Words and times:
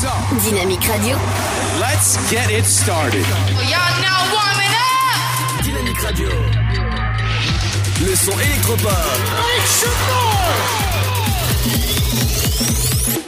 Dynamique 0.00 0.88
Radio. 0.88 1.14
Let's 1.78 2.16
get 2.30 2.50
it 2.50 2.64
started. 2.64 3.26
Y'all 3.68 4.00
now 4.00 4.32
warming 4.32 4.72
up. 4.72 5.62
Dynamique 5.62 6.00
Radio. 6.00 6.28
Le 8.06 8.16
son 8.16 8.32
électropop. 8.40 8.90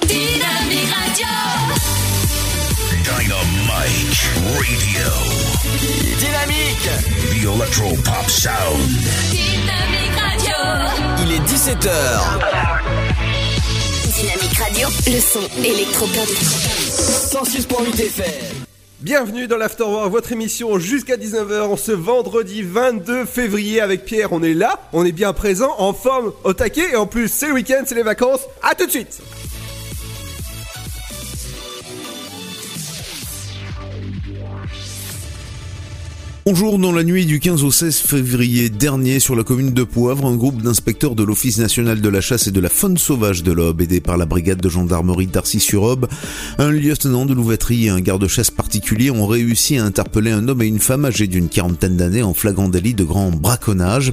Dynamique 0.08 0.88
Radio. 0.96 1.26
Dynamite 3.04 4.30
Radio. 4.56 5.10
Dynamique. 6.18 6.88
The 7.32 7.52
Electro 7.52 7.94
Pop 8.02 8.30
Sound. 8.30 8.88
Dynamique 9.30 10.16
Radio. 10.16 10.56
Il 11.18 11.32
est 11.32 11.44
17h. 11.46 13.11
Dynamique 14.22 14.56
Radio. 14.56 14.88
Le 15.08 15.18
son 15.18 15.40
électropop. 15.64 16.28
106.8 16.28 18.00
FM. 18.06 18.66
Bienvenue 19.00 19.48
dans 19.48 19.56
l'Afterwork, 19.56 20.12
votre 20.12 20.30
émission 20.30 20.78
jusqu'à 20.78 21.16
19h 21.16 21.76
ce 21.76 21.90
vendredi 21.90 22.62
22 22.62 23.24
février 23.24 23.80
avec 23.80 24.04
Pierre. 24.04 24.32
On 24.32 24.44
est 24.44 24.54
là, 24.54 24.78
on 24.92 25.04
est 25.04 25.10
bien 25.10 25.32
présent, 25.32 25.74
en 25.78 25.92
forme, 25.92 26.32
au 26.44 26.52
taquet 26.52 26.92
et 26.92 26.96
en 26.96 27.08
plus 27.08 27.26
c'est 27.26 27.48
le 27.48 27.54
week-end, 27.54 27.82
c'est 27.84 27.96
les 27.96 28.04
vacances. 28.04 28.42
À 28.62 28.76
tout 28.76 28.86
de 28.86 28.92
suite 28.92 29.20
Bonjour, 36.44 36.80
dans 36.80 36.90
la 36.90 37.04
nuit 37.04 37.24
du 37.24 37.38
15 37.38 37.62
au 37.62 37.70
16 37.70 37.98
février 37.98 38.68
dernier, 38.68 39.20
sur 39.20 39.36
la 39.36 39.44
commune 39.44 39.70
de 39.70 39.84
Poivre, 39.84 40.26
un 40.26 40.34
groupe 40.34 40.60
d'inspecteurs 40.60 41.14
de 41.14 41.22
l'Office 41.22 41.58
national 41.58 42.00
de 42.00 42.08
la 42.08 42.20
chasse 42.20 42.48
et 42.48 42.50
de 42.50 42.58
la 42.58 42.68
faune 42.68 42.98
sauvage 42.98 43.44
de 43.44 43.52
l'Aube, 43.52 43.80
aidé 43.80 44.00
par 44.00 44.16
la 44.16 44.26
brigade 44.26 44.60
de 44.60 44.68
gendarmerie 44.68 45.28
d'Arcy-sur-Aube, 45.28 46.08
un 46.58 46.72
lieutenant 46.72 47.26
de 47.26 47.34
louveterie 47.34 47.86
et 47.86 47.90
un 47.90 48.00
garde-chasse 48.00 48.50
particulier 48.50 49.12
ont 49.12 49.28
réussi 49.28 49.78
à 49.78 49.84
interpeller 49.84 50.32
un 50.32 50.48
homme 50.48 50.62
et 50.62 50.66
une 50.66 50.80
femme 50.80 51.04
âgés 51.04 51.28
d'une 51.28 51.48
quarantaine 51.48 51.96
d'années 51.96 52.24
en 52.24 52.34
flagrant 52.34 52.68
délit 52.68 52.94
de 52.94 53.04
grand 53.04 53.30
braconnage. 53.30 54.12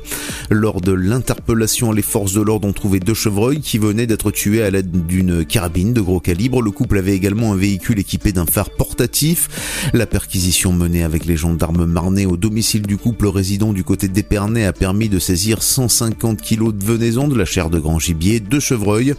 Lors 0.51 0.81
de 0.81 0.91
l'interpellation, 0.91 1.91
les 1.91 2.03
forces 2.03 2.33
de 2.33 2.41
l'ordre 2.41 2.67
ont 2.67 2.73
trouvé 2.73 2.99
deux 2.99 3.15
chevreuils 3.15 3.59
qui 3.59 3.79
venaient 3.79 4.05
d'être 4.05 4.29
tués 4.29 4.61
à 4.61 4.69
l'aide 4.69 5.07
d'une 5.07 5.45
carabine 5.45 5.93
de 5.93 6.01
gros 6.01 6.19
calibre. 6.19 6.61
Le 6.61 6.69
couple 6.69 6.99
avait 6.99 7.15
également 7.15 7.53
un 7.53 7.57
véhicule 7.57 7.97
équipé 7.97 8.33
d'un 8.33 8.45
phare 8.45 8.69
portatif. 8.69 9.89
La 9.93 10.05
perquisition 10.05 10.71
menée 10.71 11.03
avec 11.03 11.25
les 11.25 11.35
gendarmes 11.35 11.85
marnais 11.85 12.18
au 12.25 12.37
domicile 12.37 12.83
du 12.83 12.97
couple 12.97 13.27
résident 13.27 13.73
du 13.73 13.83
côté 13.83 14.07
d'Épernay 14.07 14.65
a 14.65 14.73
permis 14.73 15.09
de 15.09 15.19
saisir 15.19 15.61
150 15.63 16.41
kilos 16.41 16.73
de 16.73 16.83
venaison, 16.83 17.27
de 17.27 17.37
la 17.37 17.45
chair 17.45 17.69
de 17.69 17.79
grand 17.79 17.99
gibier, 17.99 18.39
deux 18.39 18.59
chevreuils 18.59 19.13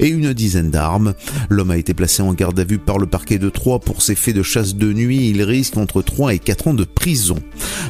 et 0.00 0.08
une 0.08 0.32
dizaine 0.32 0.70
d'armes. 0.70 1.14
L'homme 1.48 1.70
a 1.70 1.76
été 1.76 1.94
placé 1.94 2.22
en 2.22 2.32
garde 2.32 2.58
à 2.60 2.64
vue 2.64 2.78
par 2.78 2.98
le 2.98 3.06
parquet 3.06 3.38
de 3.38 3.48
Troyes 3.48 3.80
pour 3.80 4.02
ses 4.02 4.14
faits 4.14 4.34
de 4.34 4.42
chasse 4.42 4.74
de 4.74 4.92
nuit. 4.92 5.30
Il 5.30 5.42
risque 5.42 5.76
entre 5.76 6.02
3 6.02 6.34
et 6.34 6.38
4 6.38 6.68
ans 6.68 6.74
de 6.74 6.84
prison. 6.84 7.36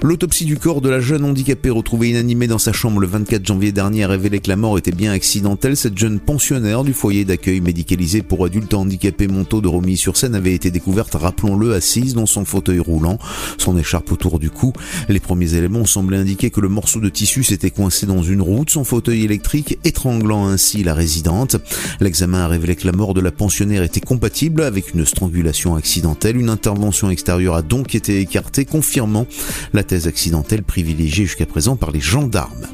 L'autopsie 0.02 0.44
du 0.44 0.56
corps 0.56 0.80
de 0.80 0.88
la 0.88 1.00
jeune 1.00 1.24
handicapée 1.24 1.70
retrouvée 1.70 2.10
inanimée 2.10 2.46
dans 2.46 2.58
sa 2.58 2.72
chambre 2.72 3.00
le 3.00 3.06
24 3.06 3.46
janvier 3.46 3.72
dernier 3.72 4.04
a 4.04 4.08
révélé 4.08 4.40
que 4.40 4.48
la 4.48 4.56
mort 4.56 4.78
était 4.78 4.92
bien 4.92 5.12
accidentelle. 5.12 5.76
Cette 5.76 5.98
jeune 5.98 6.20
pensionnaire 6.20 6.84
du 6.84 6.92
foyer 6.92 7.24
d'accueil 7.24 7.60
médicalisé 7.60 8.22
pour 8.22 8.44
adultes 8.44 8.74
handicapés 8.74 9.28
Montaut 9.28 9.60
de 9.60 9.68
Romilly-sur-Seine 9.68 10.34
avait 10.34 10.54
été 10.54 10.70
découverte, 10.70 11.14
rappelons-le, 11.14 11.74
assise 11.74 12.14
dans 12.14 12.26
son 12.26 12.44
fauteuil 12.44 12.78
roulant, 12.78 13.18
son 13.58 13.78
écharpe 13.78 14.12
autour 14.12 14.38
du 14.38 14.50
cou. 14.52 14.72
Les 15.08 15.20
premiers 15.20 15.54
éléments 15.54 15.84
semblaient 15.84 16.18
indiquer 16.18 16.50
que 16.50 16.60
le 16.60 16.68
morceau 16.68 17.00
de 17.00 17.08
tissu 17.08 17.42
s'était 17.42 17.70
coincé 17.70 18.06
dans 18.06 18.22
une 18.22 18.42
roue 18.42 18.64
de 18.64 18.70
son 18.70 18.84
fauteuil 18.84 19.24
électrique, 19.24 19.78
étranglant 19.84 20.46
ainsi 20.46 20.82
la 20.84 20.94
résidente. 20.94 21.56
L'examen 22.00 22.38
a 22.38 22.48
révélé 22.48 22.76
que 22.76 22.86
la 22.86 22.92
mort 22.92 23.14
de 23.14 23.20
la 23.20 23.32
pensionnaire 23.32 23.82
était 23.82 24.00
compatible 24.00 24.62
avec 24.62 24.94
une 24.94 25.04
strangulation 25.04 25.74
accidentelle. 25.74 26.36
Une 26.36 26.50
intervention 26.50 27.10
extérieure 27.10 27.54
a 27.54 27.62
donc 27.62 27.94
été 27.94 28.20
écartée, 28.20 28.64
confirmant 28.64 29.26
la 29.72 29.84
thèse 29.84 30.06
accidentelle 30.06 30.62
privilégiée 30.62 31.26
jusqu'à 31.26 31.46
présent 31.46 31.76
par 31.76 31.90
les 31.90 32.00
gendarmes. 32.00 32.66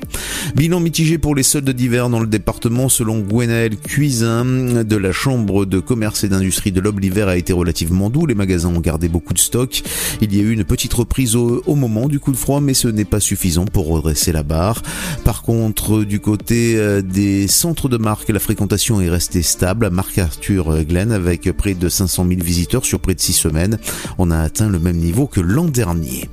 Bilan 0.55 0.81
mitigé 0.81 1.19
pour 1.19 1.35
les 1.35 1.43
soldes 1.43 1.71
d'hiver 1.71 2.09
dans 2.09 2.21
le 2.21 2.27
département 2.27 2.89
selon 2.89 3.21
Gwenaël 3.21 3.77
Cuisin 3.77 4.45
de 4.85 4.97
la 4.97 5.13
Chambre 5.13 5.67
de 5.67 5.81
commerce 5.81 6.25
et 6.25 6.29
d'industrie 6.29 6.73
de 6.73 6.81
l'Aube. 6.81 7.01
L'hiver 7.01 7.29
a 7.29 7.37
été 7.37 7.53
relativement 7.53 8.11
doux, 8.11 8.27
les 8.27 8.35
magasins 8.35 8.69
ont 8.69 8.81
gardé 8.81 9.09
beaucoup 9.09 9.35
de 9.35 9.39
stock. 9.39 9.83
Il 10.21 10.35
y 10.35 10.41
a 10.41 10.43
eu 10.43 10.51
une 10.51 10.65
petite 10.65 10.95
reprise 10.95 11.37
au, 11.37 11.63
au 11.69 11.75
moment 11.75 12.09
du 12.09 12.19
coup 12.19 12.33
de 12.33 12.37
froid, 12.37 12.61
mais 12.61 12.75
ce 12.75 12.89
n'est 12.89 13.05
pas 13.05 13.21
suffisant 13.21 13.67
pour 13.67 13.89
redresser 13.89 14.33
la 14.33 14.43
barre. 14.43 14.83
Par 15.25 15.43
contre, 15.43 16.03
du 16.03 16.19
côté 16.19 16.77
euh, 16.77 17.03
des 17.03 17.47
centres 17.47 17.89
de 17.89 17.99
marque, 17.99 18.31
la 18.31 18.41
fréquentation 18.41 19.01
est 19.01 19.11
restée 19.11 19.43
stable 19.43 19.87
à 19.87 19.91
Marc 19.91 20.19
Arthur 20.19 20.85
Glen 20.85 21.13
avec 21.13 21.51
près 21.53 21.75
de 21.75 21.89
500 21.89 22.27
000 22.29 22.41
visiteurs 22.43 22.85
sur 22.85 23.01
près 23.01 23.15
de 23.15 23.21
6 23.21 23.33
semaines. 23.35 23.79
On 24.17 24.31
a 24.31 24.39
atteint 24.39 24.69
le 24.69 24.79
même 24.79 24.97
niveau 24.97 25.27
que 25.27 25.41
l'an 25.41 25.67
dernier. 25.67 26.29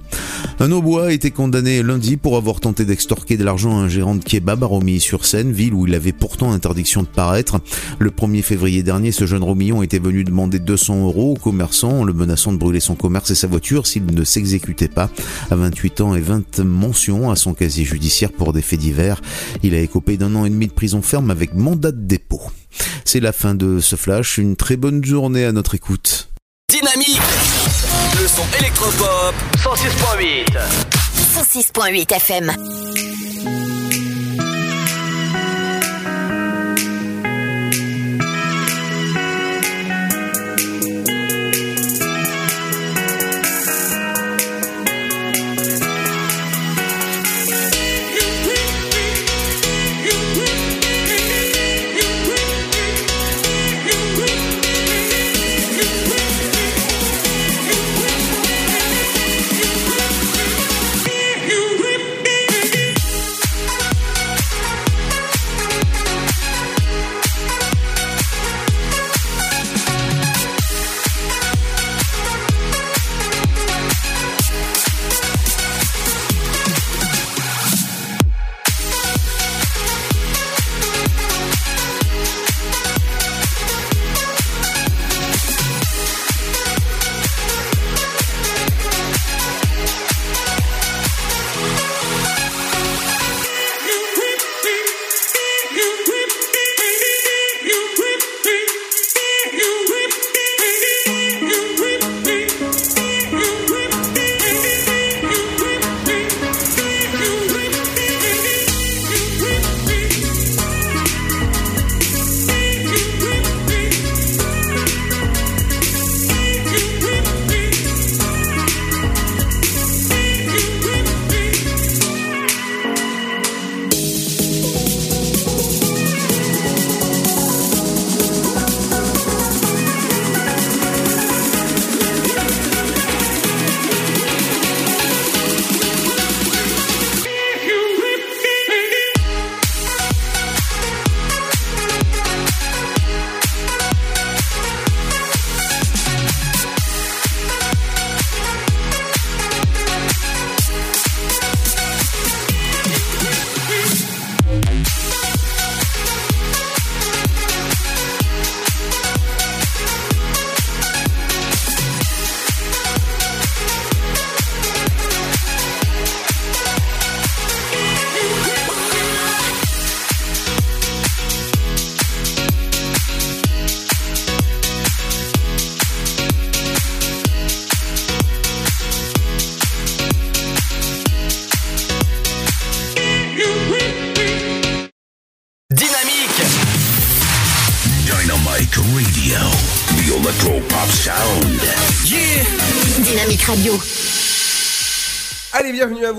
Un 0.60 0.72
Aubois 0.72 1.08
a 1.08 1.12
été 1.12 1.32
condamné 1.32 1.84
lundi 1.84 2.16
pour 2.16 2.38
avoir 2.38 2.62
tenté 2.62 2.86
d'extorquer 2.86 3.36
de 3.36 3.44
l'argent 3.44 3.78
à 3.78 3.82
un 3.82 3.90
gérant 3.90 4.16
de 4.16 4.24
kebab 4.24 4.64
à 4.64 4.68
Romilly-sur-Seine, 4.68 5.52
ville 5.52 5.74
où 5.74 5.86
il 5.86 5.94
avait 5.96 6.14
pourtant 6.14 6.52
interdiction 6.52 7.04
de 7.04 7.08
paraître. 7.08 7.60
Le 8.00 8.10
1er 8.10 8.42
février 8.42 8.82
dernier, 8.82 9.12
ce 9.12 9.26
jeune 9.26 9.44
Romillon 9.44 9.84
était 9.84 10.00
venu 10.00 10.24
demander 10.24 10.60
200 10.60 11.04
euros 11.04 11.34
au 11.34 11.40
commerçant 11.40 12.00
en 12.00 12.04
le 12.06 12.14
menaçant 12.14 12.54
de 12.54 12.58
brûler 12.58 12.80
son 12.80 12.96
commerce 12.96 13.32
et 13.32 13.36
sa 13.36 13.48
voiture 13.48 13.86
s'il 13.86 14.06
ne 14.06 14.24
s'exécutait 14.24 14.88
pas. 14.88 15.10
À 15.52 15.56
28 15.56 16.02
ans 16.02 16.16
et 16.16 16.22
20 16.22 16.60
mentions 16.60 17.32
à 17.32 17.36
son 17.36 17.54
casier 17.54 17.86
judiciaire 17.86 18.32
pour 18.32 18.54
des 18.54 18.62
faits 18.62 18.80
divers, 18.80 19.22
il 19.64 19.74
a 19.76 19.80
écopé 19.80 20.18
d'un 20.18 20.36
an 20.36 20.46
et 20.46 20.50
demi 20.50 20.68
de 20.68 20.74
prison 20.74 21.02
ferme 21.02 21.32
avec 21.32 21.54
mandat 21.54 21.92
de 21.92 22.02
dépôt. 22.02 22.42
C'est 23.06 23.20
la 23.20 23.32
fin 23.32 23.56
de 23.56 23.80
ce 23.80 23.96
flash, 23.96 24.38
une 24.38 24.56
très 24.56 24.76
bonne 24.76 25.04
journée 25.04 25.46
à 25.46 25.52
notre 25.52 25.76
écoute. 25.76 26.30
Dynamique. 26.70 27.22
Le 28.20 28.28
son 28.28 28.44
électropop. 28.60 29.36
106.8. 29.58 30.46
106.8 31.36 32.16
FM. 32.16 32.52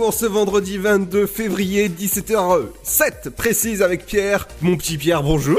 En 0.03 0.13
ce 0.13 0.27
vendredi 0.27 0.79
22 0.79 1.27
février, 1.27 1.89
17h07 1.89 3.31
précise 3.31 3.83
avec 3.83 4.07
Pierre. 4.07 4.47
Mon 4.61 4.77
petit 4.77 4.99
Pierre, 4.99 5.23
bonjour. 5.23 5.59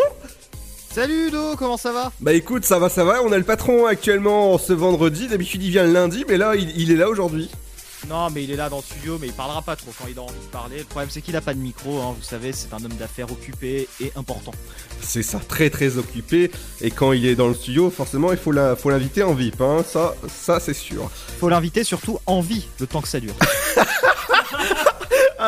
Salut 0.93 1.27
Udo, 1.27 1.55
comment 1.57 1.75
ça 1.77 1.91
va? 1.91 2.11
Bah 2.21 2.33
écoute, 2.33 2.63
ça 2.63 2.79
va, 2.79 2.87
ça 2.89 3.03
va. 3.03 3.21
On 3.23 3.31
a 3.31 3.37
le 3.37 3.43
patron 3.43 3.85
actuellement 3.87 4.53
en 4.53 4.57
ce 4.57 4.73
vendredi. 4.73 5.27
D'habitude, 5.27 5.63
il 5.63 5.71
vient 5.71 5.83
le 5.85 5.91
lundi, 5.91 6.23
mais 6.29 6.37
là, 6.37 6.55
il, 6.55 6.69
il 6.79 6.91
est 6.91 6.95
là 6.95 7.09
aujourd'hui. 7.09 7.49
Non 8.07 8.29
mais 8.29 8.43
il 8.43 8.51
est 8.51 8.55
là 8.55 8.69
dans 8.69 8.77
le 8.77 8.83
studio 8.83 9.17
mais 9.19 9.25
il 9.25 9.33
parlera 9.33 9.63
pas 9.63 9.75
trop 9.75 9.89
quand 9.97 10.05
il 10.07 10.17
a 10.19 10.21
envie 10.21 10.33
de 10.39 10.51
parler. 10.51 10.77
Le 10.77 10.83
problème 10.83 11.09
c'est 11.11 11.19
qu'il 11.19 11.35
a 11.35 11.41
pas 11.41 11.55
de 11.55 11.59
micro, 11.59 11.99
hein. 11.99 12.13
vous 12.15 12.23
savez 12.23 12.51
c'est 12.53 12.71
un 12.71 12.77
homme 12.77 12.93
d'affaires 12.93 13.29
occupé 13.31 13.89
et 13.99 14.11
important. 14.15 14.51
C'est 15.01 15.23
ça, 15.23 15.39
très 15.39 15.71
très 15.71 15.97
occupé. 15.97 16.51
Et 16.79 16.91
quand 16.91 17.11
il 17.11 17.25
est 17.25 17.33
dans 17.33 17.47
le 17.47 17.55
studio, 17.55 17.89
forcément, 17.89 18.31
il 18.31 18.37
faut 18.37 18.51
la- 18.51 18.75
faut 18.75 18.91
l'inviter 18.91 19.23
en 19.23 19.33
VIP. 19.33 19.59
Hein. 19.61 19.83
Ça, 19.91 20.13
ça 20.29 20.59
c'est 20.59 20.75
sûr. 20.75 21.09
Faut 21.39 21.49
l'inviter 21.49 21.83
surtout 21.83 22.19
en 22.27 22.39
vie 22.39 22.67
le 22.79 22.85
temps 22.85 23.01
que 23.01 23.07
ça 23.07 23.19
dure. 23.19 23.33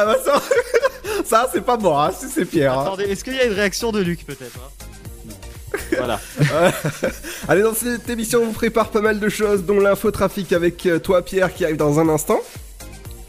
Ah 0.02 0.06
bah 0.06 0.16
ça, 0.24 0.42
ça 1.26 1.50
c'est 1.54 1.62
pas 1.66 1.76
moi, 1.78 2.08
hein, 2.10 2.16
c'est 2.18 2.46
Pierre. 2.46 2.78
hein. 2.78 2.84
Attendez, 2.84 3.04
est-ce 3.04 3.24
qu'il 3.24 3.36
y 3.36 3.40
a 3.40 3.44
une 3.46 3.54
réaction 3.54 3.92
de 3.92 4.00
Luc 4.00 4.26
peut-être 4.26 4.58
hein? 4.58 4.86
Non. 5.28 5.36
Voilà. 5.98 6.20
Allez, 7.50 7.62
dans 7.64 7.74
cette 7.74 8.10
émission, 8.10 8.42
on 8.42 8.46
vous 8.46 8.52
prépare 8.54 8.90
pas 8.90 9.02
mal 9.02 9.20
de 9.20 9.30
choses, 9.30 9.64
dont 9.64 9.80
l'infotrafic 9.80 10.54
avec 10.54 10.86
euh, 10.86 11.00
toi, 11.00 11.22
Pierre, 11.24 11.54
qui 11.54 11.66
arrive 11.66 11.76
dans 11.78 12.00
un 12.00 12.08
instant. 12.10 12.40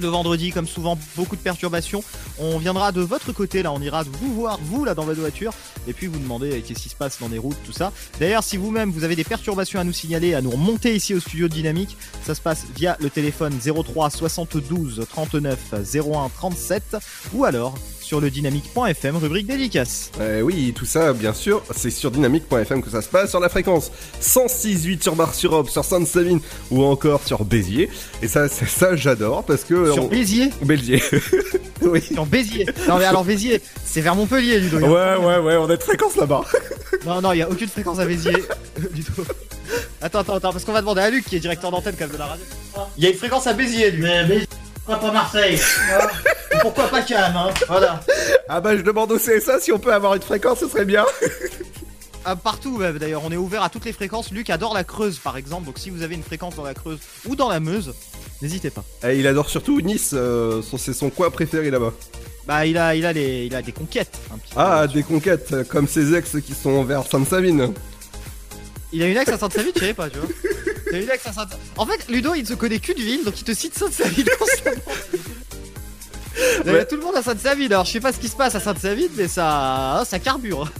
Le 0.00 0.08
vendredi, 0.08 0.50
comme 0.50 0.66
souvent, 0.66 0.98
beaucoup 1.14 1.36
de 1.36 1.40
perturbations. 1.40 2.02
On 2.38 2.58
viendra 2.58 2.90
de 2.90 3.02
votre 3.02 3.32
côté, 3.32 3.62
là, 3.62 3.70
on 3.70 3.80
ira 3.80 4.02
vous 4.02 4.34
voir, 4.34 4.58
vous, 4.62 4.84
là, 4.84 4.94
dans 4.94 5.04
votre 5.04 5.20
voiture, 5.20 5.52
et 5.86 5.92
puis 5.92 6.06
vous 6.06 6.18
demander 6.18 6.52
euh, 6.52 6.60
qu'est-ce 6.66 6.80
qui 6.80 6.88
se 6.88 6.94
passe 6.94 7.20
dans 7.20 7.28
les 7.28 7.38
routes, 7.38 7.58
tout 7.64 7.72
ça. 7.72 7.92
D'ailleurs, 8.18 8.42
si 8.42 8.56
vous-même, 8.56 8.90
vous 8.90 9.04
avez 9.04 9.14
des 9.14 9.24
perturbations 9.24 9.78
à 9.78 9.84
nous 9.84 9.92
signaler, 9.92 10.34
à 10.34 10.40
nous 10.40 10.50
remonter 10.50 10.96
ici 10.96 11.14
au 11.14 11.20
studio 11.20 11.48
de 11.48 11.52
Dynamique, 11.52 11.96
ça 12.24 12.34
se 12.34 12.40
passe 12.40 12.64
via 12.74 12.96
le 13.00 13.10
téléphone 13.10 13.58
03 13.60 14.10
72 14.10 15.04
39 15.10 15.58
01 15.94 16.28
37, 16.30 16.96
ou 17.34 17.44
alors 17.44 17.74
sur 18.10 18.20
le 18.20 18.28
dynamique.fm, 18.28 19.16
rubrique 19.18 19.46
dédicace. 19.46 20.10
Euh, 20.20 20.40
oui, 20.40 20.72
tout 20.76 20.84
ça, 20.84 21.12
bien 21.12 21.32
sûr, 21.32 21.62
c'est 21.76 21.90
sur 21.90 22.10
dynamique.fm 22.10 22.82
que 22.82 22.90
ça 22.90 23.02
se 23.02 23.08
passe, 23.08 23.30
sur 23.30 23.38
la 23.38 23.48
fréquence 23.48 23.92
106.8 24.20 25.00
sur 25.00 25.14
Bar-sur-Aube, 25.14 25.68
sur 25.68 25.84
Sainte-Savine 25.84 26.40
ou 26.72 26.82
encore 26.82 27.22
sur 27.24 27.44
Béziers. 27.44 27.88
Et 28.20 28.26
ça, 28.26 28.48
ça, 28.48 28.96
j'adore 28.96 29.44
parce 29.44 29.62
que. 29.62 29.92
Sur 29.92 30.06
on- 30.06 30.08
Béziers? 30.08 30.50
Béziers. 30.60 31.00
oui. 31.82 32.02
Sur 32.02 32.26
Béziers 32.26 32.66
Non 32.88 32.98
mais 32.98 33.04
alors 33.04 33.24
Béziers, 33.24 33.62
c'est 33.84 34.00
vers 34.00 34.16
Montpellier, 34.16 34.58
Ludo. 34.58 34.78
Ouais, 34.78 35.14
ouais, 35.16 35.38
ouais, 35.38 35.56
on 35.56 35.70
a 35.70 35.76
de 35.76 35.82
fréquence 35.82 36.16
là-bas. 36.16 36.42
Non, 37.06 37.22
non, 37.22 37.32
il 37.32 37.38
y 37.38 37.42
a 37.42 37.48
aucune 37.48 37.68
fréquence 37.68 37.98
à 38.00 38.04
Béziers, 38.04 38.32
euh, 38.32 38.88
du 38.92 39.04
tout. 39.04 39.24
Attends, 40.02 40.18
attends, 40.18 40.34
attends, 40.34 40.52
parce 40.52 40.64
qu'on 40.64 40.72
va 40.72 40.80
demander 40.80 41.00
à 41.00 41.08
Luc 41.10 41.24
qui 41.24 41.36
est 41.36 41.40
directeur 41.40 41.70
d'antenne 41.70 41.94
quand 41.96 42.06
même 42.06 42.12
de 42.14 42.18
la 42.18 42.26
radio. 42.26 42.44
Il 42.98 43.04
y 43.04 43.06
a 43.06 43.10
une 43.10 43.16
fréquence 43.16 43.46
à 43.46 43.52
Béziers, 43.54 43.92
lui. 43.92 44.02
Mais, 44.02 44.46
pourquoi 44.84 44.98
pas 44.98 45.12
Marseille? 45.12 45.58
Pourquoi 46.62 46.88
pas 46.88 47.02
Cannes 47.02 47.34
hein 47.36 47.50
Voilà. 47.68 48.00
Ah 48.48 48.60
bah, 48.60 48.76
je 48.76 48.82
demande 48.82 49.12
au 49.12 49.18
CSA 49.18 49.60
si 49.60 49.72
on 49.72 49.78
peut 49.78 49.92
avoir 49.92 50.14
une 50.14 50.22
fréquence, 50.22 50.60
ce 50.60 50.68
serait 50.68 50.84
bien. 50.84 51.04
Ah, 52.24 52.36
partout, 52.36 52.76
même, 52.76 52.98
d'ailleurs, 52.98 53.22
on 53.24 53.32
est 53.32 53.36
ouvert 53.36 53.62
à 53.62 53.70
toutes 53.70 53.86
les 53.86 53.94
fréquences. 53.94 54.30
Luc 54.30 54.50
adore 54.50 54.74
la 54.74 54.84
Creuse, 54.84 55.18
par 55.18 55.38
exemple, 55.38 55.64
donc 55.64 55.78
si 55.78 55.88
vous 55.88 56.02
avez 56.02 56.14
une 56.14 56.22
fréquence 56.22 56.54
dans 56.54 56.64
la 56.64 56.74
Creuse 56.74 56.98
ou 57.26 57.34
dans 57.34 57.48
la 57.48 57.60
Meuse, 57.60 57.94
n'hésitez 58.42 58.68
pas. 58.68 58.84
Et 59.08 59.18
il 59.18 59.26
adore 59.26 59.48
surtout 59.48 59.80
Nice, 59.80 60.10
euh, 60.12 60.60
c'est 60.76 60.92
son 60.92 61.08
coin 61.08 61.30
préféré 61.30 61.70
là-bas. 61.70 61.94
Bah, 62.46 62.66
il 62.66 62.76
a, 62.76 62.94
il 62.94 63.06
a, 63.06 63.12
les, 63.14 63.46
il 63.46 63.54
a 63.54 63.62
des 63.62 63.72
conquêtes. 63.72 64.18
Un 64.32 64.36
petit 64.36 64.52
peu. 64.52 64.60
Ah, 64.60 64.86
des 64.86 65.02
conquêtes, 65.02 65.52
euh, 65.52 65.64
comme 65.64 65.88
ses 65.88 66.14
ex 66.14 66.36
qui 66.44 66.52
sont 66.52 66.84
vers 66.84 67.06
Sainte-Savine. 67.06 67.72
Il 68.92 69.02
a 69.02 69.06
une 69.06 69.16
ex 69.16 69.30
à 69.32 69.38
Sainte-Savine, 69.38 69.72
je 69.74 69.80
savais 69.80 69.94
pas, 69.94 70.10
tu 70.10 70.18
vois. 70.18 70.28
Il 70.90 70.96
a 70.96 71.00
une 71.00 71.10
ex 71.10 71.26
à 71.26 71.32
Sainte 71.32 71.56
En 71.78 71.86
fait, 71.86 72.06
Ludo, 72.10 72.34
il 72.34 72.42
ne 72.42 72.46
se 72.46 72.54
connaît 72.54 72.80
qu'une 72.80 72.98
ville, 72.98 73.24
donc 73.24 73.40
il 73.40 73.44
te 73.44 73.54
cite 73.54 73.74
Sainte-Savine 73.78 74.26
constamment. 74.38 74.82
Ouais. 76.64 76.84
tout 76.86 76.96
le 76.96 77.02
monde 77.02 77.16
à 77.16 77.22
Sainte-Savine, 77.22 77.72
alors 77.72 77.84
je 77.84 77.92
sais 77.92 78.00
pas 78.00 78.12
ce 78.12 78.18
qui 78.18 78.28
se 78.28 78.36
passe 78.36 78.54
à 78.54 78.60
Sainte-Savine, 78.60 79.10
mais 79.16 79.28
ça, 79.28 80.02
ça 80.06 80.18
carbure. 80.18 80.70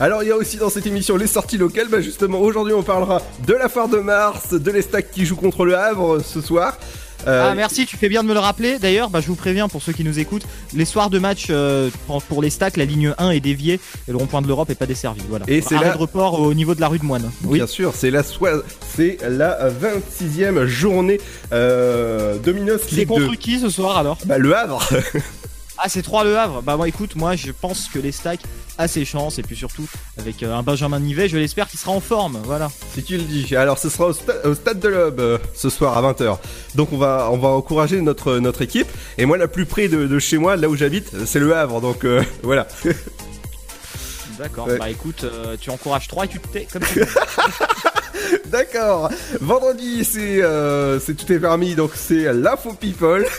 Alors 0.00 0.22
il 0.22 0.28
y 0.28 0.32
a 0.32 0.36
aussi 0.36 0.56
dans 0.56 0.70
cette 0.70 0.86
émission 0.86 1.16
les 1.16 1.26
sorties 1.26 1.58
locales, 1.58 1.88
bah 1.88 2.00
justement 2.00 2.40
aujourd'hui 2.40 2.72
on 2.72 2.82
parlera 2.84 3.20
de 3.46 3.54
la 3.54 3.68
foire 3.68 3.88
de 3.88 3.98
Mars, 3.98 4.50
de 4.52 4.70
l'Estac 4.70 5.10
qui 5.10 5.26
joue 5.26 5.34
contre 5.34 5.64
le 5.64 5.76
Havre 5.76 6.20
ce 6.20 6.40
soir. 6.40 6.78
Euh, 7.26 7.48
Ah 7.50 7.54
merci, 7.54 7.84
tu 7.84 7.96
fais 7.96 8.08
bien 8.08 8.22
de 8.22 8.28
me 8.28 8.34
le 8.34 8.38
rappeler. 8.40 8.78
D'ailleurs, 8.78 9.10
bah, 9.10 9.20
je 9.20 9.26
vous 9.26 9.34
préviens 9.34 9.68
pour 9.68 9.82
ceux 9.82 9.92
qui 9.92 10.04
nous 10.04 10.18
écoutent, 10.18 10.44
les 10.74 10.84
soirs 10.84 11.10
de 11.10 11.18
match 11.18 11.46
euh, 11.50 11.90
pour, 12.28 12.42
les 12.42 12.50
stacks, 12.50 12.76
la 12.76 12.84
ligne 12.84 13.12
1 13.18 13.30
est 13.30 13.40
déviée 13.40 13.74
et 14.06 14.10
le 14.10 14.16
rond-point 14.16 14.40
de 14.42 14.46
l'Europe 14.46 14.70
est 14.70 14.74
pas 14.74 14.86
desservi. 14.86 15.20
Voilà. 15.28 15.44
Et 15.48 15.60
c'est 15.60 15.74
là- 15.74 15.92
de 15.92 15.98
report 15.98 16.40
au 16.40 16.54
niveau 16.54 16.74
de 16.74 16.80
la 16.80 16.88
rue 16.88 16.98
de 16.98 17.04
Moine. 17.04 17.30
Oui. 17.44 17.58
Bien 17.58 17.66
sûr, 17.66 17.92
c'est 17.94 18.10
la, 18.10 18.22
soi- 18.22 18.62
c'est 18.96 19.18
la 19.28 19.68
26e 19.70 20.64
journée 20.66 21.20
euh, 21.52 22.36
Dominos 22.38 22.80
C'est 22.88 22.96
Ligue 22.96 23.08
2. 23.08 23.14
contre 23.26 23.38
qui 23.38 23.58
ce 23.58 23.68
soir 23.68 23.98
alors? 23.98 24.18
Bah, 24.24 24.38
le 24.38 24.54
Havre 24.56 24.86
Ah, 25.80 25.88
c'est 25.88 26.02
3 26.02 26.24
le 26.24 26.36
Havre. 26.36 26.60
Bah 26.62 26.76
moi 26.76 26.88
écoute, 26.88 27.14
moi 27.14 27.36
je 27.36 27.52
pense 27.52 27.88
que 27.88 27.98
les 28.00 28.10
stacks 28.12 28.40
a 28.78 28.88
ses 28.88 29.04
chances 29.04 29.38
et 29.38 29.42
puis 29.42 29.54
surtout 29.56 29.86
avec 30.18 30.42
euh, 30.42 30.54
un 30.54 30.62
Benjamin 30.62 30.98
Nivet, 31.00 31.28
je 31.28 31.36
l'espère 31.36 31.68
qu'il 31.68 31.78
sera 31.78 31.92
en 31.92 32.00
forme. 32.00 32.38
Voilà. 32.44 32.68
Si 32.94 33.02
tu 33.04 33.16
le 33.16 33.22
dis. 33.22 33.54
Alors 33.54 33.78
ce 33.78 33.88
sera 33.88 34.06
au, 34.06 34.12
sta- 34.12 34.44
au 34.44 34.54
stade 34.54 34.80
de 34.80 34.88
l'Aube 34.88 35.20
euh, 35.20 35.38
ce 35.54 35.70
soir 35.70 35.96
à 35.96 36.12
20h. 36.12 36.38
Donc 36.74 36.92
on 36.92 36.96
va, 36.98 37.28
on 37.32 37.38
va 37.38 37.48
encourager 37.50 38.00
notre, 38.00 38.38
notre 38.38 38.62
équipe. 38.62 38.88
Et 39.18 39.24
moi, 39.26 39.36
la 39.38 39.46
plus 39.48 39.66
près 39.66 39.86
de, 39.88 40.06
de 40.06 40.18
chez 40.18 40.38
moi, 40.38 40.56
là 40.56 40.68
où 40.68 40.74
j'habite, 40.76 41.24
c'est 41.26 41.38
le 41.40 41.54
Havre. 41.54 41.80
Donc 41.80 42.04
euh, 42.04 42.22
voilà. 42.42 42.66
D'accord. 44.38 44.66
Ouais. 44.68 44.78
Bah 44.78 44.90
écoute, 44.90 45.24
euh, 45.24 45.56
tu 45.60 45.70
encourages 45.70 46.08
3 46.08 46.24
et 46.24 46.28
tu 46.28 46.40
te 46.40 46.48
tais 46.48 46.66
comme 46.72 46.82
tu 46.82 47.00
veux. 47.00 47.06
D'accord. 48.46 49.10
Vendredi, 49.40 50.04
c'est 50.04 50.42
euh, 50.42 50.98
c'est 51.00 51.14
tout 51.14 51.32
est 51.32 51.38
permis. 51.40 51.74
Donc 51.74 51.92
c'est 51.94 52.32
l'info 52.32 52.72
people. 52.72 53.24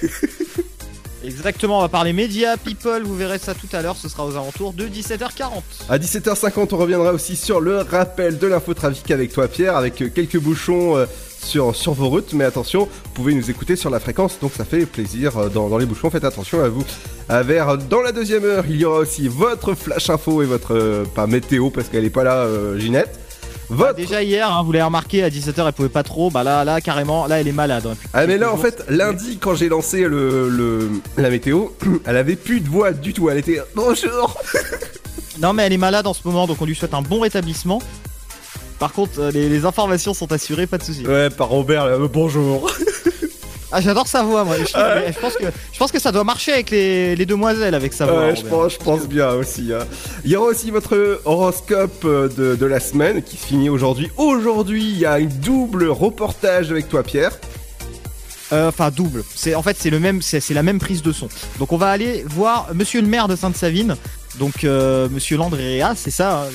Exactement, 1.23 1.79
on 1.79 1.81
va 1.81 1.89
parler 1.89 2.13
médias, 2.13 2.55
people, 2.55 3.03
vous 3.03 3.15
verrez 3.15 3.39
ça 3.39 3.53
tout 3.53 3.67
à 3.73 3.81
l'heure, 3.81 3.97
ce 3.97 4.07
sera 4.07 4.25
aux 4.25 4.31
alentours 4.31 4.71
de 4.71 4.85
17h40. 4.85 5.61
À 5.89 5.97
17h50, 5.97 6.69
on 6.71 6.77
reviendra 6.77 7.11
aussi 7.11 7.35
sur 7.35 7.59
le 7.59 7.81
rappel 7.81 8.37
de 8.37 8.47
l'infotrafic 8.47 9.11
avec 9.11 9.33
toi, 9.33 9.49
Pierre, 9.49 9.75
avec 9.75 10.01
euh, 10.01 10.09
quelques 10.09 10.39
bouchons 10.39 10.95
euh, 10.95 11.05
sur, 11.43 11.75
sur 11.75 11.93
vos 11.93 12.07
routes. 12.07 12.31
Mais 12.33 12.45
attention, 12.45 12.85
vous 12.85 13.11
pouvez 13.13 13.33
nous 13.33 13.49
écouter 13.49 13.75
sur 13.75 13.89
la 13.89 13.99
fréquence, 13.99 14.39
donc 14.39 14.53
ça 14.55 14.63
fait 14.63 14.85
plaisir 14.85 15.37
euh, 15.37 15.49
dans, 15.49 15.77
les 15.77 15.85
bouchons. 15.85 16.09
Faites 16.09 16.23
attention 16.23 16.63
à 16.63 16.69
vous. 16.69 16.85
À 17.27 17.43
vers 17.43 17.77
dans 17.77 18.01
la 18.01 18.13
deuxième 18.13 18.45
heure, 18.45 18.63
il 18.69 18.77
y 18.77 18.85
aura 18.85 18.99
aussi 18.99 19.27
votre 19.27 19.73
flash 19.73 20.09
info 20.09 20.41
et 20.41 20.45
votre 20.45 21.03
pas 21.13 21.27
météo 21.27 21.69
parce 21.69 21.89
qu'elle 21.89 22.05
est 22.05 22.09
pas 22.09 22.23
là, 22.23 22.47
Ginette. 22.77 23.19
Votre 23.69 23.95
Déjà 23.95 24.23
hier, 24.23 24.51
hein, 24.51 24.63
vous 24.63 24.71
l'avez 24.71 24.83
remarqué, 24.85 25.23
à 25.23 25.29
17h 25.29 25.65
elle 25.67 25.73
pouvait 25.73 25.89
pas 25.89 26.01
trop, 26.03 26.31
bah 26.31 26.43
là, 26.43 26.63
là 26.65 26.81
carrément, 26.81 27.27
là 27.27 27.39
elle 27.39 27.47
est 27.47 27.51
malade. 27.51 27.85
hein. 27.85 27.95
Ah 28.13 28.25
mais 28.25 28.37
là 28.37 28.51
en 28.51 28.57
fait 28.57 28.83
lundi 28.89 29.37
quand 29.39 29.53
j'ai 29.53 29.69
lancé 29.69 30.01
le, 30.01 30.49
le- 30.49 30.89
la 31.17 31.29
météo, 31.29 31.67
elle 32.05 32.17
avait 32.17 32.35
plus 32.35 32.61
de 32.61 32.67
voix 32.69 32.91
du 32.91 33.13
tout, 33.13 33.29
elle 33.29 33.37
était 33.37 33.61
bonjour. 33.75 34.37
Non 35.41 35.53
mais 35.53 35.63
elle 35.63 35.71
est 35.71 35.77
malade 35.77 36.05
en 36.05 36.13
ce 36.13 36.19
moment, 36.25 36.47
donc 36.47 36.61
on 36.61 36.65
lui 36.65 36.75
souhaite 36.75 36.93
un 36.93 37.01
bon 37.01 37.21
rétablissement. 37.21 37.81
Par 38.77 38.91
contre, 38.91 39.19
euh, 39.19 39.31
les, 39.31 39.47
les 39.47 39.63
informations 39.65 40.13
sont 40.13 40.29
assurées, 40.33 40.67
pas 40.67 40.77
de 40.77 40.83
soucis. 40.83 41.07
Ouais 41.07 41.29
par 41.29 41.47
Robert, 41.47 41.85
là, 41.85 41.91
euh, 41.93 42.09
bonjour. 42.11 42.69
Ah 43.71 43.81
j'adore 43.81 44.07
sa 44.07 44.23
voix 44.23 44.43
moi, 44.45 44.55
je, 44.57 44.63
trouve- 44.63 44.81
Ouais. 44.83 45.13
je 45.13 45.19
pense 45.19 45.35
que, 45.35 45.43
je 45.73 45.77
pense 45.77 45.91
que 45.91 45.99
ça 45.99 46.11
doit 46.11 46.23
marcher 46.23 46.53
avec 46.53 46.71
les, 46.71 47.15
les 47.15 47.25
demoiselles 47.25 47.75
avec 47.75 47.93
sa 47.93 48.05
voix. 48.07 48.19
Ouais, 48.27 48.35
je 48.35 48.43
pense, 48.43 48.73
je 48.73 48.77
pense 48.79 49.07
bien 49.07 49.29
aussi. 49.31 49.71
hein. 49.73 49.85
Il 50.25 50.31
y 50.31 50.35
aura 50.35 50.47
aussi 50.47 50.71
votre 50.71 51.21
horoscope 51.25 52.03
euh, 52.05 52.27
de, 52.29 52.55
de 52.55 52.65
la 52.65 52.79
semaine 52.79 53.21
qui 53.21 53.37
se 53.37 53.45
finit 53.45 53.69
aujourd'hui. 53.69 54.09
Aujourd'hui, 54.17 54.83
il 54.83 54.97
y 54.97 55.05
a 55.05 55.19
une 55.19 55.29
double 55.29 55.87
reportage 55.89 56.71
avec 56.71 56.89
toi, 56.89 57.03
Pierre. 57.03 57.37
Euh, 58.51 58.69
Enfin 58.69 58.89
double. 58.89 59.23
C'est 59.35 59.53
en 59.53 59.61
fait 59.61 59.77
c'est 59.79 59.91
le 59.91 59.99
même, 59.99 60.23
c'est 60.23 60.39
c'est 60.39 60.55
la 60.55 60.63
même 60.63 60.79
prise 60.79 61.03
de 61.03 61.11
son. 61.11 61.27
Donc 61.59 61.71
on 61.71 61.77
va 61.77 61.89
aller 61.91 62.23
voir 62.27 62.69
Monsieur 62.73 63.01
le 63.01 63.07
maire 63.07 63.27
de 63.27 63.35
Sainte-Savine. 63.35 63.95
Donc 64.39 64.63
euh, 64.63 65.07
Monsieur 65.11 65.37
Landréa, 65.37 65.93
c'est 65.95 66.09
ça. 66.09 66.47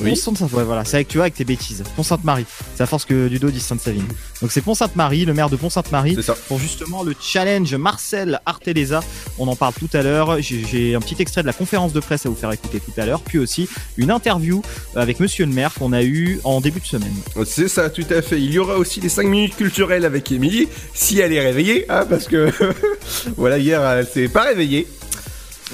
Oui. 0.00 0.10
Pont 0.10 0.34
Sainte 0.34 0.52
ouais, 0.52 0.64
voilà, 0.64 0.84
c'est 0.84 0.96
avec 0.96 1.08
tu 1.08 1.18
vois 1.18 1.24
avec 1.24 1.34
tes 1.34 1.44
bêtises. 1.44 1.84
Pont 1.96 2.02
Sainte-Marie. 2.02 2.46
C'est 2.74 2.82
à 2.82 2.86
force 2.86 3.04
que 3.04 3.28
Dudo 3.28 3.50
dise 3.50 3.62
Sainte-Savine. 3.62 4.04
Donc 4.42 4.50
c'est 4.52 4.60
Pont 4.60 4.74
Sainte-Marie, 4.74 5.24
le 5.24 5.34
maire 5.34 5.48
de 5.50 5.56
Pont 5.56 5.70
Sainte-Marie, 5.70 6.14
C'est 6.16 6.22
ça. 6.22 6.36
pour 6.48 6.58
justement 6.58 7.02
le 7.02 7.14
challenge 7.20 7.74
Marcel 7.74 8.40
Arteleza. 8.46 9.00
On 9.38 9.46
en 9.48 9.56
parle 9.56 9.74
tout 9.74 9.88
à 9.92 10.02
l'heure. 10.02 10.40
J'ai 10.40 10.64
j'ai 10.64 10.94
un 10.94 11.00
petit 11.00 11.16
extrait 11.20 11.42
de 11.42 11.46
la 11.46 11.52
conférence 11.52 11.92
de 11.92 12.00
presse 12.00 12.26
à 12.26 12.28
vous 12.28 12.34
faire 12.34 12.50
écouter 12.52 12.80
tout 12.80 12.92
à 13.00 13.06
l'heure, 13.06 13.20
puis 13.20 13.38
aussi 13.38 13.68
une 13.96 14.10
interview 14.10 14.62
avec 14.96 15.20
Monsieur 15.20 15.46
le 15.46 15.52
maire 15.52 15.72
qu'on 15.74 15.92
a 15.92 16.02
eu 16.02 16.40
en 16.44 16.60
début 16.60 16.80
de 16.80 16.86
semaine. 16.86 17.14
C'est 17.46 17.68
ça, 17.68 17.88
tout 17.90 18.04
à 18.10 18.20
fait. 18.22 18.40
Il 18.40 18.52
y 18.52 18.58
aura 18.58 18.76
aussi 18.76 19.00
les 19.00 19.08
5 19.08 19.26
minutes 19.28 19.56
culturelles 19.56 20.04
avec 20.04 20.30
Émilie, 20.32 20.68
si 20.92 21.20
elle 21.20 21.32
est 21.32 21.40
réveillée, 21.40 21.86
hein, 21.88 22.04
parce 22.08 22.26
que 22.26 22.50
voilà, 23.36 23.58
hier, 23.58 23.82
elle 23.82 24.06
s'est 24.06 24.28
pas 24.28 24.42
réveillée. 24.42 24.86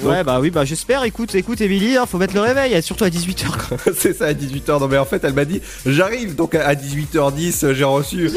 Ouais, 0.01 0.23
bah 0.23 0.39
oui, 0.39 0.49
bah 0.51 0.65
j'espère. 0.65 1.03
Écoute, 1.03 1.35
écoute, 1.35 1.59
Émilie, 1.61 1.97
hein, 1.97 2.05
faut 2.05 2.17
mettre 2.17 2.33
le 2.33 2.41
réveil, 2.41 2.81
surtout 2.81 3.03
à 3.03 3.09
18h. 3.09 3.45
c'est 3.97 4.13
ça, 4.13 4.25
à 4.27 4.33
18h. 4.33 4.79
Non, 4.79 4.87
mais 4.87 4.97
en 4.97 5.05
fait, 5.05 5.23
elle 5.23 5.33
m'a 5.33 5.45
dit, 5.45 5.61
j'arrive. 5.85 6.35
Donc 6.35 6.55
à 6.55 6.73
18h10, 6.73 7.73
j'ai 7.73 7.83
reçu. 7.83 8.29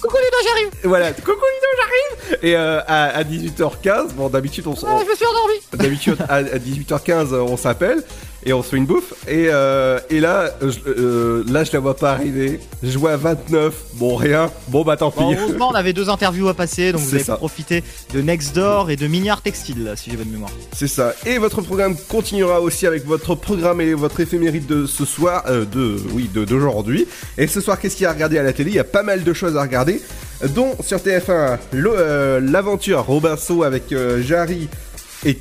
Coucou 0.00 0.16
Ludo, 0.16 0.36
j'arrive. 0.48 0.68
Voilà, 0.84 1.12
coucou 1.12 1.32
Ludo, 1.32 1.66
j'arrive. 1.76 2.38
Et 2.42 2.56
euh, 2.56 2.80
à, 2.86 3.06
à 3.18 3.22
18h15, 3.24 4.12
bon, 4.14 4.28
d'habitude, 4.28 4.66
on, 4.66 4.72
s- 4.74 4.84
on- 4.84 5.00
je 5.00 5.04
me 5.10 5.14
suis 5.14 5.26
endormi. 5.26 5.54
D'habitude, 5.74 6.16
à, 6.28 6.36
à 6.36 6.42
18h15, 6.42 7.34
on 7.34 7.56
s'appelle. 7.58 8.02
Et 8.46 8.52
on 8.52 8.62
se 8.62 8.70
fait 8.70 8.76
une 8.78 8.86
bouffe. 8.86 9.12
Et, 9.28 9.46
euh, 9.50 9.98
et 10.08 10.20
là, 10.20 10.50
je, 10.62 10.78
euh, 10.88 11.44
là, 11.48 11.64
je 11.64 11.72
la 11.72 11.80
vois 11.80 11.96
pas 11.96 12.12
arriver. 12.12 12.58
Je 12.82 12.98
vois 12.98 13.12
à 13.12 13.16
29. 13.16 13.74
Bon, 13.94 14.16
rien. 14.16 14.50
Bon, 14.68 14.82
bah 14.82 14.96
tant 14.96 15.10
pis. 15.10 15.18
Bon, 15.20 15.32
heureusement, 15.38 15.68
on 15.70 15.74
avait 15.74 15.92
deux 15.92 16.08
interviews 16.08 16.48
à 16.48 16.54
passer, 16.54 16.92
donc 16.92 17.02
vous 17.02 17.14
avez 17.14 17.24
profiter 17.24 17.84
de 18.14 18.20
Nextdoor 18.20 18.90
et 18.90 18.96
de 18.96 19.06
Mignard 19.06 19.42
Textile, 19.42 19.92
si 19.96 20.10
j'ai 20.10 20.16
bonne 20.16 20.30
mémoire. 20.30 20.50
C'est 20.72 20.88
ça. 20.88 21.12
Et 21.26 21.38
votre 21.38 21.60
programme 21.62 21.96
continuera 22.08 22.60
aussi 22.60 22.86
avec 22.86 23.04
votre 23.06 23.34
programme 23.34 23.80
et 23.80 23.94
votre 23.94 24.20
éphémérite 24.20 24.66
de 24.66 24.86
ce 24.86 25.04
soir, 25.04 25.44
euh, 25.48 25.64
de 25.64 25.96
oui, 26.12 26.30
de 26.32 26.44
d'aujourd'hui. 26.44 27.06
Et 27.38 27.46
ce 27.46 27.60
soir, 27.60 27.78
qu'est-ce 27.78 27.96
qu'il 27.96 28.04
y 28.04 28.06
a 28.06 28.10
à 28.10 28.14
regarder 28.14 28.38
à 28.38 28.42
la 28.42 28.52
télé? 28.52 28.70
Il 28.70 28.76
y 28.76 28.80
a 28.80 28.84
pas 28.84 29.02
mal 29.02 29.22
de 29.22 29.32
choses 29.32 29.56
à 29.56 29.62
regarder, 29.62 30.00
dont 30.54 30.70
sur 30.82 30.98
TF1 30.98 31.58
l'o- 31.72 31.94
euh, 31.94 32.40
l'aventure 32.40 33.04
Robinson 33.04 33.62
avec 33.62 33.92
euh, 33.92 34.22
Jarry 34.22 34.68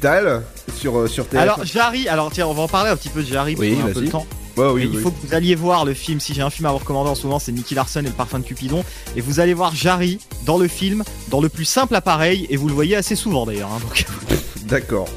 Tal 0.02 0.44
sur 0.78 0.98
euh, 1.00 1.08
sur 1.08 1.26
TF1. 1.26 1.38
Alors, 1.38 1.66
Jarry, 1.66 2.08
alors 2.08 2.32
tiens, 2.32 2.48
on 2.48 2.54
va 2.54 2.64
en 2.64 2.68
parler 2.68 2.90
un 2.90 2.96
petit 2.98 3.10
peu 3.10 3.22
de 3.24 3.28
Jarry, 3.28 3.56
parce 3.56 3.68
Oui, 3.68 3.76
qu'on 3.76 3.86
a 3.88 3.90
un 3.90 3.94
peu 3.94 4.02
de 4.02 4.10
temps. 4.12 4.28
Ouais, 4.58 4.68
oui, 4.72 4.90
il 4.92 5.00
faut 5.00 5.10
que 5.12 5.26
vous 5.26 5.34
alliez 5.34 5.56
voir 5.56 5.86
le 5.86 5.94
film. 5.94 6.20
Si 6.20 6.34
j'ai 6.34 6.42
un 6.42 6.50
film 6.50 6.66
à 6.66 6.72
vous 6.72 6.80
recommander 6.80 7.10
en 7.10 7.16
ce 7.16 7.24
moment, 7.24 7.40
c'est 7.40 7.54
Nicky 7.54 7.76
Larson 7.76 8.02
et 8.02 8.04
le 8.04 8.12
parfum 8.12 8.40
de 8.40 8.44
Cupidon. 8.44 8.84
Et 9.16 9.22
vous 9.22 9.40
allez 9.40 9.54
voir 9.54 9.74
Jarry 9.74 10.20
dans 10.46 10.58
le 10.58 10.68
film, 10.68 11.04
dans 11.30 11.40
le 11.40 11.48
plus 11.48 11.64
simple 11.66 11.96
appareil, 11.96 12.46
et 12.50 12.58
vous 12.58 12.68
le 12.68 12.74
voyez 12.74 12.98
assez 12.98 13.16
souvent 13.16 13.46
d'ailleurs. 13.46 13.70
hein, 13.72 13.80
donc, 13.80 14.06
D'accord. 14.64 15.08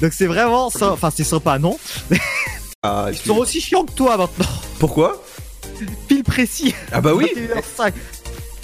donc 0.00 0.12
c'est 0.12 0.26
vraiment 0.26 0.70
ça. 0.70 0.90
Enfin, 0.92 1.10
c'est 1.14 1.22
sympa, 1.24 1.58
non? 1.60 1.78
Ah, 2.82 3.06
Ils 3.12 3.16
sont 3.16 3.36
aussi 3.36 3.60
chiants 3.60 3.84
que 3.84 3.92
toi 3.92 4.16
maintenant. 4.16 4.46
Pourquoi? 4.80 5.22
Pile 6.08 6.24
précis. 6.24 6.74
Ah 6.92 7.00
bah 7.00 7.14
oui. 7.14 7.26
21h05. 7.78 7.92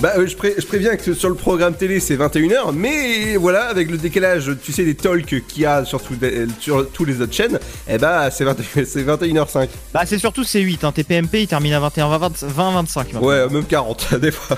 Bah, 0.00 0.12
euh, 0.16 0.26
je, 0.26 0.35
pré- 0.35 0.54
je 0.57 0.64
préviens 0.64 0.97
que 0.97 1.12
sur 1.12 1.28
le 1.28 1.35
programme 1.35 1.75
télé 1.75 2.00
c'est 2.00 2.16
21h, 2.16 2.73
mais 2.75 3.37
voilà, 3.37 3.64
avec 3.66 3.90
le 3.90 3.99
décalage, 3.99 4.50
tu 4.62 4.73
sais, 4.73 4.85
des 4.85 4.95
talks 4.95 5.45
qu'il 5.47 5.62
y 5.62 5.66
a 5.66 5.85
sur, 5.85 6.02
tout- 6.02 6.16
sur 6.59 6.88
tous 6.90 7.04
les 7.04 7.21
autres 7.21 7.35
chaînes, 7.35 7.59
eh 7.88 7.99
bah 7.99 8.30
c'est 8.30 8.45
20 8.45 8.57
c'est 8.85 9.04
21h05. 9.04 9.69
Bah, 9.92 10.02
c'est 10.07 10.19
surtout 10.19 10.42
C8. 10.42 10.78
Hein. 10.87 10.92
TPMP, 10.92 11.42
il 11.42 11.47
termine 11.49 11.75
à 11.75 11.80
21, 11.80 12.09
20, 12.16 12.42
20 12.45 12.71
25. 12.73 13.12
maintenant. 13.12 13.28
Ouais, 13.28 13.47
même 13.50 13.64
40 13.66 14.14
des 14.21 14.30
fois. 14.30 14.57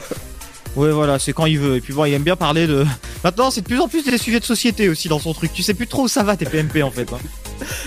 Ouais, 0.77 0.91
voilà, 0.91 1.19
c'est 1.19 1.33
quand 1.33 1.47
il 1.47 1.59
veut. 1.59 1.77
Et 1.77 1.81
puis 1.81 1.93
bon, 1.93 2.05
il 2.05 2.15
aime 2.15 2.23
bien 2.23 2.37
parler 2.37 2.67
de. 2.67 2.87
Maintenant, 3.25 3.51
c'est 3.51 3.61
de 3.63 3.67
plus 3.67 3.79
en 3.81 3.89
plus 3.89 4.05
des 4.05 4.17
sujets 4.19 4.41
de 4.41 4.45
société 4.45 4.89
aussi 4.89 5.09
dans 5.09 5.19
son 5.19 5.35
truc. 5.35 5.53
Tu 5.53 5.63
sais 5.63 5.75
plus 5.75 5.87
trop 5.87 6.05
où 6.05 6.09
ça 6.09 6.23
va, 6.23 6.37
TPMP 6.37 6.83
en 6.83 6.91
fait. 6.91 7.13
hein. 7.13 7.19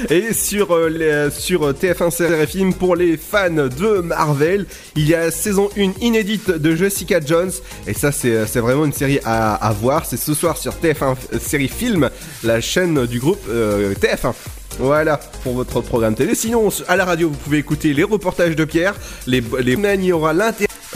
Et 0.09 0.33
sur, 0.33 0.71
euh, 0.73 0.89
les- 0.89 1.29
sur 1.31 1.73
TF1 1.73 2.09
série 2.11 2.47
film, 2.47 2.73
pour 2.73 2.95
les 2.95 3.17
fans 3.17 3.49
de 3.49 4.01
Marvel, 4.01 4.65
il 4.95 5.07
y 5.07 5.15
a 5.15 5.31
saison 5.31 5.69
1 5.77 5.91
inédite 6.01 6.49
de 6.51 6.75
Jessica 6.75 7.19
Jones. 7.25 7.51
Et 7.87 7.93
ça, 7.93 8.11
c'est 8.11 8.45
c'est 8.47 8.59
vraiment 8.59 8.85
une 8.85 8.93
série 8.93 9.19
à, 9.25 9.73
voir. 9.81 10.05
C'est 10.05 10.17
ce 10.17 10.33
soir 10.33 10.57
sur 10.57 10.73
TF1 10.73 11.15
série 11.39 11.67
film, 11.67 12.09
la 12.43 12.61
chaîne 12.61 13.05
du 13.05 13.19
groupe 13.19 13.41
euh, 13.49 13.93
TF1. 13.95 14.33
Voilà 14.77 15.17
pour 15.43 15.53
votre 15.53 15.79
programme 15.81 16.15
télé. 16.15 16.35
Sinon, 16.35 16.69
à 16.87 16.95
la 16.97 17.05
radio, 17.05 17.29
vous 17.29 17.35
pouvez 17.37 17.59
écouter 17.59 17.93
les 17.93 18.03
reportages 18.03 18.55
de 18.57 18.65
Pierre, 18.65 18.95
les. 19.25 19.41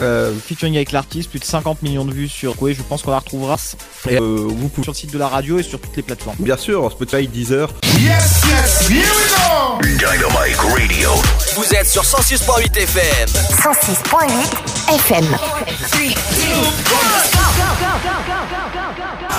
Euh, 0.02 0.32
Featuring 0.46 0.76
avec 0.76 0.92
l'artiste, 0.92 1.30
plus 1.30 1.40
de 1.40 1.44
50 1.44 1.82
millions 1.82 2.04
de 2.04 2.12
vues 2.12 2.28
sur 2.28 2.56
Koé. 2.56 2.74
Je 2.74 2.82
pense 2.82 3.02
qu'on 3.02 3.10
la 3.10 3.18
retrouvera 3.18 3.56
et, 4.08 4.16
euh, 4.16 4.20
vous 4.20 4.68
pouvez, 4.68 4.84
sur 4.84 4.92
le 4.92 4.96
site 4.96 5.12
de 5.12 5.18
la 5.18 5.28
radio 5.28 5.58
et 5.58 5.62
sur 5.62 5.80
toutes 5.80 5.96
les 5.96 6.02
plateformes. 6.02 6.36
bien 6.38 6.56
sûr, 6.56 6.90
Spotify, 6.90 7.26
Deezer. 7.28 7.68
Dynamite 9.82 10.56
Radio. 10.58 11.10
Vous 11.56 11.74
êtes 11.74 11.88
sur 11.88 12.02
106.8 12.02 12.76
FM. 12.76 13.28
106.8 13.28 14.94
FM. 14.94 15.26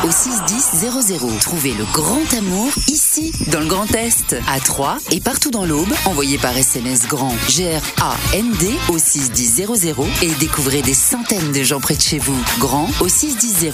Au 0.03 0.11
61000. 0.11 1.39
Trouvez 1.39 1.73
le 1.73 1.85
grand 1.93 2.33
amour 2.37 2.69
ici, 2.87 3.31
dans 3.47 3.59
le 3.59 3.65
Grand 3.67 3.93
Est, 3.95 4.35
à 4.47 4.59
Troyes 4.59 4.97
et 5.11 5.19
partout 5.19 5.51
dans 5.51 5.65
l'Aube. 5.65 5.93
Envoyez 6.05 6.37
par 6.37 6.57
SMS 6.57 7.07
grand 7.07 7.33
G-R-A-N-D 7.47 8.75
au 8.89 8.97
61000 8.97 9.95
et 10.21 10.31
découvrez 10.35 10.81
des 10.81 10.93
centaines 10.93 11.51
de 11.51 11.63
gens 11.63 11.79
près 11.79 11.95
de 11.95 12.01
chez 12.01 12.19
vous. 12.19 12.39
Grand 12.59 12.89
au 12.99 13.07
61000. 13.07 13.71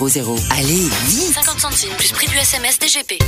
Allez, 0.51 0.89
vite 1.05 1.33
50 1.33 1.59
centimes 1.59 1.93
plus 1.97 2.11
prix 2.11 2.27
du 2.27 2.37
SMS 2.37 2.77
DGP. 2.79 3.21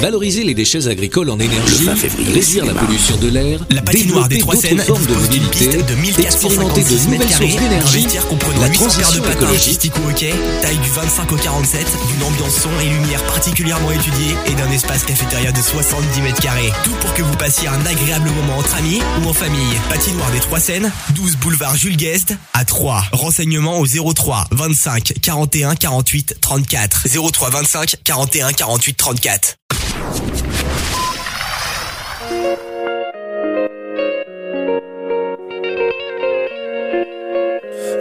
Valoriser 0.00 0.44
les 0.44 0.54
déchets 0.54 0.88
agricoles 0.88 1.28
en 1.28 1.38
énergie, 1.38 1.80
Le 1.80 1.84
20 1.86 1.96
février, 1.96 2.32
réduire 2.32 2.64
la 2.64 2.72
pollution 2.72 3.16
de 3.18 3.28
l'air, 3.28 3.60
La 3.68 3.82
patinoire 3.82 4.28
des 4.28 4.36
développer 4.36 4.40
Trois 4.40 4.54
d'autres 4.54 4.66
Seines 4.66 4.80
formes 4.80 5.04
de 5.04 5.08
dispose 5.08 5.28
d'une 5.28 5.42
mobilité, 5.42 5.68
piste 5.68 6.16
de 6.16 6.22
expérimenter 6.22 6.82
de 6.82 6.88
1456 6.88 7.08
nouvelles 7.08 7.30
sources 7.30 7.56
d'énergie, 7.56 8.06
la 8.08 8.08
800 8.08 8.38
paires 8.38 8.68
de 8.70 8.74
transition 8.74 9.22
patins 9.22 9.32
écologique. 9.32 9.92
au 10.02 10.10
hockey, 10.10 10.34
taille 10.62 10.78
du 10.78 10.88
25 10.88 11.32
au 11.32 11.36
47, 11.36 11.86
d'une 12.08 12.22
ambiance 12.26 12.54
son 12.54 12.70
et 12.80 12.88
lumière 12.88 13.22
particulièrement 13.24 13.90
étudiée 13.90 14.34
et 14.46 14.54
d'un 14.54 14.70
espace 14.70 15.04
cafétéria 15.04 15.52
de 15.52 15.60
70 15.60 16.20
mètres 16.22 16.40
carrés. 16.40 16.72
Tout 16.82 16.94
pour 17.00 17.12
que 17.12 17.22
vous 17.22 17.36
passiez 17.36 17.68
un 17.68 17.84
agréable 17.84 18.30
moment 18.30 18.56
entre 18.58 18.76
amis 18.76 19.00
ou 19.22 19.28
en 19.28 19.34
famille. 19.34 19.74
Patinoire 19.90 20.30
des 20.30 20.40
Trois 20.40 20.60
Seines, 20.60 20.90
12 21.14 21.36
boulevard 21.36 21.76
Jules 21.76 21.98
Guest 21.98 22.34
à 22.54 22.64
3. 22.64 23.04
Renseignements 23.12 23.78
au 23.78 23.86
03 23.86 24.46
25 24.50 25.12
41 25.20 25.74
48 25.74 26.36
34. 26.40 27.06
03 27.32 27.50
25 27.50 27.96
41 28.02 28.52
48 28.52 28.96
34. 28.96 29.59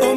Oh 0.02 0.16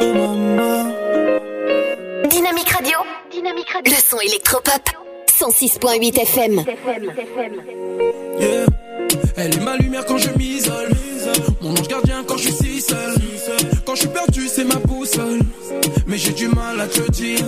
eh. 0.00 0.14
oh. 0.60 2.28
Dynamique 2.28 2.70
Radio. 2.70 2.98
Dynamique 3.30 3.70
Radio. 3.70 3.92
Le 3.92 4.00
son 4.00 4.20
électropop. 4.20 4.90
106.8 5.26 6.20
FM. 6.20 6.64
Yeah. 8.38 8.66
Elle 9.36 9.54
est 9.54 9.60
ma 9.60 9.76
lumière 9.76 10.04
quand 10.06 10.18
je 10.18 10.30
m'isole. 10.36 10.90
Mon 11.60 11.72
ange 11.72 11.88
gardien 11.88 12.03
Mais 16.14 16.20
j'ai 16.20 16.32
du 16.32 16.46
mal 16.46 16.80
à 16.80 16.86
te 16.86 17.10
dire. 17.10 17.44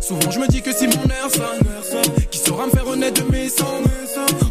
Souvent 0.00 0.32
je 0.32 0.40
me 0.40 0.48
dis 0.48 0.60
que 0.60 0.72
si 0.72 0.88
mon 0.88 1.04
air 1.04 1.30
sonne, 1.30 2.02
qui 2.32 2.40
saura 2.40 2.66
me 2.66 2.72
faire 2.72 2.88
honnête 2.88 3.14
de 3.14 3.30
mes 3.30 3.48
cendres? 3.48 3.88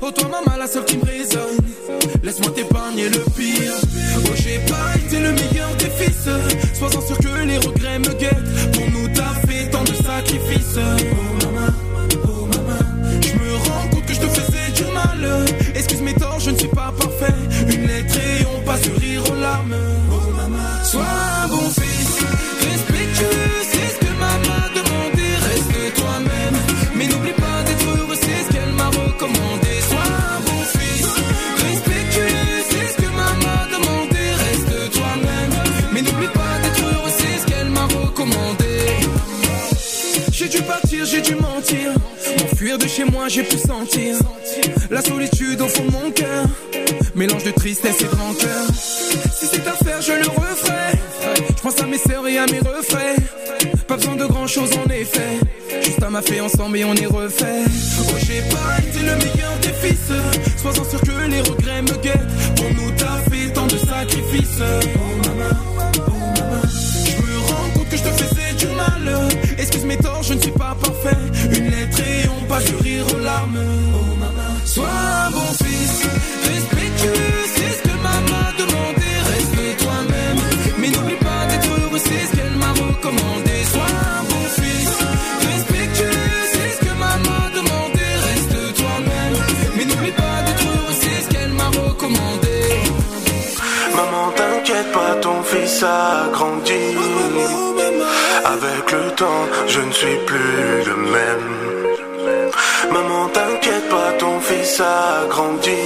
Oh 0.02 0.10
toi 0.10 0.30
maman, 0.30 0.56
la 0.58 0.68
seule 0.68 0.86
qui 0.86 0.98
me 0.98 1.04
résonne. 1.04 1.58
Laisse-moi 2.24 2.52
t'épargner 2.52 3.10
le 3.10 3.20
pire. 3.36 3.74
Oh 4.26 4.30
j'ai 4.36 4.60
pas 4.60 4.96
été 4.96 5.20
le 5.20 5.34
meilleur 5.34 5.76
des 5.76 5.90
fils. 5.90 6.30
J'ai 43.28 43.44
pu 43.44 43.58
sentir 43.58 44.18
la 44.92 45.02
solitude 45.02 45.60
au 45.60 45.68
fond 45.68 45.84
de 45.84 45.92
mon 45.92 46.12
cœur. 46.12 46.46
Mélange 47.16 47.44
de 47.44 47.52
tristesse 47.52 48.00
et 48.02 48.04
de 48.04 48.16
rancœur. 48.16 48.68
Si 48.74 49.48
c'est 49.48 49.68
à 49.68 49.72
faire, 49.72 50.02
je 50.02 50.12
le 50.12 50.28
referai. 50.28 51.00
Je 51.50 51.62
pense 51.62 51.82
à 51.82 51.88
mes 51.88 51.98
sœurs 51.98 52.28
et 52.28 52.38
à 52.38 52.46
mes 52.46 52.60
refrains. 52.60 53.16
Pas 53.88 53.98
besoin 53.98 54.16
de 54.16 54.26
grand 54.26 54.46
chose 54.46 54.70
en 54.78 54.90
effet. 54.92 55.40
Juste 55.84 56.04
à 56.04 56.10
ma 56.10 56.22
fait 56.22 56.40
ensemble 56.40 56.78
et 56.78 56.86
on 56.86 56.94
est 56.94 57.08
refait. 57.08 57.64
Oh, 58.00 58.14
j'ai 58.28 58.42
pas 58.42 58.78
été 58.80 59.00
le 59.00 59.16
meilleur 59.16 59.58
des 59.62 59.74
fils. 59.88 60.62
Sois-en 60.62 60.84
sûr 60.84 61.02
que 61.02 61.30
les 61.30 61.42
regrets 61.42 61.82
me 61.82 61.98
guettent. 62.04 62.56
Pour 62.56 62.74
nous, 62.76 62.92
t'as 62.96 63.18
fait 63.30 63.52
tant 63.54 63.66
de 63.66 63.78
sacrifices. 63.78 64.62
Avec 98.46 98.92
le 98.92 99.12
temps, 99.16 99.46
je 99.68 99.80
ne 99.82 99.92
suis 99.92 100.18
plus 100.26 100.84
le 100.86 100.96
même. 100.96 101.48
Maman, 102.92 103.28
t'inquiète 103.30 103.90
pas, 103.90 104.12
ton 104.20 104.40
fils 104.42 104.80
a 104.80 105.26
grandi. 105.28 105.84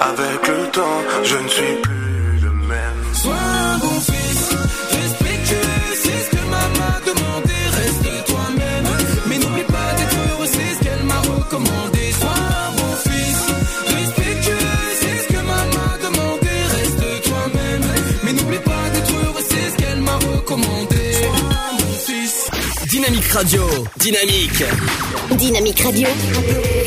Avec 0.00 0.48
le 0.48 0.66
temps, 0.70 1.00
je 1.22 1.36
ne 1.36 1.48
suis 1.48 1.74
plus 1.82 1.93
Radio, 23.34 23.66
dynamique. 23.96 24.62
Dynamique 25.36 25.80
Radio, 25.80 26.06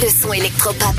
le 0.01 0.09
son 0.09 0.31
électropop. 0.31 0.95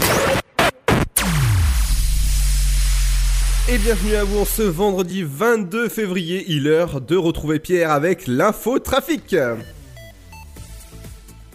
Et 3.70 3.78
bienvenue 3.78 4.16
à 4.16 4.24
vous 4.24 4.40
en 4.40 4.44
ce 4.44 4.60
vendredi 4.60 5.24
22 5.26 5.88
février, 5.88 6.44
il 6.48 6.66
est 6.66 6.70
l'heure 6.70 7.00
de 7.00 7.16
retrouver 7.16 7.60
Pierre 7.60 7.92
avec 7.92 8.26
l'info 8.26 8.78
trafic. 8.78 9.34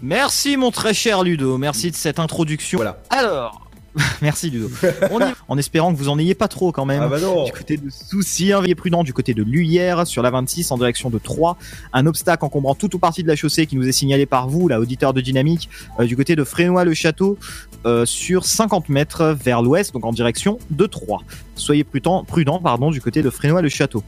Merci 0.02 0.58
mon 0.58 0.72
très 0.72 0.96
cher 0.96 1.24
Ludo, 1.24 1.60
merci 1.60 1.92
de 1.92 1.96
cette 1.96 2.18
introduction. 2.18 2.78
Voilà. 2.78 2.98
Alors, 3.12 3.63
merci 4.22 4.50
Ludo. 4.50 4.70
On 5.12 5.20
y 5.20 5.34
en 5.48 5.58
espérant 5.58 5.94
que 5.94 5.98
vous 5.98 6.10
en 6.10 6.18
ayez 6.18 6.36
pas 6.36 6.48
trop 6.48 6.72
quand 6.72 6.86
même. 6.86 7.04
Ah 7.04 7.08
bah 7.08 7.20
non. 7.20 7.46
Du 7.46 7.52
côté 7.52 7.78
de 7.78 7.90
Soucy, 7.90 8.52
un 8.52 8.62
veillez 8.62 8.76
prudent 8.76 9.04
du 9.04 9.14
côté 9.14 9.34
de 9.34 9.44
Luyère 9.44 10.08
sur 10.08 10.24
la 10.24 10.32
26 10.32 10.72
en 10.72 10.78
direction 10.78 11.10
de 11.10 11.20
Troyes. 11.20 11.58
Un 11.92 12.06
obstacle 12.06 12.44
encombrant 12.46 12.76
toute 12.76 12.94
ou 12.94 13.00
partie 13.00 13.24
de 13.24 13.28
la 13.28 13.36
chaussée 13.36 13.66
qui 13.68 13.76
nous 13.76 13.88
est 13.88 13.92
signalé 13.92 14.26
par 14.26 14.48
vous, 14.48 14.68
là, 14.68 14.80
auditeur 14.80 15.14
de 15.14 15.22
Dynamique, 15.22 15.70
euh, 16.00 16.06
du 16.06 16.16
côté 16.16 16.36
de 16.36 16.44
Frénois-le-Château 16.44 17.38
euh, 17.86 18.06
sur 18.06 18.46
50 18.46 18.90
mètres 18.90 19.36
vers 19.44 19.62
l'ouest, 19.62 19.94
donc 19.94 20.06
en 20.06 20.12
direction 20.12 20.58
de 20.72 20.86
Troyes. 20.86 21.22
Soyez 21.56 21.84
prudent, 21.84 22.26
pardon, 22.62 22.92
du 22.92 23.02
côté 23.02 23.22
de 23.22 23.30
Frénois-le-Château. 23.30 24.04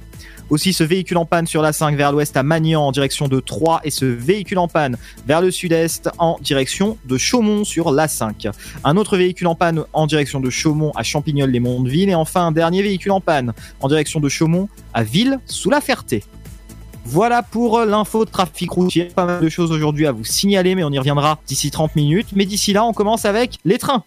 Aussi 0.49 0.73
ce 0.73 0.83
véhicule 0.83 1.17
en 1.17 1.25
panne 1.25 1.47
sur 1.47 1.61
la 1.61 1.73
5 1.73 1.95
vers 1.95 2.11
l'ouest 2.11 2.37
à 2.37 2.43
Magnan 2.43 2.81
en 2.81 2.91
direction 2.91 3.27
de 3.27 3.39
Troyes 3.39 3.81
et 3.83 3.89
ce 3.89 4.05
véhicule 4.05 4.59
en 4.59 4.67
panne 4.67 4.97
vers 5.25 5.41
le 5.41 5.49
sud-est 5.49 6.09
en 6.19 6.37
direction 6.39 6.97
de 7.05 7.17
Chaumont 7.17 7.63
sur 7.63 7.91
la 7.91 8.07
5. 8.07 8.47
Un 8.83 8.97
autre 8.97 9.17
véhicule 9.17 9.47
en 9.47 9.55
panne 9.55 9.83
en 9.93 10.05
direction 10.05 10.39
de 10.39 10.49
Chaumont 10.51 10.91
à 10.95 11.01
Champignol-les-Mondeville 11.01 12.09
et 12.09 12.15
enfin 12.15 12.47
un 12.47 12.51
dernier 12.51 12.83
véhicule 12.83 13.11
en 13.11 13.21
panne 13.21 13.53
en 13.81 13.87
direction 13.87 14.19
de 14.19 14.29
Chaumont 14.29 14.69
à 14.93 15.03
Ville 15.03 15.39
sous 15.47 15.71
la 15.71 15.81
Ferté. 15.81 16.23
Voilà 17.05 17.43
pour 17.43 17.81
l'info 17.81 18.25
de 18.25 18.31
trafic 18.31 18.71
routier. 18.71 19.05
Pas 19.05 19.25
mal 19.25 19.39
de 19.39 19.49
choses 19.49 19.71
aujourd'hui 19.71 20.07
à 20.07 20.11
vous 20.11 20.23
signaler, 20.23 20.73
mais 20.73 20.83
on 20.83 20.91
y 20.91 20.97
reviendra 20.97 21.39
d'ici 21.47 21.69
30 21.69 21.95
minutes. 21.95 22.29
Mais 22.35 22.45
d'ici 22.45 22.73
là, 22.73 22.83
on 22.83 22.93
commence 22.93 23.25
avec 23.25 23.59
les 23.63 23.77
trains. 23.77 24.03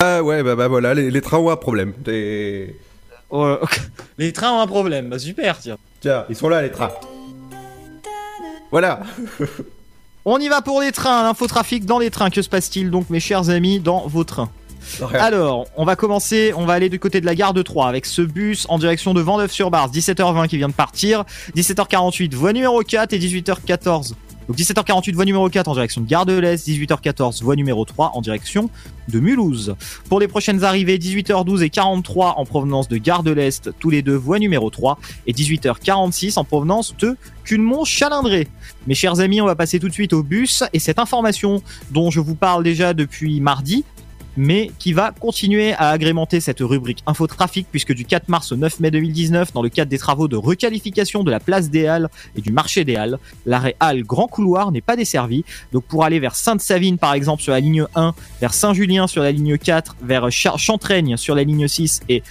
Ah 0.00 0.22
ouais, 0.22 0.42
bah, 0.42 0.54
bah 0.56 0.68
voilà, 0.68 0.94
les, 0.94 1.10
les 1.10 1.20
trains 1.20 1.38
ont 1.38 1.50
un 1.50 1.56
problème. 1.56 1.94
Euh, 2.08 2.66
les 4.18 4.32
trains 4.32 4.52
ont 4.52 4.60
un 4.60 4.66
problème. 4.66 5.08
Bah 5.08 5.18
super, 5.18 5.58
tiens. 5.58 5.78
Tiens, 6.00 6.24
ils 6.28 6.36
sont 6.36 6.48
là 6.48 6.62
les 6.62 6.70
trains. 6.70 6.92
Voilà. 8.70 9.00
On 10.28 10.38
y 10.38 10.48
va 10.48 10.60
pour 10.60 10.80
les 10.80 10.90
trains, 10.90 11.22
l'infotrafic 11.22 11.86
dans 11.86 12.00
les 12.00 12.10
trains. 12.10 12.30
Que 12.30 12.42
se 12.42 12.48
passe-t-il 12.48 12.90
donc, 12.90 13.10
mes 13.10 13.20
chers 13.20 13.48
amis, 13.48 13.78
dans 13.78 14.06
vos 14.06 14.24
trains 14.24 14.50
alors, 15.14 15.66
on 15.76 15.84
va 15.84 15.96
commencer, 15.96 16.52
on 16.56 16.64
va 16.64 16.74
aller 16.74 16.88
du 16.88 17.00
côté 17.00 17.20
de 17.20 17.26
la 17.26 17.34
gare 17.34 17.52
de 17.52 17.62
Troyes 17.62 17.88
avec 17.88 18.06
ce 18.06 18.22
bus 18.22 18.66
en 18.68 18.78
direction 18.78 19.14
de 19.14 19.20
Vendeuve-sur-Barse, 19.20 19.90
17h20 19.90 20.46
qui 20.48 20.58
vient 20.58 20.68
de 20.68 20.74
partir, 20.74 21.24
17h48 21.56 22.34
voie 22.34 22.52
numéro 22.52 22.80
4 22.82 23.12
et 23.12 23.18
18h14. 23.18 24.12
Donc 24.48 24.56
17h48 24.56 25.14
voie 25.14 25.24
numéro 25.24 25.48
4 25.48 25.68
en 25.68 25.74
direction 25.74 26.00
de 26.00 26.06
Gare 26.06 26.24
de 26.24 26.38
l'Est, 26.38 26.68
18h14 26.68 27.42
voie 27.42 27.56
numéro 27.56 27.84
3 27.84 28.12
en 28.14 28.20
direction 28.20 28.70
de 29.08 29.18
Mulhouse. 29.18 29.74
Pour 30.08 30.20
les 30.20 30.28
prochaines 30.28 30.62
arrivées, 30.62 30.98
18h12 30.98 31.62
et 31.62 31.70
43 31.70 32.34
en 32.38 32.44
provenance 32.44 32.88
de 32.88 32.96
Gare 32.96 33.24
de 33.24 33.32
l'Est, 33.32 33.70
tous 33.80 33.90
les 33.90 34.02
deux 34.02 34.14
voie 34.14 34.38
numéro 34.38 34.70
3 34.70 34.98
et 35.26 35.32
18h46 35.32 36.38
en 36.38 36.44
provenance 36.44 36.94
de 36.96 37.16
Culmont-Chalindré. 37.44 38.46
Mes 38.86 38.94
chers 38.94 39.18
amis, 39.18 39.40
on 39.40 39.46
va 39.46 39.56
passer 39.56 39.80
tout 39.80 39.88
de 39.88 39.92
suite 39.92 40.12
au 40.12 40.22
bus 40.22 40.62
et 40.72 40.78
cette 40.78 41.00
information 41.00 41.60
dont 41.90 42.10
je 42.10 42.20
vous 42.20 42.36
parle 42.36 42.62
déjà 42.62 42.94
depuis 42.94 43.40
mardi 43.40 43.84
mais 44.36 44.70
qui 44.78 44.92
va 44.92 45.12
continuer 45.12 45.72
à 45.74 45.90
agrémenter 45.90 46.40
cette 46.40 46.60
rubrique 46.60 47.02
infotrafic 47.06 47.66
puisque 47.70 47.92
du 47.94 48.04
4 48.04 48.28
mars 48.28 48.52
au 48.52 48.56
9 48.56 48.80
mai 48.80 48.90
2019, 48.90 49.52
dans 49.52 49.62
le 49.62 49.68
cadre 49.68 49.90
des 49.90 49.98
travaux 49.98 50.28
de 50.28 50.36
requalification 50.36 51.24
de 51.24 51.30
la 51.30 51.40
place 51.40 51.70
des 51.70 51.86
Halles 51.86 52.08
et 52.36 52.40
du 52.40 52.52
marché 52.52 52.84
des 52.84 52.96
Halles, 52.96 53.18
l'arrêt 53.46 53.76
Halles 53.80 54.02
Grand 54.04 54.26
Couloir 54.26 54.72
n'est 54.72 54.80
pas 54.80 54.96
desservi. 54.96 55.44
Donc 55.72 55.84
pour 55.84 56.04
aller 56.04 56.18
vers 56.20 56.34
Sainte-Savine 56.36 56.98
par 56.98 57.14
exemple 57.14 57.42
sur 57.42 57.52
la 57.52 57.60
ligne 57.60 57.86
1, 57.94 58.14
vers 58.40 58.54
Saint-Julien 58.54 59.06
sur 59.06 59.22
la 59.22 59.32
ligne 59.32 59.56
4, 59.58 59.96
vers 60.02 60.22
Ch- 60.32 60.56
Chantraigne 60.58 61.16
sur 61.16 61.34
la 61.34 61.44
ligne 61.44 61.66
6 61.68 62.00
et 62.08 62.22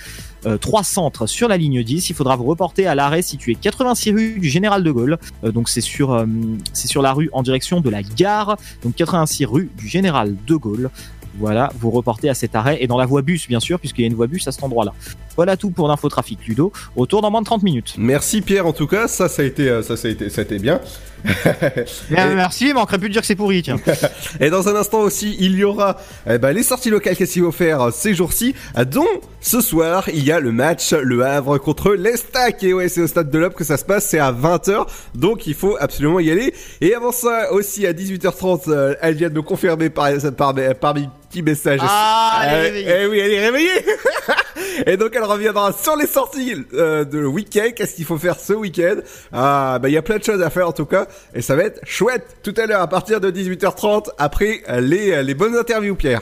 euh, 0.45 0.57
trois 0.57 0.83
centres 0.83 1.25
sur 1.25 1.47
la 1.47 1.57
ligne 1.57 1.81
10. 1.83 2.09
Il 2.11 2.13
faudra 2.15 2.35
vous 2.35 2.43
reporter 2.43 2.85
à 2.85 2.93
l'arrêt 2.93 3.23
situé 3.23 3.55
86 3.59 4.11
rue 4.11 4.39
du 4.39 4.47
Général 4.47 4.83
de 4.83 4.91
Gaulle. 4.91 5.17
Euh, 5.43 5.51
donc 5.51 5.69
c'est 5.69 5.81
sur 5.81 6.13
euh, 6.13 6.25
c'est 6.71 6.87
sur 6.87 7.01
la 7.01 7.13
rue 7.13 7.29
en 7.33 7.41
direction 7.41 7.81
de 7.81 7.89
la 7.89 8.03
gare. 8.03 8.55
Donc 8.83 8.93
86 8.95 9.45
rue 9.45 9.71
du 9.75 9.87
Général 9.87 10.35
de 10.45 10.55
Gaulle. 10.55 10.91
Voilà, 11.39 11.71
vous 11.79 11.91
reportez 11.91 12.29
à 12.29 12.33
cet 12.33 12.55
arrêt 12.55 12.77
et 12.81 12.87
dans 12.87 12.97
la 12.97 13.05
voie 13.05 13.21
bus 13.21 13.47
bien 13.47 13.59
sûr 13.59 13.79
puisqu'il 13.79 14.01
y 14.01 14.05
a 14.05 14.07
une 14.07 14.15
voie 14.15 14.27
bus 14.27 14.47
à 14.47 14.51
cet 14.51 14.63
endroit-là. 14.63 14.93
Voilà 15.35 15.57
tout 15.57 15.69
pour 15.69 15.87
l'infotrafic 15.87 16.45
Ludo. 16.47 16.71
Retour 16.95 17.21
dans 17.21 17.31
moins 17.31 17.41
de 17.41 17.45
30 17.45 17.63
minutes. 17.63 17.95
Merci 17.97 18.41
Pierre 18.41 18.67
en 18.67 18.73
tout 18.73 18.87
cas, 18.87 19.07
ça 19.07 19.27
ça 19.27 19.41
euh, 19.43 19.81
ça 19.83 19.97
ça 19.97 20.07
a 20.07 20.11
été 20.11 20.29
ça 20.29 20.41
a 20.41 20.43
été 20.43 20.59
bien. 20.59 20.79
Merci, 22.09 22.67
il 22.69 22.73
manquerait 22.73 22.97
plus 22.99 23.09
de 23.09 23.13
dire 23.13 23.21
que 23.21 23.27
c'est 23.27 23.35
pourri 23.35 23.61
tiens. 23.63 23.77
Et 24.39 24.49
dans 24.49 24.67
un 24.69 24.75
instant 24.75 24.99
aussi, 24.99 25.35
il 25.39 25.55
y 25.55 25.63
aura 25.63 25.97
eh 26.29 26.37
ben, 26.37 26.51
les 26.51 26.63
sorties 26.63 26.89
locales 26.89 27.15
qu'est-ce 27.15 27.33
qu'il 27.33 27.43
faut 27.43 27.51
faire 27.51 27.81
euh, 27.81 27.91
ces 27.91 28.13
jours-ci, 28.13 28.55
dont 28.91 29.07
ce 29.41 29.61
soir, 29.61 30.09
il 30.13 30.23
y 30.23 30.31
a 30.31 30.39
le 30.39 30.51
match 30.51 30.91
Le 30.93 31.23
Havre 31.23 31.57
contre 31.57 31.93
l'Estac. 31.93 32.63
Et 32.63 32.73
ouais, 32.73 32.89
c'est 32.89 33.01
au 33.01 33.07
stade 33.07 33.29
de 33.29 33.37
l'Op 33.39 33.53
que 33.55 33.63
ça 33.63 33.77
se 33.77 33.85
passe, 33.85 34.05
c'est 34.05 34.19
à 34.19 34.31
20h, 34.31 34.85
donc 35.13 35.47
il 35.47 35.53
faut 35.55 35.77
absolument 35.79 36.19
y 36.19 36.31
aller. 36.31 36.53
Et 36.81 36.93
avant 36.95 37.11
ça, 37.11 37.51
aussi 37.51 37.85
à 37.85 37.93
18h30, 37.93 38.69
euh, 38.69 38.95
elle 39.01 39.15
vient 39.15 39.29
de 39.29 39.35
nous 39.35 39.43
confirmer 39.43 39.89
par, 39.89 40.09
par, 40.37 40.53
par 40.79 40.93
mes 40.95 41.07
petits 41.29 41.41
messages. 41.41 41.79
Ah, 41.83 42.41
elle 42.47 42.75
est 42.77 42.87
Euh, 42.87 42.97
réveillée. 42.97 43.03
Eh 43.03 43.07
oui, 43.07 43.19
elle 43.19 43.31
est 43.33 43.45
réveillée 43.45 43.69
Et 44.85 44.97
donc 44.97 45.11
elle 45.15 45.23
reviendra 45.23 45.73
sur 45.73 45.95
les 45.95 46.07
sorties 46.07 46.55
euh, 46.73 47.03
de 47.03 47.25
week-end. 47.25 47.69
Qu'est-ce 47.75 47.95
qu'il 47.95 48.05
faut 48.05 48.17
faire 48.17 48.39
ce 48.39 48.53
week-end? 48.53 48.97
Ah, 49.31 49.79
bah 49.81 49.89
il 49.89 49.93
y 49.93 49.97
a 49.97 50.01
plein 50.01 50.17
de 50.17 50.23
choses 50.23 50.41
à 50.41 50.49
faire 50.49 50.67
en 50.67 50.73
tout 50.73 50.85
cas, 50.85 51.07
et 51.33 51.41
ça 51.41 51.55
va 51.55 51.63
être 51.63 51.79
chouette. 51.85 52.37
Tout 52.43 52.53
à 52.57 52.65
l'heure 52.65 52.81
à 52.81 52.87
partir 52.87 53.19
de 53.19 53.31
18h30 53.31 54.09
après 54.17 54.61
les 54.79 55.23
les 55.23 55.33
bonnes 55.33 55.55
interviews, 55.55 55.95
Pierre. 55.95 56.21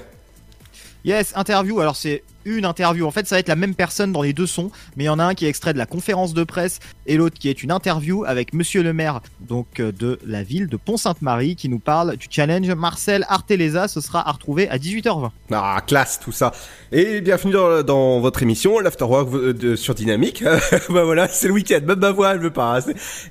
Yes, 1.06 1.34
interview. 1.36 1.80
Alors 1.80 1.96
c'est 1.96 2.24
une 2.46 2.66
interview. 2.66 3.06
En 3.06 3.12
fait, 3.12 3.28
ça 3.28 3.36
va 3.36 3.40
être 3.40 3.48
la 3.48 3.56
même 3.56 3.76
personne 3.76 4.12
dans 4.12 4.22
les 4.22 4.34
deux 4.34 4.48
sons, 4.48 4.72
mais 4.96 5.06
il 5.06 5.08
y 5.08 5.10
en 5.10 5.20
a 5.20 5.24
un 5.24 5.34
qui 5.34 5.46
est 5.46 5.50
extrait 5.50 5.74
de 5.74 5.78
la 5.78 5.86
conférence 5.86 6.34
de 6.34 6.44
presse 6.44 6.80
et 7.06 7.18
l'autre 7.18 7.38
qui 7.38 7.50
est 7.50 7.64
une 7.64 7.72
interview 7.72 8.24
avec 8.26 8.54
Monsieur 8.54 8.84
le 8.84 8.94
maire 8.94 9.22
donc 9.42 9.80
euh, 9.80 9.92
de 9.92 10.20
la 10.26 10.44
ville 10.44 10.68
de 10.68 10.78
Pont-Sainte-Marie 10.78 11.56
qui 11.56 11.70
nous 11.70 11.80
parle 11.80 12.18
du 12.18 12.28
challenge 12.30 12.70
Marcel 12.72 13.26
Arteleza. 13.30 13.88
Ce 13.88 14.02
sera 14.02 14.28
à 14.28 14.32
retrouver 14.32 14.70
à 14.70 14.78
18h20. 14.78 15.30
Ah, 15.52 15.82
classe 15.86 16.20
tout 16.20 16.32
ça. 16.32 16.54
Et 16.92 17.22
bienvenue 17.22 17.54
dans, 17.54 17.84
dans 17.84 18.20
votre 18.20 18.42
émission, 18.44 18.80
l'Afterwork 18.80 19.34
euh, 19.34 19.76
sur 19.76 19.96
Dynamique. 19.96 20.44
bah 20.90 21.04
voilà, 21.04 21.28
c'est 21.28 21.48
le 21.48 21.54
week-end, 21.54 21.80
même 21.86 22.00
ma 22.00 22.12
voix 22.12 22.34
elle 22.34 22.40
veut 22.40 22.52
pas. 22.52 22.80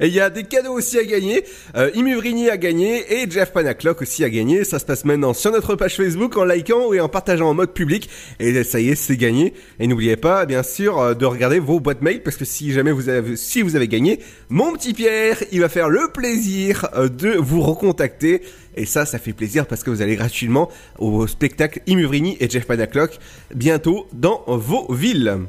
Et 0.01 0.07
il 0.07 0.13
y 0.13 0.21
a 0.21 0.31
des 0.31 0.45
cadeaux 0.45 0.73
aussi 0.73 0.99
à 0.99 1.05
gagner. 1.05 1.45
Euh, 1.77 1.91
Imuvrini 1.95 2.51
a 2.51 2.57
gagné 2.57 3.23
et 3.23 3.31
Jeff 3.31 3.53
Panaclock 3.53 4.03
aussi 4.03 4.25
a 4.25 4.31
gagné. 4.31 4.65
Ça 4.65 4.79
se 4.79 4.85
passe 4.85 5.05
maintenant 5.05 5.35
sur 5.35 5.53
notre 5.53 5.77
page 5.77 5.97
Facebook 5.97 6.37
en 6.37 6.45
likant 6.45 6.93
et 6.93 7.01
en 7.01 7.09
partageant 7.09 7.49
en 7.49 7.55
mode 7.55 7.73
public. 7.73 8.09
Et 8.39 8.65
ça 8.65 8.81
y 8.81 8.91
est, 8.91 8.95
c'est 9.03 9.17
gagné. 9.17 9.53
Et 9.79 9.87
n'oubliez 9.87 10.17
pas, 10.17 10.47
bien 10.47 10.63
sûr, 10.63 10.99
euh, 10.99 11.15
de 11.15 11.27
regarder 11.27 11.59
vos 11.59 11.81
boîtes 11.81 12.03
mail 12.03 12.23
parce 12.23 12.37
que 12.37 12.45
si 12.45 12.73
jamais 12.73 12.93
vous 12.93 13.09
avez, 13.09 13.37
si 13.37 13.63
vous 13.63 13.77
avez 13.77 13.89
gagné, 13.89 14.19
mon 14.49 14.73
petit 14.73 14.95
Pierre, 14.95 15.43
il 15.53 15.61
va 15.61 15.69
faire 15.69 15.89
le 15.89 16.11
plaisir 16.13 16.89
euh, 16.95 17.09
de 17.09 17.31
vous 17.31 17.61
recontacter. 17.61 18.43
Et 18.77 18.87
ça, 18.87 19.05
ça 19.05 19.19
fait 19.19 19.33
plaisir 19.35 19.67
parce 19.67 19.83
que 19.83 19.91
vous 19.91 20.01
allez 20.01 20.17
gratuitement 20.17 20.71
au 20.99 21.27
spectacle 21.27 21.81
Imuvrini 21.87 22.37
et 22.41 22.49
Jeff 22.49 22.67
Panaclock 22.67 23.19
bientôt 23.55 24.07
dans 24.13 24.43
vos 24.47 24.93
villes. 24.93 25.41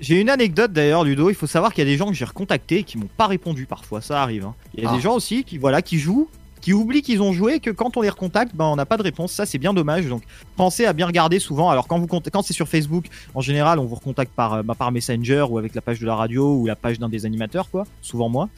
J'ai 0.00 0.18
une 0.20 0.30
anecdote 0.30 0.72
d'ailleurs, 0.72 1.04
Ludo. 1.04 1.28
Il 1.28 1.34
faut 1.34 1.46
savoir 1.48 1.74
qu'il 1.74 1.84
y 1.84 1.86
a 1.86 1.90
des 1.90 1.98
gens 1.98 2.06
que 2.08 2.14
j'ai 2.14 2.24
recontactés 2.24 2.84
qui 2.84 2.96
m'ont 2.96 3.08
pas 3.18 3.26
répondu 3.26 3.66
parfois. 3.66 4.00
Ça 4.00 4.22
arrive. 4.22 4.44
hein. 4.46 4.54
Il 4.74 4.82
y 4.82 4.86
a 4.86 4.90
Ah. 4.90 4.96
des 4.96 5.00
gens 5.02 5.14
aussi 5.14 5.44
qui 5.44 5.58
voilà 5.58 5.82
qui 5.82 5.98
jouent, 5.98 6.28
qui 6.60 6.72
oublient 6.72 7.02
qu'ils 7.02 7.22
ont 7.22 7.32
joué, 7.32 7.60
que 7.60 7.70
quand 7.70 7.96
on 7.96 8.02
les 8.02 8.08
recontacte, 8.08 8.54
ben 8.54 8.66
on 8.66 8.76
n'a 8.76 8.86
pas 8.86 8.96
de 8.96 9.02
réponse. 9.02 9.32
Ça 9.32 9.46
c'est 9.46 9.58
bien 9.58 9.74
dommage. 9.74 10.06
Donc 10.06 10.22
pensez 10.56 10.86
à 10.86 10.92
bien 10.92 11.06
regarder 11.06 11.38
souvent. 11.38 11.70
Alors 11.70 11.86
quand 11.86 12.06
quand 12.06 12.42
c'est 12.42 12.52
sur 12.52 12.68
Facebook, 12.68 13.06
en 13.34 13.40
général, 13.40 13.78
on 13.78 13.84
vous 13.84 13.96
recontacte 13.96 14.32
par 14.32 14.54
euh, 14.54 14.62
bah, 14.62 14.74
par 14.74 14.92
Messenger 14.92 15.46
ou 15.48 15.58
avec 15.58 15.74
la 15.74 15.80
page 15.80 16.00
de 16.00 16.06
la 16.06 16.14
radio 16.14 16.54
ou 16.56 16.66
la 16.66 16.76
page 16.76 16.98
d'un 16.98 17.08
des 17.08 17.26
animateurs, 17.26 17.70
quoi. 17.70 17.84
Souvent 18.02 18.28
moi. 18.28 18.48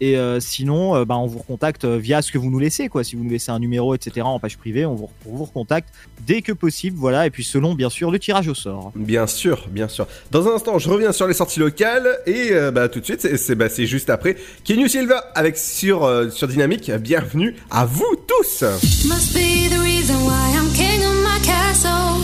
Et 0.00 0.16
euh, 0.16 0.38
sinon, 0.40 0.94
euh, 0.94 1.04
bah, 1.04 1.16
on 1.16 1.26
vous 1.26 1.38
recontacte 1.38 1.84
euh, 1.84 1.96
via 1.98 2.22
ce 2.22 2.30
que 2.30 2.38
vous 2.38 2.50
nous 2.50 2.58
laissez, 2.58 2.88
quoi. 2.88 3.02
Si 3.04 3.16
vous 3.16 3.24
nous 3.24 3.30
laissez 3.30 3.50
un 3.50 3.58
numéro, 3.58 3.94
etc. 3.94 4.22
en 4.22 4.38
page 4.38 4.56
privée, 4.56 4.86
on 4.86 4.94
vous, 4.94 5.08
on 5.26 5.36
vous 5.36 5.44
recontacte 5.44 5.88
dès 6.26 6.40
que 6.42 6.52
possible, 6.52 6.96
voilà. 6.98 7.26
Et 7.26 7.30
puis 7.30 7.42
selon, 7.44 7.74
bien 7.74 7.90
sûr, 7.90 8.10
le 8.10 8.18
tirage 8.18 8.48
au 8.48 8.54
sort. 8.54 8.92
Bien 8.94 9.26
sûr, 9.26 9.66
bien 9.70 9.88
sûr. 9.88 10.06
Dans 10.30 10.46
un 10.46 10.54
instant, 10.54 10.78
je 10.78 10.88
reviens 10.88 11.12
sur 11.12 11.26
les 11.26 11.34
sorties 11.34 11.60
locales 11.60 12.18
et 12.26 12.50
euh, 12.52 12.70
bah, 12.70 12.88
tout 12.88 13.00
de 13.00 13.04
suite, 13.04 13.20
c'est- 13.36 13.54
bah, 13.54 13.68
c'est 13.68 13.86
juste 13.86 14.10
après 14.10 14.36
Kenyu 14.64 14.88
Silva 14.88 15.16
avec 15.34 15.56
sur 15.56 16.04
euh, 16.04 16.30
sur 16.30 16.46
Dynamique. 16.48 16.90
Bienvenue 16.92 17.56
à 17.70 17.84
vous 17.86 18.14
tous. 18.26 18.62
Must 18.62 19.32
be 19.34 19.68
the 19.70 19.80
reason 19.82 20.14
why 20.24 20.54
I'm 20.56 20.72
king 20.74 21.02
of 21.04 21.14
my 21.24 21.40
castle. 21.44 22.20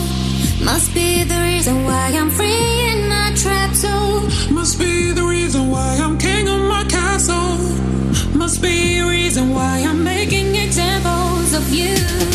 Must 0.63 0.93
be 0.93 1.25
the 1.27 1.37
reason 1.43 1.85
why 1.85 2.11
I'm 2.17 2.31
free 2.31 2.47
in 2.93 3.07
my 3.09 3.33
trap 3.35 3.73
zone. 3.75 4.29
Must 4.51 4.79
be 4.79 5.13
the 5.13 5.21
reason 5.21 5.69
why 5.69 5.97
I'm 5.99 6.17
king 6.17 6.47
of 6.47 6.59
my 6.59 6.64
reason 9.35 9.53
why 9.53 9.83
I'm 9.85 10.01
making 10.01 10.55
examples 10.55 11.53
of 11.53 11.69
you. 11.69 12.34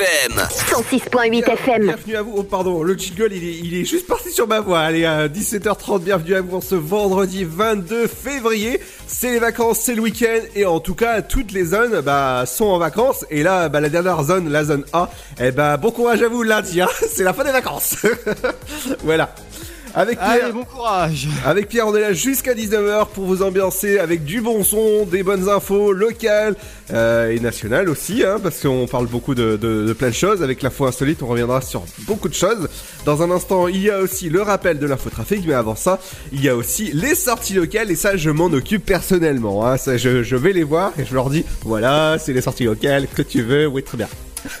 FM. 0.00 0.38
106.8 0.38 1.44
FM. 1.44 1.82
Bienvenue 1.82 2.16
à 2.16 2.22
vous. 2.22 2.32
Oh 2.36 2.42
pardon, 2.42 2.82
le 2.82 2.94
jingle 2.94 3.34
il 3.34 3.44
est, 3.44 3.58
il 3.58 3.74
est 3.74 3.84
juste 3.84 4.06
parti 4.06 4.30
sur 4.30 4.48
ma 4.48 4.60
voix. 4.60 4.80
Allez, 4.80 5.04
à 5.04 5.28
17h30, 5.28 6.00
bienvenue 6.00 6.34
à 6.36 6.40
vous 6.40 6.56
en 6.56 6.60
ce 6.62 6.74
vendredi 6.74 7.44
22 7.44 8.06
février. 8.06 8.80
C'est 9.06 9.32
les 9.32 9.38
vacances, 9.38 9.80
c'est 9.80 9.94
le 9.94 10.00
week-end 10.00 10.40
et 10.54 10.64
en 10.64 10.80
tout 10.80 10.94
cas 10.94 11.20
toutes 11.20 11.52
les 11.52 11.64
zones 11.64 12.00
bah, 12.00 12.44
sont 12.46 12.64
en 12.64 12.78
vacances. 12.78 13.26
Et 13.30 13.42
là, 13.42 13.68
bah, 13.68 13.80
la 13.80 13.90
dernière 13.90 14.22
zone, 14.22 14.48
la 14.48 14.64
zone 14.64 14.84
A, 14.94 15.10
eh 15.38 15.50
bah, 15.50 15.76
bon 15.76 15.90
courage 15.90 16.22
à 16.22 16.28
vous 16.28 16.44
lundi, 16.44 16.80
hein. 16.80 16.88
c'est 17.14 17.24
la 17.24 17.34
fin 17.34 17.44
des 17.44 17.52
vacances. 17.52 17.96
voilà. 19.04 19.34
Avec 19.94 20.18
Pierre, 20.18 20.44
Allez, 20.44 20.52
bon 20.52 20.64
courage. 20.64 21.26
avec 21.44 21.68
Pierre, 21.68 21.86
on 21.88 21.94
est 21.96 22.00
là 22.00 22.12
jusqu'à 22.12 22.54
19h 22.54 23.08
pour 23.08 23.24
vous 23.24 23.42
ambiancer 23.42 23.98
avec 23.98 24.24
du 24.24 24.40
bon 24.40 24.62
son, 24.62 25.04
des 25.04 25.22
bonnes 25.24 25.48
infos 25.48 25.92
locales 25.92 26.54
euh, 26.92 27.30
et 27.30 27.40
nationales 27.40 27.88
aussi, 27.88 28.22
hein, 28.24 28.36
parce 28.40 28.60
qu'on 28.60 28.86
parle 28.86 29.06
beaucoup 29.08 29.34
de, 29.34 29.56
de, 29.56 29.84
de 29.86 29.92
plein 29.92 30.08
de 30.10 30.14
choses. 30.14 30.42
Avec 30.44 30.62
l'info 30.62 30.86
insolite, 30.86 31.22
on 31.22 31.26
reviendra 31.26 31.60
sur 31.60 31.82
beaucoup 32.00 32.28
de 32.28 32.34
choses. 32.34 32.68
Dans 33.04 33.22
un 33.22 33.30
instant, 33.32 33.66
il 33.66 33.82
y 33.82 33.90
a 33.90 33.98
aussi 33.98 34.28
le 34.30 34.42
rappel 34.42 34.78
de 34.78 34.86
l'infotrafic, 34.86 35.42
mais 35.46 35.54
avant 35.54 35.74
ça, 35.76 35.98
il 36.32 36.42
y 36.42 36.48
a 36.48 36.54
aussi 36.54 36.90
les 36.92 37.16
sorties 37.16 37.54
locales 37.54 37.90
et 37.90 37.96
ça, 37.96 38.16
je 38.16 38.30
m'en 38.30 38.46
occupe 38.46 38.84
personnellement. 38.86 39.66
Hein, 39.66 39.76
ça, 39.76 39.96
je, 39.96 40.22
je 40.22 40.36
vais 40.36 40.52
les 40.52 40.62
voir 40.64 40.92
et 40.98 41.04
je 41.04 41.14
leur 41.14 41.30
dis, 41.30 41.44
voilà, 41.62 42.16
c'est 42.18 42.32
les 42.32 42.42
sorties 42.42 42.64
locales 42.64 43.08
que 43.12 43.22
tu 43.22 43.42
veux, 43.42 43.66
oui, 43.66 43.82
très 43.82 43.96
bien. 43.98 44.08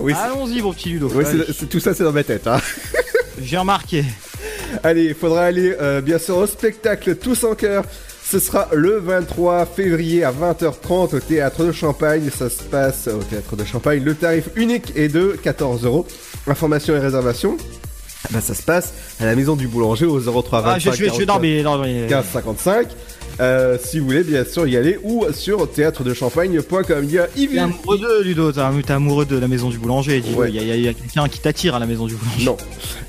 oui, 0.00 0.12
Allons-y, 0.16 0.60
mon 0.62 0.72
petit 0.72 0.90
Ludo. 0.90 1.10
oui, 1.14 1.24
Allez. 1.24 1.44
c'est- 1.46 1.52
c'est- 1.60 1.66
tout 1.66 1.80
ça, 1.80 1.94
c'est 1.94 2.04
dans 2.04 2.12
ma 2.12 2.24
tête. 2.24 2.46
Hein. 2.46 2.60
J'ai 3.44 3.58
remarqué. 3.58 4.04
Allez, 4.82 5.04
il 5.04 5.14
faudra 5.14 5.44
aller 5.44 5.74
euh, 5.80 6.00
bien 6.00 6.18
sûr 6.18 6.36
au 6.36 6.46
spectacle 6.46 7.16
Tous 7.16 7.44
en 7.44 7.54
cœur. 7.54 7.84
Ce 8.24 8.38
sera 8.38 8.68
le 8.72 8.98
23 8.98 9.66
février 9.66 10.24
à 10.24 10.32
20h30 10.32 11.14
au 11.16 11.20
théâtre 11.20 11.64
de 11.64 11.72
Champagne. 11.72 12.30
Ça 12.34 12.48
se 12.48 12.62
passe 12.62 13.08
au 13.08 13.22
théâtre 13.22 13.56
de 13.56 13.64
Champagne. 13.64 14.02
Le 14.02 14.14
tarif 14.14 14.44
unique 14.56 14.92
est 14.96 15.08
de 15.08 15.36
14 15.42 15.84
euros. 15.84 16.06
Information 16.46 16.94
et 16.96 16.98
réservation. 16.98 17.56
Bah, 18.30 18.40
ça 18.40 18.54
se 18.54 18.62
passe 18.62 18.94
à 19.20 19.26
la 19.26 19.34
maison 19.34 19.56
du 19.56 19.66
boulanger 19.68 20.06
au 20.06 20.18
03 20.20 20.62
25 20.62 20.64
Ah, 20.64 20.78
je, 20.78 20.90
je, 21.04 21.20
je, 21.20 21.24
non, 21.24 21.38
mais, 21.40 21.62
non, 21.62 21.78
mais- 21.78 22.06
15 22.08 22.24
55. 22.32 22.88
Euh, 23.40 23.76
si 23.82 23.98
vous 23.98 24.06
voulez 24.06 24.22
bien 24.22 24.44
sûr 24.44 24.66
y 24.66 24.76
aller 24.76 24.98
ou 25.02 25.24
sur 25.32 25.70
théâtredechampagne.com. 25.70 27.04
Il 27.04 27.12
y 27.12 27.18
a 27.18 27.28
Yves 27.36 27.52
T'es 27.52 27.58
amoureux 27.58 27.98
de 27.98 28.22
Ludo, 28.22 28.52
t'es 28.52 28.92
amoureux 28.92 29.24
de 29.24 29.38
la 29.38 29.48
maison 29.48 29.68
du 29.70 29.78
boulanger. 29.78 30.22
Ouais. 30.36 30.50
Il 30.50 30.62
y 30.82 30.88
a, 30.88 30.92
quelqu'un 30.94 31.28
qui 31.28 31.40
t'attire 31.40 31.74
à 31.74 31.78
la 31.78 31.86
maison 31.86 32.06
du 32.06 32.14
boulanger. 32.14 32.44
Non. 32.44 32.56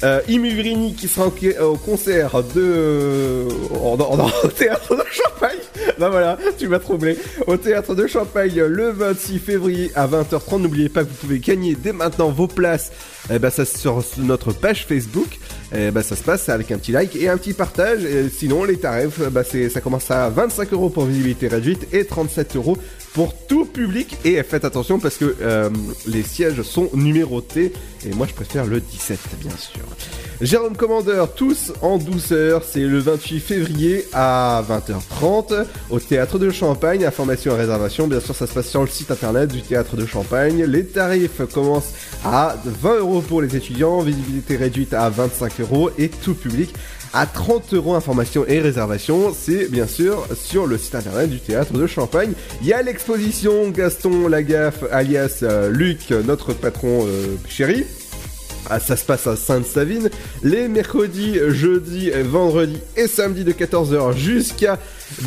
Euh, 0.04 0.22
Imuvrini 0.28 0.96
qui 0.96 1.08
sera 1.08 1.28
au, 1.28 1.34
au 1.64 1.76
concert 1.76 2.42
de. 2.56 3.48
en- 3.84 3.98
en- 4.00 4.32
au 4.44 4.48
théâtre 4.48 4.96
de 4.96 5.04
Champagne. 5.12 5.58
Bah 6.00 6.10
voilà, 6.10 6.38
tu 6.58 6.68
m'as 6.68 6.80
troublé. 6.80 7.18
Au 7.48 7.58
théâtre 7.58 7.96
de 7.96 8.08
Champagne 8.08 8.56
le 8.56 8.92
26 8.92 9.40
février 9.40 9.92
à 9.96 10.08
20h30. 10.08 10.62
N'oubliez 10.62 10.90
pas 10.90 11.04
que 11.04 11.10
vous 11.10 11.16
pouvez 11.16 11.40
gagner 11.40 11.76
dès 11.76 11.94
maintenant 11.94 12.30
vos 12.30 12.48
places. 12.48 12.92
Eh 13.32 13.40
ben, 13.40 13.50
ça 13.50 13.66
sur 13.66 14.04
notre 14.18 14.52
page 14.52 14.86
Facebook. 14.86 15.40
Eh 15.74 15.92
ben, 15.92 16.02
ça 16.02 16.16
se 16.16 16.24
passe 16.24 16.50
avec 16.50 16.72
un 16.72 16.78
petit 16.78 16.92
like 16.92 17.16
et 17.16 17.30
un 17.30 17.38
petit 17.38 17.54
partage. 17.54 18.02
Sinon, 18.32 18.64
les 18.64 18.78
tarifs, 18.78 19.22
bah, 19.30 19.44
ça 19.44 19.82
commence 19.82 20.12
à 20.12 20.30
25 20.30 20.74
euros 20.74 20.90
pour 20.90 21.06
visibilité 21.06 21.48
réduite 21.48 21.88
et 21.94 22.06
37 22.06 22.56
euros 22.58 22.78
pour 23.14 23.34
tout 23.48 23.66
public. 23.66 24.18
Et 24.26 24.42
faites 24.44 24.66
attention 24.66 25.00
parce 25.00 25.18
que 25.18 25.36
euh, 25.42 25.70
les 26.08 26.24
sièges 26.24 26.62
sont 26.64 26.90
numérotés. 26.94 27.72
Et 28.06 28.14
moi, 28.14 28.28
je 28.28 28.34
préfère 28.34 28.66
le 28.66 28.80
17, 28.80 29.20
bien 29.40 29.56
sûr. 29.58 29.82
Jérôme 30.42 30.76
Commander, 30.76 31.24
tous 31.36 31.72
en 31.82 31.98
douceur, 31.98 32.64
c'est 32.66 32.82
le 32.82 33.00
28 33.00 33.40
février 33.40 34.06
à 34.12 34.62
20h30 34.68 35.66
au 35.90 36.00
Théâtre 36.00 36.38
de 36.38 36.50
Champagne. 36.50 37.06
Information 37.06 37.54
et 37.54 37.60
réservation, 37.60 38.08
bien 38.08 38.20
sûr, 38.20 38.36
ça 38.36 38.48
se 38.48 38.54
passe 38.54 38.68
sur 38.68 38.82
le 38.82 38.88
site 38.88 39.12
internet 39.12 39.50
du 39.52 39.62
Théâtre 39.62 39.96
de 39.96 40.06
Champagne. 40.06 40.66
Les 40.66 40.86
tarifs 40.86 41.42
commencent 41.54 41.94
à 42.26 42.58
20 42.66 42.96
euros 42.98 43.22
pour 43.22 43.42
les 43.42 43.56
étudiants, 43.56 44.02
visibilité 44.02 44.58
réduite 44.58 44.94
à 44.94 45.10
25 45.10 45.62
euros 45.62 45.92
et 45.98 46.10
tout 46.10 46.34
public 46.34 46.74
à 47.14 47.26
30 47.26 47.74
euros. 47.74 47.96
Information 47.96 48.46
et 48.48 48.60
réservation, 48.60 49.34
c'est 49.34 49.70
bien 49.70 49.88
sûr 49.88 50.28
sur 50.36 50.66
le 50.66 50.78
site 50.78 50.96
internet 50.96 51.30
du 51.30 51.40
Théâtre 51.40 51.74
de 51.74 51.88
Champagne. 51.88 52.34
Il 52.62 52.68
y 52.68 52.74
a 52.74 52.82
l'exposition 52.82 53.70
Gaston 53.70 54.28
Lagaffe, 54.28 54.84
alias 54.92 55.40
euh, 55.44 55.70
Luc, 55.70 56.10
notre 56.26 56.54
patron 56.54 57.06
euh, 57.06 57.36
chéri. 57.48 57.86
Ah, 58.70 58.80
ça 58.80 58.96
se 58.96 59.04
passe 59.04 59.28
à 59.28 59.36
Sainte-Savine 59.36 60.10
les 60.42 60.70
mercredis, 60.70 61.38
jeudis, 61.50 62.12
vendredis 62.24 62.80
et 62.96 63.08
samedis 63.08 63.44
de 63.44 63.52
14h 63.52 64.16
jusqu'à 64.16 64.80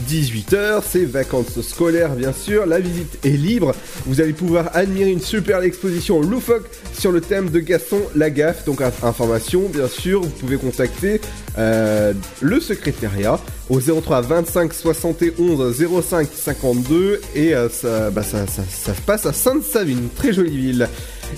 18h. 0.08 0.82
C'est 0.86 1.04
vacances 1.04 1.60
scolaires 1.60 2.14
bien 2.14 2.32
sûr. 2.32 2.66
La 2.66 2.80
visite 2.80 3.18
est 3.24 3.30
libre. 3.30 3.74
Vous 4.06 4.20
allez 4.20 4.32
pouvoir 4.32 4.70
admirer 4.74 5.10
une 5.10 5.20
super 5.20 5.62
exposition 5.62 6.20
loufoque 6.20 6.68
sur 6.92 7.12
le 7.12 7.20
thème 7.20 7.50
de 7.50 7.60
Gaston 7.60 8.00
Lagaffe. 8.14 8.64
Donc 8.64 8.80
information 8.80 9.68
bien 9.68 9.88
sûr, 9.88 10.22
vous 10.22 10.30
pouvez 10.30 10.56
contacter 10.56 11.20
euh, 11.58 12.12
le 12.40 12.60
secrétariat 12.60 13.38
au 13.68 13.80
03 13.80 14.20
25 14.20 14.72
71 14.72 16.02
05 16.02 16.28
52 16.32 17.20
et 17.34 17.54
euh, 17.54 17.68
ça, 17.68 18.10
bah, 18.10 18.22
ça, 18.22 18.46
ça, 18.46 18.62
ça 18.68 18.94
se 18.94 19.00
passe 19.00 19.26
à 19.26 19.32
Sainte-Savine, 19.32 20.08
très 20.14 20.32
jolie 20.32 20.56
ville. 20.56 20.88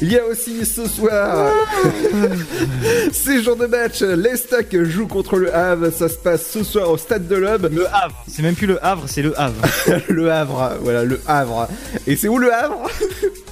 Il 0.00 0.12
y 0.12 0.18
a 0.18 0.24
aussi 0.24 0.64
ce 0.64 0.86
soir, 0.86 1.52
ces 3.12 3.42
jours 3.42 3.56
de 3.56 3.66
match, 3.66 4.00
l'Estac 4.00 4.76
joue 4.84 5.06
contre 5.08 5.36
le 5.36 5.54
Havre, 5.54 5.90
ça 5.90 6.08
se 6.08 6.16
passe 6.16 6.46
ce 6.48 6.62
soir 6.62 6.90
au 6.90 6.96
Stade 6.96 7.26
de 7.26 7.34
l'Aube. 7.34 7.68
Le 7.72 7.86
Havre, 7.86 8.24
c'est 8.28 8.42
même 8.42 8.54
plus 8.54 8.66
le 8.66 8.84
Havre, 8.84 9.04
c'est 9.08 9.22
le 9.22 9.38
Havre. 9.38 9.62
le 10.08 10.30
Havre, 10.30 10.76
voilà, 10.82 11.04
le 11.04 11.20
Havre. 11.26 11.68
Et 12.06 12.14
c'est 12.16 12.28
où 12.28 12.38
le 12.38 12.52
Havre? 12.52 12.88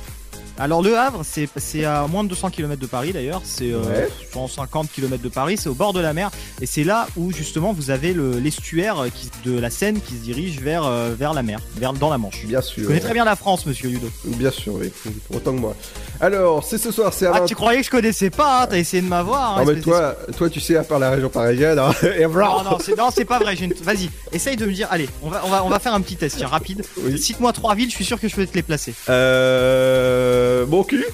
Alors 0.58 0.82
le 0.82 0.96
Havre, 0.96 1.20
c'est 1.24 1.84
à 1.84 2.06
moins 2.06 2.24
de 2.24 2.30
200 2.30 2.48
km 2.50 2.80
de 2.80 2.86
Paris 2.86 3.12
d'ailleurs, 3.12 3.42
c'est 3.44 3.72
euh, 3.72 3.80
Ouais. 3.82 4.08
150 4.32 4.90
km 4.90 5.22
de 5.22 5.28
Paris, 5.28 5.58
c'est 5.58 5.68
au 5.68 5.74
bord 5.74 5.92
de 5.92 6.00
la 6.00 6.14
mer 6.14 6.30
et 6.62 6.66
c'est 6.66 6.82
là 6.82 7.06
où 7.16 7.30
justement 7.30 7.74
vous 7.74 7.90
avez 7.90 8.14
le- 8.14 8.38
l'estuaire 8.38 9.04
qui- 9.14 9.28
de 9.44 9.58
la 9.58 9.68
Seine 9.68 10.00
qui 10.00 10.14
se 10.14 10.20
dirige 10.22 10.60
vers 10.60 10.84
euh, 10.86 11.10
vers 11.16 11.34
la 11.34 11.42
mer, 11.42 11.58
vers 11.76 11.92
dans 11.92 12.08
la 12.08 12.16
Manche. 12.16 12.46
Bien 12.46 12.62
sûr. 12.62 12.84
Je 12.84 12.88
connais 12.88 13.00
très 13.00 13.12
bien 13.12 13.26
la 13.26 13.36
France, 13.36 13.66
monsieur 13.66 13.90
Ludo. 13.90 14.08
Bien 14.24 14.50
sûr, 14.50 14.74
oui, 14.74 14.90
autant 15.34 15.52
que 15.52 15.60
moi. 15.60 15.76
Alors, 16.20 16.64
c'est 16.64 16.78
ce 16.78 16.90
soir, 16.90 17.12
c'est 17.12 17.26
à 17.26 17.32
Ah, 17.34 17.40
20 17.40 17.44
tu 17.46 17.54
croyais 17.54 17.80
que 17.80 17.86
je 17.86 17.90
connaissais 17.90 18.30
pas 18.30 18.62
hein, 18.62 18.66
T'as 18.70 18.78
essayé 18.78 19.02
de 19.02 19.08
m'avoir. 19.08 19.58
hein, 19.58 19.64
Non 19.64 19.72
mais 19.74 19.80
toi, 19.80 20.16
toi 20.38 20.48
tu 20.48 20.60
sais 20.60 20.76
à 20.76 20.84
part 20.84 20.98
la 20.98 21.10
région 21.10 21.28
parisienne, 21.28 21.78
hein, 21.78 21.92
et. 22.18 22.24
Non, 22.26 22.62
non, 22.64 22.78
c'est, 23.10 23.24
pas 23.26 23.38
vrai. 23.38 23.56
j'ai 23.56 23.66
une- 23.66 23.74
Vas-y, 23.74 24.08
essaye 24.32 24.56
de 24.56 24.64
me 24.64 24.72
dire. 24.72 24.88
Allez, 24.90 25.08
on 25.22 25.28
va, 25.28 25.42
on 25.44 25.50
va, 25.50 25.64
on 25.64 25.68
va 25.68 25.78
faire 25.78 25.92
un 25.92 26.00
petit 26.00 26.16
test, 26.16 26.36
tiens, 26.38 26.48
rapide. 26.48 26.82
Cite-moi 27.18 27.52
trois 27.52 27.74
villes, 27.74 27.90
je 27.90 27.94
suis 27.96 28.04
sûr 28.06 28.18
que 28.18 28.26
je 28.28 28.34
peux 28.34 28.46
te 28.46 28.54
les 28.54 28.62
placer. 28.62 28.94
Euh... 29.10 30.44
Mon 30.68 30.85
cul 30.85 31.04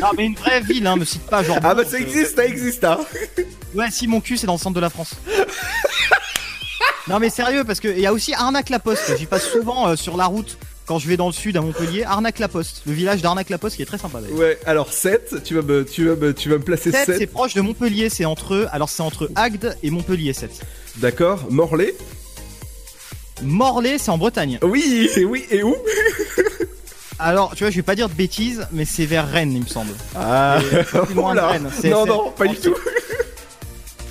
Non, 0.00 0.08
mais 0.16 0.26
une 0.26 0.34
vraie 0.34 0.60
ville, 0.60 0.86
hein, 0.86 0.96
me 0.96 1.04
cite 1.04 1.22
pas 1.22 1.42
genre. 1.42 1.58
Ah 1.62 1.74
bah 1.74 1.84
ça 1.84 1.98
existe, 1.98 2.36
ça 2.36 2.44
existe, 2.46 2.84
hein 2.84 2.98
Ouais, 3.74 3.90
si 3.90 4.06
mon 4.06 4.20
cul, 4.20 4.36
c'est 4.36 4.46
dans 4.46 4.54
le 4.54 4.58
centre 4.58 4.74
de 4.76 4.80
la 4.80 4.90
France. 4.90 5.14
non, 7.08 7.18
mais 7.18 7.30
sérieux, 7.30 7.64
parce 7.64 7.80
qu'il 7.80 7.98
y 7.98 8.06
a 8.06 8.12
aussi 8.12 8.34
Arnaque-la-Poste. 8.34 9.16
J'y 9.18 9.26
passe 9.26 9.46
souvent 9.48 9.88
euh, 9.88 9.96
sur 9.96 10.16
la 10.16 10.26
route 10.26 10.58
quand 10.86 10.98
je 10.98 11.06
vais 11.06 11.16
dans 11.16 11.26
le 11.28 11.32
sud 11.32 11.56
à 11.56 11.60
Montpellier. 11.60 12.02
Arnaque-la-Poste, 12.04 12.82
le 12.86 12.92
village 12.92 13.22
d'Arnaque-la-Poste 13.22 13.76
qui 13.76 13.82
est 13.82 13.86
très 13.86 13.98
sympa 13.98 14.20
d'ailleurs. 14.20 14.38
Ouais, 14.38 14.58
alors 14.66 14.92
7, 14.92 15.42
tu 15.44 15.54
vas 15.54 15.62
me, 15.62 15.84
tu 15.84 16.08
vas 16.08 16.16
me, 16.16 16.34
tu 16.34 16.48
vas 16.48 16.58
me 16.58 16.62
placer 16.64 16.90
7, 16.90 17.06
7. 17.06 17.18
c'est 17.18 17.26
proche 17.26 17.54
de 17.54 17.60
Montpellier, 17.60 18.08
c'est 18.08 18.24
entre. 18.24 18.68
Alors, 18.72 18.88
c'est 18.88 19.02
entre 19.02 19.30
Agde 19.36 19.76
et 19.82 19.90
Montpellier 19.90 20.32
7. 20.32 20.50
D'accord, 20.96 21.44
Morlaix? 21.50 21.94
Morlaix, 23.42 23.98
c'est 23.98 24.10
en 24.10 24.18
Bretagne. 24.18 24.58
Oui, 24.62 25.08
oui, 25.26 25.44
et 25.50 25.62
où? 25.62 25.74
Alors, 27.22 27.54
tu 27.54 27.64
vois, 27.64 27.70
je 27.70 27.76
vais 27.76 27.82
pas 27.82 27.94
dire 27.94 28.08
de 28.08 28.14
bêtises, 28.14 28.66
mais 28.72 28.84
c'est 28.86 29.04
vers 29.04 29.28
Rennes, 29.28 29.52
il 29.52 29.62
me 29.62 29.66
semble. 29.66 29.92
Ah, 30.16 30.58
loin 31.14 31.34
de 31.34 31.38
oula. 31.40 31.46
Rennes. 31.48 31.70
C'est- 31.78 31.90
non, 31.90 32.06
non, 32.06 32.30
pas 32.30 32.46
du 32.46 32.56
tout. 32.56 32.74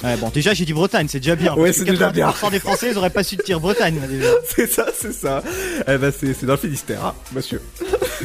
Ouais, 0.04 0.16
bon, 0.18 0.30
déjà, 0.30 0.54
j'ai 0.54 0.66
dit 0.66 0.74
Bretagne, 0.74 1.08
c'est 1.10 1.20
déjà 1.20 1.36
bien. 1.36 1.56
Ouais, 1.56 1.74
c'est 1.74 1.84
déjà 1.86 2.10
bien. 2.10 2.30
90% 2.30 2.52
des 2.52 2.60
Français, 2.60 2.90
ils 2.92 2.98
auraient 2.98 3.10
pas 3.10 3.24
su 3.24 3.36
dire 3.36 3.60
Bretagne, 3.60 4.00
déjà. 4.10 4.30
C'est 4.56 4.68
ça, 4.68 4.86
c'est 4.98 5.14
ça. 5.14 5.44
Eh 5.88 5.98
ben 5.98 6.12
c'est 6.18 6.46
dans 6.46 6.54
le 6.54 6.58
Finistère, 6.60 7.06
hein, 7.06 7.14
monsieur. 7.34 7.62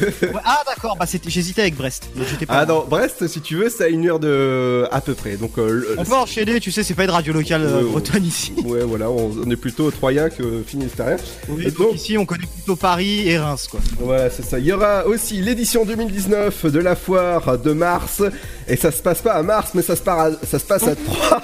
Ouais, 0.01 0.29
ah, 0.43 0.61
d'accord, 0.67 0.95
bah, 0.99 1.05
j'hésitais 1.27 1.61
avec 1.61 1.75
Brest. 1.75 2.07
pas 2.47 2.59
Ah 2.59 2.65
non, 2.65 2.85
Brest, 2.89 3.27
si 3.27 3.41
tu 3.41 3.55
veux, 3.55 3.69
c'est 3.69 3.85
à 3.85 3.87
une 3.89 4.07
heure 4.07 4.19
de... 4.19 4.85
à 4.91 5.01
peu 5.01 5.13
près. 5.13 5.35
Donc, 5.37 5.57
euh, 5.57 5.95
On 5.97 6.03
peut 6.03 6.13
enchaîner, 6.15 6.59
tu 6.59 6.71
sais, 6.71 6.83
c'est 6.83 6.93
pas 6.93 7.05
une 7.05 7.09
radio 7.11 7.33
locale 7.33 7.63
euh, 7.63 7.81
Ouais, 7.81 7.89
bretonne 7.91 8.25
ici. 8.25 8.53
Ouais, 8.65 8.83
voilà, 8.83 9.09
on, 9.09 9.31
on 9.45 9.49
est 9.51 9.55
plutôt 9.55 9.89
troyen 9.91 10.29
que 10.29 10.63
finistérien. 10.65 11.17
Oui, 11.49 11.65
Et 11.67 11.71
donc 11.71 11.95
ici, 11.95 12.17
on 12.17 12.25
connaît 12.25 12.47
plutôt 12.47 12.75
Paris 12.75 13.27
et 13.29 13.37
Reims, 13.37 13.67
quoi. 13.69 13.79
Voilà, 13.99 14.29
c'est 14.29 14.43
ça. 14.45 14.59
Il 14.59 14.65
y 14.65 14.71
aura 14.73 15.05
aussi 15.05 15.41
l'édition 15.41 15.85
2019 15.85 16.65
de 16.67 16.79
la 16.79 16.95
foire 16.95 17.57
de 17.57 17.71
mars. 17.73 18.21
Et 18.67 18.75
ça 18.75 18.91
se 18.91 19.01
passe 19.01 19.21
pas 19.21 19.33
à 19.33 19.43
Mars, 19.43 19.71
mais 19.75 19.81
ça 19.81 19.95
se, 19.95 20.01
à- 20.09 20.31
ça 20.45 20.57
se 20.59 20.65
passe 20.65 20.87
à 20.87 20.95
3. 21.05 21.41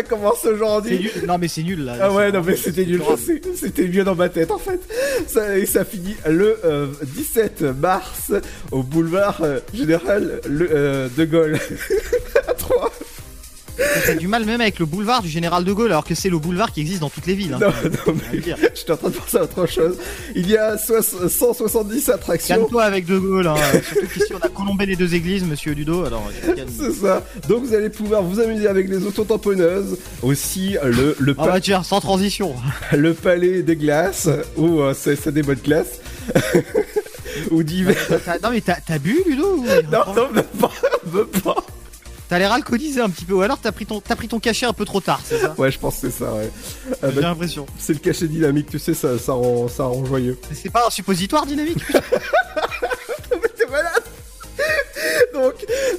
Ça 0.00 0.08
commence 0.08 0.44
aujourd'hui. 0.44 1.10
Non, 1.26 1.36
mais 1.38 1.48
c'est 1.48 1.62
nul, 1.62 1.84
là. 1.84 1.96
Ah 2.00 2.12
ouais, 2.12 2.32
non 2.32 2.42
mais 2.44 2.56
c'était 2.56 2.86
nul, 2.86 3.02
c'était 3.54 3.86
mieux 3.86 4.04
dans 4.04 4.14
ma 4.14 4.28
tête 4.28 4.50
en 4.50 4.58
fait. 4.58 4.80
Ça, 5.26 5.58
et 5.58 5.66
ça 5.66 5.84
finit 5.84 6.16
le 6.26 6.58
euh, 6.64 6.86
17 7.02 7.62
mars 7.62 8.32
au 8.70 8.82
boulevard 8.82 9.40
euh, 9.42 9.60
général 9.74 10.40
le, 10.48 10.68
euh, 10.72 11.08
de 11.16 11.24
Gaulle. 11.24 11.58
à 12.48 12.54
3. 12.54 12.92
T'as 14.06 14.14
du 14.14 14.28
mal 14.28 14.44
même 14.44 14.60
avec 14.60 14.78
le 14.78 14.86
boulevard 14.86 15.22
du 15.22 15.28
Général 15.28 15.64
de 15.64 15.72
Gaulle, 15.72 15.90
alors 15.90 16.04
que 16.04 16.14
c'est 16.14 16.28
le 16.28 16.38
boulevard 16.38 16.72
qui 16.72 16.80
existe 16.80 17.00
dans 17.00 17.10
toutes 17.10 17.26
les 17.26 17.34
villes. 17.34 17.54
hein. 17.54 17.58
Non, 17.60 17.68
non, 18.12 18.18
le 18.32 18.38
dire. 18.40 18.56
J'étais 18.74 18.92
en 18.92 18.96
train 18.96 19.08
de 19.10 19.14
penser 19.14 19.36
à 19.38 19.42
autre 19.44 19.66
chose. 19.66 19.96
Il 20.34 20.48
y 20.48 20.56
a 20.56 20.76
soix- 20.78 21.02
170 21.02 22.08
attractions. 22.10 22.56
Calme-toi 22.56 22.82
avec 22.82 23.06
De 23.06 23.18
Gaulle, 23.18 23.46
hein. 23.46 23.54
surtout 23.92 24.06
qu'ici 24.12 24.32
on 24.34 24.38
a 24.44 24.48
colombé 24.48 24.86
les 24.86 24.96
deux 24.96 25.14
églises, 25.14 25.44
monsieur 25.44 25.72
Ludo, 25.72 26.04
alors 26.04 26.28
euh. 26.48 26.54
C'est 26.78 26.92
ça. 26.92 27.24
Donc 27.48 27.64
vous 27.64 27.74
allez 27.74 27.90
pouvoir 27.90 28.22
vous 28.22 28.40
amuser 28.40 28.66
avec 28.68 28.88
les 28.88 29.04
autotamponneuses. 29.06 29.98
Aussi 30.22 30.76
le, 30.84 31.16
le, 31.18 31.34
Ah 31.38 31.44
pa- 31.44 31.50
bah 31.52 31.60
tiens, 31.60 31.82
sans 31.82 32.00
transition. 32.00 32.54
le 32.92 33.14
palais 33.14 33.62
des 33.62 33.76
glaces. 33.76 34.28
Ou 34.56 34.80
euh, 34.80 34.94
c'est 34.96 35.16
c'est 35.16 35.32
des 35.32 35.42
bonnes 35.42 35.58
glaces. 35.64 36.00
ou 37.50 37.62
divers. 37.62 37.96
Non 38.42 38.50
mais 38.50 38.60
t'as 38.60 38.98
bu 38.98 39.22
Ludo 39.26 39.56
ou- 39.56 39.64
Non, 39.90 40.14
non, 40.14 40.30
même 40.32 40.44
pas. 40.60 40.70
Pas. 41.44 41.56
T'as 42.30 42.38
l'air 42.38 42.52
alcoolisé 42.52 43.00
un 43.00 43.10
petit 43.10 43.24
peu, 43.24 43.34
ou 43.34 43.40
alors 43.42 43.58
t'as 43.58 43.72
pris 43.72 43.86
ton 43.86 44.00
t'as 44.00 44.14
pris 44.14 44.28
ton 44.28 44.38
cachet 44.38 44.64
un 44.64 44.72
peu 44.72 44.84
trop 44.84 45.00
tard, 45.00 45.20
c'est 45.24 45.38
ça 45.40 45.52
Ouais, 45.58 45.72
je 45.72 45.80
pense 45.80 45.96
que 45.98 46.08
c'est 46.08 46.16
ça, 46.24 46.32
ouais. 46.32 46.48
Ah, 47.02 47.08
J'ai 47.10 47.16
bah, 47.16 47.22
l'impression. 47.22 47.66
c'est 47.76 47.92
le 47.92 47.98
cachet 47.98 48.28
dynamique, 48.28 48.70
tu 48.70 48.78
sais, 48.78 48.94
ça, 48.94 49.18
ça, 49.18 49.32
rend, 49.32 49.66
ça 49.66 49.82
rend 49.82 50.04
joyeux. 50.04 50.38
Mais 50.48 50.54
C'est 50.54 50.70
pas 50.70 50.86
un 50.86 50.90
suppositoire 50.90 51.44
dynamique 51.44 51.82
Donc, 55.34 55.54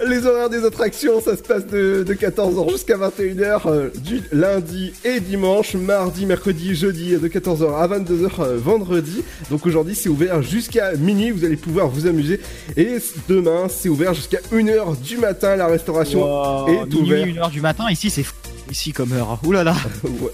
les 0.06 0.26
horaires 0.26 0.50
des 0.50 0.66
attractions, 0.66 1.22
ça 1.22 1.36
se 1.36 1.42
passe 1.42 1.66
de, 1.68 2.04
de 2.04 2.14
14h 2.14 2.72
jusqu'à 2.72 2.98
21h, 2.98 3.62
euh, 3.66 3.90
du 4.04 4.22
lundi 4.32 4.94
et 5.04 5.20
dimanche, 5.20 5.76
mardi, 5.76 6.26
mercredi, 6.26 6.76
jeudi, 6.76 7.18
de 7.18 7.28
14h 7.28 7.76
à 7.76 7.88
22h 7.88 8.30
euh, 8.40 8.58
vendredi. 8.58 9.24
Donc 9.50 9.66
aujourd'hui, 9.66 9.96
c'est 9.96 10.10
ouvert 10.10 10.42
jusqu'à 10.42 10.94
minuit, 10.94 11.32
vous 11.32 11.46
allez 11.46 11.58
pouvoir 11.58 11.88
vous 11.88 12.08
amuser. 12.08 12.40
Et 12.78 12.98
demain, 13.28 13.68
c'est 13.70 13.90
ouvert 13.90 14.14
jusqu'à 14.14 14.40
1h 14.52 15.00
du 15.02 15.18
matin, 15.18 15.56
la 15.56 15.68
restauration 15.68 16.68
est 16.68 16.94
ouverte. 16.94 17.28
1h 17.28 17.52
du 17.52 17.62
matin, 17.62 17.86
ici 17.90 18.10
c'est 18.10 18.24
fou. 18.24 18.34
Ici 18.72 18.94
comme 18.94 19.12
heure. 19.12 19.38
Ouh 19.44 19.52
là 19.52 19.64
là. 19.66 19.76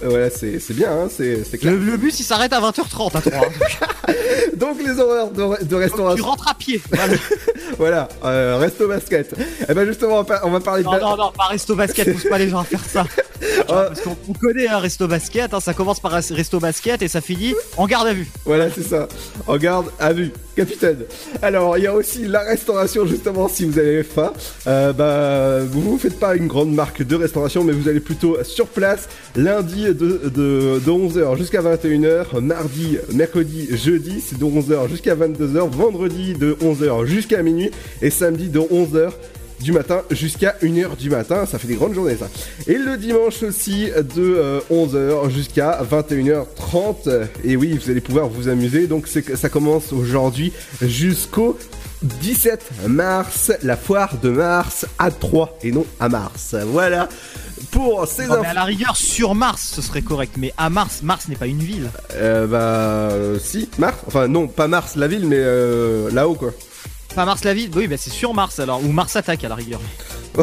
Ouais, 0.03 0.31
c'est 0.33 0.59
c'est 0.59 0.75
bien, 0.75 0.91
hein, 0.91 1.07
c'est 1.09 1.43
c'est 1.43 1.57
clair. 1.57 1.73
Le, 1.73 1.79
le 1.79 1.97
bus 1.97 2.19
il 2.19 2.23
s'arrête 2.23 2.53
à 2.53 2.61
20h30 2.61 3.17
à 3.17 3.21
3. 3.21 3.41
Donc 4.55 4.77
les 4.83 4.99
horaires 4.99 5.31
de, 5.31 5.63
de 5.63 5.67
tu 5.69 5.75
restauration, 5.75 6.25
rentres 6.25 6.47
à 6.47 6.53
pied. 6.53 6.79
Voilà. 6.91 7.13
voilà, 7.77 8.09
euh, 8.23 8.57
resto 8.59 8.87
basket. 8.87 9.33
Et 9.67 9.73
ben 9.73 9.85
justement, 9.87 10.15
on 10.15 10.17
va, 10.17 10.23
par- 10.23 10.45
on 10.45 10.51
va 10.51 10.59
parler 10.59 10.83
de... 10.83 10.87
Non, 10.87 10.99
non, 10.99 11.17
non, 11.17 11.31
pas 11.35 11.45
resto 11.45 11.75
basket, 11.75 12.13
pousse 12.13 12.29
pas 12.29 12.37
les 12.37 12.49
gens 12.49 12.59
à 12.59 12.63
faire 12.63 12.83
ça. 12.85 13.05
Parce 13.67 14.01
qu'on 14.01 14.17
on 14.29 14.33
connaît 14.33 14.67
un 14.67 14.79
resto 14.79 15.07
basket, 15.07 15.53
hein, 15.53 15.59
ça 15.59 15.73
commence 15.73 15.99
par 15.99 16.13
un 16.15 16.21
resto 16.31 16.59
basket 16.59 17.01
et 17.01 17.07
ça 17.07 17.21
finit 17.21 17.53
en 17.77 17.85
garde 17.85 18.07
à 18.07 18.13
vue. 18.13 18.27
Voilà, 18.45 18.67
c'est 18.71 18.83
ça. 18.83 19.07
En 19.45 19.57
garde 19.57 19.87
à 19.99 20.11
vue, 20.13 20.31
capitaine. 20.55 21.03
Alors, 21.43 21.77
il 21.77 21.83
y 21.83 21.87
a 21.87 21.93
aussi 21.93 22.25
la 22.27 22.39
restauration, 22.41 23.05
justement, 23.05 23.47
si 23.47 23.65
vous 23.65 23.77
avez 23.77 24.03
faim. 24.03 24.33
Euh, 24.65 24.91
bah, 24.91 25.63
vous 25.71 25.81
vous 25.81 25.97
faites 25.99 26.19
pas 26.19 26.35
une 26.35 26.47
grande 26.47 26.73
marque 26.73 27.03
de 27.03 27.15
restauration, 27.15 27.63
mais 27.63 27.73
vous 27.73 27.87
allez 27.87 27.99
plutôt 27.99 28.26
sur 28.43 28.67
place, 28.67 29.09
lundi 29.35 29.83
de, 29.83 29.93
de, 29.93 30.79
de 30.79 30.91
11h 30.91 31.37
jusqu'à 31.37 31.61
21h, 31.61 32.39
mardi, 32.39 32.97
mercredi, 33.13 33.67
jeudi, 33.71 34.21
c'est 34.21 34.37
de 34.37 34.45
11h 34.45 34.89
jusqu'à 34.89 35.15
22h, 35.15 35.69
vendredi 35.69 36.33
de 36.33 36.55
11h 36.61 37.05
jusqu'à 37.05 37.41
minuit, 37.43 37.71
et 38.01 38.09
samedi 38.09 38.49
de 38.49 38.59
11h 38.59 39.11
du 39.59 39.71
matin 39.71 40.01
jusqu'à 40.11 40.55
1h 40.61 40.97
du 40.97 41.09
matin. 41.09 41.45
Ça 41.45 41.59
fait 41.59 41.67
des 41.67 41.75
grandes 41.75 41.93
journées 41.93 42.15
ça. 42.15 42.29
Et 42.67 42.77
le 42.77 42.97
dimanche 42.97 43.43
aussi 43.43 43.89
de 44.15 44.61
11h 44.71 45.29
jusqu'à 45.29 45.81
21h30. 45.89 47.27
Et 47.43 47.55
oui, 47.55 47.77
vous 47.77 47.89
allez 47.89 48.01
pouvoir 48.01 48.27
vous 48.27 48.49
amuser. 48.49 48.87
Donc 48.87 49.07
ça 49.07 49.49
commence 49.49 49.93
aujourd'hui 49.93 50.53
jusqu'au 50.81 51.57
17 52.03 52.87
mars, 52.87 53.51
la 53.63 53.75
foire 53.75 54.17
de 54.21 54.29
Mars 54.29 54.85
à 54.99 55.09
3 55.09 55.57
et 55.63 55.71
non 55.71 55.85
à 55.99 56.09
Mars. 56.09 56.55
Voilà 56.67 57.09
pour 57.71 58.07
ces 58.07 58.23
infos. 58.25 58.43
à 58.45 58.53
la 58.53 58.63
rigueur, 58.63 58.95
sur 58.95 59.35
Mars, 59.35 59.71
ce 59.75 59.81
serait 59.81 60.01
correct. 60.01 60.33
Mais 60.37 60.53
à 60.57 60.69
Mars, 60.69 61.01
Mars 61.03 61.27
n'est 61.27 61.35
pas 61.35 61.47
une 61.47 61.59
ville. 61.63 61.89
Euh, 62.13 62.47
bah 62.47 62.57
euh, 63.13 63.39
si, 63.39 63.69
Mars. 63.77 63.97
Enfin 64.07 64.27
non, 64.27 64.47
pas 64.47 64.67
Mars 64.67 64.95
la 64.95 65.07
ville, 65.07 65.25
mais 65.25 65.37
euh, 65.39 66.09
là-haut 66.11 66.35
quoi. 66.35 66.51
Pas 67.15 67.25
Mars 67.25 67.43
la 67.43 67.53
ville 67.53 67.71
Oui, 67.75 67.87
bah 67.87 67.95
c'est 67.97 68.09
sur 68.11 68.33
Mars 68.33 68.59
alors. 68.59 68.83
Ou 68.83 68.91
Mars 68.91 69.15
attaque 69.15 69.43
à 69.43 69.49
la 69.49 69.55
rigueur. 69.55 69.81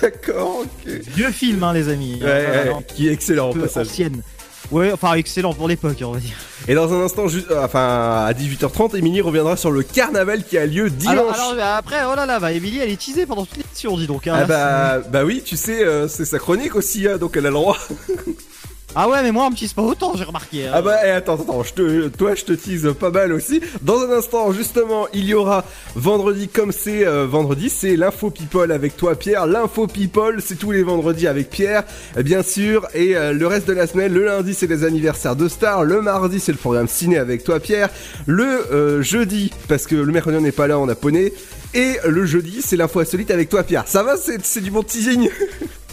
D'accord, 0.00 0.60
ok. 0.62 0.92
Vieux 1.14 1.30
film, 1.30 1.62
hein, 1.62 1.72
les 1.72 1.88
amis. 1.88 2.14
Ouais, 2.22 2.46
Voilà, 2.46 2.72
ouais, 2.76 2.84
qui 2.94 3.08
est 3.08 3.12
excellent 3.12 3.52
peu 3.52 3.62
passage. 3.62 3.88
ancienne. 3.88 4.22
Ouais, 4.70 4.90
enfin 4.92 5.14
excellent 5.14 5.54
pour 5.54 5.68
l'époque, 5.68 5.96
on 6.02 6.12
va 6.12 6.18
dire. 6.20 6.34
Et 6.68 6.74
dans 6.74 6.92
un 6.92 7.04
instant, 7.04 7.28
juste, 7.28 7.50
euh, 7.50 7.64
enfin 7.64 8.24
à 8.26 8.32
18h30, 8.32 8.96
Émilie 8.96 9.20
reviendra 9.20 9.56
sur 9.56 9.70
le 9.70 9.82
carnaval 9.82 10.42
qui 10.44 10.58
a 10.58 10.66
lieu 10.66 10.90
dimanche. 10.90 11.14
Alors, 11.16 11.32
alors, 11.34 11.54
bah, 11.56 11.76
après, 11.76 11.96
oh 12.10 12.14
là 12.16 12.26
là, 12.26 12.40
bah, 12.40 12.52
Émilie, 12.52 12.78
elle 12.80 12.90
est 12.90 13.00
teasée 13.00 13.26
pendant 13.26 13.44
toute 13.46 13.56
l'émission, 13.58 13.96
dis 13.96 14.06
donc. 14.06 14.26
hein. 14.26 14.34
Ah 14.36 14.44
bah, 14.44 14.98
bah 15.10 15.24
oui, 15.24 15.42
tu 15.44 15.56
sais, 15.56 15.84
euh, 15.84 16.08
c'est 16.08 16.24
sa 16.24 16.38
chronique 16.38 16.74
aussi, 16.74 17.06
hein, 17.06 17.16
donc 17.18 17.36
elle 17.36 17.46
a 17.46 17.50
le 17.50 17.54
droit. 17.54 17.78
Ah 18.98 19.10
ouais, 19.10 19.22
mais 19.22 19.30
moi, 19.30 19.44
on 19.46 19.50
me 19.50 19.54
tease 19.54 19.74
pas 19.74 19.82
autant, 19.82 20.14
j'ai 20.16 20.24
remarqué. 20.24 20.66
hein. 20.66 20.70
Ah 20.72 20.80
bah, 20.80 20.96
eh, 21.04 21.10
attends, 21.10 21.34
attends, 21.34 21.62
je 21.62 21.74
te, 21.74 22.08
toi 22.08 22.34
je 22.34 22.44
te 22.44 22.52
tease 22.54 22.94
pas 22.98 23.10
mal 23.10 23.30
aussi. 23.34 23.60
Dans 23.82 24.00
un 24.00 24.10
instant, 24.10 24.52
justement, 24.52 25.06
il 25.12 25.26
y 25.26 25.34
aura 25.34 25.66
vendredi 25.94 26.48
comme 26.48 26.72
c'est 26.72 27.06
euh, 27.06 27.26
vendredi, 27.26 27.68
c'est 27.68 27.94
l'info 27.94 28.30
people 28.30 28.72
avec 28.72 28.96
toi 28.96 29.14
Pierre. 29.14 29.46
L'info 29.46 29.86
people, 29.86 30.40
c'est 30.42 30.54
tous 30.58 30.70
les 30.70 30.82
vendredis 30.82 31.26
avec 31.26 31.50
Pierre, 31.50 31.84
bien 32.24 32.42
sûr. 32.42 32.88
Et 32.94 33.14
euh, 33.18 33.34
le 33.34 33.46
reste 33.46 33.68
de 33.68 33.74
la 33.74 33.86
semaine, 33.86 34.14
le 34.14 34.24
lundi 34.24 34.54
c'est 34.54 34.66
les 34.66 34.82
anniversaires 34.84 35.36
de 35.36 35.46
stars, 35.46 35.84
le 35.84 36.00
mardi 36.00 36.40
c'est 36.40 36.52
le 36.52 36.58
programme 36.58 36.88
ciné 36.88 37.18
avec 37.18 37.44
toi 37.44 37.60
Pierre, 37.60 37.90
le 38.24 38.46
euh, 38.72 39.02
jeudi 39.02 39.52
parce 39.68 39.86
que 39.86 39.94
le 39.94 40.10
mercredi 40.10 40.38
on 40.38 40.40
n'est 40.40 40.52
pas 40.52 40.68
là, 40.68 40.78
on 40.78 40.88
a 40.88 40.94
poney. 40.94 41.34
Et 41.74 41.96
le 42.08 42.24
jeudi, 42.24 42.62
c'est 42.64 42.76
l'info 42.76 43.00
insolite 43.00 43.30
avec 43.30 43.50
toi, 43.50 43.62
Pierre. 43.62 43.84
Ça 43.86 44.02
va, 44.02 44.14
c'est 44.16 44.60
du 44.62 44.70
bon 44.70 44.82
teasing 44.82 45.28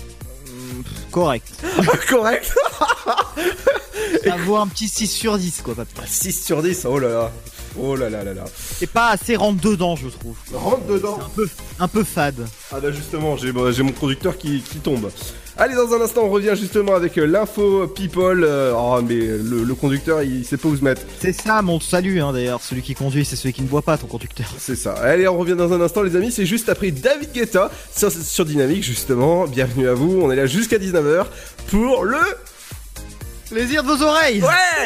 Correct. 1.13 1.47
Correct 2.09 2.51
Ça 4.23 4.35
vaut 4.37 4.57
un 4.57 4.67
petit 4.67 4.87
6 4.87 5.07
sur 5.07 5.37
10, 5.37 5.61
quoi, 5.61 5.75
pas 5.75 5.85
plus. 5.85 6.07
6 6.07 6.43
sur 6.43 6.63
10, 6.63 6.85
oh 6.85 6.97
là 6.97 7.09
là. 7.09 7.31
Oh 7.79 7.95
là 7.95 8.09
là 8.09 8.23
là 8.23 8.33
là. 8.33 8.45
C'est 8.77 8.89
pas 8.89 9.09
assez 9.09 9.35
rentre 9.35 9.61
dedans, 9.61 9.95
je 9.95 10.07
trouve. 10.09 10.35
Rentre 10.53 10.85
dedans 10.85 11.17
Un 11.25 11.29
peu, 11.35 11.49
un 11.79 11.87
peu 11.87 12.03
fade. 12.03 12.45
Ah 12.71 12.79
bah 12.79 12.91
justement, 12.91 13.35
j'ai 13.37 13.51
bah, 13.51 13.71
j'ai 13.71 13.83
mon 13.83 13.91
conducteur 13.91 14.37
qui, 14.37 14.61
qui 14.61 14.77
tombe. 14.77 15.09
Allez, 15.55 15.75
dans 15.75 15.93
un 15.93 16.01
instant, 16.01 16.21
on 16.23 16.29
revient 16.29 16.53
justement 16.59 16.95
avec 16.95 17.15
euh, 17.19 17.25
l'info 17.27 17.85
people. 17.87 18.43
euh, 18.43 18.73
oh, 18.75 18.99
mais 19.07 19.13
le, 19.15 19.63
le 19.63 19.75
conducteur, 19.75 20.23
il 20.23 20.43
sait 20.45 20.57
pas 20.57 20.67
où 20.67 20.75
se 20.75 20.83
mettre. 20.83 21.03
C'est 21.19 21.31
ça, 21.33 21.61
mon 21.61 21.79
salut, 21.79 22.21
hein, 22.21 22.33
d'ailleurs. 22.33 22.59
Celui 22.61 22.81
qui 22.81 22.95
conduit, 22.95 23.23
c'est 23.23 23.35
celui 23.35 23.53
qui 23.53 23.61
ne 23.61 23.67
boit 23.67 23.83
pas, 23.83 23.97
ton 23.99 24.07
conducteur. 24.07 24.47
C'est 24.57 24.75
ça. 24.75 24.93
Allez, 24.93 25.27
on 25.27 25.37
revient 25.37 25.55
dans 25.55 25.71
un 25.71 25.79
instant, 25.79 26.01
les 26.01 26.15
amis. 26.15 26.31
C'est 26.31 26.47
juste 26.47 26.69
après 26.69 26.89
David 26.89 27.31
Guetta 27.33 27.69
sur, 27.95 28.11
sur 28.11 28.45
Dynamique, 28.45 28.83
justement. 28.83 29.45
Bienvenue 29.45 29.87
à 29.87 29.93
vous. 29.93 30.19
On 30.23 30.31
est 30.31 30.35
là 30.35 30.47
jusqu'à 30.47 30.77
19h 30.79 31.25
pour 31.69 32.03
le. 32.03 32.17
Plaisir 33.51 33.83
de 33.83 33.89
vos 33.89 34.01
oreilles 34.01 34.41
Ouais 34.41 34.85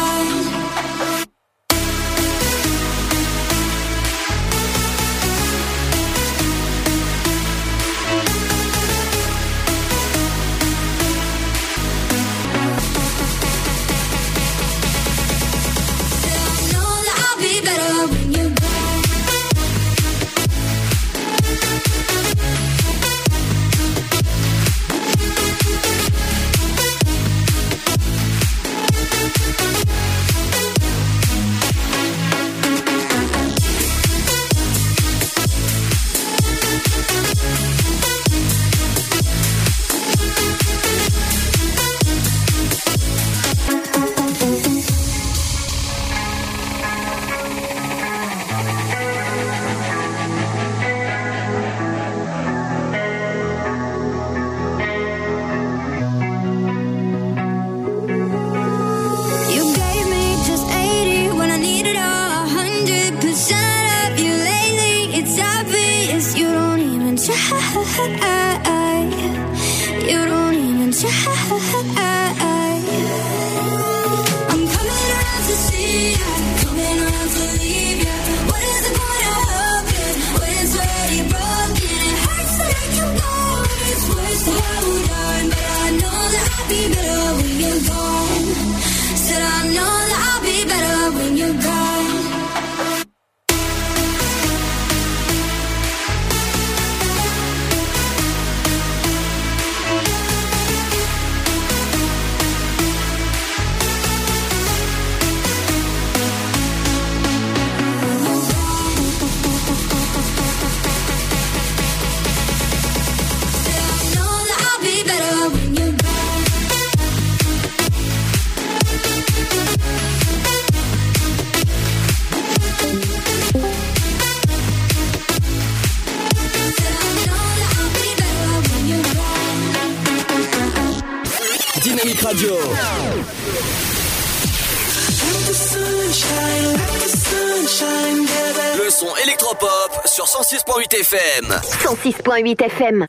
106.8 142.11 142.61
FM. 142.61 142.61
106.8 142.61 142.63
FM. 142.65 143.07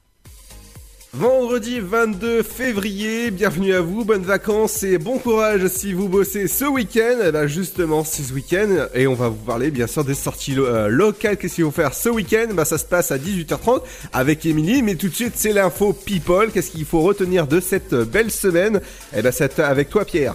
Vendredi 1.14 1.78
22 1.78 2.42
février, 2.42 3.30
bienvenue 3.30 3.74
à 3.74 3.82
vous, 3.82 4.02
bonnes 4.02 4.22
vacances 4.22 4.82
et 4.82 4.96
bon 4.96 5.18
courage 5.18 5.66
si 5.66 5.92
vous 5.92 6.08
bossez 6.08 6.48
ce 6.48 6.64
week-end. 6.64 7.18
Eh 7.22 7.30
ben 7.32 7.46
justement, 7.46 8.02
c'est 8.02 8.22
ce 8.22 8.32
week-end 8.32 8.86
et 8.94 9.06
on 9.06 9.12
va 9.12 9.28
vous 9.28 9.44
parler 9.44 9.70
bien 9.70 9.86
sûr 9.86 10.04
des 10.04 10.14
sorties 10.14 10.54
euh, 10.56 10.88
locales. 10.88 11.36
Qu'est-ce 11.36 11.56
qu'il 11.56 11.64
faut 11.64 11.70
faire 11.70 11.92
ce 11.92 12.08
week-end? 12.08 12.54
Bah 12.54 12.64
ça 12.64 12.78
se 12.78 12.86
passe 12.86 13.10
à 13.10 13.18
18h30 13.18 13.82
avec 14.14 14.46
Émilie, 14.46 14.80
mais 14.80 14.94
tout 14.94 15.08
de 15.08 15.14
suite 15.14 15.34
c'est 15.36 15.52
l'info 15.52 15.92
people. 15.92 16.50
Qu'est-ce 16.50 16.70
qu'il 16.70 16.86
faut 16.86 17.02
retenir 17.02 17.46
de 17.46 17.60
cette 17.60 17.92
euh, 17.92 18.04
belle 18.06 18.30
semaine? 18.30 18.80
Eh 19.14 19.20
ben 19.20 19.32
c'est 19.32 19.58
avec 19.58 19.90
toi 19.90 20.06
Pierre. 20.06 20.34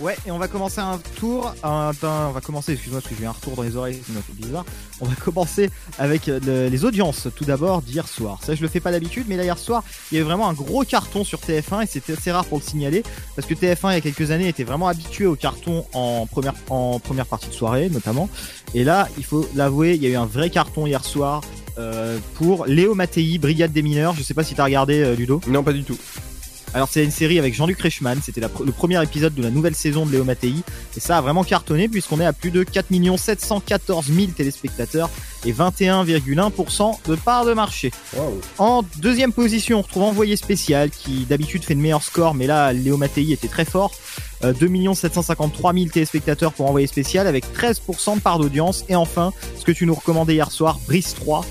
Ouais, 0.00 0.16
et 0.26 0.30
on 0.32 0.38
va 0.38 0.48
commencer 0.48 0.80
un 0.80 0.98
tour. 1.18 1.54
un- 1.62 1.92
on 2.02 2.30
va 2.32 2.40
commencer, 2.40 2.72
excuse-moi 2.72 3.00
parce 3.00 3.14
que 3.14 3.18
j'ai 3.20 3.26
un 3.26 3.30
retour 3.30 3.54
dans 3.54 3.62
les 3.62 3.76
oreilles, 3.76 4.00
ça 4.06 4.12
me 4.12 4.20
fait 4.20 4.32
bizarre. 4.32 4.64
On 5.00 5.06
va 5.06 5.14
commencer 5.14 5.70
avec 5.98 6.26
le- 6.26 6.68
les 6.68 6.84
audiences 6.84 7.28
tout 7.36 7.44
d'abord 7.44 7.80
d'hier 7.80 8.08
soir. 8.08 8.40
Ça, 8.44 8.54
je 8.54 8.62
le 8.62 8.68
fais 8.68 8.80
pas 8.80 8.90
d'habitude, 8.90 9.26
mais 9.28 9.36
là, 9.36 9.44
hier 9.44 9.56
soir, 9.58 9.84
il 10.10 10.16
y 10.16 10.18
avait 10.18 10.26
vraiment 10.26 10.48
un 10.48 10.52
gros 10.52 10.82
carton 10.84 11.22
sur 11.22 11.38
TF1 11.40 11.82
et 11.82 11.86
c'était 11.86 12.14
assez 12.14 12.32
rare 12.32 12.44
pour 12.44 12.58
le 12.58 12.64
signaler 12.64 13.02
parce 13.36 13.46
que 13.46 13.54
TF1 13.54 13.90
il 13.92 13.94
y 13.94 13.98
a 13.98 14.00
quelques 14.00 14.30
années 14.32 14.48
était 14.48 14.64
vraiment 14.64 14.88
habitué 14.88 15.26
au 15.26 15.36
carton 15.36 15.84
en 15.92 16.26
première, 16.26 16.54
en 16.70 16.98
première 16.98 17.26
partie 17.26 17.48
de 17.48 17.54
soirée 17.54 17.88
notamment. 17.88 18.28
Et 18.74 18.82
là, 18.82 19.08
il 19.16 19.24
faut 19.24 19.48
l'avouer, 19.54 19.94
il 19.94 20.02
y 20.02 20.06
a 20.06 20.10
eu 20.10 20.16
un 20.16 20.26
vrai 20.26 20.50
carton 20.50 20.86
hier 20.86 21.04
soir. 21.04 21.42
euh, 21.76 22.18
pour 22.34 22.66
Léo 22.66 22.94
Mattei, 22.94 23.36
Brigade 23.38 23.72
des 23.72 23.82
mineurs. 23.82 24.14
Je 24.16 24.22
sais 24.22 24.32
pas 24.32 24.44
si 24.44 24.54
t'as 24.54 24.62
regardé 24.62 25.02
euh, 25.02 25.16
Ludo. 25.16 25.40
Non, 25.48 25.64
pas 25.64 25.72
du 25.72 25.82
tout. 25.82 25.98
Alors 26.74 26.88
c'est 26.90 27.04
une 27.04 27.12
série 27.12 27.38
avec 27.38 27.54
Jean-Luc 27.54 27.80
Reichmann, 27.80 28.18
c'était 28.20 28.40
le 28.40 28.72
premier 28.72 29.00
épisode 29.00 29.32
de 29.32 29.42
la 29.44 29.50
nouvelle 29.50 29.76
saison 29.76 30.04
de 30.04 30.10
Léo 30.10 30.24
Mattei. 30.24 30.54
Et 30.96 31.00
ça 31.00 31.18
a 31.18 31.20
vraiment 31.20 31.44
cartonné 31.44 31.88
puisqu'on 31.88 32.20
est 32.20 32.26
à 32.26 32.32
plus 32.32 32.50
de 32.50 32.64
4 32.64 32.88
714 33.16 34.06
000 34.06 34.32
téléspectateurs 34.36 35.08
et 35.44 35.52
21,1% 35.52 36.98
de 37.06 37.14
part 37.14 37.44
de 37.44 37.54
marché. 37.54 37.92
En 38.58 38.82
deuxième 38.98 39.32
position, 39.32 39.78
on 39.78 39.82
retrouve 39.82 40.02
Envoyé 40.02 40.36
spécial 40.36 40.90
qui 40.90 41.26
d'habitude 41.26 41.64
fait 41.64 41.76
de 41.76 41.80
meilleurs 41.80 42.02
scores 42.02 42.34
mais 42.34 42.48
là 42.48 42.72
Léo 42.72 42.96
Mattei 42.96 43.30
était 43.30 43.48
très 43.48 43.64
fort. 43.64 43.92
Euh, 44.42 44.52
2 44.52 44.94
753 44.94 45.72
000 45.74 45.86
téléspectateurs 45.86 46.52
pour 46.52 46.68
Envoyé 46.68 46.88
spécial 46.88 47.28
avec 47.28 47.44
13% 47.54 48.16
de 48.16 48.20
part 48.20 48.40
d'audience. 48.40 48.84
Et 48.88 48.96
enfin 48.96 49.32
ce 49.56 49.64
que 49.64 49.70
tu 49.70 49.86
nous 49.86 49.94
recommandais 49.94 50.34
hier 50.34 50.50
soir, 50.50 50.80
Brice 50.88 51.14
3 51.14 51.44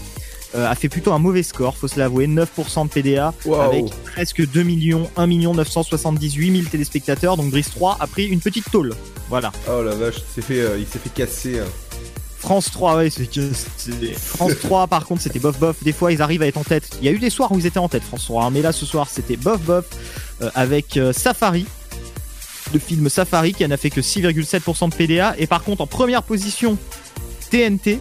euh, 0.56 0.70
a 0.70 0.76
fait 0.76 0.90
plutôt 0.90 1.12
un 1.14 1.20
mauvais 1.20 1.44
score, 1.44 1.76
faut 1.78 1.88
se 1.88 1.98
l'avouer, 2.00 2.28
9% 2.28 2.84
de 2.88 2.90
PDA 2.90 3.34
Wow. 3.46 3.62
avec 3.62 3.86
presque 4.06 4.48
2 4.48 4.64
millions, 4.64 5.10
1 5.18 5.28
million 5.28 5.54
978 5.54 6.52
000 6.58 6.70
téléspectateurs. 6.70 7.38
Donc 7.38 7.50
Brice 7.52 7.72
3 7.72 7.98
a 8.00 8.08
pris 8.08 8.26
une 8.26 8.40
petite 8.40 8.70
tôle. 8.72 8.94
Voilà. 9.30 9.52
Oh 9.70 9.82
la 9.84 9.96
vache, 9.96 10.16
il 10.18 10.34
s'est 10.36 10.42
fait, 10.48 10.62
euh, 10.62 10.78
il 10.80 10.86
s'est 10.86 11.00
fait 11.00 11.10
casser. 11.14 11.60
hein. 11.60 11.66
France 12.40 12.72
3, 12.72 12.98
ouais, 12.98 13.10
c'est 13.10 13.26
France 14.18 14.52
3, 14.62 14.88
par 14.88 15.06
contre, 15.06 15.22
c'était 15.22 15.40
bof 15.40 15.58
bof. 15.60 15.82
Des 15.82 15.94
fois, 15.94 16.12
ils 16.12 16.22
arrivent 16.22 16.42
à 16.42 16.48
être 16.48 16.58
en 16.58 16.64
tête. 16.66 16.90
Il 17.02 17.06
y 17.06 17.08
a 17.08 17.12
eu 17.12 17.18
des 17.20 17.30
soirs 17.30 17.52
où 17.54 17.58
ils 17.58 17.66
étaient 17.66 17.78
en 17.80 17.88
tête, 17.88 18.04
France 18.04 18.26
3, 18.26 18.44
hein, 18.46 18.50
mais 18.52 18.62
là, 18.62 18.74
ce 18.74 18.86
soir, 18.86 19.08
c'était 19.10 19.38
bof 19.38 19.62
bof 19.62 19.86
euh, 20.42 20.50
avec 20.54 21.00
Safari. 21.14 21.66
Le 22.74 22.80
film 22.80 23.08
Safari 23.08 23.54
qui 23.54 23.66
n'a 23.68 23.78
fait 23.78 23.90
que 23.90 24.02
6,7% 24.02 24.90
de 24.90 24.96
PDA. 24.96 25.36
Et 25.38 25.48
par 25.48 25.64
contre, 25.64 25.82
en 25.82 25.88
première 25.88 26.22
position, 26.24 26.78
TNT. 27.50 28.00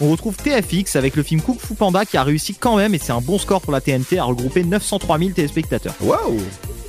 On 0.00 0.10
retrouve 0.10 0.36
TFX 0.36 0.96
avec 0.96 1.14
le 1.14 1.22
film 1.22 1.42
Kung 1.42 1.58
Fu 1.58 1.74
Panda 1.74 2.04
qui 2.04 2.16
a 2.16 2.22
réussi 2.22 2.54
quand 2.54 2.76
même, 2.76 2.94
et 2.94 2.98
c'est 2.98 3.12
un 3.12 3.20
bon 3.20 3.38
score 3.38 3.60
pour 3.60 3.72
la 3.72 3.80
TNT, 3.80 4.18
à 4.18 4.24
regrouper 4.24 4.64
903 4.64 5.18
000 5.18 5.30
téléspectateurs. 5.32 5.94
Waouh 6.00 6.38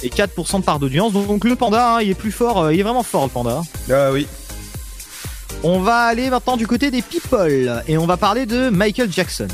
Et 0.01 0.09
4% 0.09 0.59
de 0.59 0.63
part 0.63 0.79
d'audience. 0.79 1.11
Donc, 1.11 1.27
donc 1.27 1.43
le 1.43 1.55
panda, 1.55 1.95
hein, 1.95 2.01
il 2.01 2.09
est 2.09 2.15
plus 2.15 2.31
fort, 2.31 2.61
euh, 2.61 2.73
il 2.73 2.79
est 2.79 2.83
vraiment 2.83 3.03
fort 3.03 3.23
le 3.23 3.29
panda. 3.29 3.63
Ah 3.91 4.11
oui. 4.13 4.27
On 5.63 5.79
va 5.79 5.97
aller 6.05 6.29
maintenant 6.29 6.57
du 6.57 6.65
côté 6.65 6.89
des 6.89 7.01
people 7.01 7.83
et 7.87 7.97
on 7.97 8.05
va 8.05 8.17
parler 8.17 8.45
de 8.45 8.69
Michael 8.69 9.11
Jackson. 9.11 9.47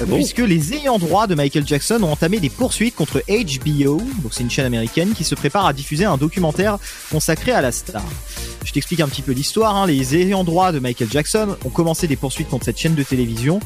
Euh. 0.00 0.06
Puisque 0.14 0.38
les 0.38 0.74
ayants 0.74 0.98
droit 0.98 1.26
de 1.26 1.34
Michael 1.34 1.66
Jackson 1.66 1.98
ont 2.02 2.12
entamé 2.12 2.38
des 2.38 2.50
poursuites 2.50 2.94
contre 2.94 3.22
HBO, 3.28 3.98
donc 4.22 4.32
c'est 4.32 4.42
une 4.42 4.50
chaîne 4.50 4.66
américaine 4.66 5.12
qui 5.12 5.24
se 5.24 5.34
prépare 5.34 5.66
à 5.66 5.72
diffuser 5.72 6.04
un 6.04 6.16
documentaire 6.16 6.78
consacré 7.10 7.52
à 7.52 7.60
la 7.60 7.72
star. 7.72 8.02
Je 8.64 8.72
t'explique 8.72 9.00
un 9.00 9.08
petit 9.08 9.22
peu 9.22 9.32
l'histoire. 9.32 9.76
hein. 9.76 9.86
Les 9.86 10.14
ayants 10.16 10.44
droit 10.44 10.72
de 10.72 10.78
Michael 10.78 11.08
Jackson 11.10 11.56
ont 11.64 11.70
commencé 11.70 12.06
des 12.06 12.16
poursuites 12.16 12.48
contre 12.48 12.66
cette 12.66 12.78
chaîne 12.78 12.94
de 12.94 13.02
télévision. 13.02 13.60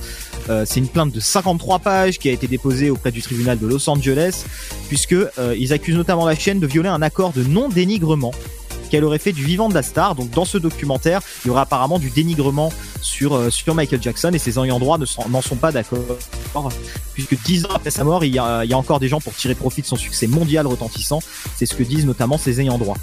Euh, 0.49 0.65
c'est 0.67 0.81
une 0.81 0.89
plainte 0.89 1.13
de 1.13 1.21
53 1.21 1.81
pages 1.81 2.19
qui 2.19 2.29
a 2.29 2.33
été 2.33 2.47
déposée 2.47 2.91
auprès 2.91 3.11
du 3.11 3.21
tribunal 3.21 3.59
de 3.59 3.67
Los 3.67 3.89
Angeles, 3.91 4.45
puisque 4.89 5.13
euh, 5.13 5.57
ils 5.59 5.73
accusent 5.73 5.97
notamment 5.97 6.25
la 6.27 6.35
chaîne 6.35 6.61
de 6.61 6.67
violer 6.67 6.89
un 6.89 7.03
accord 7.03 7.33
de 7.33 7.43
non-dénigrement 7.43 8.33
qu'elle 8.93 9.05
aurait 9.05 9.19
fait 9.19 9.33
du 9.33 9.43
vivant 9.43 9.71
de 9.71 9.75
la 9.75 9.83
star. 9.83 10.15
Donc 10.15 10.29
dans 10.31 10.45
ce 10.45 10.59
documentaire, 10.59 11.23
il 11.45 11.49
y 11.49 11.51
aura 11.51 11.63
apparemment 11.63 11.99
du 11.99 12.11
dénigrement 12.11 12.71
sur, 13.01 13.35
euh, 13.35 13.49
sur 13.49 13.75
Michael 13.75 14.03
Jackson 14.03 14.31
et 14.35 14.39
ses 14.39 14.59
ayants 14.59 14.79
droit 14.79 14.99
ne 14.99 15.07
sont- 15.07 15.27
n'en 15.31 15.41
sont 15.41 15.57
pas 15.57 15.73
d'accord. 15.73 15.99
Puisque 17.15 17.43
dix 17.43 17.65
ans 17.65 17.71
après 17.75 17.91
sa 17.91 18.05
mort, 18.05 18.23
il 18.23 18.35
y, 18.35 18.39
a, 18.39 18.65
il 18.65 18.71
y 18.71 18.75
a 18.75 18.79
encore 18.79 19.01
des 19.01 19.09
gens 19.09 19.19
pour 19.21 19.35
tirer 19.35 19.55
profit 19.55 19.81
de 19.81 19.87
son 19.87 19.97
succès 19.97 20.27
mondial 20.27 20.67
retentissant. 20.67 21.21
C'est 21.57 21.65
ce 21.65 21.75
que 21.75 21.83
disent 21.83 22.05
notamment 22.05 22.37
ses 22.37 22.61
ayants 22.61 22.77
droit. 22.77 22.97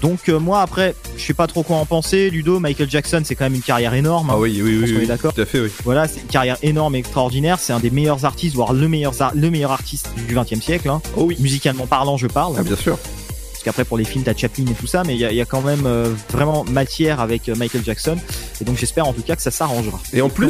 Donc 0.00 0.28
euh, 0.28 0.38
moi 0.38 0.62
après, 0.62 0.94
je 1.16 1.24
sais 1.24 1.34
pas 1.34 1.48
trop 1.48 1.64
quoi 1.64 1.76
en 1.78 1.86
penser. 1.86 2.30
Ludo, 2.30 2.60
Michael 2.60 2.88
Jackson, 2.88 3.22
c'est 3.24 3.34
quand 3.34 3.44
même 3.46 3.56
une 3.56 3.62
carrière 3.62 3.94
énorme. 3.94 4.30
hein. 4.30 4.34
Ah 4.36 4.38
oui, 4.38 4.60
oui, 4.62 4.78
oui, 4.82 4.90
est 4.92 4.96
oui. 4.98 5.06
d'accord. 5.06 5.34
Tout 5.34 5.40
à 5.42 5.44
fait, 5.46 5.60
oui. 5.60 5.70
Voilà, 5.84 6.06
c'est 6.08 6.20
une 6.20 6.28
carrière 6.28 6.56
énorme 6.62 6.94
et 6.94 6.98
extraordinaire. 6.98 7.58
C'est 7.58 7.72
un 7.72 7.80
des 7.80 7.90
meilleurs 7.90 8.24
artistes, 8.24 8.54
voire 8.54 8.72
le 8.72 8.86
meilleur, 8.88 9.12
le 9.34 9.50
meilleur 9.50 9.72
artiste 9.72 10.10
du 10.28 10.34
XXe 10.34 10.60
siècle. 10.64 10.88
Hein. 10.88 11.02
Oh 11.16 11.24
oui. 11.24 11.36
Musicalement 11.40 11.86
parlant, 11.86 12.16
je 12.16 12.26
parle. 12.28 12.54
Ah 12.58 12.62
bien 12.62 12.76
sûr. 12.76 12.96
Qu'après, 13.66 13.84
pour 13.84 13.98
les 13.98 14.04
films, 14.04 14.22
t'as 14.22 14.32
Chaplin 14.32 14.64
et 14.70 14.74
tout 14.74 14.86
ça, 14.86 15.02
mais 15.04 15.14
il 15.14 15.20
y, 15.20 15.24
a- 15.24 15.32
il 15.32 15.36
y 15.36 15.40
a 15.40 15.44
quand 15.44 15.60
même 15.60 15.86
euh, 15.86 16.08
vraiment 16.32 16.62
matière 16.70 17.18
avec 17.18 17.48
euh, 17.48 17.56
Michael 17.56 17.82
Jackson. 17.84 18.16
Et 18.60 18.64
donc, 18.64 18.76
j'espère 18.78 19.08
en 19.08 19.12
tout 19.12 19.22
cas 19.22 19.34
que 19.34 19.42
ça 19.42 19.50
s'arrangera. 19.50 19.98
Et 20.12 20.22
en 20.22 20.28
plus, 20.28 20.48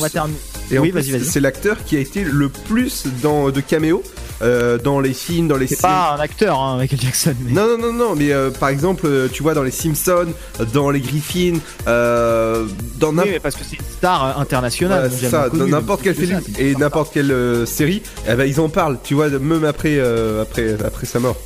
et 0.71 0.79
oui, 0.79 0.91
vas-y, 0.91 1.13
vas-y. 1.13 1.25
c'est 1.25 1.41
l'acteur 1.41 1.83
qui 1.87 1.97
a 1.97 2.01
été 2.01 2.23
le 2.25 2.51
plus 2.51 3.05
dans 3.23 3.49
de 3.49 3.61
caméos 3.63 4.03
euh, 4.43 4.77
dans 4.77 5.01
les 5.01 5.15
films, 5.15 5.49
dans 5.49 5.57
les 5.57 5.67
C'est 5.67 5.77
séries. 5.77 5.95
pas 5.95 6.15
un 6.19 6.21
acteur, 6.21 6.61
hein, 6.61 6.77
Michael 6.77 7.01
Jackson. 7.01 7.35
Mais... 7.41 7.53
Non, 7.53 7.67
non, 7.79 7.79
non, 7.79 7.93
non, 7.95 8.15
mais 8.15 8.33
euh, 8.33 8.51
par 8.51 8.69
exemple, 8.69 9.07
euh, 9.07 9.29
tu 9.33 9.43
vois, 9.43 9.55
dans 9.55 9.63
les 9.63 9.71
Simpsons, 9.71 10.35
dans 10.75 10.91
les 10.91 11.01
Griffins, 11.01 11.57
dans 11.87 13.13
n'importe 13.15 13.39
parce 13.43 13.55
que 13.57 13.65
c'est 13.65 13.77
une 13.77 13.85
star 13.97 14.39
internationale. 14.39 15.09
Voilà, 15.11 15.31
ça, 15.31 15.49
dans 15.49 15.67
n'importe 15.67 16.03
quel 16.03 16.15
film 16.15 16.39
et 16.59 16.75
n'importe 16.75 17.15
quelle 17.15 17.67
série, 17.67 18.03
eh 18.29 18.35
ben, 18.35 18.45
ils 18.45 18.61
en 18.61 18.69
parlent, 18.69 18.99
tu 19.03 19.15
vois, 19.15 19.31
même 19.31 19.65
après, 19.65 19.99
après, 20.43 20.77
après 20.85 21.07
sa 21.07 21.19
mort. 21.19 21.37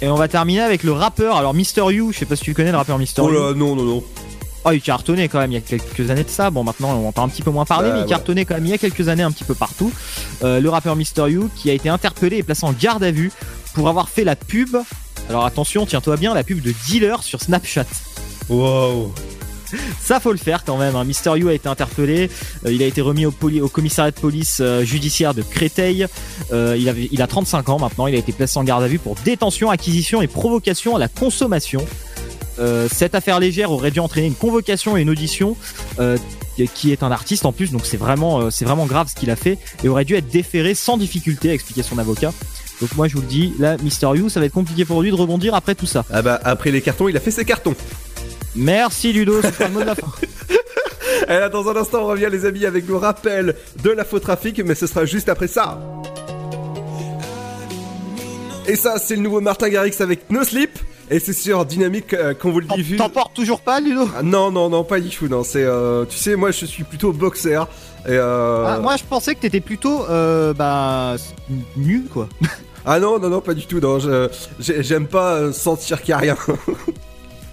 Et 0.00 0.08
on 0.08 0.14
va 0.14 0.28
terminer 0.28 0.60
avec 0.60 0.84
le 0.84 0.92
rappeur. 0.92 1.36
Alors, 1.36 1.54
Mister 1.54 1.82
You, 1.90 2.12
je 2.12 2.18
sais 2.18 2.26
pas 2.26 2.36
si 2.36 2.44
tu 2.44 2.54
connais 2.54 2.70
le 2.70 2.76
rappeur 2.76 2.98
Mister 2.98 3.20
Oh 3.22 3.30
You. 3.30 3.34
là, 3.34 3.54
non, 3.54 3.74
non, 3.74 3.84
non. 3.84 4.04
Oh, 4.64 4.70
il 4.72 4.82
cartonnait 4.82 5.28
quand 5.28 5.38
même 5.38 5.52
il 5.52 5.54
y 5.54 5.58
a 5.58 5.60
quelques 5.60 6.10
années 6.10 6.24
de 6.24 6.28
ça. 6.28 6.50
Bon, 6.50 6.64
maintenant 6.64 6.90
on 6.90 7.08
entend 7.08 7.24
un 7.24 7.28
petit 7.28 7.42
peu 7.42 7.50
moins 7.50 7.64
parler, 7.64 7.90
Bah, 7.90 7.96
mais 7.96 8.02
il 8.02 8.06
cartonnait 8.06 8.44
quand 8.44 8.54
même 8.54 8.66
il 8.66 8.70
y 8.70 8.74
a 8.74 8.78
quelques 8.78 9.08
années 9.08 9.22
un 9.22 9.30
petit 9.30 9.44
peu 9.44 9.54
partout. 9.54 9.92
Euh, 10.42 10.60
le 10.60 10.68
rappeur 10.68 10.94
Mister 10.96 11.28
You 11.28 11.48
qui 11.56 11.70
a 11.70 11.72
été 11.72 11.88
interpellé 11.88 12.38
et 12.38 12.42
placé 12.42 12.66
en 12.66 12.72
garde 12.72 13.02
à 13.04 13.10
vue 13.12 13.30
pour 13.74 13.88
avoir 13.88 14.08
fait 14.08 14.24
la 14.24 14.36
pub. 14.36 14.76
Alors 15.30 15.46
attention, 15.46 15.86
tiens-toi 15.86 16.16
bien, 16.16 16.34
la 16.34 16.42
pub 16.42 16.60
de 16.60 16.74
dealer 16.86 17.22
sur 17.22 17.40
Snapchat. 17.40 17.86
Wow. 18.48 19.14
Ça 20.00 20.20
faut 20.20 20.32
le 20.32 20.38
faire 20.38 20.64
quand 20.64 20.76
même. 20.76 20.96
Hein. 20.96 21.04
Mister 21.04 21.32
You 21.36 21.48
a 21.48 21.54
été 21.54 21.68
interpellé. 21.68 22.30
Euh, 22.64 22.72
il 22.72 22.82
a 22.82 22.86
été 22.86 23.00
remis 23.00 23.26
au, 23.26 23.32
commissariat 23.32 24.10
de 24.10 24.20
police 24.20 24.58
euh, 24.60 24.84
judiciaire 24.84 25.34
de 25.34 25.42
Créteil. 25.42 26.06
Euh, 26.52 26.76
il, 26.78 27.22
a 27.22 27.26
35 27.26 27.68
ans 27.68 27.78
maintenant. 27.78 28.06
Il 28.06 28.14
a 28.14 28.18
été 28.18 28.32
placé 28.32 28.58
en 28.58 28.64
garde 28.64 28.82
à 28.82 28.88
vue 28.88 28.98
pour 28.98 29.16
détention, 29.24 29.70
acquisition 29.70 30.22
et 30.22 30.26
provocation 30.26 30.96
à 30.96 30.98
la 30.98 31.08
consommation. 31.08 31.84
Cette 32.90 33.14
affaire 33.14 33.38
légère 33.38 33.70
aurait 33.70 33.92
dû 33.92 34.00
entraîner 34.00 34.26
une 34.26 34.34
convocation 34.34 34.96
et 34.96 35.02
une 35.02 35.10
audition. 35.10 35.56
qui 36.74 36.90
est 36.90 37.04
un 37.04 37.12
artiste 37.12 37.46
en 37.46 37.52
plus, 37.52 37.70
donc 37.70 37.86
c'est 37.86 37.96
vraiment, 37.96 38.50
c'est 38.50 38.64
vraiment 38.64 38.86
grave 38.86 39.08
ce 39.08 39.14
qu'il 39.14 39.30
a 39.30 39.36
fait 39.36 39.58
et 39.84 39.88
aurait 39.88 40.04
dû 40.04 40.16
être 40.16 40.28
déféré 40.28 40.74
sans 40.74 40.96
difficulté, 40.96 41.50
a 41.50 41.54
expliqué 41.54 41.84
son 41.84 41.98
avocat. 41.98 42.32
Donc 42.80 42.96
moi 42.96 43.06
je 43.06 43.14
vous 43.14 43.20
le 43.20 43.28
dis, 43.28 43.52
là, 43.60 43.76
Mister 43.84 44.08
You, 44.12 44.28
ça 44.28 44.40
va 44.40 44.46
être 44.46 44.52
compliqué 44.52 44.84
pour 44.84 45.02
lui 45.02 45.10
de 45.10 45.14
rebondir 45.14 45.54
après 45.54 45.76
tout 45.76 45.86
ça. 45.86 46.04
Ah 46.12 46.20
bah, 46.20 46.40
après 46.42 46.72
les 46.72 46.80
cartons, 46.80 47.08
il 47.08 47.16
a 47.16 47.20
fait 47.20 47.30
ses 47.30 47.44
cartons. 47.44 47.76
Merci 48.58 49.12
Ludo, 49.12 49.40
c'est 49.40 49.60
le 49.60 49.70
mot 49.70 49.80
de 49.80 49.86
la 49.86 49.94
fin. 49.94 50.08
Et 51.28 51.32
là, 51.32 51.48
dans 51.48 51.68
un 51.68 51.76
instant, 51.76 52.02
on 52.02 52.06
revient, 52.06 52.28
les 52.30 52.44
amis, 52.44 52.66
avec 52.66 52.88
le 52.88 52.96
rappel 52.96 53.54
de 53.82 53.90
l'infotrafic, 53.90 54.60
mais 54.64 54.74
ce 54.74 54.86
sera 54.86 55.04
juste 55.04 55.28
après 55.28 55.46
ça. 55.46 55.78
Et 58.66 58.76
ça, 58.76 58.98
c'est 58.98 59.14
le 59.16 59.22
nouveau 59.22 59.40
Martin 59.40 59.68
Garrix 59.68 59.94
avec 60.00 60.28
No 60.30 60.42
Sleep. 60.42 60.70
Et 61.10 61.20
c'est 61.20 61.32
sur 61.32 61.64
Dynamique 61.64 62.12
euh, 62.12 62.34
qu'on 62.34 62.50
vous 62.50 62.60
le 62.60 62.66
diffuse. 62.66 62.98
T'en 62.98 63.08
portes 63.08 63.34
toujours 63.34 63.60
pas, 63.60 63.80
Ludo? 63.80 64.06
Ah, 64.14 64.22
Non, 64.22 64.50
non, 64.50 64.68
non, 64.68 64.84
pas 64.84 65.00
du 65.00 65.08
tout. 65.08 65.28
Non, 65.28 65.42
c'est, 65.42 65.64
euh, 65.64 66.04
tu 66.04 66.18
sais, 66.18 66.36
moi, 66.36 66.50
je 66.50 66.66
suis 66.66 66.84
plutôt 66.84 67.12
boxer. 67.12 67.62
Et 68.06 68.10
euh... 68.10 68.64
Ah, 68.66 68.78
moi 68.80 68.96
je 68.96 69.04
pensais 69.04 69.34
que 69.34 69.40
t'étais 69.40 69.60
plutôt 69.60 70.06
euh, 70.08 70.54
bah 70.54 71.16
nu 71.76 72.04
quoi. 72.04 72.28
ah 72.86 73.00
non, 73.00 73.18
non, 73.18 73.28
non, 73.28 73.40
pas 73.40 73.54
du 73.54 73.66
tout. 73.66 73.80
Non, 73.80 73.98
j'aime 74.58 75.06
pas 75.08 75.52
sentir 75.52 76.00
qu'il 76.00 76.10
y 76.10 76.12
a 76.12 76.18
rien. 76.18 76.36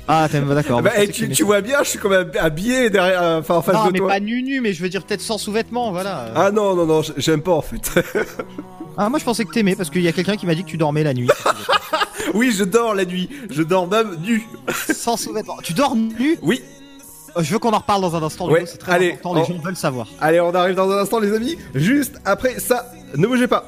Ah 0.07 0.27
t'aimes 0.31 0.53
d'accord. 0.53 0.81
Bah, 0.81 0.91
tu, 1.11 1.43
vois 1.43 1.61
bien, 1.61 1.79
je 1.83 1.89
suis 1.89 1.99
quand 1.99 2.09
même 2.09 2.29
habillé 2.39 2.89
derrière, 2.91 3.21
euh, 3.23 3.39
enfin 3.39 3.55
en 3.55 3.61
face 3.63 3.75
non 3.75 3.87
de 3.87 3.91
mais 3.93 3.99
toi. 3.99 4.07
pas 4.09 4.19
nu 4.19 4.43
nu 4.43 4.61
mais 4.61 4.71
je 4.73 4.81
veux 4.83 4.89
dire 4.89 5.03
peut-être 5.03 5.21
sans 5.21 5.37
sous-vêtements 5.39 5.91
voilà. 5.91 6.27
Ah 6.35 6.51
non, 6.51 6.75
non, 6.75 6.85
non, 6.85 7.01
j'aime 7.17 7.41
pas 7.41 7.53
en 7.53 7.61
fait. 7.61 7.91
Ah 8.97 9.09
moi 9.09 9.19
je 9.19 9.25
pensais 9.25 9.43
que 9.43 9.51
t'aimais 9.51 9.75
parce 9.75 9.89
qu'il 9.89 10.01
y 10.03 10.07
a 10.07 10.13
quelqu'un 10.13 10.37
qui 10.37 10.45
m'a 10.45 10.55
dit 10.55 10.63
que 10.63 10.69
tu 10.69 10.77
dormais 10.77 11.03
la 11.03 11.13
nuit. 11.13 11.27
oui, 12.33 12.53
je 12.57 12.63
dors 12.63 12.95
la 12.95 13.03
nuit. 13.03 13.29
Je 13.49 13.61
dors 13.61 13.89
même 13.89 14.15
nu. 14.23 14.47
sans 14.93 15.17
sous-vêtements. 15.17 15.57
Tu 15.61 15.73
dors 15.73 15.97
nu? 15.97 16.37
Oui. 16.41 16.61
Euh, 17.35 17.43
Je 17.43 17.51
veux 17.51 17.59
qu'on 17.59 17.73
en 17.73 17.79
reparle 17.79 18.01
dans 18.01 18.15
un 18.15 18.23
instant. 18.23 18.49
Ouais, 18.49 18.63
c'est 18.65 18.77
très 18.77 18.93
allez, 18.93 19.11
important. 19.11 19.33
Les 19.33 19.41
on- 19.41 19.45
gens 19.57 19.61
veulent 19.61 19.75
savoir. 19.75 20.07
Allez, 20.21 20.39
on 20.39 20.55
arrive 20.55 20.75
dans 20.75 20.89
un 20.89 20.97
instant, 20.99 21.19
les 21.19 21.33
amis. 21.33 21.57
Juste 21.73 22.21
après 22.23 22.57
ça, 22.61 22.89
ne 23.17 23.27
bougez 23.27 23.47
pas. 23.47 23.67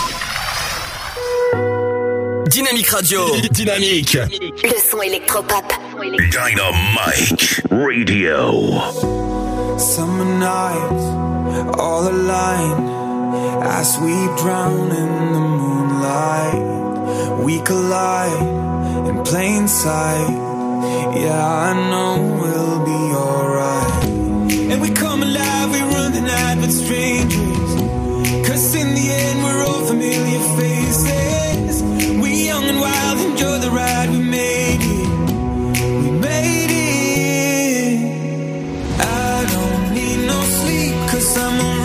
Dynamique 2.51 2.89
Radio. 2.89 3.19
Dynamique. 3.51 4.17
Le 4.63 4.79
son 4.79 5.01
électropop. 5.01 5.63
Dynamite 6.31 7.61
Radio. 7.71 8.81
Summer 9.79 10.25
nights, 10.37 11.05
all 11.79 12.07
aligned 12.07 12.89
as 13.63 13.97
we 13.99 14.13
drown 14.41 14.91
in 14.91 15.33
the 15.33 15.39
moonlight. 15.39 16.63
We 17.45 17.59
collide 17.61 19.07
in 19.07 19.23
plain 19.23 19.67
sight. 19.69 20.29
Yeah, 21.15 21.69
I 21.69 21.73
know 21.89 22.37
we'll 22.41 22.79
be 22.85 23.15
alright. 23.15 24.03
And 24.71 24.81
we 24.81 24.89
come 24.89 25.23
alive, 25.23 25.71
we 25.71 25.81
run 25.95 26.11
the 26.11 26.21
night 26.21 26.57
with 26.59 26.71
strangers. 26.73 27.71
Cause 28.47 28.75
in 28.75 28.93
the 28.93 29.09
end, 29.09 29.43
we're 29.43 29.63
all 29.63 29.85
familiar 29.85 30.39
faces. 30.57 31.50
Cause 41.11 41.37
I'm 41.37 41.59
already 41.59 41.80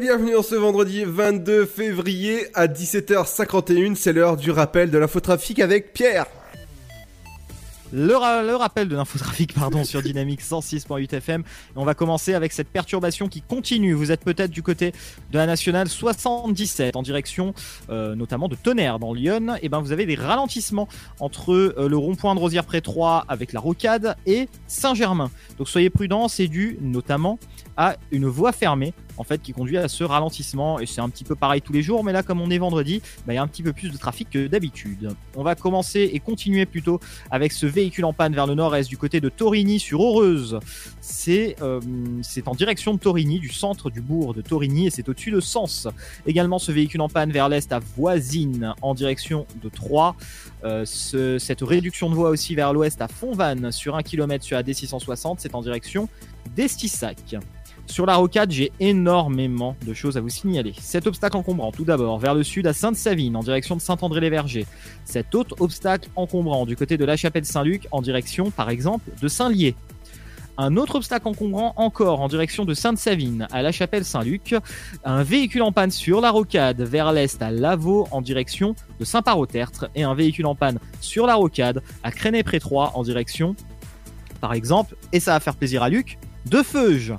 dreaming. 0.00 0.06
Dynamique 0.06 0.06
Radio. 0.06 0.06
106.8 0.06 0.06
FM. 0.06 0.06
Allez, 0.06 0.06
bienvenue 0.06 0.36
en 0.36 0.42
ce 0.42 0.54
vendredi 0.54 1.04
22 1.04 1.66
février 1.66 2.46
à 2.54 2.66
17h51. 2.66 3.94
C'est 3.94 4.12
l'heure 4.12 4.36
du 4.36 4.50
rappel 4.50 4.90
de 4.90 4.98
l'infotrafic 4.98 5.58
avec 5.60 5.92
Pierre. 5.92 6.26
Le, 7.92 8.14
ra- 8.14 8.44
le 8.44 8.54
rappel 8.54 8.86
de 8.86 8.94
l'infotrafic 8.94 9.52
pardon 9.52 9.82
sur 9.82 10.00
Dynamique 10.00 10.42
106.8 10.42 11.12
FM. 11.12 11.42
On 11.74 11.84
va 11.84 11.94
commencer 11.94 12.34
avec 12.34 12.52
cette 12.52 12.68
perturbation 12.68 13.26
qui 13.26 13.42
continue. 13.42 13.94
Vous 13.94 14.12
êtes 14.12 14.20
peut-être 14.20 14.52
du 14.52 14.62
côté 14.62 14.92
de 15.32 15.38
la 15.38 15.44
nationale 15.44 15.88
77 15.88 16.94
en 16.94 17.02
direction 17.02 17.52
euh, 17.90 18.14
notamment 18.14 18.46
de 18.46 18.54
Tonnerre 18.54 19.00
dans 19.00 19.12
Lyon. 19.12 19.56
Et 19.60 19.68
ben 19.68 19.80
vous 19.80 19.90
avez 19.90 20.06
des 20.06 20.14
ralentissements 20.14 20.86
entre 21.18 21.52
euh, 21.52 21.88
le 21.88 21.96
rond-point 21.96 22.36
de 22.36 22.40
Rosière 22.40 22.64
près 22.64 22.80
3 22.80 23.24
avec 23.28 23.52
la 23.52 23.58
Rocade 23.58 24.14
et 24.24 24.48
Saint-Germain. 24.68 25.28
Donc 25.58 25.68
soyez 25.68 25.90
prudents, 25.90 26.28
c'est 26.28 26.46
dû 26.46 26.78
notamment 26.80 27.40
à 27.76 27.96
une 28.12 28.26
voie 28.28 28.52
fermée 28.52 28.94
en 29.20 29.24
fait 29.24 29.40
qui 29.40 29.52
conduit 29.52 29.78
à 29.78 29.86
ce 29.88 30.02
ralentissement. 30.02 30.80
Et 30.80 30.86
c'est 30.86 31.00
un 31.00 31.08
petit 31.08 31.24
peu 31.24 31.34
pareil 31.36 31.62
tous 31.62 31.72
les 31.72 31.82
jours 31.82 32.02
mais 32.02 32.12
là 32.12 32.22
comme 32.22 32.40
on 32.40 32.50
est 32.50 32.58
vendredi 32.58 33.00
bah, 33.26 33.32
il 33.32 33.36
y 33.36 33.38
a 33.38 33.42
un 33.42 33.46
petit 33.46 33.62
peu 33.62 33.72
plus 33.72 33.90
de 33.90 33.96
trafic 33.96 34.28
que 34.30 34.46
d'habitude. 34.48 35.10
On 35.36 35.42
va 35.42 35.54
commencer 35.54 36.10
et 36.12 36.18
continuer 36.20 36.66
plutôt 36.66 36.98
avec 37.30 37.52
ce 37.52 37.66
véhicule 37.66 38.04
en 38.06 38.12
panne 38.12 38.34
vers 38.34 38.46
le 38.46 38.54
nord-est 38.54 38.88
du 38.88 38.96
côté 38.98 39.20
de 39.20 39.28
Torigny 39.28 39.78
sur 39.78 40.00
c'est 41.00 41.56
euh, 41.62 41.80
c'est 42.22 42.48
en 42.48 42.54
direction 42.54 42.94
de 42.94 42.98
Torigny 42.98 43.38
du 43.38 43.50
centre 43.50 43.90
du 43.90 44.00
bourg 44.00 44.34
de 44.34 44.40
Torigny 44.40 44.86
et 44.86 44.90
c'est 44.90 45.08
au-dessus 45.08 45.30
de 45.30 45.40
Sens. 45.40 45.86
Également 46.26 46.58
ce 46.58 46.72
véhicule 46.72 47.00
en 47.00 47.08
panne 47.08 47.30
vers 47.30 47.48
l'est 47.48 47.70
à 47.72 47.78
Voisine 47.96 48.74
en 48.82 48.94
direction 48.94 49.46
de 49.62 49.68
Troyes. 49.68 50.14
Euh, 50.64 50.84
ce- 50.84 51.38
cette 51.38 51.62
réduction 51.62 52.10
de 52.10 52.14
voie 52.14 52.30
aussi 52.30 52.54
vers 52.54 52.72
l'ouest 52.72 53.00
à 53.00 53.08
Fontvannes 53.08 53.72
sur 53.72 53.96
1 53.96 54.02
km 54.02 54.44
sur 54.44 54.56
la 54.56 54.62
D660 54.62 55.36
c'est 55.38 55.54
en 55.54 55.62
direction 55.62 56.08
d'Estissac 56.56 57.36
sur 57.90 58.06
la 58.06 58.16
rocade, 58.16 58.50
j'ai 58.50 58.72
énormément 58.80 59.76
de 59.84 59.92
choses 59.92 60.16
à 60.16 60.20
vous 60.20 60.28
signaler. 60.28 60.72
Cet 60.80 61.06
obstacle 61.06 61.36
encombrant, 61.36 61.72
tout 61.72 61.84
d'abord, 61.84 62.18
vers 62.18 62.34
le 62.34 62.42
sud 62.42 62.66
à 62.66 62.72
Sainte-Savine, 62.72 63.36
en 63.36 63.42
direction 63.42 63.76
de 63.76 63.80
Saint-André-les-Vergers. 63.80 64.66
Cet 65.04 65.34
autre 65.34 65.56
obstacle 65.58 66.08
encombrant 66.16 66.66
du 66.66 66.76
côté 66.76 66.96
de 66.96 67.04
la 67.04 67.16
chapelle 67.16 67.44
Saint-Luc, 67.44 67.88
en 67.90 68.00
direction, 68.00 68.50
par 68.50 68.70
exemple, 68.70 69.10
de 69.20 69.28
Saint-Lié. 69.28 69.74
Un 70.56 70.76
autre 70.76 70.96
obstacle 70.96 71.26
encombrant 71.26 71.72
encore 71.76 72.20
en 72.20 72.28
direction 72.28 72.64
de 72.64 72.74
Sainte-Savine 72.74 73.48
à 73.50 73.62
la 73.62 73.72
chapelle 73.72 74.04
Saint-Luc. 74.04 74.54
Un 75.04 75.22
véhicule 75.22 75.62
en 75.62 75.72
panne 75.72 75.90
sur 75.90 76.20
la 76.20 76.30
rocade 76.30 76.80
vers 76.82 77.12
l'est 77.12 77.40
à 77.42 77.50
Lavaux 77.50 78.06
en 78.10 78.20
direction 78.20 78.74
de 78.98 79.04
Saint-Parot-Tertre. 79.04 79.88
Et 79.94 80.02
un 80.02 80.14
véhicule 80.14 80.46
en 80.46 80.54
panne 80.54 80.78
sur 81.00 81.26
la 81.26 81.34
rocade 81.34 81.82
à 82.02 82.12
Créné-Pré-Troyes 82.12 82.92
en 82.94 83.02
direction, 83.02 83.56
par 84.40 84.52
exemple, 84.52 84.96
et 85.12 85.20
ça 85.20 85.32
va 85.32 85.40
faire 85.40 85.56
plaisir 85.56 85.82
à 85.82 85.88
Luc, 85.88 86.18
de 86.46 86.62
Feuge. 86.62 87.14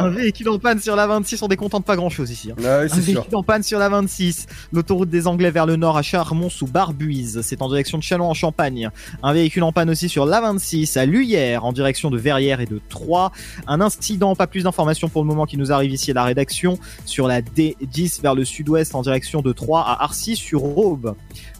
Un 0.00 0.10
véhicule 0.10 0.48
en 0.48 0.58
panne 0.58 0.78
sur 0.80 0.94
la 0.96 1.06
26, 1.06 1.42
on 1.42 1.48
est 1.48 1.56
content 1.56 1.80
de 1.80 1.84
pas 1.84 1.96
grand 1.96 2.10
chose 2.10 2.30
ici. 2.30 2.50
hein. 2.50 2.54
Ah 2.64 2.80
oui, 2.80 2.86
un 2.86 2.88
sûr. 2.88 3.02
véhicule 3.02 3.36
en 3.36 3.42
panne 3.42 3.62
sur 3.62 3.78
la 3.78 3.88
26, 3.88 4.46
l'autoroute 4.72 5.08
des 5.10 5.26
Anglais 5.26 5.50
vers 5.50 5.66
le 5.66 5.76
nord 5.76 5.96
à 5.96 6.02
Charmont 6.02 6.50
sous 6.50 6.66
Barbuise, 6.66 7.40
c'est 7.42 7.62
en 7.62 7.68
direction 7.68 7.98
de 7.98 8.02
Chalon 8.02 8.28
en 8.28 8.34
Champagne. 8.34 8.90
Un 9.22 9.32
véhicule 9.32 9.62
en 9.64 9.72
panne 9.72 9.90
aussi 9.90 10.08
sur 10.08 10.26
la 10.26 10.40
26 10.40 10.96
à 10.96 11.06
Luyères 11.06 11.64
en 11.64 11.72
direction 11.72 12.10
de 12.10 12.18
Verrières 12.18 12.60
et 12.60 12.66
de 12.66 12.80
Troyes. 12.88 13.32
Un 13.66 13.80
incident, 13.80 14.34
pas 14.36 14.46
plus 14.46 14.64
d'informations 14.64 15.08
pour 15.08 15.22
le 15.22 15.28
moment 15.28 15.46
qui 15.46 15.56
nous 15.56 15.72
arrive 15.72 15.92
ici 15.92 16.10
à 16.10 16.14
la 16.14 16.24
rédaction 16.24 16.78
sur 17.04 17.26
la 17.28 17.40
D10 17.42 18.22
vers 18.22 18.34
le 18.34 18.44
sud-ouest 18.44 18.94
en 18.94 19.02
direction 19.02 19.42
de 19.42 19.52
Troyes 19.52 19.82
à 19.82 20.04
Arcy 20.04 20.36
sur 20.36 20.78
Aube. 20.78 21.14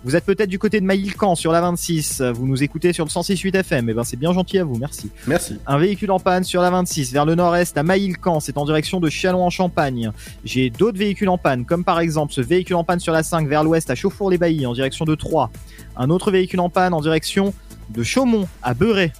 Vous 0.04 0.16
êtes 0.16 0.24
peut-être 0.24 0.48
du 0.48 0.58
côté 0.58 0.80
de 0.80 0.84
Maïlcan 0.84 1.36
sur 1.36 1.52
la 1.52 1.60
26, 1.60 2.22
vous 2.34 2.46
nous 2.46 2.64
écoutez 2.64 2.92
sur 2.92 3.04
le 3.04 3.10
106.8 3.10 3.56
FM, 3.56 3.88
et 3.88 3.94
ben 3.94 4.02
c'est 4.02 4.16
bien 4.16 4.32
gentil 4.32 4.58
à 4.58 4.64
vous, 4.64 4.76
merci. 4.76 5.10
Merci. 5.28 5.58
Un 5.64 5.78
véhicule 5.78 6.10
en 6.10 6.18
panne 6.18 6.42
sur 6.42 6.60
la 6.60 6.70
26 6.70 7.12
vers 7.12 7.24
le 7.24 7.36
nord-est 7.36 7.78
à 7.78 7.84
Maïlcan, 7.84 8.40
c'est 8.40 8.58
en 8.58 8.64
direction 8.64 8.98
de 8.98 9.08
Chalon 9.08 9.44
en 9.44 9.50
Champagne. 9.50 10.10
J'ai 10.44 10.70
d'autres 10.70 10.98
véhicules 10.98 11.28
en 11.28 11.38
panne, 11.38 11.64
comme 11.64 11.84
par 11.84 12.00
exemple 12.00 12.32
ce 12.32 12.40
véhicule 12.40 12.74
en 12.74 12.82
panne 12.82 12.98
sur 12.98 13.12
la 13.12 13.22
5 13.22 13.46
vers 13.46 13.62
l'ouest 13.62 13.90
à 13.90 13.94
Chauffour-les-Baillis 13.94 14.66
en 14.66 14.72
direction 14.72 15.04
de 15.04 15.14
Troyes. 15.14 15.50
Un 15.96 16.10
autre 16.10 16.32
véhicule 16.32 16.60
en 16.60 16.68
panne 16.68 16.94
en 16.94 17.00
direction 17.00 17.54
de 17.90 18.02
Chaumont 18.02 18.48
à 18.60 18.74
Beuret. 18.74 19.12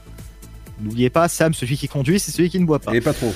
N'oubliez 0.81 1.11
pas, 1.11 1.29
Sam, 1.29 1.55
celui 1.55 1.77
qui 1.77 1.87
conduit, 1.87 2.19
c'est 2.19 2.33
celui 2.33 2.51
qui 2.51 2.59
ne 2.59 2.67
boit 2.67 2.81
pas. 2.81 2.93
Et 2.93 3.01
pas 3.01 3.13
trop. 3.13 3.33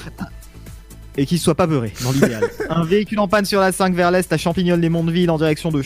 Et 1.16 1.26
qu'il 1.26 1.38
soit 1.38 1.54
pas 1.54 1.68
beurré, 1.68 1.92
dans 2.02 2.10
l'idéal. 2.10 2.42
un 2.70 2.84
véhicule 2.84 3.20
en 3.20 3.28
panne 3.28 3.44
sur 3.44 3.60
la 3.60 3.70
5 3.70 3.94
vers 3.94 4.10
l'est 4.10 4.32
à 4.32 4.36
Champignol-les-Mondeville 4.36 5.30
en 5.30 5.38
direction 5.38 5.70
de. 5.70 5.82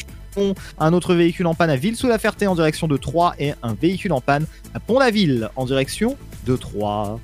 Un 0.79 0.93
autre 0.93 1.15
véhicule 1.15 1.47
en 1.47 1.55
panne 1.55 1.71
à 1.71 1.77
Ville-sous-la-Ferté 1.77 2.47
en 2.47 2.55
direction 2.55 2.87
de 2.89 2.97
Troyes. 2.97 3.35
Et 3.39 3.53
un 3.63 3.75
véhicule 3.75 4.13
en 4.13 4.21
panne 4.21 4.47
à 4.75 4.81
Pont-la-Ville 4.81 5.51
en 5.57 5.65
direction 5.65 6.17
de 6.47 6.57
Troyes. 6.57 7.19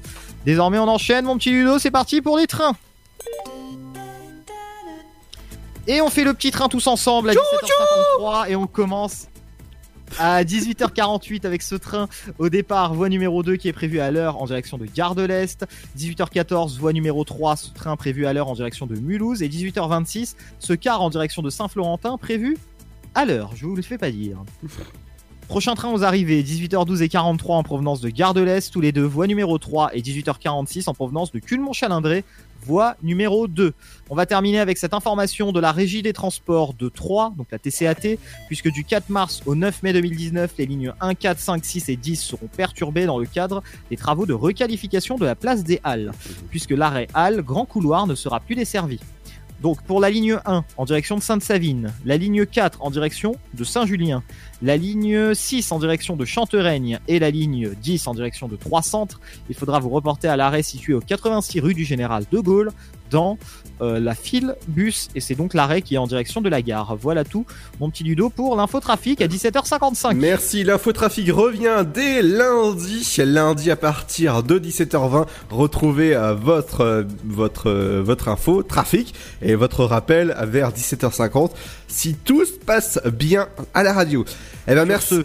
Désormais, 0.44 0.78
on 0.78 0.88
enchaîne, 0.88 1.24
mon 1.24 1.36
petit 1.38 1.50
Ludo, 1.50 1.78
c'est 1.78 1.90
parti 1.90 2.20
pour 2.20 2.38
les 2.38 2.46
trains. 2.46 2.76
Et 5.88 6.00
on 6.00 6.10
fait 6.10 6.24
le 6.24 6.34
petit 6.34 6.50
train 6.50 6.68
tous 6.68 6.86
ensemble 6.88 7.30
à 7.30 7.32
17h53 7.32 8.50
et 8.50 8.56
on 8.56 8.66
commence 8.66 9.28
à 10.18 10.42
18h48 10.42 11.46
avec 11.46 11.62
ce 11.62 11.74
train 11.74 12.08
au 12.38 12.48
départ 12.48 12.94
voie 12.94 13.08
numéro 13.08 13.42
2 13.42 13.56
qui 13.56 13.68
est 13.68 13.72
prévu 13.72 14.00
à 14.00 14.10
l'heure 14.10 14.40
en 14.40 14.46
direction 14.46 14.78
de 14.78 14.86
Gare 14.86 15.14
de 15.14 15.22
l'Est 15.22 15.66
18h14 15.98 16.78
voie 16.78 16.92
numéro 16.92 17.24
3 17.24 17.56
ce 17.56 17.70
train 17.70 17.96
prévu 17.96 18.26
à 18.26 18.32
l'heure 18.32 18.48
en 18.48 18.54
direction 18.54 18.86
de 18.86 18.96
Mulhouse 18.96 19.42
et 19.42 19.48
18h26 19.48 20.34
ce 20.58 20.72
car 20.72 21.02
en 21.02 21.10
direction 21.10 21.42
de 21.42 21.50
Saint-Florentin 21.50 22.16
prévu 22.18 22.56
à 23.16 23.24
l'heure 23.24 23.50
je 23.56 23.66
vous 23.66 23.74
le 23.74 23.82
fais 23.82 23.98
pas 23.98 24.10
dire 24.10 24.44
Prochain 25.48 25.76
train 25.76 25.92
aux 25.92 26.02
arrivées, 26.02 26.42
18h12 26.42 27.02
et 27.02 27.08
43 27.08 27.56
en 27.56 27.62
provenance 27.62 28.00
de 28.00 28.08
Gare 28.08 28.34
de 28.34 28.40
l'Est, 28.40 28.72
tous 28.72 28.80
les 28.80 28.90
deux, 28.90 29.04
voie 29.04 29.28
numéro 29.28 29.58
3, 29.58 29.94
et 29.94 30.02
18h46 30.02 30.90
en 30.90 30.94
provenance 30.94 31.30
de 31.30 31.38
Culmont-Chalindré, 31.38 32.24
voie 32.64 32.96
numéro 33.04 33.46
2. 33.46 33.72
On 34.10 34.16
va 34.16 34.26
terminer 34.26 34.58
avec 34.58 34.76
cette 34.76 34.92
information 34.92 35.52
de 35.52 35.60
la 35.60 35.70
Régie 35.70 36.02
des 36.02 36.12
Transports 36.12 36.74
de 36.74 36.88
Troyes, 36.88 37.32
donc 37.36 37.46
la 37.52 37.60
TCAT, 37.60 38.18
puisque 38.48 38.72
du 38.72 38.82
4 38.82 39.08
mars 39.08 39.40
au 39.46 39.54
9 39.54 39.84
mai 39.84 39.92
2019, 39.92 40.52
les 40.58 40.66
lignes 40.66 40.92
1, 41.00 41.14
4, 41.14 41.38
5, 41.38 41.64
6 41.64 41.88
et 41.90 41.96
10 41.96 42.16
seront 42.16 42.48
perturbées 42.48 43.06
dans 43.06 43.20
le 43.20 43.26
cadre 43.26 43.62
des 43.88 43.96
travaux 43.96 44.26
de 44.26 44.34
requalification 44.34 45.16
de 45.16 45.26
la 45.26 45.36
place 45.36 45.62
des 45.62 45.80
Halles, 45.84 46.10
puisque 46.50 46.72
l'arrêt 46.72 47.06
Halles, 47.14 47.42
grand 47.42 47.66
couloir, 47.66 48.08
ne 48.08 48.16
sera 48.16 48.40
plus 48.40 48.56
desservi. 48.56 48.98
Donc 49.62 49.82
pour 49.82 50.00
la 50.00 50.10
ligne 50.10 50.38
1 50.44 50.64
en 50.76 50.84
direction 50.84 51.16
de 51.16 51.22
Sainte-Savine, 51.22 51.92
la 52.04 52.16
ligne 52.16 52.44
4 52.44 52.82
en 52.82 52.90
direction 52.90 53.36
de 53.54 53.64
Saint-Julien, 53.64 54.22
la 54.62 54.76
ligne 54.76 55.34
6 55.34 55.72
en 55.72 55.78
direction 55.78 56.16
de 56.16 56.24
Chantereigne 56.24 56.98
et 57.08 57.18
la 57.18 57.30
ligne 57.30 57.70
10 57.80 58.06
en 58.06 58.14
direction 58.14 58.48
de 58.48 58.56
Trois 58.56 58.82
Centres, 58.82 59.20
il 59.48 59.54
faudra 59.54 59.78
vous 59.78 59.88
reporter 59.88 60.28
à 60.28 60.36
l'arrêt 60.36 60.62
situé 60.62 60.92
au 60.94 61.00
86 61.00 61.60
rue 61.60 61.74
du 61.74 61.84
Général 61.84 62.24
de 62.30 62.38
Gaulle 62.38 62.70
dans 63.10 63.38
euh, 63.80 64.00
la 64.00 64.14
file 64.14 64.54
bus 64.68 65.08
et 65.14 65.20
c'est 65.20 65.34
donc 65.34 65.54
l'arrêt 65.54 65.82
qui 65.82 65.94
est 65.94 65.98
en 65.98 66.06
direction 66.06 66.40
de 66.40 66.48
la 66.48 66.62
gare. 66.62 66.96
Voilà 67.00 67.24
tout 67.24 67.44
mon 67.80 67.90
petit 67.90 68.04
Ludo 68.04 68.28
pour 68.30 68.56
l'infotrafic 68.56 69.20
à 69.20 69.26
17h55. 69.26 70.14
Merci, 70.14 70.64
l'infotrafic 70.64 71.30
revient 71.30 71.84
dès 71.92 72.22
lundi. 72.22 73.06
Lundi 73.24 73.70
à 73.70 73.76
partir 73.76 74.42
de 74.42 74.58
17h20, 74.58 75.26
retrouvez 75.50 76.14
euh, 76.16 76.34
votre, 76.34 76.80
euh, 76.82 77.02
votre, 77.24 77.70
votre 78.00 78.28
info, 78.28 78.62
trafic, 78.62 79.14
et 79.42 79.54
votre 79.54 79.84
rappel 79.84 80.36
vers 80.44 80.70
17h50, 80.72 81.50
si 81.88 82.14
tout 82.14 82.44
se 82.44 82.52
passe 82.52 82.98
bien 83.12 83.48
à 83.74 83.82
la 83.82 83.92
radio. 83.92 84.24
Eh 84.68 84.74
ben 84.74 84.84
merci. 84.84 85.22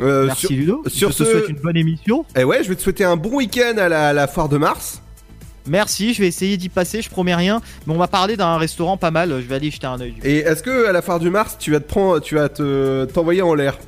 Merci 0.00 0.46
sur- 0.46 0.50
Ludo, 0.56 0.82
Sur 0.88 1.10
je 1.12 1.18
te 1.18 1.24
ce... 1.24 1.30
souhaite 1.30 1.48
une 1.48 1.56
bonne 1.60 1.76
émission. 1.76 2.24
Eh 2.36 2.42
ouais, 2.42 2.64
je 2.64 2.68
vais 2.68 2.74
te 2.74 2.82
souhaiter 2.82 3.04
un 3.04 3.16
bon 3.16 3.36
week-end 3.36 3.74
à 3.78 3.88
la, 3.88 4.08
à 4.08 4.12
la 4.12 4.26
foire 4.26 4.48
de 4.48 4.56
Mars. 4.56 5.00
Merci, 5.66 6.14
je 6.14 6.20
vais 6.20 6.28
essayer 6.28 6.56
d'y 6.56 6.68
passer, 6.68 7.02
je 7.02 7.10
promets 7.10 7.34
rien, 7.34 7.60
mais 7.86 7.94
on 7.94 7.98
va 7.98 8.08
parler 8.08 8.36
d'un 8.36 8.56
restaurant 8.56 8.96
pas 8.96 9.10
mal, 9.10 9.30
je 9.30 9.46
vais 9.46 9.54
aller 9.54 9.70
jeter 9.70 9.86
un 9.86 10.00
œil. 10.00 10.14
Et 10.24 10.38
est-ce 10.38 10.62
que 10.62 10.86
à 10.86 10.92
la 10.92 11.02
foire 11.02 11.20
du 11.20 11.30
Mars, 11.30 11.56
tu 11.58 11.72
vas 11.72 11.80
te 11.80 11.88
prendre, 11.88 12.20
tu 12.20 12.34
vas 12.34 12.48
te 12.48 13.04
t'envoyer 13.06 13.42
en 13.42 13.54
l'air? 13.54 13.78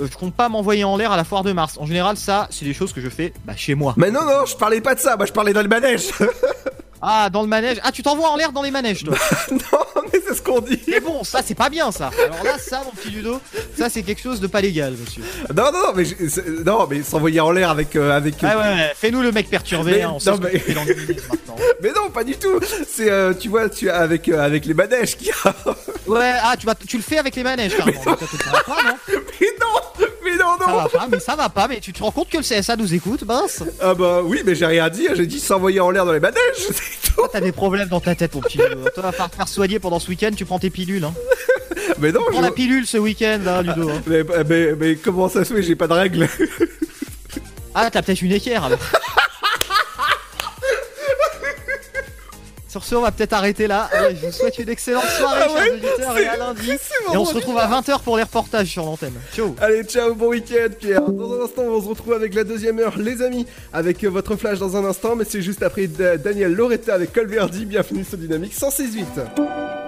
Euh, 0.00 0.06
je 0.10 0.16
compte 0.16 0.34
pas 0.34 0.48
m'envoyer 0.48 0.84
en 0.84 0.96
l'air 0.96 1.12
à 1.12 1.16
la 1.16 1.24
foire 1.24 1.42
de 1.42 1.52
Mars. 1.52 1.78
En 1.78 1.86
général, 1.86 2.16
ça, 2.16 2.48
c'est 2.50 2.64
des 2.64 2.74
choses 2.74 2.92
que 2.92 3.00
je 3.00 3.08
fais 3.08 3.32
bah, 3.44 3.54
chez 3.56 3.74
moi. 3.74 3.94
Mais 3.96 4.10
non, 4.10 4.24
non, 4.24 4.46
je 4.46 4.56
parlais 4.56 4.80
pas 4.80 4.94
de 4.94 5.00
ça. 5.00 5.16
Moi, 5.16 5.26
je 5.26 5.32
parlais 5.32 5.52
manège. 5.52 6.08
Ah, 7.02 7.30
dans 7.30 7.40
le 7.42 7.48
manège. 7.48 7.78
Ah, 7.82 7.92
tu 7.92 8.02
t'envoies 8.02 8.28
en 8.28 8.36
l'air 8.36 8.52
dans 8.52 8.62
les 8.62 8.70
manèges, 8.70 9.04
toi. 9.04 9.16
non, 9.50 10.02
mais 10.12 10.20
c'est 10.26 10.34
ce 10.34 10.42
qu'on 10.42 10.60
dit. 10.60 10.80
Mais 10.86 11.00
bon, 11.00 11.24
ça, 11.24 11.40
c'est 11.44 11.54
pas 11.54 11.70
bien, 11.70 11.90
ça. 11.92 12.10
Alors 12.24 12.44
là, 12.44 12.58
ça, 12.58 12.82
mon 12.84 12.90
petit 12.90 13.08
Ludo, 13.10 13.40
ça, 13.76 13.88
c'est 13.88 14.02
quelque 14.02 14.20
chose 14.20 14.40
de 14.40 14.46
pas 14.46 14.60
légal, 14.60 14.94
monsieur. 15.00 15.22
non, 15.56 15.64
non, 15.72 15.78
non, 15.86 15.92
mais 15.96 16.04
je- 16.04 16.62
non, 16.64 16.86
mais 16.90 17.02
s'envoyer 17.02 17.40
en 17.40 17.50
l'air 17.52 17.70
avec 17.70 17.96
euh, 17.96 18.12
avec. 18.14 18.34
Ah 18.42 18.56
ouais, 18.58 18.62
ouais, 18.64 18.92
fais-nous 18.94 19.22
le 19.22 19.32
mec 19.32 19.48
perturbé, 19.48 19.92
Mais- 19.92 20.02
hein, 20.02 20.12
on 20.14 20.30
non, 20.30 20.38
que 20.38 20.44
mais- 20.44 20.58
fais 20.58 20.74
dans 20.74 20.84
maintenant. 20.84 21.56
Mais 21.82 21.92
non, 21.92 22.10
pas 22.10 22.24
du 22.24 22.36
tout. 22.36 22.60
C'est 22.86 23.10
euh, 23.10 23.32
tu 23.32 23.48
vois, 23.48 23.70
tu 23.70 23.88
avec 23.88 24.28
euh, 24.28 24.42
avec 24.44 24.66
les 24.66 24.74
manèges 24.74 25.16
qui. 25.16 25.30
Ouais, 26.06 26.32
ah, 26.42 26.54
tu, 26.58 26.66
vas, 26.66 26.74
tu 26.74 26.96
le 26.98 27.02
fais 27.02 27.16
avec 27.18 27.34
les 27.36 27.42
manèges, 27.42 27.74
carrément. 27.76 28.02
Pas, 28.02 28.10
non 28.12 28.96
mais 29.40 29.46
non, 29.60 30.06
mais 30.30 30.38
non, 30.38 30.56
non. 30.60 30.66
Ça 30.66 30.72
va 30.72 30.88
pas, 30.88 31.08
mais 31.10 31.20
ça 31.20 31.36
va 31.36 31.48
pas, 31.48 31.68
mais 31.68 31.80
tu 31.80 31.92
te 31.92 32.02
rends 32.02 32.10
compte 32.10 32.28
que 32.28 32.36
le 32.38 32.42
CSA 32.42 32.76
nous 32.76 32.92
écoute, 32.94 33.22
mince 33.24 33.62
Ah 33.80 33.94
bah 33.94 34.20
oui, 34.24 34.42
mais 34.44 34.54
j'ai 34.54 34.66
rien 34.66 34.88
dit. 34.88 35.06
J'ai 35.14 35.26
dit 35.26 35.40
s'envoyer 35.40 35.80
en 35.80 35.90
l'air 35.90 36.04
dans 36.04 36.12
les 36.12 36.20
manèges. 36.20 36.38
C'est 36.56 36.74
tout. 37.08 37.14
Toi, 37.16 37.28
T'as 37.32 37.40
des 37.40 37.52
problèmes 37.52 37.88
dans 37.88 38.00
ta 38.00 38.14
tête, 38.14 38.34
mon 38.34 38.40
petit. 38.40 38.58
Toi, 38.58 38.68
va 39.02 39.10
falloir 39.12 39.30
te 39.30 39.36
faire 39.36 39.48
soigner 39.48 39.78
pendant 39.80 39.98
ce 39.98 40.08
week-end, 40.08 40.30
tu 40.36 40.44
prends 40.44 40.58
tes 40.60 40.70
pilules, 40.70 41.04
hein. 41.04 41.12
Mais 41.98 42.12
non, 42.12 42.20
Prends 42.30 42.38
je... 42.40 42.44
la 42.46 42.50
pilule 42.52 42.86
ce 42.86 42.98
week-end, 42.98 43.40
hein, 43.46 43.62
Ludo. 43.62 43.88
hein. 43.90 44.02
mais, 44.06 44.22
mais, 44.48 44.74
mais 44.78 44.96
comment 44.96 45.28
ça 45.28 45.44
se 45.44 45.52
fait 45.54 45.62
J'ai 45.62 45.74
pas 45.76 45.86
de 45.88 45.92
règles. 45.94 46.28
Ah, 47.72 47.88
t'as 47.88 48.02
peut-être 48.02 48.22
une 48.22 48.32
équerre, 48.32 48.64
alors. 48.64 48.80
Sur 52.70 52.84
ce, 52.84 52.94
on 52.94 53.00
va 53.00 53.10
peut-être 53.10 53.32
arrêter 53.32 53.66
là. 53.66 53.90
Je 54.20 54.26
vous 54.26 54.32
souhaite 54.32 54.56
une 54.60 54.68
excellente 54.68 55.02
soirée, 55.18 55.40
Ah 55.44 55.52
ouais, 55.52 55.60
chers 55.64 55.74
auditeurs, 55.74 56.18
et 56.18 56.26
à 56.28 56.36
lundi. 56.36 56.70
Et 57.12 57.16
on 57.16 57.24
se 57.24 57.34
retrouve 57.34 57.58
à 57.58 57.66
20h 57.66 58.00
pour 58.02 58.16
les 58.16 58.22
reportages 58.22 58.68
sur 58.68 58.84
l'antenne. 58.84 59.14
Ciao 59.34 59.56
Allez, 59.60 59.82
ciao, 59.82 60.14
bon 60.14 60.28
week-end, 60.28 60.68
Pierre. 60.78 61.02
Dans 61.02 61.32
un 61.40 61.44
instant, 61.44 61.62
on 61.62 61.82
se 61.82 61.88
retrouve 61.88 62.12
avec 62.12 62.32
la 62.32 62.44
deuxième 62.44 62.78
heure, 62.78 62.96
les 62.96 63.22
amis, 63.22 63.44
avec 63.72 64.04
euh, 64.04 64.08
votre 64.08 64.36
flash 64.36 64.60
dans 64.60 64.76
un 64.76 64.84
instant, 64.84 65.16
mais 65.16 65.24
c'est 65.28 65.42
juste 65.42 65.64
après 65.64 65.88
Da- 65.88 66.16
Daniel 66.16 66.54
Loretta 66.54 66.94
avec 66.94 67.12
Colverdi. 67.12 67.64
Bienvenue 67.64 68.04
sur 68.04 68.16
Dynamique 68.18 68.54
168. 68.54 69.79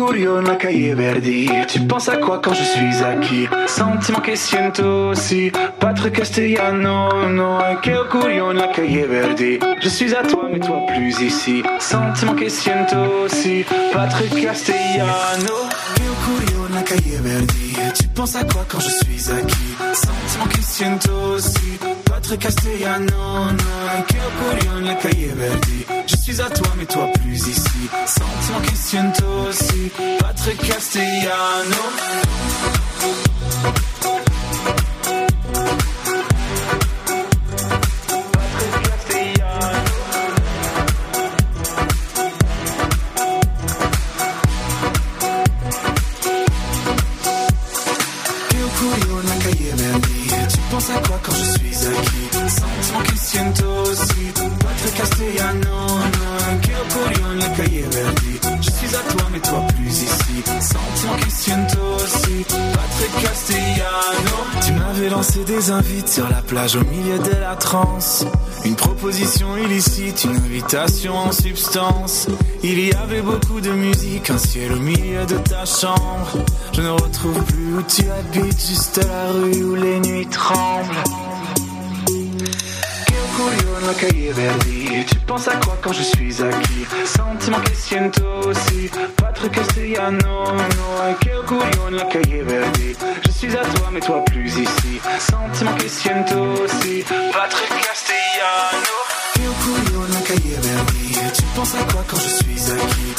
Che 0.00 0.06
curio 0.06 0.40
nella 0.40 0.56
cahier 0.56 0.96
Verdi 0.96 1.46
Tu 1.66 1.84
penses 1.86 2.08
à 2.08 2.16
quoi 2.16 2.40
quand 2.42 2.54
je 2.54 2.62
suis 2.62 3.02
acquis? 3.04 3.46
Sentiment 3.66 4.22
che 4.22 4.34
siento 4.34 5.10
aussi. 5.10 5.52
Patrick 5.78 6.16
Castellano 6.16 7.28
no 7.28 7.58
Che 7.82 8.06
curio 8.08 8.50
nella 8.50 8.68
cahier 8.68 9.06
Verdi 9.06 9.58
Je 9.82 9.88
suis 9.90 10.14
à 10.14 10.22
toi 10.22 10.48
mais 10.50 10.58
toi 10.58 10.86
plus 10.86 11.20
ici. 11.20 11.62
Sentiment 11.78 12.34
che 12.34 12.48
siento 12.48 12.96
aussi. 13.24 13.62
Patrick 13.92 14.40
Castellano 14.40 15.68
cahier 16.82 17.20
Verdi 17.20 17.69
penses 18.14 18.36
à 18.36 18.44
quoi 18.44 18.64
quand 18.68 18.80
je 18.80 18.90
suis 18.90 19.30
acquis? 19.30 19.74
Sentiment 19.94 20.46
siento 20.62 21.12
aussi. 21.34 21.78
Patrick 22.04 22.40
Castellano 22.40 23.50
no 23.50 24.04
Che 24.06 24.18
curio 24.38 24.78
nella 24.80 24.94
cahier 24.94 25.34
Verdi 25.34 25.86
Je 26.06 26.16
suis 26.16 26.40
à 26.40 26.48
toi 26.50 26.68
mais 26.76 26.86
toi 26.86 27.06
plus 27.22 27.48
ici. 27.48 27.90
Sentiment 28.06 28.74
siento 28.74 29.24
aussi. 29.48 29.90
Patrick 30.18 30.58
Castellano 30.66 31.82
Tu 64.64 64.72
m'avais 64.72 65.08
lancé 65.08 65.44
des 65.44 65.70
invites 65.70 66.08
sur 66.08 66.28
la 66.28 66.42
plage 66.42 66.76
au 66.76 66.84
milieu 66.84 67.18
de 67.18 67.40
la 67.40 67.56
transe. 67.56 68.24
Une 68.64 68.76
proposition 68.76 69.56
illicite, 69.56 70.24
une 70.24 70.36
invitation 70.36 71.16
en 71.16 71.32
substance. 71.32 72.28
Il 72.62 72.78
y 72.78 72.92
avait 72.92 73.22
beaucoup 73.22 73.60
de 73.60 73.70
musique, 73.70 74.30
un 74.30 74.38
ciel 74.38 74.72
au 74.72 74.80
milieu 74.80 75.24
de 75.26 75.38
ta 75.38 75.64
chambre. 75.64 76.44
Je 76.72 76.82
ne 76.82 76.90
retrouve 76.90 77.42
plus 77.44 77.74
où 77.74 77.82
tu 77.82 78.04
habites, 78.10 78.60
juste 78.60 79.00
la 79.04 79.32
rue 79.32 79.64
où 79.64 79.74
les 79.74 80.00
nuits 80.00 80.28
tremblent 80.28 81.02
Nella 83.48 83.94
cahier 83.94 84.32
Verdi 84.32 85.04
Tu 85.06 85.16
penses 85.20 85.48
à 85.48 85.56
quoi 85.56 85.78
quand 85.80 85.92
je 85.92 86.02
suis 86.02 86.42
acquis? 86.42 86.86
Sentiment 87.06 87.60
che 87.60 87.74
siento 87.74 88.22
aussi 88.46 88.90
Patrick 89.16 89.52
Castellano 89.52 90.44
no 90.52 91.16
curio 91.46 91.88
nella 91.88 92.04
cahier 92.04 92.44
Verdi 92.44 92.94
Je 93.24 93.30
suis 93.30 93.56
à 93.56 93.64
toi 93.64 93.90
mais 93.90 94.00
toi 94.00 94.22
plus 94.26 94.56
ici. 94.58 95.00
Sentiment 95.18 95.74
che 95.76 95.88
siento 95.88 96.62
aussi 96.62 97.02
Patrick 97.32 97.80
Castellano 97.82 99.09
Tu 100.32 101.42
penses 101.56 101.74
à 101.74 101.82
quoi 101.92 102.04
quand 102.06 102.16
je 102.16 102.28
suis 102.28 102.70
acquis? 102.70 103.14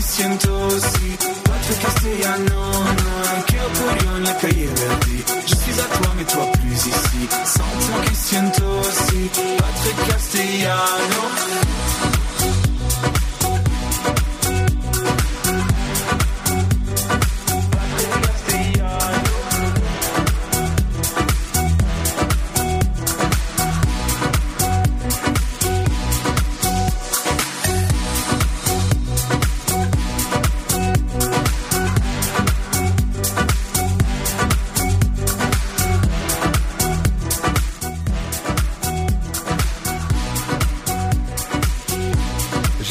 Siento 0.00 0.48
aussi. 0.66 1.16
Patrick 1.42 1.78
Castellano 1.80 2.54
no 2.54 2.62
Che 3.46 3.56
curio 3.74 4.10
nella 4.18 4.34
cahier 4.34 4.70
Je 5.46 5.54
suis 5.56 5.80
à 5.80 5.84
toi 5.84 6.12
mais 6.16 6.24
toi 6.24 6.46
plus 6.52 6.86
ici. 6.86 7.28
Siento 8.14 8.64
aussi. 8.78 9.30
Patrick 9.58 9.96
Castellano 10.06 11.22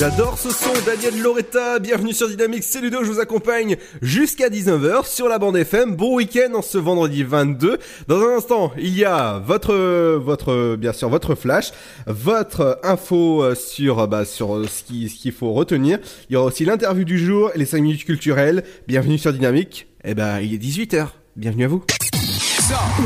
J'adore 0.10 0.40
ce 0.40 0.50
son, 0.50 0.72
Daniel 0.88 1.22
Loretta, 1.22 1.78
bienvenue 1.78 2.14
sur 2.14 2.28
Dynamique, 2.28 2.64
c'est 2.64 2.82
Ludo, 2.82 3.04
je 3.04 3.12
vous 3.12 3.20
accompagne 3.20 3.78
jusqu'à 4.02 4.50
19h 4.50 5.06
sur 5.08 5.30
la 5.30 5.38
bande 5.38 5.56
FM. 5.56 5.96
Bon 5.96 6.16
week-end 6.16 6.52
en 6.56 6.62
ce 6.64 6.78
vendredi 6.80 7.24
22. 7.24 7.78
Dans 8.08 8.20
un 8.20 8.38
instant, 8.38 8.72
il 8.78 8.98
y 8.98 9.06
a 9.06 9.38
votre, 9.46 9.76
votre, 10.18 10.76
bien 10.78 10.94
sûr, 10.94 11.10
votre 11.10 11.36
flash, 11.36 11.72
votre 12.08 12.80
info 12.84 13.44
euh, 13.44 13.54
sur, 13.56 14.08
bah, 14.08 14.26
sur 14.26 14.56
euh, 14.56 14.66
ce 14.68 14.84
qui- 14.84 15.10
ce 15.10 15.16
qu'il 15.22 15.32
faut 15.32 15.54
retenir. 15.54 16.00
Il 16.30 16.34
y 16.34 16.36
aura 16.38 16.48
aussi 16.48 16.66
l'interview 16.66 17.04
du 17.06 17.20
jour, 17.24 17.52
les 17.56 17.66
5 17.66 17.80
minutes 17.82 18.04
culturelles. 18.06 18.64
Bienvenue 18.88 19.20
sur 19.20 19.32
Dynamique. 19.32 19.88
Eh 20.04 20.16
ben, 20.16 20.40
il 20.40 20.54
est 20.56 20.58
18h. 20.58 21.08
Bienvenue 21.36 21.66
à 21.66 21.68
vous. 21.68 21.84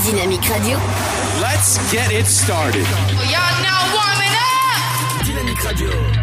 Dynamique 0.10 0.46
Radio. 0.46 0.78
Let's 1.42 1.80
get 1.92 2.18
it 2.18 2.26
started. 2.26 2.86
Y'all 3.30 3.62
now 3.62 3.94
warming 3.94 4.34
up. 4.34 5.26
Dynamique 5.26 5.60
Radio. 5.60 6.23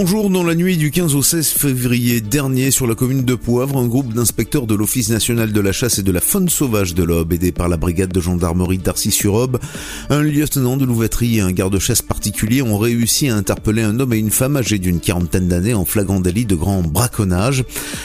Bonjour, 0.00 0.30
dans 0.30 0.44
la 0.44 0.54
nuit 0.54 0.76
du 0.76 0.92
15 0.92 1.16
au 1.16 1.24
16 1.24 1.48
février 1.48 2.20
dernier 2.20 2.70
sur 2.70 2.86
la 2.86 2.94
commune 2.94 3.24
de 3.24 3.34
Poivre, 3.34 3.76
un 3.78 3.88
groupe 3.88 4.14
d'inspecteurs 4.14 4.68
de 4.68 4.76
l'Office 4.76 5.10
national 5.10 5.50
de 5.50 5.60
la 5.60 5.72
chasse 5.72 5.98
et 5.98 6.04
de 6.04 6.12
la 6.12 6.20
faune 6.20 6.48
sauvage 6.48 6.94
de 6.94 7.02
l'Aube, 7.02 7.32
aidé 7.32 7.50
par 7.50 7.68
la 7.68 7.76
brigade 7.76 8.12
de 8.12 8.20
gendarmerie 8.20 8.78
d'Arcy-sur-Aube, 8.78 9.58
un 10.08 10.22
lieutenant 10.22 10.76
de 10.76 10.84
louveterie 10.84 11.38
et 11.38 11.40
un 11.40 11.50
garde-chasse 11.50 12.02
particulier 12.02 12.62
ont 12.62 12.78
réussi 12.78 13.28
à 13.28 13.34
interpeller 13.34 13.82
un 13.82 13.98
homme 13.98 14.12
et 14.12 14.18
une 14.18 14.30
femme 14.30 14.56
âgés 14.56 14.78
d'une 14.78 15.00
quarantaine 15.00 15.48
d'années 15.48 15.74
en 15.74 15.84
flagrant 15.84 16.20
délit 16.20 16.46
de 16.46 16.54
grand 16.54 16.82
braconnage. 16.82 17.64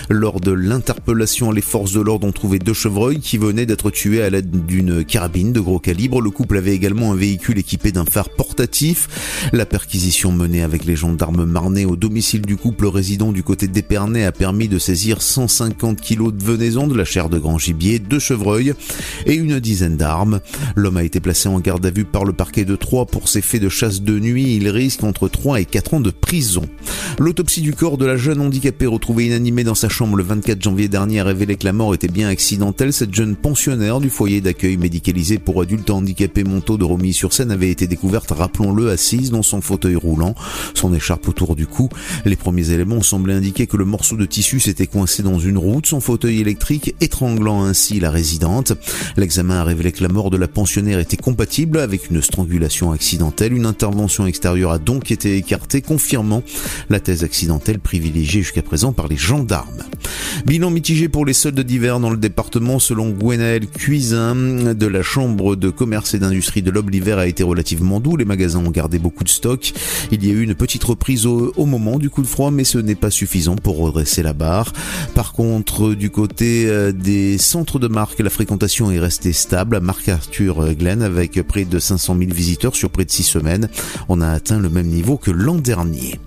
Lors 0.09 0.39
de 0.39 0.51
l'interpellation, 0.51 1.51
les 1.51 1.61
forces 1.61 1.93
de 1.93 2.01
l'ordre 2.01 2.25
ont 2.25 2.31
trouvé 2.31 2.57
deux 2.57 2.73
chevreuils 2.73 3.19
qui 3.19 3.37
venaient 3.37 3.67
d'être 3.67 3.91
tués 3.91 4.23
à 4.23 4.31
l'aide 4.31 4.65
d'une 4.65 5.05
carabine 5.05 5.53
de 5.53 5.59
gros 5.59 5.77
calibre. 5.77 6.21
Le 6.21 6.31
couple 6.31 6.57
avait 6.57 6.73
également 6.73 7.11
un 7.11 7.15
véhicule 7.15 7.59
équipé 7.59 7.91
d'un 7.91 8.05
phare 8.05 8.29
portatif. 8.29 9.51
La 9.53 9.67
perquisition 9.67 10.31
menée 10.31 10.63
avec 10.63 10.85
les 10.85 10.95
gendarmes 10.95 11.45
marnais 11.45 11.82
au 11.85 11.95
domicile 11.95 12.41
du 12.41 12.57
couple 12.57 12.87
résident 12.87 13.31
du 13.31 13.43
côté 13.43 13.67
d'Épernay 13.67 14.23
a 14.25 14.31
permis 14.31 14.67
de 14.67 14.79
saisir 14.79 15.21
150 15.21 15.99
kilos 16.01 16.33
de 16.33 16.43
venaison, 16.43 16.87
de 16.87 16.95
la 16.95 17.05
chair 17.05 17.29
de 17.29 17.39
grand 17.39 17.57
gibier, 17.57 17.99
deux 17.99 18.19
chevreuils 18.19 18.73
et 19.25 19.33
une 19.33 19.59
dizaine 19.59 19.97
d'armes. 19.97 20.39
L'homme 20.75 20.97
a 20.97 21.03
été 21.03 21.19
placé 21.19 21.49
en 21.49 21.59
garde 21.59 21.85
à 21.85 21.91
vue 21.91 22.05
par 22.05 22.25
le 22.25 22.33
parquet 22.33 22.65
de 22.65 22.75
Troyes 22.75 23.05
pour 23.05 23.27
ses 23.27 23.41
faits 23.41 23.61
de 23.61 23.69
chasse 23.69 24.01
de 24.01 24.19
nuit. 24.19 24.55
Il 24.55 24.69
risque 24.69 25.03
entre 25.03 25.27
3 25.27 25.61
et 25.61 25.65
4 25.65 25.95
ans 25.95 25.99
de 25.99 26.11
prison. 26.11 26.63
L'autopsie 27.19 27.61
du 27.61 27.73
corps 27.73 27.97
de 27.97 28.05
la 28.05 28.17
jeune 28.17 28.41
handicapée 28.41 28.87
retrouvée 28.87 29.27
inanimée 29.27 29.63
dans 29.63 29.75
sa 29.75 29.89
chambre 29.89 30.17
le 30.17 30.23
24 30.23 30.61
janvier 30.61 30.87
dernier 30.87 31.19
a 31.19 31.23
révélé 31.23 31.55
que 31.55 31.65
la 31.65 31.73
mort 31.73 31.93
était 31.93 32.07
bien 32.07 32.27
accidentelle. 32.27 32.93
Cette 32.93 33.13
jeune 33.13 33.35
pensionnaire 33.35 33.99
du 33.99 34.09
foyer 34.09 34.41
d'accueil 34.41 34.77
médicalisé 34.77 35.37
pour 35.37 35.61
adultes 35.61 35.89
handicapés 35.89 36.43
Montaut 36.43 36.77
de 36.77 36.83
Romilly-sur-Seine 36.83 37.51
avait 37.51 37.69
été 37.69 37.87
découverte, 37.87 38.31
rappelons-le, 38.31 38.89
assise 38.89 39.31
dans 39.31 39.43
son 39.43 39.61
fauteuil 39.61 39.95
roulant, 39.95 40.35
son 40.73 40.93
écharpe 40.93 41.27
autour 41.27 41.55
du 41.55 41.67
coup. 41.73 41.89
Les 42.23 42.35
premiers 42.35 42.69
éléments 42.69 43.01
semblaient 43.01 43.33
indiquer 43.33 43.67
que 43.67 43.75
le 43.75 43.85
morceau 43.85 44.15
de 44.15 44.25
tissu 44.25 44.59
s'était 44.59 44.87
coincé 44.87 45.23
dans 45.23 45.39
une 45.39 45.57
route, 45.57 45.87
son 45.87 45.99
fauteuil 45.99 46.39
électrique 46.39 46.95
étranglant 47.01 47.63
ainsi 47.63 47.99
la 47.99 48.11
résidente. 48.11 48.73
L'examen 49.17 49.55
a 49.55 49.63
révélé 49.63 49.91
que 49.91 50.03
la 50.03 50.09
mort 50.09 50.29
de 50.29 50.37
la 50.37 50.47
pensionnaire 50.47 50.99
était 50.99 51.17
compatible 51.17 51.79
avec 51.79 52.09
une 52.09 52.21
strangulation 52.21 52.91
accidentelle. 52.91 53.53
Une 53.53 53.65
intervention 53.65 54.27
extérieure 54.27 54.71
a 54.71 54.79
donc 54.79 55.11
été 55.11 55.35
écartée, 55.35 55.81
confirmant 55.81 56.43
la 56.89 56.99
thèse 56.99 57.23
accidentelle 57.23 57.79
privilégiée 57.79 58.41
jusqu'à 58.41 58.61
présent 58.61 58.93
par 58.93 59.07
les 59.07 59.17
gendarmes. 59.17 59.83
Bilan 60.45 60.69
mitigé 60.69 61.09
pour 61.09 61.25
les 61.25 61.33
soldes 61.33 61.59
d'hiver 61.59 61.99
dans 61.99 62.09
le 62.09 62.17
département 62.17 62.79
selon 62.79 63.09
Gwenaël 63.09 63.67
Cuisin 63.67 64.35
de 64.73 64.87
la 64.87 65.01
Chambre 65.01 65.55
de 65.55 65.69
commerce 65.69 66.13
et 66.13 66.19
d'industrie 66.19 66.61
de 66.61 66.71
l'Aube. 66.71 66.89
L'hiver 66.89 67.17
a 67.17 67.27
été 67.27 67.43
relativement 67.43 67.99
doux, 67.99 68.17
les 68.17 68.25
magasins 68.25 68.59
ont 68.59 68.71
gardé 68.71 68.99
beaucoup 68.99 69.23
de 69.23 69.29
stock. 69.29 69.73
Il 70.11 70.25
y 70.25 70.29
a 70.29 70.33
eu 70.33 70.41
une 70.41 70.55
petite 70.55 70.83
reprise 70.83 71.25
au, 71.25 71.62
au 71.63 71.65
moment 71.65 71.97
du 71.97 72.09
coup 72.09 72.21
de 72.21 72.27
froid, 72.27 72.51
mais 72.51 72.63
ce 72.63 72.77
n'est 72.77 72.95
pas 72.95 73.09
suffisant 73.09 73.55
pour 73.55 73.77
redresser 73.77 74.21
la 74.21 74.33
barre. 74.33 74.73
Par 75.15 75.33
contre, 75.33 75.93
du 75.93 76.09
côté 76.09 76.65
euh, 76.67 76.91
des 76.91 77.37
centres 77.37 77.79
de 77.79 77.87
marque, 77.87 78.19
la 78.19 78.29
fréquentation 78.29 78.91
est 78.91 78.99
restée 78.99 79.33
stable 79.33 79.77
à 79.77 79.79
Marc 79.79 80.09
Arthur 80.09 80.75
Glen 80.75 81.01
avec 81.01 81.41
près 81.43 81.65
de 81.65 81.79
500 81.79 82.17
000 82.19 82.31
visiteurs 82.31 82.75
sur 82.75 82.89
près 82.89 83.05
de 83.05 83.11
6 83.11 83.23
semaines. 83.23 83.69
On 84.09 84.21
a 84.21 84.29
atteint 84.29 84.59
le 84.59 84.69
même 84.69 84.87
niveau 84.87 85.17
que 85.17 85.31
l'an 85.31 85.55
dernier. 85.55 86.19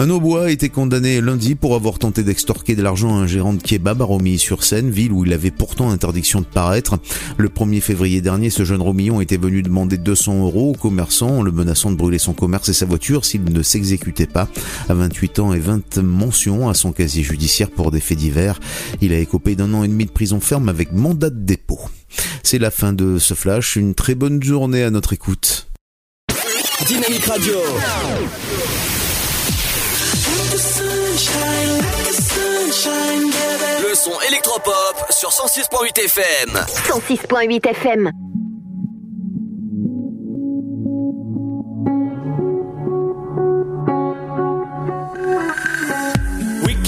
Un 0.00 0.10
Aubois 0.10 0.44
a 0.44 0.50
été 0.50 0.68
condamné 0.68 1.20
lundi 1.20 1.56
pour 1.56 1.74
avoir 1.74 1.98
tenté 1.98 2.22
d'extorquer 2.22 2.76
de 2.76 2.82
l'argent 2.82 3.16
à 3.16 3.22
un 3.22 3.26
gérant 3.26 3.52
de 3.52 3.60
kebab 3.60 4.00
à 4.00 4.04
Romilly-sur-Seine, 4.04 4.90
ville 4.90 5.12
où 5.12 5.24
il 5.24 5.32
avait 5.32 5.50
pourtant 5.50 5.90
interdiction 5.90 6.40
de 6.40 6.46
paraître. 6.46 6.98
Le 7.36 7.48
1er 7.48 7.80
février 7.80 8.20
dernier, 8.20 8.50
ce 8.50 8.64
jeune 8.64 8.80
Romillon 8.80 9.20
était 9.20 9.36
venu 9.36 9.62
demander 9.62 9.98
200 9.98 10.44
euros 10.44 10.70
au 10.70 10.78
commerçant 10.78 11.38
en 11.38 11.42
le 11.42 11.50
menaçant 11.50 11.90
de 11.90 11.96
brûler 11.96 12.18
son 12.18 12.32
commerce 12.32 12.68
et 12.68 12.72
sa 12.72 12.86
voiture 12.86 13.24
s'il 13.24 13.42
ne 13.44 13.62
s'exécutait 13.62 14.26
pas. 14.26 14.48
À 14.88 14.94
28 14.94 15.38
ans 15.38 15.52
et 15.52 15.58
20 15.58 15.98
mentions 15.98 16.68
à 16.68 16.74
son 16.74 16.92
casier 16.92 17.22
judiciaire 17.22 17.70
pour 17.70 17.90
des 17.90 18.00
faits 18.00 18.18
divers, 18.18 18.58
il 19.00 19.12
a 19.12 19.18
écopé 19.18 19.54
d'un 19.54 19.72
an 19.74 19.84
et 19.84 19.88
demi 19.88 20.06
de 20.06 20.10
prison 20.10 20.40
ferme 20.40 20.68
avec 20.68 20.92
mandat 20.92 21.30
de 21.30 21.38
dépôt. 21.38 21.80
C'est 22.42 22.58
la 22.58 22.70
fin 22.70 22.92
de 22.92 23.18
ce 23.18 23.34
flash. 23.34 23.76
Une 23.76 23.94
très 23.94 24.14
bonne 24.14 24.42
journée 24.42 24.82
à 24.82 24.90
notre 24.90 25.12
écoute. 25.12 25.68
Dynamique 26.86 27.26
Radio. 27.26 27.54
Le 33.82 33.94
son 33.94 34.12
électropop 34.28 35.06
sur 35.10 35.30
106.8 35.30 36.04
FM. 36.04 36.58
106.8 36.88 37.68
FM. 37.68 38.10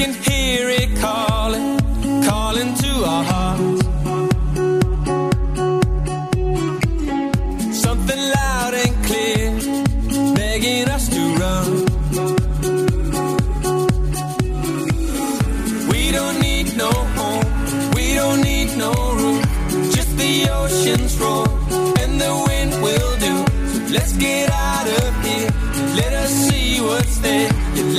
Can 0.01 0.14
hear 0.14 0.66
it 0.70 0.98
calling, 0.98 1.78
calling 2.24 2.74
to 2.74 2.92
our 3.12 3.24
hearts. 3.32 3.82
Something 7.84 8.22
loud 8.38 8.72
and 8.82 8.94
clear, 9.09 9.51
begging 10.34 10.88
us 10.88 11.07
to 11.14 11.22
run. 11.42 11.68
We 15.92 16.03
don't 16.12 16.40
need 16.40 16.74
no 16.78 16.90
home, 17.18 17.48
we 17.94 18.14
don't 18.14 18.40
need 18.40 18.70
no 18.78 18.92
roof, 19.20 19.44
just 19.94 20.16
the 20.16 20.48
ocean's 20.51 21.18
roar 21.20 21.59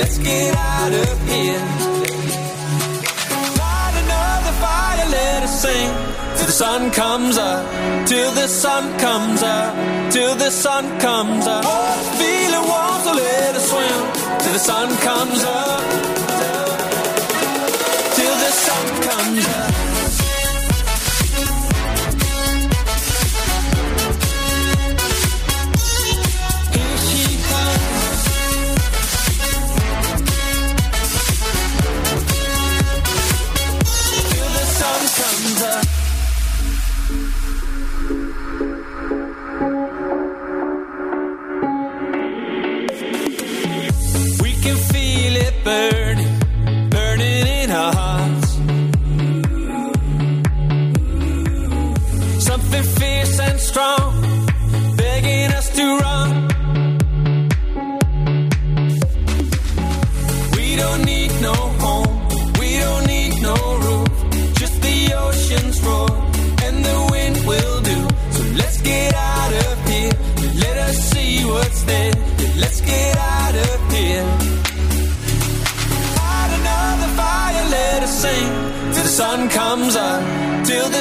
let's 0.02 0.18
get 0.18 0.54
out 0.56 0.92
of 0.92 1.16
here. 1.30 1.62
Light 3.60 3.94
another 4.02 4.54
fire, 4.64 5.06
let 5.18 5.42
us 5.46 5.54
sing 5.62 5.90
till 6.36 6.46
the 6.52 6.58
sun 6.64 6.90
comes 6.90 7.38
up, 7.38 7.62
till 8.06 8.32
the 8.32 8.48
sun 8.48 8.84
comes 8.98 9.42
up, 9.42 9.72
till 10.12 10.34
the 10.34 10.50
sun 10.50 10.84
comes 11.06 11.46
up. 11.46 11.64
Oh, 11.64 11.94
feeling 12.20 12.66
warm, 12.72 12.98
so 13.06 13.12
let 13.22 13.54
us 13.58 13.66
swim 13.70 14.00
till 14.42 14.54
the 14.58 14.64
sun 14.70 14.88
comes 15.08 15.40
up, 15.44 15.80
till 18.16 18.36
the 18.44 18.52
sun 18.66 18.86
comes 19.08 19.46
up. 19.46 19.71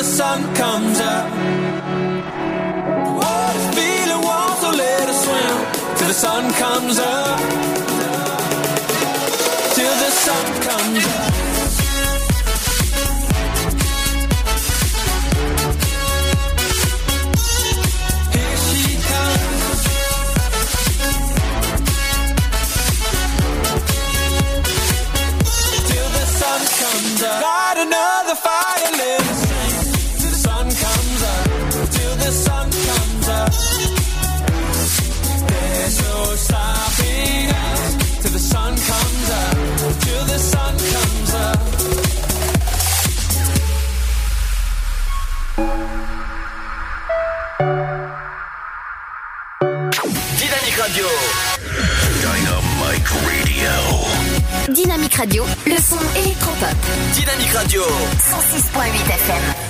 The 0.02 0.08
sun 0.08 0.42
comes 0.56 1.00
up. 1.00 1.30
The 3.06 3.14
water's 3.22 3.68
feeling 3.76 4.22
warm, 4.28 4.54
so 4.62 4.70
let 4.72 5.08
us 5.08 5.20
swim 5.26 5.58
till 5.96 6.08
the 6.08 6.14
sun 6.26 6.52
comes 6.54 6.98
up 6.98 7.40
till 9.76 9.96
the 10.06 10.12
sun 10.26 10.46
comes 10.68 11.06
up. 11.06 11.21
Dynamique 54.74 55.16
Radio, 55.16 55.46
le 55.66 55.76
son 55.78 55.98
électropop. 56.18 56.76
Dynamique 57.14 57.52
Radio. 57.54 57.82
106.8 57.84 59.14
FM. 59.16 59.61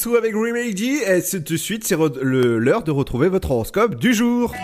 Alessou 0.00 0.16
avec 0.16 0.34
Remedy 0.34 0.96
et 1.06 1.20
tout 1.20 1.52
de 1.52 1.58
suite 1.58 1.84
c'est 1.86 1.96
l'heure 2.22 2.84
de 2.84 2.90
retrouver 2.90 3.28
votre 3.28 3.50
horoscope 3.50 3.96
du 3.96 4.14
jour. 4.14 4.54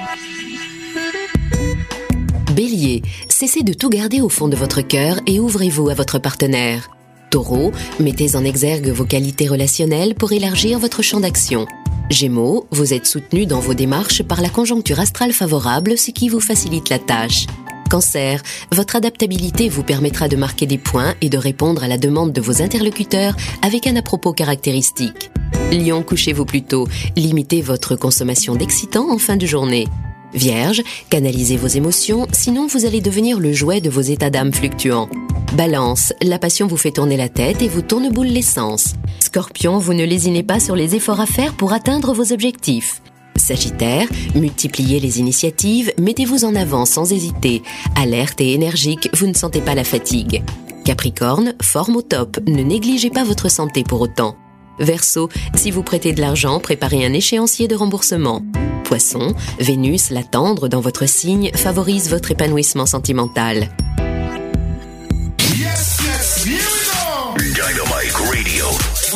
Bélier, 2.55 3.03
cessez 3.29 3.63
de 3.63 3.75
tout 3.75 3.91
garder 3.91 4.23
au 4.23 4.31
fond 4.31 4.49
de 4.49 4.57
votre 4.57 4.81
cœur 4.81 5.21
et 5.27 5.39
ouvrez-vous 5.39 5.91
à 5.91 5.95
votre 5.95 6.19
partenaire. 6.19 6.89
Taureau, 7.31 7.73
mettez 8.01 8.35
en 8.35 8.47
exergue 8.47 8.89
vos 8.89 9.05
qualités 9.05 9.47
relationnelles 9.47 10.15
pour 10.15 10.33
élargir 10.33 10.79
votre 10.79 11.03
champ 11.03 11.21
d'action. 11.21 11.67
Gémeaux, 12.09 12.67
vous 12.71 12.95
êtes 12.95 13.07
soutenu 13.07 13.45
dans 13.45 13.61
vos 13.61 13.75
démarches 13.75 14.23
par 14.23 14.41
la 14.41 14.49
conjoncture 14.49 15.01
astrale 15.01 15.33
favorable, 15.33 15.99
ce 15.99 16.13
qui 16.13 16.31
vous 16.31 16.41
facilite 16.41 16.89
la 16.89 16.99
tâche. 16.99 17.47
Cancer, 17.89 18.43
votre 18.73 18.97
adaptabilité 18.97 19.69
vous 19.69 19.83
permettra 19.83 20.29
de 20.29 20.37
marquer 20.37 20.67
des 20.67 20.79
points 20.79 21.15
et 21.21 21.29
de 21.29 21.39
répondre 21.39 21.85
à 21.85 21.89
la 21.89 21.99
demande 21.99 22.33
de 22.33 22.41
vos 22.41 22.63
interlocuteurs 22.63 23.37
avec 23.63 23.87
un 23.87 23.97
à-propos 23.97 24.33
caractéristique. 24.33 25.31
Lion, 25.73 26.03
couchez-vous 26.03 26.45
plus 26.45 26.63
tôt, 26.63 26.87
limitez 27.17 27.63
votre 27.63 27.97
consommation 27.97 28.55
d'excitants 28.55 29.11
en 29.11 29.19
fin 29.19 29.37
de 29.37 29.47
journée. 29.47 29.87
Vierge, 30.35 30.83
canalisez 31.09 31.57
vos 31.57 31.67
émotions, 31.67 32.27
sinon 32.33 32.67
vous 32.67 32.85
allez 32.85 33.01
devenir 33.01 33.41
le 33.41 33.53
jouet 33.53 33.81
de 33.81 33.91
vos 33.91 34.01
états 34.01 34.31
d'âme 34.31 34.53
fluctuants. 34.53 35.09
Balance, 35.55 36.13
la 36.23 36.39
passion 36.39 36.67
vous 36.67 36.77
fait 36.77 36.91
tourner 36.91 37.17
la 37.17 37.29
tête 37.29 37.63
et 37.63 37.69
vous 37.69 37.83
tourne 37.83 38.11
boule 38.11 38.27
l'essence. 38.27 38.95
Scorpion, 39.21 39.79
vous 39.79 39.95
ne 39.95 40.05
lésinez 40.05 40.43
pas 40.43 40.61
sur 40.61 40.77
les 40.77 40.95
efforts 40.95 41.21
à 41.21 41.27
faire 41.27 41.55
pour 41.55 41.73
atteindre 41.73 42.13
vos 42.13 42.33
objectifs. 42.33 43.01
Sagittaire, 43.37 44.09
multipliez 44.35 45.01
les 45.01 45.19
initiatives, 45.19 45.93
mettez-vous 45.99 46.45
en 46.45 46.55
avant 46.55 46.85
sans 46.87 47.13
hésiter. 47.13 47.63
Alerte 47.95 48.41
et 48.41 48.53
énergique, 48.53 49.09
vous 49.15 49.27
ne 49.27 49.35
sentez 49.35 49.61
pas 49.61 49.75
la 49.75 49.85
fatigue. 49.85 50.43
Capricorne, 50.85 51.55
forme 51.61 51.97
au 51.97 52.03
top, 52.03 52.39
ne 52.47 52.63
négligez 52.63 53.11
pas 53.11 53.25
votre 53.25 53.51
santé 53.51 53.83
pour 53.83 54.01
autant. 54.01 54.37
Verseau, 54.79 55.29
si 55.55 55.71
vous 55.71 55.83
prêtez 55.83 56.13
de 56.13 56.21
l'argent, 56.21 56.61
préparez 56.61 57.05
un 57.05 57.13
échéancier 57.13 57.67
de 57.67 57.75
remboursement. 57.75 58.43
Poisson, 58.85 59.35
Vénus, 59.59 60.11
la 60.11 60.23
tendre 60.23 60.69
dans 60.69 60.81
votre 60.81 61.09
signe, 61.09 61.51
favorise 61.55 62.09
votre 62.09 62.31
épanouissement 62.31 62.87
sentimental. 62.87 63.69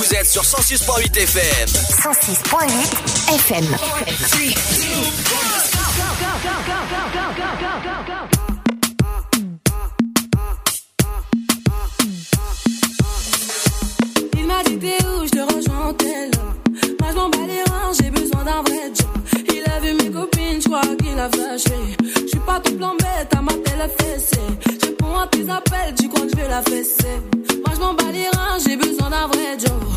Vous 0.01 0.15
êtes 0.15 0.27
sur 0.27 0.41
106.8 0.43 1.15
FM. 1.15 1.69
106.8 1.69 3.35
FM. 3.35 3.67
Il 14.39 14.47
m'a 14.47 14.63
dit 14.65 14.79
t'es 14.79 14.97
où, 15.05 15.27
je 15.27 15.31
te 15.33 15.55
rejoins 15.55 15.89
en 15.89 15.93
tel. 15.93 16.31
Moi 16.99 17.11
je 17.11 17.17
m'en 17.17 17.29
bats 17.29 17.37
les 17.47 17.63
reins, 17.71 17.93
j'ai 18.01 18.11
besoin 18.11 18.43
d'un 18.43 18.63
vrai 18.63 18.91
job. 18.99 19.07
Il 19.55 19.63
a 19.71 19.81
vu 19.81 19.93
mes 19.93 20.11
copines, 20.11 20.63
je 20.63 20.67
crois 20.67 20.81
qu'il 20.99 21.19
a 21.19 21.29
flashé. 21.29 21.77
Je 22.23 22.27
suis 22.27 22.39
pas 22.39 22.59
tout 22.61 22.75
plan 22.75 22.95
bête, 22.97 23.35
à 23.37 23.43
ma 23.43 23.53
télé 23.53 23.85
fessée. 23.99 24.41
Je 24.81 24.87
réponds 24.87 25.19
à 25.19 25.27
tes 25.27 25.43
appels, 25.51 25.95
tu 26.01 26.09
crois 26.09 26.23
que 26.23 26.31
je 26.31 26.37
vais 26.37 26.49
la 26.49 26.63
fesser. 26.63 27.21
Moi 27.67 27.75
je 27.75 27.81
m'en 27.81 27.93
bats 27.93 28.11
les 28.11 28.29
reins, 28.29 28.57
j'ai 28.67 28.79
besoin 28.79 29.11
d'un 29.11 29.27
vrai 29.27 29.59
job. 29.59 29.90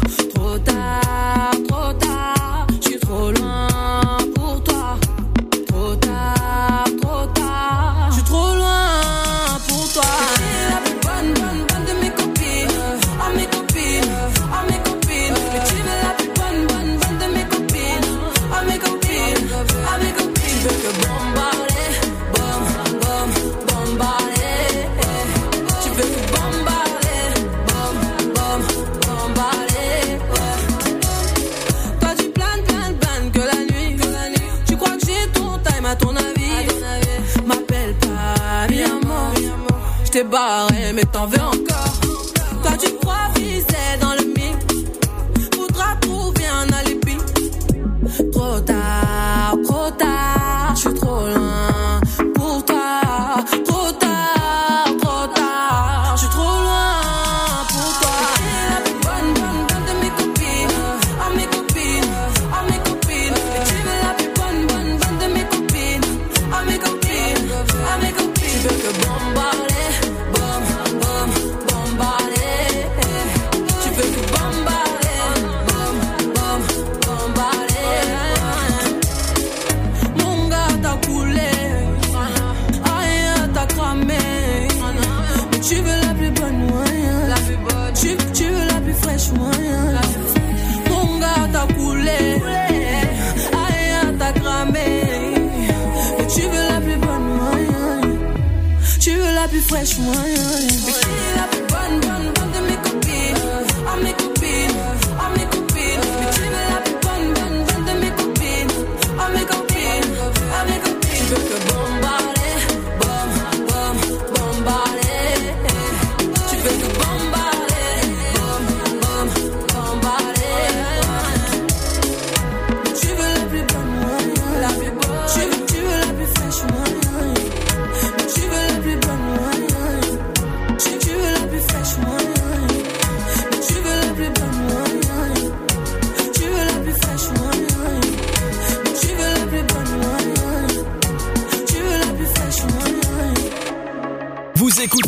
T'ai 40.13 40.23
barré, 40.23 40.93
mais 40.93 41.05
t'en 41.05 41.25
veux 41.25 41.41
encore. 41.41 41.62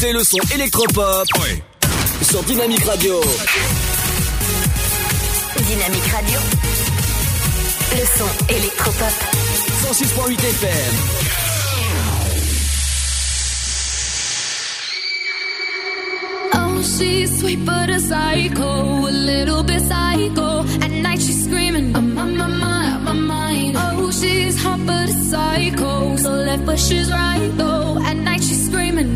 Écoutez 0.05 0.13
le 0.13 0.23
son 0.23 0.37
électropop 0.53 1.27
sur 2.21 2.43
Dynamique 2.43 2.83
Radio. 2.83 3.21
Dynamique 5.67 6.07
Radio. 6.13 6.39
Le 7.91 8.05
son 8.17 8.53
électropop. 8.53 9.13
106.8 9.83 10.33
FM. 10.33 10.95
Oh, 16.53 16.81
she's 16.81 17.39
sweet 17.39 17.65
but 17.65 17.89
a 17.89 17.99
psycho, 17.99 19.07
a 19.07 19.11
little 19.11 19.63
bit 19.63 19.81
psycho. 19.81 20.65
At 20.81 20.91
night 20.91 21.21
she's 21.21 21.45
screaming, 21.45 21.95
I'm 21.95 22.17
on 22.17 22.37
my 22.37 22.47
mind, 22.47 23.03
my 23.05 23.13
mind. 23.13 23.75
Oh, 23.77 24.11
she's 24.11 24.61
hot 24.61 24.79
but 24.85 25.09
a 25.09 25.13
psycho, 25.13 26.15
so 26.17 26.29
left 26.31 26.65
but 26.65 26.79
she's 26.79 27.11
right 27.11 27.51
though. 27.55 27.99
At 28.03 28.17
night 28.17 28.43
she's 28.43 28.65
screaming, 28.65 29.15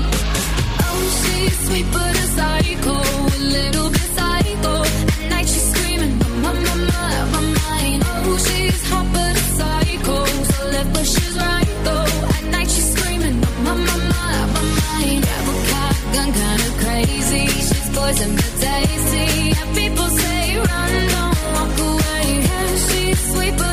people 19.75 20.09
say 20.09 20.57
run, 20.57 20.93
don't 21.15 21.37
walk 21.55 21.79
away. 21.89 22.25
Yeah, 22.47 22.75
she's 22.87 23.19
sweet 23.33 23.57
but 23.57 23.70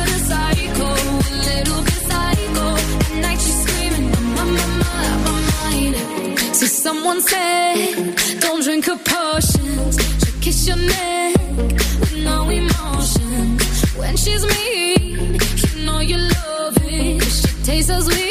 says 17.88 18.06
we 18.06 18.27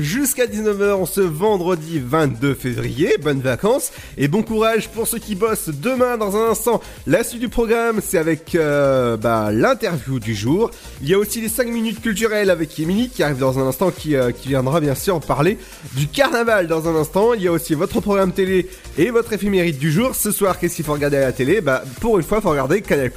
jusqu'à 0.00 0.46
19h 0.46 0.92
en 0.92 1.04
ce 1.04 1.20
vendredi 1.20 2.00
22 2.02 2.54
février. 2.54 3.16
Bonnes 3.20 3.42
vacances 3.42 3.92
et 4.16 4.26
bon 4.26 4.42
courage 4.42 4.88
pour 4.88 5.06
ceux 5.06 5.18
qui 5.18 5.34
bossent 5.34 5.68
demain 5.68 6.16
dans 6.16 6.36
un 6.36 6.50
instant. 6.50 6.80
La 7.06 7.22
suite 7.22 7.40
du 7.40 7.50
programme, 7.50 8.00
c'est 8.02 8.16
avec 8.16 8.54
euh, 8.54 9.18
bah, 9.18 9.50
l'interview 9.52 10.20
du 10.20 10.34
jour. 10.34 10.70
Il 11.02 11.08
y 11.08 11.14
a 11.14 11.18
aussi 11.18 11.42
les 11.42 11.50
5 11.50 11.68
minutes 11.68 12.00
culturelles 12.00 12.48
avec 12.48 12.78
Émilie 12.80 13.10
qui 13.10 13.22
arrive 13.22 13.38
dans 13.38 13.58
un 13.58 13.66
instant, 13.66 13.90
qui, 13.90 14.16
euh, 14.16 14.30
qui 14.30 14.48
viendra 14.48 14.80
bien 14.80 14.94
sûr 14.94 15.20
parler 15.20 15.58
du 15.96 16.08
carnaval 16.08 16.66
dans 16.66 16.88
un 16.88 16.96
instant. 16.96 17.34
Il 17.34 17.42
y 17.42 17.48
a 17.48 17.52
aussi 17.52 17.74
votre 17.74 18.00
programme 18.00 18.32
télé 18.32 18.70
et 18.96 19.10
votre 19.10 19.34
éphémérite 19.34 19.78
du 19.78 19.92
jour. 19.92 20.14
Ce 20.14 20.30
soir, 20.30 20.58
qu'est-ce 20.58 20.76
qu'il 20.76 20.84
faut 20.84 20.94
regarder 20.94 21.18
à 21.18 21.26
la 21.26 21.32
télé? 21.32 21.60
Bah 21.60 21.84
pour 22.00 22.18
une 22.18 22.24
fois, 22.24 22.38
il 22.38 22.42
faut 22.42 22.50
regarder 22.50 22.80
Canal+, 22.80 23.10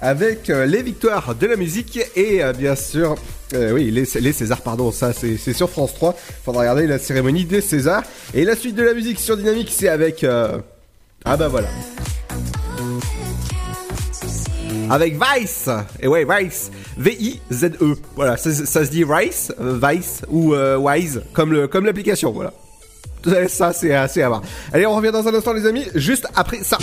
avec 0.00 0.48
euh, 0.48 0.64
les 0.64 0.82
victoires 0.82 1.34
de 1.34 1.46
la 1.46 1.56
musique 1.56 2.00
et 2.16 2.40
bien 2.56 2.74
sûr 2.74 3.16
euh, 3.54 3.72
oui, 3.72 3.90
les, 3.90 4.04
les 4.20 4.32
Césars, 4.32 4.60
pardon, 4.62 4.90
ça 4.92 5.12
c'est 5.12 5.52
sur 5.52 5.70
France 5.70 5.94
3. 5.94 6.14
Faudra 6.44 6.60
regarder 6.62 6.86
la 6.86 6.98
cérémonie 6.98 7.44
des 7.44 7.60
Césars. 7.60 8.02
Et 8.34 8.44
la 8.44 8.56
suite 8.56 8.74
de 8.74 8.82
la 8.82 8.94
musique 8.94 9.18
sur 9.18 9.36
Dynamique, 9.36 9.70
c'est 9.74 9.88
avec. 9.88 10.24
euh, 10.24 10.58
Ah 11.24 11.36
bah 11.36 11.48
voilà. 11.48 11.68
Avec 14.90 15.14
Vice 15.14 15.68
Et 16.00 16.08
ouais, 16.08 16.26
Vice 16.28 16.70
V-I-Z-E. 16.98 17.96
Voilà, 18.16 18.36
ça, 18.36 18.52
se 18.54 18.90
dit 18.90 19.04
Rice, 19.04 19.52
euh, 19.60 19.78
Vice 19.82 20.22
ou 20.28 20.54
euh, 20.54 20.76
Wise, 20.76 21.22
comme 21.32 21.52
l'application, 21.84 22.32
voilà. 22.32 22.52
Ça, 23.48 23.72
c'est 23.72 23.94
assez 23.94 24.20
à 24.20 24.28
voir. 24.28 24.42
Allez, 24.72 24.84
on 24.86 24.94
revient 24.94 25.10
dans 25.10 25.26
un 25.26 25.34
instant, 25.34 25.54
les 25.54 25.64
amis, 25.66 25.86
juste 25.94 26.26
après 26.34 26.58
ça. 26.62 26.76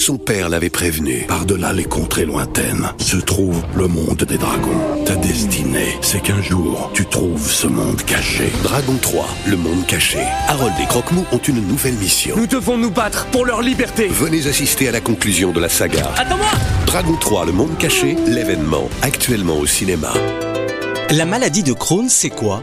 Son 0.00 0.16
père 0.16 0.48
l'avait 0.48 0.70
prévenu. 0.70 1.26
Par-delà 1.28 1.74
les 1.74 1.84
contrées 1.84 2.24
lointaines 2.24 2.88
se 2.96 3.18
trouve 3.18 3.62
le 3.76 3.86
monde 3.86 4.24
des 4.26 4.38
dragons. 4.38 5.04
Ta 5.04 5.14
destinée, 5.14 5.98
c'est 6.00 6.22
qu'un 6.22 6.40
jour, 6.40 6.90
tu 6.94 7.04
trouves 7.04 7.50
ce 7.50 7.66
monde 7.66 8.00
caché. 8.04 8.50
Dragon 8.62 8.96
3, 9.02 9.28
le 9.48 9.58
monde 9.58 9.84
caché. 9.86 10.20
Harold 10.48 10.72
et 10.82 10.86
Croque-Mou 10.86 11.26
ont 11.32 11.38
une 11.46 11.60
nouvelle 11.66 11.96
mission. 11.96 12.34
Nous 12.38 12.46
devons 12.46 12.78
nous 12.78 12.90
battre 12.90 13.26
pour 13.26 13.44
leur 13.44 13.60
liberté. 13.60 14.08
Venez 14.08 14.46
assister 14.46 14.88
à 14.88 14.92
la 14.92 15.02
conclusion 15.02 15.52
de 15.52 15.60
la 15.60 15.68
saga. 15.68 16.10
Attends-moi 16.16 16.50
Dragon 16.86 17.16
3, 17.20 17.44
le 17.44 17.52
monde 17.52 17.76
caché, 17.76 18.16
l'événement, 18.26 18.88
actuellement 19.02 19.58
au 19.58 19.66
cinéma. 19.66 20.14
La 21.10 21.24
maladie 21.24 21.64
de 21.64 21.72
Crohn, 21.72 22.08
c'est 22.08 22.30
quoi? 22.30 22.62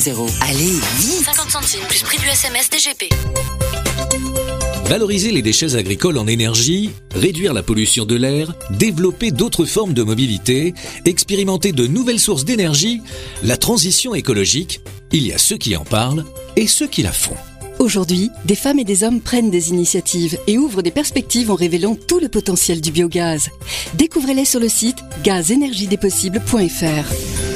61000. 0.00 0.30
Allez, 0.42 0.80
vite 0.98 1.24
50 1.24 1.50
centimes 1.50 1.86
plus 1.88 2.02
prix 2.02 2.18
du 2.18 2.26
SMS 2.26 2.68
DGP. 2.70 3.08
Valoriser 4.86 5.32
les 5.32 5.42
déchets 5.42 5.74
agricoles 5.74 6.18
en 6.18 6.28
énergie, 6.28 6.90
réduire 7.12 7.52
la 7.52 7.64
pollution 7.64 8.04
de 8.04 8.14
l'air, 8.14 8.54
développer 8.70 9.32
d'autres 9.32 9.64
formes 9.64 9.94
de 9.94 10.04
mobilité, 10.04 10.74
expérimenter 11.04 11.72
de 11.72 11.88
nouvelles 11.88 12.20
sources 12.20 12.44
d'énergie, 12.44 13.02
la 13.42 13.56
transition 13.56 14.14
écologique, 14.14 14.80
il 15.12 15.26
y 15.26 15.32
a 15.32 15.38
ceux 15.38 15.56
qui 15.56 15.76
en 15.76 15.84
parlent 15.84 16.24
et 16.54 16.68
ceux 16.68 16.86
qui 16.86 17.02
la 17.02 17.12
font. 17.12 17.34
Aujourd'hui, 17.78 18.30
des 18.44 18.54
femmes 18.54 18.78
et 18.78 18.84
des 18.84 19.02
hommes 19.02 19.20
prennent 19.20 19.50
des 19.50 19.70
initiatives 19.70 20.38
et 20.46 20.56
ouvrent 20.56 20.82
des 20.82 20.92
perspectives 20.92 21.50
en 21.50 21.56
révélant 21.56 21.96
tout 21.96 22.20
le 22.20 22.28
potentiel 22.28 22.80
du 22.80 22.92
biogaz. 22.92 23.48
Découvrez-les 23.94 24.44
sur 24.44 24.60
le 24.60 24.68
site 24.68 24.98
gazénergiedespossibles.fr. 25.24 27.55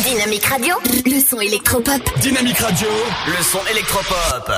Dynamique 0.00 0.46
Radio, 0.46 0.74
le 1.04 1.20
son 1.20 1.38
électropop. 1.40 2.00
Dynamique 2.20 2.58
Radio, 2.58 2.88
le 3.26 3.42
son 3.42 3.58
électropop. 3.70 4.50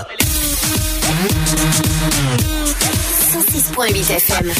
106.8 3.33 4.11
FM. 4.13 4.53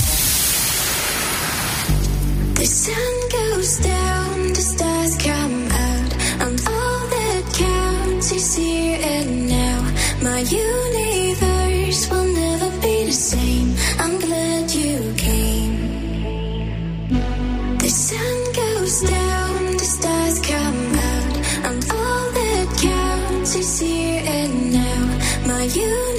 The 2.57 2.67
sun 2.67 2.95
goes 3.31 3.79
down, 3.79 4.53
the 4.53 4.61
stars 4.61 5.17
come 5.19 5.69
out, 5.71 6.15
and 6.41 6.61
all 6.67 7.07
that 7.09 7.45
counts 7.55 8.33
is 8.33 8.57
here 8.57 8.99
and 9.01 9.49
now. 9.49 9.81
My 10.23 10.41
universe 10.41 12.11
will 12.11 12.25
never 12.35 12.71
be 12.81 13.05
the 13.05 13.13
same. 13.13 13.75
I'm 14.01 14.19
glad 14.19 14.71
you 14.73 15.15
came. 15.17 15.79
The 17.79 17.89
sun 17.89 18.53
goes 18.55 19.03
down, 19.03 19.54
My 25.77 26.14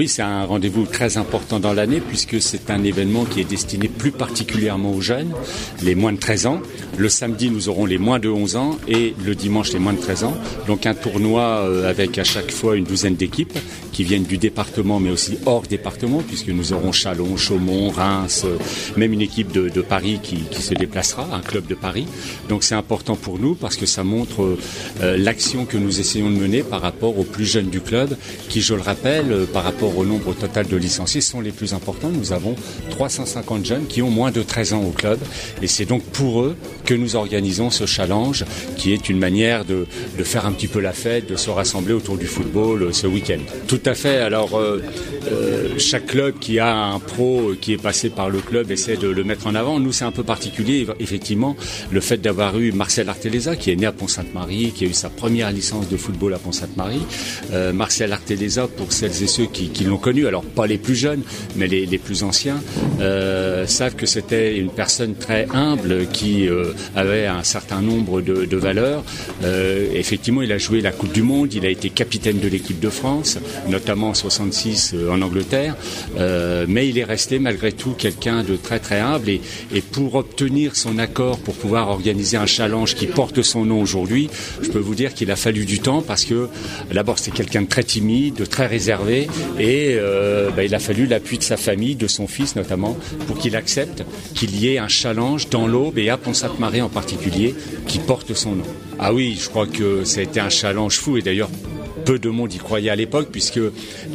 Oui, 0.00 0.08
c'est 0.08 0.22
un 0.22 0.46
rendez-vous 0.46 0.86
très 0.86 1.18
important 1.18 1.60
dans 1.60 1.74
l'année 1.74 2.00
puisque 2.00 2.40
c'est 2.40 2.70
un 2.70 2.82
événement 2.84 3.26
qui 3.26 3.42
est 3.42 3.44
destiné 3.44 3.86
plus 3.86 4.12
particulièrement 4.12 4.94
aux 4.94 5.02
jeunes, 5.02 5.30
les 5.82 5.94
moins 5.94 6.14
de 6.14 6.18
13 6.18 6.46
ans. 6.46 6.62
Le 6.96 7.10
samedi, 7.10 7.50
nous 7.50 7.68
aurons 7.68 7.84
les 7.84 7.98
moins 7.98 8.18
de 8.18 8.30
11 8.30 8.56
ans 8.56 8.78
et 8.88 9.14
le 9.22 9.34
dimanche, 9.34 9.74
les 9.74 9.78
moins 9.78 9.92
de 9.92 10.00
13 10.00 10.24
ans. 10.24 10.34
Donc 10.66 10.86
un 10.86 10.94
tournoi 10.94 11.42
euh, 11.42 11.90
avec 11.90 12.16
à 12.16 12.24
chaque 12.24 12.50
fois 12.50 12.76
une 12.76 12.84
douzaine 12.84 13.14
d'équipes 13.14 13.52
qui 14.00 14.04
viennent 14.04 14.24
du 14.24 14.38
département 14.38 14.98
mais 14.98 15.10
aussi 15.10 15.36
hors 15.44 15.60
département 15.60 16.22
puisque 16.26 16.48
nous 16.48 16.72
aurons 16.72 16.90
Chalon, 16.90 17.36
Chaumont, 17.36 17.90
Reims, 17.90 18.44
euh, 18.46 18.56
même 18.96 19.12
une 19.12 19.20
équipe 19.20 19.52
de, 19.52 19.82
Paris 19.82 20.20
qui, 20.22 20.36
qui 20.50 20.62
se 20.62 20.72
déplacera, 20.72 21.28
un 21.34 21.40
club 21.40 21.66
de 21.66 21.74
Paris. 21.74 22.06
Donc 22.48 22.64
c'est 22.64 22.74
important 22.74 23.14
pour 23.14 23.38
nous 23.38 23.54
parce 23.54 23.76
que 23.76 23.84
ça 23.84 24.02
montre 24.02 24.56
euh, 25.02 25.18
l'action 25.18 25.66
que 25.66 25.76
nous 25.76 26.00
essayons 26.00 26.30
de 26.30 26.36
mener 26.36 26.62
par 26.62 26.80
rapport 26.80 27.18
aux 27.18 27.24
plus 27.24 27.44
jeunes 27.44 27.68
du 27.68 27.82
club 27.82 28.16
qui, 28.48 28.62
je 28.62 28.72
le 28.72 28.80
rappelle, 28.80 29.32
euh, 29.32 29.44
par 29.44 29.64
rapport 29.64 29.98
au 29.98 30.06
nombre 30.06 30.32
total 30.34 30.66
de 30.66 30.76
licenciés, 30.78 31.20
sont 31.20 31.42
les 31.42 31.52
plus 31.52 31.74
importants. 31.74 32.08
Nous 32.08 32.32
avons 32.32 32.56
350 32.88 33.66
jeunes 33.66 33.86
qui 33.86 34.00
ont 34.00 34.10
moins 34.10 34.30
de 34.30 34.42
13 34.42 34.72
ans 34.72 34.82
au 34.82 34.92
club 34.92 35.18
et 35.60 35.66
c'est 35.66 35.84
donc 35.84 36.02
pour 36.04 36.40
eux 36.40 36.56
que 36.90 36.94
nous 36.96 37.14
organisons 37.14 37.70
ce 37.70 37.86
challenge 37.86 38.44
qui 38.76 38.92
est 38.92 39.08
une 39.08 39.18
manière 39.20 39.64
de, 39.64 39.86
faire 40.24 40.44
un 40.44 40.50
petit 40.50 40.66
peu 40.66 40.80
la 40.80 40.92
fête, 40.92 41.30
de 41.30 41.36
se 41.36 41.48
rassembler 41.48 41.92
autour 41.92 42.16
du 42.16 42.26
football 42.26 42.82
euh, 42.82 42.92
ce 42.92 43.06
week-end. 43.06 43.38
Tout 43.68 43.80
à 43.86 43.94
fait. 43.94 44.16
Alors 44.16 44.58
euh, 44.58 44.82
euh, 45.30 45.78
chaque 45.78 46.06
club 46.06 46.38
qui 46.38 46.58
a 46.58 46.74
un 46.74 46.98
pro 46.98 47.52
qui 47.60 47.72
est 47.72 47.82
passé 47.82 48.10
par 48.10 48.30
le 48.30 48.38
club 48.38 48.70
essaie 48.70 48.96
de 48.96 49.08
le 49.08 49.24
mettre 49.24 49.46
en 49.46 49.54
avant. 49.54 49.80
Nous 49.80 49.92
c'est 49.92 50.04
un 50.04 50.12
peu 50.12 50.22
particulier 50.22 50.86
effectivement 50.98 51.56
le 51.90 52.00
fait 52.00 52.18
d'avoir 52.18 52.58
eu 52.58 52.72
Marcel 52.72 53.08
Arteleza 53.08 53.56
qui 53.56 53.70
est 53.70 53.76
né 53.76 53.86
à 53.86 53.92
Pont-Sainte-Marie, 53.92 54.72
qui 54.72 54.84
a 54.84 54.88
eu 54.88 54.92
sa 54.92 55.10
première 55.10 55.50
licence 55.50 55.88
de 55.88 55.96
football 55.96 56.34
à 56.34 56.38
Pont-Sainte-Marie. 56.38 57.02
Euh, 57.52 57.72
Marcel 57.72 58.12
Arteleza 58.12 58.66
pour 58.68 58.92
celles 58.92 59.22
et 59.22 59.26
ceux 59.26 59.46
qui, 59.46 59.68
qui 59.68 59.84
l'ont 59.84 59.98
connu, 59.98 60.26
alors 60.26 60.44
pas 60.44 60.66
les 60.66 60.78
plus 60.78 60.94
jeunes 60.94 61.22
mais 61.56 61.66
les, 61.66 61.86
les 61.86 61.98
plus 61.98 62.22
anciens, 62.22 62.60
euh, 63.00 63.66
savent 63.66 63.96
que 63.96 64.06
c'était 64.06 64.58
une 64.58 64.70
personne 64.70 65.14
très 65.14 65.46
humble 65.52 66.06
qui 66.12 66.48
euh, 66.48 66.72
avait 66.96 67.26
un 67.26 67.42
certain 67.42 67.80
nombre 67.80 68.20
de, 68.20 68.44
de 68.44 68.56
valeurs. 68.56 69.04
Euh, 69.44 69.88
effectivement, 69.94 70.42
il 70.42 70.52
a 70.52 70.58
joué 70.58 70.80
la 70.80 70.92
Coupe 70.92 71.12
du 71.12 71.22
Monde, 71.22 71.54
il 71.54 71.64
a 71.64 71.68
été 71.68 71.90
capitaine 71.90 72.38
de 72.38 72.48
l'équipe 72.48 72.80
de 72.80 72.90
France, 72.90 73.38
notamment 73.68 74.10
en 74.10 74.14
66 74.14 74.92
euh, 74.94 75.10
en 75.20 75.26
Angleterre, 75.26 75.76
Euh, 76.18 76.66
mais 76.68 76.88
il 76.88 76.98
est 76.98 77.04
resté 77.04 77.38
malgré 77.38 77.72
tout 77.72 77.92
quelqu'un 77.92 78.42
de 78.42 78.56
très 78.56 78.78
très 78.78 79.00
humble 79.00 79.30
et, 79.30 79.40
pour 79.92 80.14
obtenir 80.14 80.76
son 80.76 80.98
accord 80.98 81.38
pour 81.38 81.54
pouvoir 81.54 81.88
organiser 81.88 82.36
un 82.36 82.46
challenge 82.46 82.94
qui 82.94 83.06
porte 83.06 83.42
son 83.42 83.64
nom 83.64 83.80
aujourd'hui, 83.80 84.28
je 84.62 84.68
peux 84.70 84.78
vous 84.78 84.94
dire 84.94 85.14
qu'il 85.14 85.30
a 85.30 85.36
fallu 85.36 85.64
du 85.64 85.80
temps 85.80 86.02
parce 86.02 86.24
que 86.24 86.48
d'abord 86.92 87.18
c'est 87.18 87.30
quelqu'un 87.30 87.62
de 87.62 87.68
très 87.68 87.84
timide, 87.84 88.34
de 88.34 88.44
très 88.44 88.66
réservé 88.66 89.28
et 89.58 89.96
euh, 89.98 90.50
bah, 90.50 90.64
il 90.64 90.74
a 90.74 90.78
fallu 90.78 91.06
l'appui 91.06 91.38
de 91.38 91.42
sa 91.42 91.56
famille, 91.56 91.94
de 91.94 92.06
son 92.06 92.26
fils 92.26 92.56
notamment, 92.56 92.96
pour 93.26 93.38
qu'il 93.38 93.56
accepte 93.56 94.04
qu'il 94.34 94.56
y 94.56 94.68
ait 94.68 94.78
un 94.78 94.88
challenge 94.88 95.48
dans 95.48 95.66
l'Aube 95.66 95.98
et 95.98 96.10
à 96.10 96.16
Pont-Sainte-Marie 96.16 96.82
en 96.82 96.88
particulier 96.88 97.54
qui 97.86 97.98
porte 97.98 98.34
son 98.34 98.56
nom. 98.56 98.64
Ah 98.98 99.14
oui, 99.14 99.38
je 99.40 99.48
crois 99.48 99.66
que 99.66 100.04
ça 100.04 100.20
a 100.20 100.22
été 100.22 100.40
un 100.40 100.50
challenge 100.50 100.98
fou 100.98 101.16
et 101.16 101.22
d'ailleurs 101.22 101.50
peu 102.10 102.18
de 102.18 102.28
monde 102.28 102.52
y 102.52 102.58
croyait 102.58 102.90
à 102.90 102.96
l'époque 102.96 103.28
puisque 103.30 103.60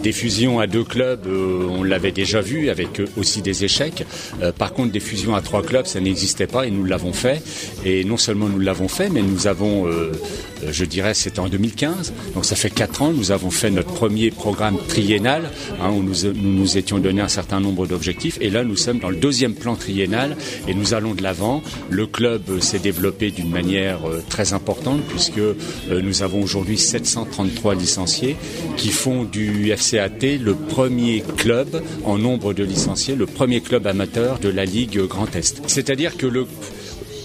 des 0.04 0.12
fusions 0.12 0.60
à 0.60 0.68
deux 0.68 0.84
clubs, 0.84 1.28
euh, 1.28 1.66
on 1.70 1.82
l'avait 1.82 2.12
déjà 2.12 2.42
vu 2.42 2.70
avec 2.70 3.00
euh, 3.00 3.06
aussi 3.16 3.42
des 3.42 3.64
échecs. 3.64 4.06
Euh, 4.42 4.52
par 4.52 4.74
contre, 4.74 4.92
des 4.92 5.00
fusions 5.00 5.34
à 5.34 5.40
trois 5.40 5.64
clubs, 5.64 5.86
ça 5.86 6.02
n'existait 6.02 6.46
pas 6.46 6.68
et 6.68 6.72
nous 6.72 6.84
l'avons 6.84 7.14
fait. 7.14 7.42
Et 7.86 8.04
non 8.04 8.18
seulement 8.18 8.50
nous 8.50 8.60
l'avons 8.60 8.90
fait, 8.90 9.08
mais 9.10 9.22
nous 9.22 9.48
avons, 9.48 9.88
je 10.72 10.86
dirais, 10.86 11.14
c'était 11.14 11.40
en 11.40 11.48
2015. 11.48 12.14
Donc 12.34 12.46
ça 12.46 12.56
fait 12.56 12.70
quatre 12.70 13.02
ans, 13.02 13.12
nous 13.12 13.32
avons 13.32 13.52
fait 13.52 13.70
notre 13.70 13.94
premier 13.94 14.32
programme 14.32 14.78
triennal 14.88 15.50
hein, 15.82 15.92
où 15.92 16.04
nous, 16.04 16.32
nous 16.34 16.52
nous 16.54 16.78
étions 16.78 17.00
donné 17.00 17.22
un 17.22 17.28
certain 17.28 17.60
nombre 17.60 17.88
d'objectifs. 17.88 18.38
Et 18.42 18.50
là, 18.50 18.64
nous 18.64 18.76
sommes 18.76 19.00
dans 19.00 19.10
le 19.10 19.16
deuxième 19.16 19.54
plan 19.54 19.76
triennal 19.76 20.38
et 20.68 20.74
nous 20.74 20.94
allons 20.94 21.14
de 21.14 21.24
l'avant. 21.24 21.62
Le 21.90 22.08
club 22.08 22.44
euh, 22.50 22.60
s'est 22.60 22.80
développé 22.80 23.32
d'une 23.32 23.50
manière 23.50 24.08
euh, 24.08 24.24
très 24.30 24.54
importante 24.54 25.02
puisque 25.10 25.38
euh, 25.38 25.56
nous 25.90 26.24
avons 26.24 26.42
aujourd'hui 26.42 26.78
733 26.78 27.76
licenciés 27.76 28.36
qui 28.78 28.90
font 28.90 29.24
du 29.24 29.72
FCAT 29.76 30.38
le 30.40 30.56
premier 30.56 31.24
club 31.38 31.82
en 32.04 32.18
nombre 32.18 32.54
de 32.54 32.64
licenciés, 32.64 33.16
le 33.16 33.26
premier 33.26 33.62
club 33.62 33.88
amateur 33.88 34.40
de 34.40 34.50
la 34.50 34.66
Ligue 34.66 35.00
Grand 35.08 35.34
Est. 35.36 35.62
C'est-à-dire 35.68 36.18
que 36.18 36.28
le 36.28 36.46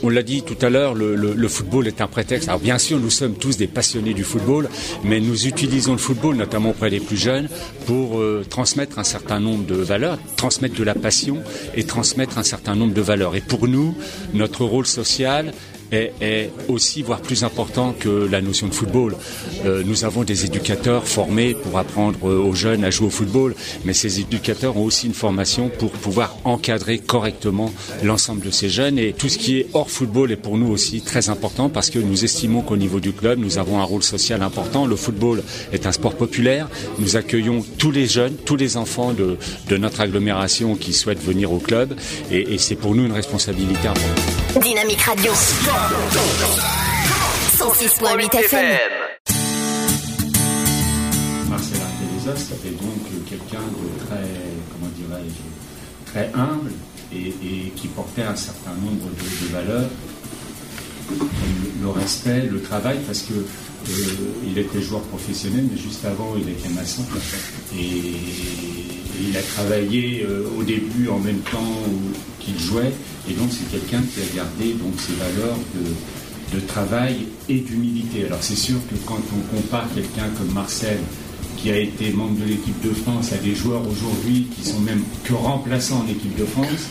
on 0.02 0.08
l'a 0.08 0.22
dit 0.22 0.42
tout 0.42 0.56
à 0.62 0.70
l'heure, 0.70 0.94
le, 0.94 1.48
football 1.48 1.86
est 1.86 2.00
un 2.00 2.06
prétexte. 2.06 2.48
Alors 2.48 2.60
bien 2.60 2.78
sûr, 2.78 2.98
nous 2.98 3.10
sommes 3.10 3.34
tous 3.34 3.56
des 3.56 3.66
passionnés 3.66 4.14
du 4.14 4.24
football, 4.24 4.68
mais 5.04 5.20
nous 5.20 5.46
utilisons 5.46 5.92
le 5.92 5.98
football, 5.98 6.36
notamment 6.36 6.70
auprès 6.70 6.90
des 6.90 7.00
plus 7.00 7.16
jeunes, 7.16 7.48
pour 7.86 8.18
euh, 8.18 8.44
transmettre 8.48 8.98
un 8.98 9.04
certain 9.04 9.40
nombre 9.40 9.64
de 9.66 9.74
valeurs, 9.74 10.18
transmettre 10.36 10.76
de 10.76 10.84
la 10.84 10.94
passion 10.94 11.38
et 11.74 11.84
transmettre 11.84 12.38
un 12.38 12.42
certain 12.42 12.74
nombre 12.74 12.94
de 12.94 13.00
valeurs. 13.00 13.36
Et 13.36 13.40
pour 13.40 13.68
nous, 13.68 13.94
notre 14.34 14.64
rôle 14.64 14.86
social 14.86 15.52
est, 15.92 16.12
est 16.20 16.50
aussi, 16.68 17.02
voire 17.02 17.20
plus 17.20 17.44
important 17.44 17.94
que 17.98 18.28
la 18.30 18.40
notion 18.40 18.68
de 18.68 18.74
football. 18.74 19.16
Euh, 19.64 19.82
nous 19.84 20.04
avons 20.04 20.24
des 20.24 20.44
éducateurs 20.44 21.06
formés 21.06 21.54
pour 21.54 21.78
apprendre 21.78 22.18
euh, 22.28 22.38
aux 22.38 22.54
jeunes 22.54 22.84
à 22.84 22.90
jouer 22.90 23.08
au 23.08 23.10
football, 23.10 23.54
mais 23.84 23.92
ces 23.92 24.20
éducateurs 24.20 24.76
ont 24.76 24.84
aussi 24.84 25.06
une 25.06 25.14
formation 25.14 25.68
pour 25.68 25.90
pouvoir 25.90 26.36
encadrer 26.44 26.98
correctement 26.98 27.72
l'ensemble 28.02 28.42
de 28.44 28.50
ces 28.50 28.68
jeunes. 28.68 28.98
Et 28.98 29.12
tout 29.12 29.28
ce 29.28 29.38
qui 29.38 29.58
est 29.58 29.66
hors 29.72 29.90
football 29.90 30.32
est 30.32 30.36
pour 30.36 30.56
nous 30.56 30.70
aussi 30.70 31.00
très 31.00 31.28
important 31.28 31.68
parce 31.68 31.90
que 31.90 31.98
nous 31.98 32.24
estimons 32.24 32.62
qu'au 32.62 32.76
niveau 32.76 33.00
du 33.00 33.12
club, 33.12 33.38
nous 33.38 33.58
avons 33.58 33.80
un 33.80 33.84
rôle 33.84 34.02
social 34.02 34.42
important. 34.42 34.86
Le 34.86 34.96
football 34.96 35.42
est 35.72 35.86
un 35.86 35.92
sport 35.92 36.14
populaire. 36.14 36.68
Nous 36.98 37.16
accueillons 37.16 37.64
tous 37.78 37.90
les 37.90 38.06
jeunes, 38.06 38.34
tous 38.44 38.56
les 38.56 38.76
enfants 38.76 39.12
de, 39.12 39.36
de 39.68 39.76
notre 39.76 40.00
agglomération 40.00 40.74
qui 40.76 40.92
souhaitent 40.92 41.22
venir 41.22 41.52
au 41.52 41.58
club. 41.58 41.94
Et, 42.30 42.54
et 42.54 42.58
c'est 42.58 42.76
pour 42.76 42.94
nous 42.94 43.04
une 43.04 43.12
responsabilité 43.12 43.88
importante. 43.88 44.49
Dynamique 44.58 45.02
Radio. 45.02 45.32
106.8 47.56 48.34
FM. 48.34 48.78
Marcel 51.48 51.78
Arteleza, 51.80 52.34
c'était 52.36 52.70
donc 52.70 52.98
quelqu'un 53.28 53.60
de 53.60 54.04
très, 54.04 54.26
comment 54.72 54.90
dirais-je, 54.96 56.10
très 56.10 56.32
humble 56.34 56.72
et, 57.12 57.32
qui 57.76 57.86
portait 57.88 58.24
un 58.24 58.34
certain 58.34 58.72
nombre 58.72 59.06
de, 59.10 59.52
valeurs, 59.52 59.88
le 61.80 61.88
respect, 61.88 62.48
le 62.50 62.60
travail, 62.60 62.98
parce 63.06 63.22
que 63.22 63.34
euh, 63.88 63.92
il 64.46 64.58
était 64.58 64.82
joueur 64.82 65.02
professionnel, 65.02 65.66
mais 65.70 65.80
juste 65.80 66.04
avant, 66.04 66.34
il 66.36 66.48
était 66.48 66.68
maçon. 66.68 67.02
Et, 67.76 68.12
il 69.22 69.36
a 69.36 69.42
travaillé 69.42 70.24
euh, 70.26 70.48
au 70.58 70.62
début 70.62 71.08
en 71.10 71.18
même 71.18 71.40
temps 71.40 71.74
qu'il 72.38 72.58
jouait, 72.58 72.90
et 73.28 73.34
donc 73.34 73.50
c'est 73.50 73.70
quelqu'un 73.70 74.02
qui 74.02 74.20
a 74.20 74.36
gardé 74.36 74.72
donc 74.72 74.94
ces 74.96 75.12
valeurs 75.12 75.58
de, 75.74 76.56
de 76.58 76.66
travail 76.66 77.26
et 77.48 77.58
d'humilité. 77.58 78.24
Alors 78.24 78.38
c'est 78.40 78.56
sûr 78.56 78.76
que 78.90 78.96
quand 79.06 79.20
on 79.36 79.56
compare 79.56 79.86
quelqu'un 79.94 80.28
comme 80.38 80.54
Marcel, 80.54 80.96
qui 81.58 81.70
a 81.70 81.76
été 81.76 82.10
membre 82.12 82.40
de 82.40 82.46
l'équipe 82.46 82.80
de 82.82 82.94
France, 82.94 83.32
à 83.32 83.36
des 83.36 83.54
joueurs 83.54 83.82
aujourd'hui 83.86 84.46
qui 84.56 84.68
sont 84.70 84.80
même 84.80 85.02
que 85.24 85.34
remplaçants 85.34 86.00
en 86.00 86.08
équipe 86.08 86.36
de 86.38 86.46
France, 86.46 86.88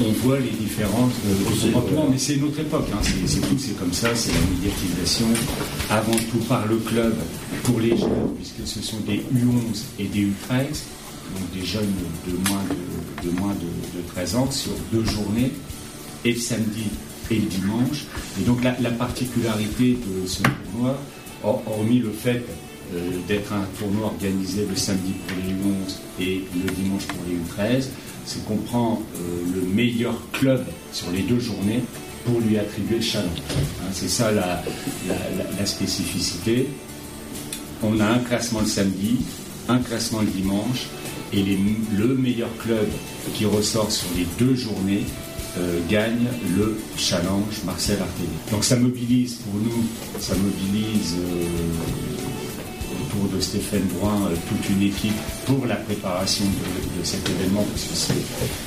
on 0.00 0.12
voit 0.26 0.38
les 0.38 0.50
de 0.50 1.72
comportement, 1.72 2.08
mais 2.10 2.18
c'est 2.18 2.34
une 2.34 2.44
autre 2.44 2.60
époque, 2.60 2.86
hein. 2.92 2.98
c'est 3.26 3.40
tout, 3.40 3.58
c'est 3.58 3.78
comme 3.78 3.92
ça, 3.92 4.14
c'est 4.14 4.32
la 4.32 4.40
médiatisation, 4.54 5.26
avant 5.90 6.12
tout 6.30 6.38
par 6.48 6.66
le 6.66 6.76
club, 6.76 7.14
pour 7.64 7.80
les 7.80 7.96
jeunes, 7.96 8.34
puisque 8.36 8.66
ce 8.66 8.82
sont 8.82 8.98
des 9.00 9.18
U11 9.34 9.84
et 9.98 10.04
des 10.04 10.20
U13, 10.20 10.28
donc 11.34 11.50
des 11.54 11.64
jeunes 11.66 11.92
de 12.26 12.32
moins 12.50 12.62
de, 12.70 13.28
de 13.30 13.36
moins 13.38 13.54
de, 13.54 13.98
de 14.00 14.06
13 14.14 14.34
ans, 14.36 14.50
sur 14.50 14.72
deux 14.92 15.04
journées, 15.04 15.52
et 16.24 16.32
le 16.32 16.38
samedi 16.40 16.84
et 17.30 17.36
le 17.36 17.46
dimanche. 17.46 18.04
Et 18.40 18.44
donc 18.44 18.62
la, 18.64 18.76
la 18.80 18.90
particularité 18.90 19.92
de 20.22 20.26
ce 20.26 20.42
tournoi, 20.42 20.98
hor- 21.44 21.62
hormis 21.66 21.98
le 22.00 22.10
fait 22.10 22.42
euh, 22.94 23.10
d'être 23.28 23.52
un 23.52 23.64
tournoi 23.78 24.06
organisé 24.06 24.66
le 24.68 24.76
samedi 24.76 25.12
pour 25.28 25.36
les 25.38 25.52
U11 25.52 25.96
et 26.20 26.44
le 26.64 26.70
dimanche 26.72 27.04
pour 27.06 27.18
les 27.28 27.36
U13, 27.36 27.84
c'est 28.24 28.44
qu'on 28.44 28.56
prend 28.56 29.02
euh, 29.16 29.42
le 29.54 29.62
meilleur 29.62 30.14
club 30.32 30.64
sur 30.92 31.10
les 31.10 31.22
deux 31.22 31.40
journées 31.40 31.82
pour 32.24 32.40
lui 32.40 32.58
attribuer 32.58 32.96
le 32.96 33.02
challenge. 33.02 33.38
Hein, 33.50 33.90
c'est 33.92 34.08
ça 34.08 34.30
la, 34.30 34.62
spécificité. 35.66 36.68
On 37.82 37.98
a 38.00 38.06
un 38.06 38.18
classement 38.18 38.60
le 38.60 38.66
samedi, 38.66 39.18
un 39.68 39.78
classement 39.78 40.20
le 40.20 40.26
dimanche, 40.26 40.88
et 41.32 41.42
le 41.42 42.14
meilleur 42.16 42.54
club 42.58 42.86
qui 43.34 43.46
ressort 43.46 43.90
sur 43.90 44.08
les 44.16 44.26
deux 44.38 44.54
journées 44.54 45.04
euh, 45.58 45.80
gagne 45.88 46.28
le 46.56 46.78
challenge 46.96 47.62
Marcel 47.64 47.98
Artelli. 48.00 48.28
Donc 48.52 48.64
ça 48.64 48.76
mobilise 48.76 49.34
pour 49.34 49.54
nous, 49.54 49.84
ça 50.20 50.34
mobilise 50.36 51.16
euh, 51.18 52.39
autour 53.10 53.28
de 53.34 53.40
Stéphane 53.40 53.82
Brun 53.98 54.26
euh, 54.26 54.34
toute 54.48 54.68
une 54.70 54.82
équipe 54.82 55.14
pour 55.46 55.66
la 55.66 55.76
préparation 55.76 56.44
de, 56.44 57.04
cet 57.04 57.28
événement, 57.28 57.64
parce 57.70 57.82
que 57.84 58.14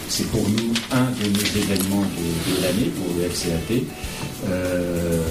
c'est- 0.10 0.24
pour 0.32 0.48
nous 0.49 0.74
un 0.91 1.06
de 1.11 1.30
nos 1.30 1.61
événements 1.61 2.02
de, 2.02 2.61
l'année 2.61 2.91
pour 2.98 3.15
le 3.18 3.24
FCAT. 3.30 3.84
Euh, 4.48 5.22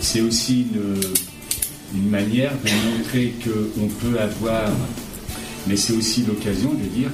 c'est 0.00 0.20
aussi 0.20 0.66
une, 0.74 1.00
une 1.98 2.10
manière 2.10 2.52
de 2.64 2.98
montrer 2.98 3.34
qu'on 3.44 3.88
peut 3.88 4.18
avoir, 4.20 4.70
mais 5.66 5.76
c'est 5.76 5.92
aussi 5.94 6.24
l'occasion 6.26 6.72
de 6.74 6.84
dire 6.88 7.10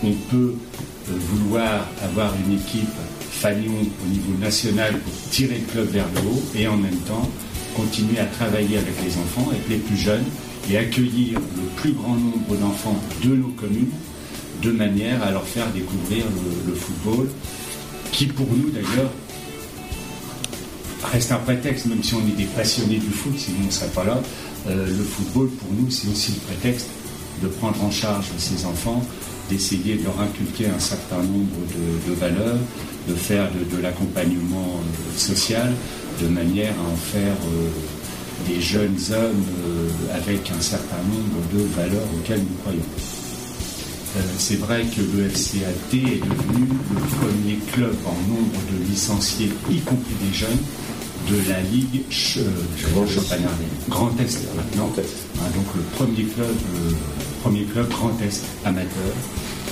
qu'on 0.00 0.12
peut 0.30 0.54
euh, 0.54 1.12
vouloir 1.18 1.86
avoir 2.02 2.32
une 2.46 2.54
équipe 2.54 2.88
Fagnon 3.30 3.72
au 4.04 4.08
niveau 4.08 4.38
national 4.40 4.92
pour 4.98 5.12
tirer 5.30 5.58
le 5.58 5.72
club 5.72 5.88
vers 5.88 6.06
le 6.14 6.20
haut 6.30 6.42
et 6.54 6.68
en 6.68 6.76
même 6.76 6.98
temps 7.08 7.28
continuer 7.74 8.18
à 8.20 8.26
travailler 8.26 8.76
avec 8.76 8.94
les 9.02 9.10
enfants, 9.16 9.48
avec 9.50 9.68
les 9.68 9.76
plus 9.78 9.96
jeunes 9.96 10.24
et 10.70 10.78
accueillir 10.78 11.38
le 11.38 11.68
plus 11.76 11.92
grand 11.92 12.14
nombre 12.14 12.56
d'enfants 12.56 12.98
de 13.24 13.34
nos 13.34 13.48
communes 13.48 13.90
de 14.62 14.70
manière 14.70 15.22
à 15.22 15.30
leur 15.30 15.46
faire 15.46 15.70
découvrir 15.72 16.24
le, 16.66 16.74
football 16.74 17.28
qui 18.12 18.26
pour 18.26 18.46
nous 18.46 18.70
d'ailleurs 18.70 19.10
reste 21.12 21.32
un 21.32 21.38
prétexte, 21.38 21.86
même 21.86 22.02
si 22.02 22.14
on 22.14 22.20
est 22.20 22.36
des 22.36 22.44
passionnés 22.44 22.98
du 22.98 23.10
foot, 23.10 23.32
sinon 23.36 23.58
on 23.62 23.66
ne 23.66 23.70
serait 23.70 23.88
pas 23.88 24.04
là. 24.04 24.22
Euh, 24.68 24.86
le 24.86 25.02
football, 25.02 25.48
pour 25.48 25.68
nous, 25.72 25.90
c'est 25.90 26.08
aussi 26.08 26.32
le 26.32 26.54
prétexte 26.54 26.86
de 27.42 27.48
prendre 27.48 27.82
en 27.82 27.90
charge 27.90 28.26
ces 28.38 28.64
enfants, 28.64 29.02
d'essayer 29.50 29.96
de 29.96 30.04
leur 30.04 30.20
inculquer 30.20 30.66
un 30.66 30.78
certain 30.78 31.18
nombre 31.18 31.58
de, 32.06 32.14
valeurs, 32.14 32.56
de 33.08 33.14
faire 33.14 33.50
de, 33.50 33.76
de 33.76 33.82
l'accompagnement 33.82 34.76
euh, 34.78 35.18
social, 35.18 35.72
de 36.22 36.28
manière 36.28 36.72
à 36.72 36.92
en 36.92 36.96
faire 36.96 37.36
euh, 37.46 37.68
des 38.48 38.60
jeunes 38.60 38.96
hommes 39.10 39.44
euh, 39.66 40.16
avec 40.16 40.50
un 40.50 40.60
certain 40.60 41.02
nombre 41.08 41.40
de 41.52 41.60
valeurs 41.76 42.06
auxquelles 42.16 42.40
nous 42.40 42.56
croyons. 42.62 42.80
Euh, 44.16 44.20
c'est 44.38 44.56
vrai 44.58 44.84
que 44.94 45.00
le 45.16 45.28
FCAT 45.28 45.94
est 45.94 46.20
devenu 46.20 46.66
le 46.94 47.00
premier 47.18 47.56
club 47.72 47.94
en 48.04 48.14
nombre 48.28 48.60
de 48.70 48.90
licenciés, 48.90 49.50
y 49.70 49.78
compris 49.80 50.14
des 50.22 50.36
jeunes, 50.36 50.58
de 51.30 51.36
la 51.48 51.60
Ligue 51.62 52.02
Ch- 52.10 52.38
euh, 52.38 53.06
Champagne-Ardenne. 53.06 53.68
Grand 53.88 54.10
Est 54.20 54.38
maintenant. 54.56 54.92
Hein, 54.98 55.48
donc 55.56 55.66
le 55.76 55.82
premier 55.96 56.24
club, 56.24 56.46
euh, 56.76 56.90
premier 57.42 57.62
club 57.64 57.88
Grand 57.88 58.12
Est 58.20 58.42
amateur. 58.64 58.88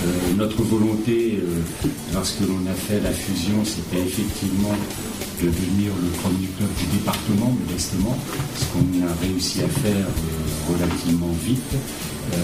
Euh, 0.02 0.06
notre 0.38 0.62
volonté, 0.62 1.38
euh, 1.42 1.88
lorsque 2.14 2.40
l'on 2.40 2.64
a 2.70 2.74
fait 2.74 3.00
la 3.02 3.10
fusion, 3.10 3.62
c'était 3.64 4.02
effectivement 4.02 4.72
de 5.40 5.46
devenir 5.46 5.92
le 6.02 6.08
premier 6.20 6.46
club 6.56 6.68
du 6.78 6.98
département, 6.98 7.56
modestement, 7.66 8.16
ce 8.56 8.64
qu'on 8.66 9.06
a 9.06 9.12
réussi 9.22 9.62
à 9.62 9.68
faire 9.68 10.06
euh, 10.06 10.72
relativement 10.72 11.32
vite, 11.44 11.60
euh, 11.72 12.36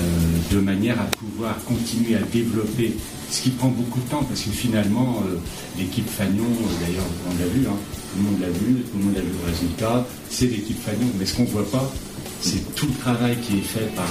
de 0.52 0.60
manière 0.60 1.00
à 1.00 1.04
pouvoir 1.04 1.56
continuer 1.64 2.16
à 2.16 2.22
développer, 2.32 2.96
ce 3.30 3.42
qui 3.42 3.50
prend 3.50 3.68
beaucoup 3.68 4.00
de 4.00 4.08
temps, 4.08 4.22
parce 4.24 4.40
que 4.40 4.50
finalement, 4.50 5.22
euh, 5.26 5.36
l'équipe 5.78 6.08
Fagnon, 6.08 6.44
d'ailleurs, 6.80 7.04
on 7.28 7.38
l'a 7.38 7.48
vu, 7.48 7.66
hein, 7.66 7.76
tout 8.12 8.18
le 8.18 8.30
monde 8.30 8.40
l'a 8.40 8.48
vu, 8.48 8.82
tout 8.90 8.98
le 8.98 9.04
monde 9.04 9.16
a 9.16 9.20
vu 9.20 9.32
le 9.44 9.50
résultat, 9.50 10.06
c'est 10.30 10.46
l'équipe 10.46 10.82
Fagnon, 10.82 11.08
mais 11.18 11.26
ce 11.26 11.36
qu'on 11.36 11.44
ne 11.44 11.48
voit 11.48 11.70
pas, 11.70 11.92
c'est 12.40 12.74
tout 12.74 12.86
le 12.86 12.94
travail 12.94 13.36
qui 13.42 13.58
est 13.58 13.62
fait 13.62 13.94
par 13.94 14.06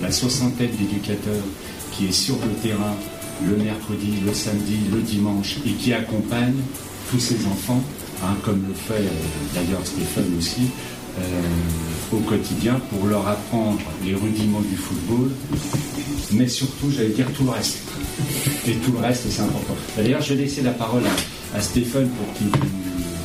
la 0.00 0.12
soixantaine 0.12 0.70
d'éducateurs 0.78 1.42
qui 1.92 2.06
est 2.06 2.12
sur 2.12 2.36
le 2.36 2.52
terrain 2.62 2.94
le 3.44 3.56
mercredi, 3.56 4.14
le 4.24 4.32
samedi, 4.32 4.76
le 4.92 5.00
dimanche 5.00 5.56
et 5.66 5.72
qui 5.72 5.92
accompagne 5.92 6.54
tous 7.10 7.18
ces 7.18 7.46
enfants, 7.46 7.82
hein, 8.22 8.36
comme 8.42 8.64
le 8.68 8.74
fait 8.74 9.04
euh, 9.04 9.54
d'ailleurs 9.54 9.84
Stéphane 9.84 10.32
aussi, 10.38 10.68
euh, 11.18 12.16
au 12.16 12.20
quotidien 12.20 12.80
pour 12.90 13.06
leur 13.06 13.26
apprendre 13.28 13.80
les 14.04 14.14
rudiments 14.14 14.62
du 14.62 14.76
football, 14.76 15.30
mais 16.32 16.48
surtout, 16.48 16.90
j'allais 16.90 17.10
dire, 17.10 17.26
tout 17.36 17.44
le 17.44 17.50
reste. 17.50 17.78
Et 18.66 18.72
tout 18.76 18.92
le 18.92 18.98
reste, 18.98 19.24
c'est 19.28 19.42
important. 19.42 19.74
D'ailleurs, 19.96 20.22
je 20.22 20.34
vais 20.34 20.44
laisser 20.44 20.62
la 20.62 20.70
parole 20.70 21.02
à, 21.54 21.60
Stéphane 21.60 22.08
pour 22.08 22.32
qu'il. 22.34 22.48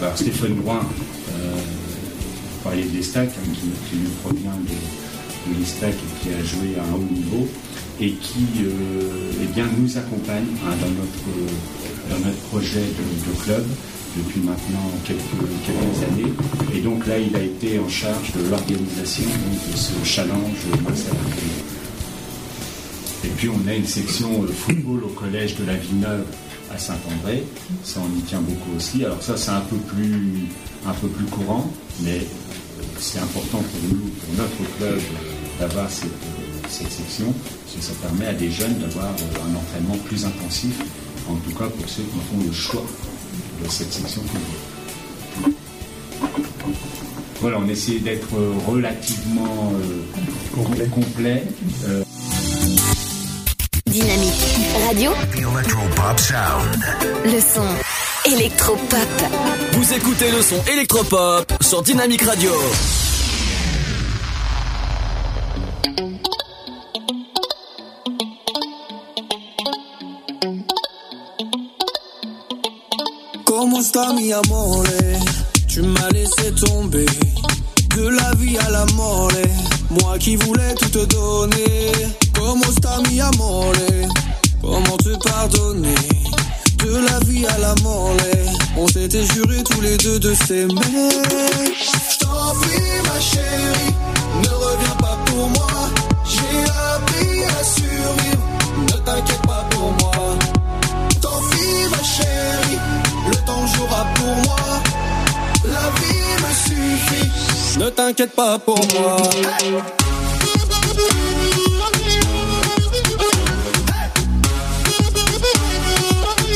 bah, 0.02 0.12
Stéphane 0.16 0.56
Brun, 0.56 0.80
euh, 0.80 1.56
vous 1.56 2.64
parliez 2.64 2.84
de 2.84 2.98
l'Estac, 2.98 3.30
hein, 3.30 3.50
qui, 3.54 3.96
nous 3.98 4.10
provient 4.22 4.52
de, 4.52 5.54
de 5.54 5.62
et 5.62 5.94
qui 6.22 6.30
a 6.30 6.44
joué 6.44 6.78
à 6.78 6.84
un 6.84 6.94
haut 6.94 7.14
niveau 7.14 7.48
et 8.02 8.12
qui 8.12 8.46
euh, 8.64 9.32
eh 9.44 9.54
bien, 9.54 9.66
nous 9.78 9.98
accompagne 9.98 10.46
hein, 10.66 10.74
dans, 10.82 10.90
notre, 10.90 12.10
dans 12.10 12.26
notre 12.28 12.42
projet 12.50 12.82
de 12.82 13.44
club 13.44 13.66
depuis 14.18 14.42
maintenant 14.42 14.92
quelques, 15.06 15.22
années. 16.04 16.34
Et 16.74 16.82
donc 16.82 17.06
là, 17.08 17.18
il 17.18 17.36
a 17.36 17.42
été 17.42 17.80
en 17.80 17.90
charge 17.90 18.32
de 18.34 18.50
l'organisation 18.50 19.24
de 19.24 19.78
ce 19.78 19.94
challenge. 20.04 20.66
Et 23.24 23.30
puis 23.30 23.50
on 23.50 23.68
a 23.68 23.74
une 23.74 23.86
section 23.86 24.44
euh, 24.44 24.48
football 24.48 25.04
au 25.04 25.10
collège 25.10 25.56
de 25.56 25.66
la 25.66 25.76
Villeneuve 25.76 26.26
à 26.74 26.78
Saint-André. 26.78 27.44
Ça, 27.84 28.00
on 28.02 28.18
y 28.18 28.22
tient 28.22 28.42
beaucoup 28.42 28.76
aussi. 28.78 29.04
Alors 29.04 29.22
ça, 29.22 29.36
c'est 29.38 29.52
un 29.52 29.62
peu 29.62 29.78
plus, 29.78 30.48
un 30.86 30.94
peu 30.94 31.08
plus 31.08 31.26
courant, 31.26 31.72
mais 32.02 32.20
euh, 32.20 32.84
c'est 33.00 33.20
important 33.20 33.60
pour 33.60 33.90
nous, 33.90 34.08
pour 34.08 34.34
notre 34.38 34.78
club, 34.78 34.98
euh, 34.98 35.60
d'avoir 35.60 35.90
cette, 35.90 36.10
cette 36.70 36.92
section, 36.92 37.34
parce 37.64 37.76
que 37.76 37.82
ça 37.82 37.94
permet 38.02 38.28
à 38.28 38.34
des 38.34 38.52
jeunes 38.52 38.78
d'avoir 38.80 39.08
un 39.08 39.56
entraînement 39.56 39.98
plus 40.06 40.24
intensif, 40.26 40.80
en 41.28 41.36
tout 41.36 41.56
cas 41.58 41.68
pour 41.68 41.90
ceux 41.90 42.04
qui 42.04 42.20
font 42.32 42.46
le 42.46 42.54
choix 42.54 42.86
de 43.64 43.70
cette 43.70 43.92
section. 43.92 44.22
Voilà, 47.42 47.58
on 47.60 47.68
essaie 47.70 48.00
d'être 48.00 48.36
euh, 48.36 48.54
relativement 48.68 49.72
euh, 49.76 50.86
complet. 50.92 51.44
euh, 51.88 52.04
Dynamique 53.86 54.34
Radio, 54.88 55.12
Electropop 55.34 56.20
Sound. 56.20 56.84
le 57.26 57.40
son 57.40 58.32
électropop. 58.36 59.08
Vous 59.74 59.94
écoutez 59.94 60.32
le 60.32 60.42
son 60.42 60.62
électropop 60.72 61.54
sur 61.62 61.82
Dynamic 61.84 62.22
Radio. 62.24 62.52
Comment 73.78 73.90
sta 73.90 74.14
mi 74.14 74.34
amore? 74.34 74.88
Tu 75.68 75.84
m'as 75.84 76.10
laissé 76.10 76.52
tomber 76.66 77.06
de 77.96 78.08
la 78.08 78.32
vie 78.40 78.58
à 78.58 78.72
la 78.72 78.86
mort. 78.96 79.30
Moi 79.92 80.18
qui 80.18 80.36
voulais 80.36 80.74
tout 80.74 80.90
te 80.90 81.06
donner. 81.06 81.92
Comment 82.34 82.72
sta 82.72 82.98
mi 83.08 83.22
amore? 83.22 83.74
Comment 84.62 84.98
te 84.98 85.16
pardonner? 85.24 85.94
De 86.80 87.06
la 87.06 87.20
vie 87.28 87.46
à 87.46 87.58
la 87.60 87.76
mort. 87.84 88.18
On 88.78 88.88
s'était 88.88 89.24
juré 89.36 89.62
tous 89.70 89.82
les 89.82 89.98
deux 89.98 90.18
de 90.22 90.34
s'aimer. 90.34 91.12
Je 91.80 92.18
t'en 92.18 92.56
prie, 92.60 93.02
ma 93.04 93.20
chérie, 93.20 93.94
Ne 107.78 107.90
t'inquiète 107.90 108.34
pas 108.36 108.58
pour 108.58 108.76
moi. 108.76 109.18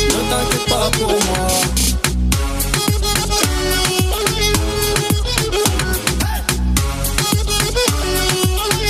Ne 0.10 0.22
t'inquiète 0.30 0.66
pas 0.68 0.90
pour 0.98 1.10
moi. 1.10 1.48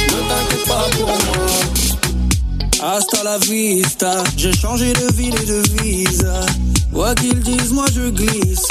Ne 0.08 0.20
t'inquiète 0.30 0.66
pas 0.68 0.88
pour 0.98 1.08
moi. 1.08 1.18
Hasta 2.84 3.24
la 3.24 3.38
vista, 3.40 4.24
j'ai 4.38 4.54
changé 4.54 4.94
de 4.94 5.14
ville 5.14 5.36
et 5.36 5.46
de 5.46 5.62
visa. 5.82 6.40
Quoi 6.94 7.14
qu'ils 7.16 7.40
disent, 7.40 7.72
moi 7.74 7.86
je 7.94 8.10
glisse, 8.10 8.68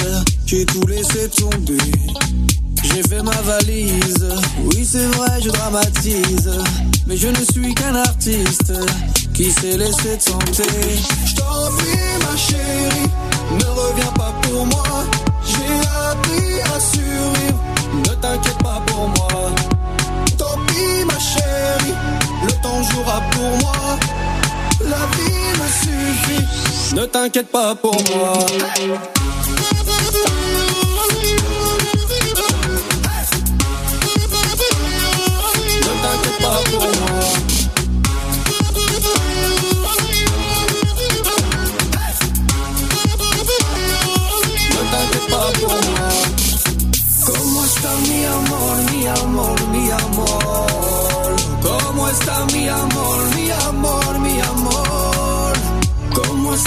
j'ai 0.46 0.64
tout 0.66 0.86
laissé 0.86 1.28
tomber. 1.30 1.78
J'ai 2.94 3.02
fait 3.02 3.22
ma 3.22 3.40
valise. 3.42 4.28
Oui, 4.64 4.86
c'est 4.90 5.06
vrai, 5.16 5.40
je 5.42 5.50
dramatise. 5.50 6.50
Mais 7.06 7.16
je 7.16 7.28
ne 7.28 7.44
suis 7.52 7.74
qu'un 7.74 7.94
artiste 7.94 8.72
qui 9.34 9.50
s'est 9.50 9.76
laissé 9.76 10.18
tenter. 10.24 10.64
Je 11.24 11.36
t'en 11.36 11.70
prie, 11.76 11.98
ma 12.20 12.36
chérie, 12.36 13.10
ne 13.52 13.64
reviens 13.64 14.12
pas 14.12 14.34
pour 14.42 14.66
moi. 14.66 14.84
J'ai 15.44 15.80
appris 16.10 16.60
à 16.62 16.80
survivre. 16.80 17.60
Ne 17.94 18.14
t'inquiète 18.14 18.58
pas 18.58 18.82
pour 18.86 19.08
moi. 19.08 19.50
Tant 20.36 20.58
pis, 20.66 21.04
ma 21.06 21.18
chérie, 21.18 21.94
le 22.44 22.52
temps 22.62 22.82
jouera 22.90 23.20
pour 23.30 23.58
moi. 23.58 23.98
La 24.82 25.06
vie 25.16 25.50
me 25.60 25.68
suffit. 25.82 26.94
Ne 26.96 27.04
t'inquiète 27.06 27.50
pas 27.50 27.74
pour 27.74 27.96
moi. 28.14 28.46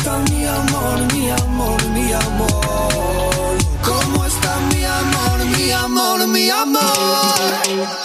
Está 0.04 0.18
mi 0.34 0.46
amor, 0.46 1.14
mi 1.14 1.30
amor, 1.30 1.90
mi 1.92 2.12
amor? 2.12 3.58
¿Cómo 3.82 4.26
está 4.26 4.60
mi 4.74 4.84
amor, 4.84 5.46
mi 5.56 5.72
amor, 5.72 6.28
mi 6.28 6.50
amor? 6.50 8.03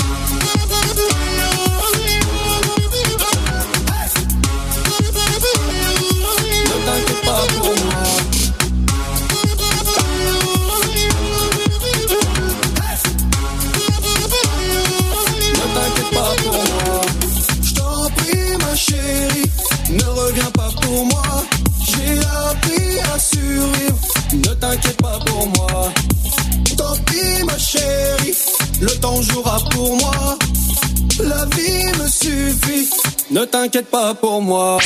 T'inquiète 33.51 33.87
pas 33.87 34.15
pour 34.15 34.43
moi. 34.43 34.79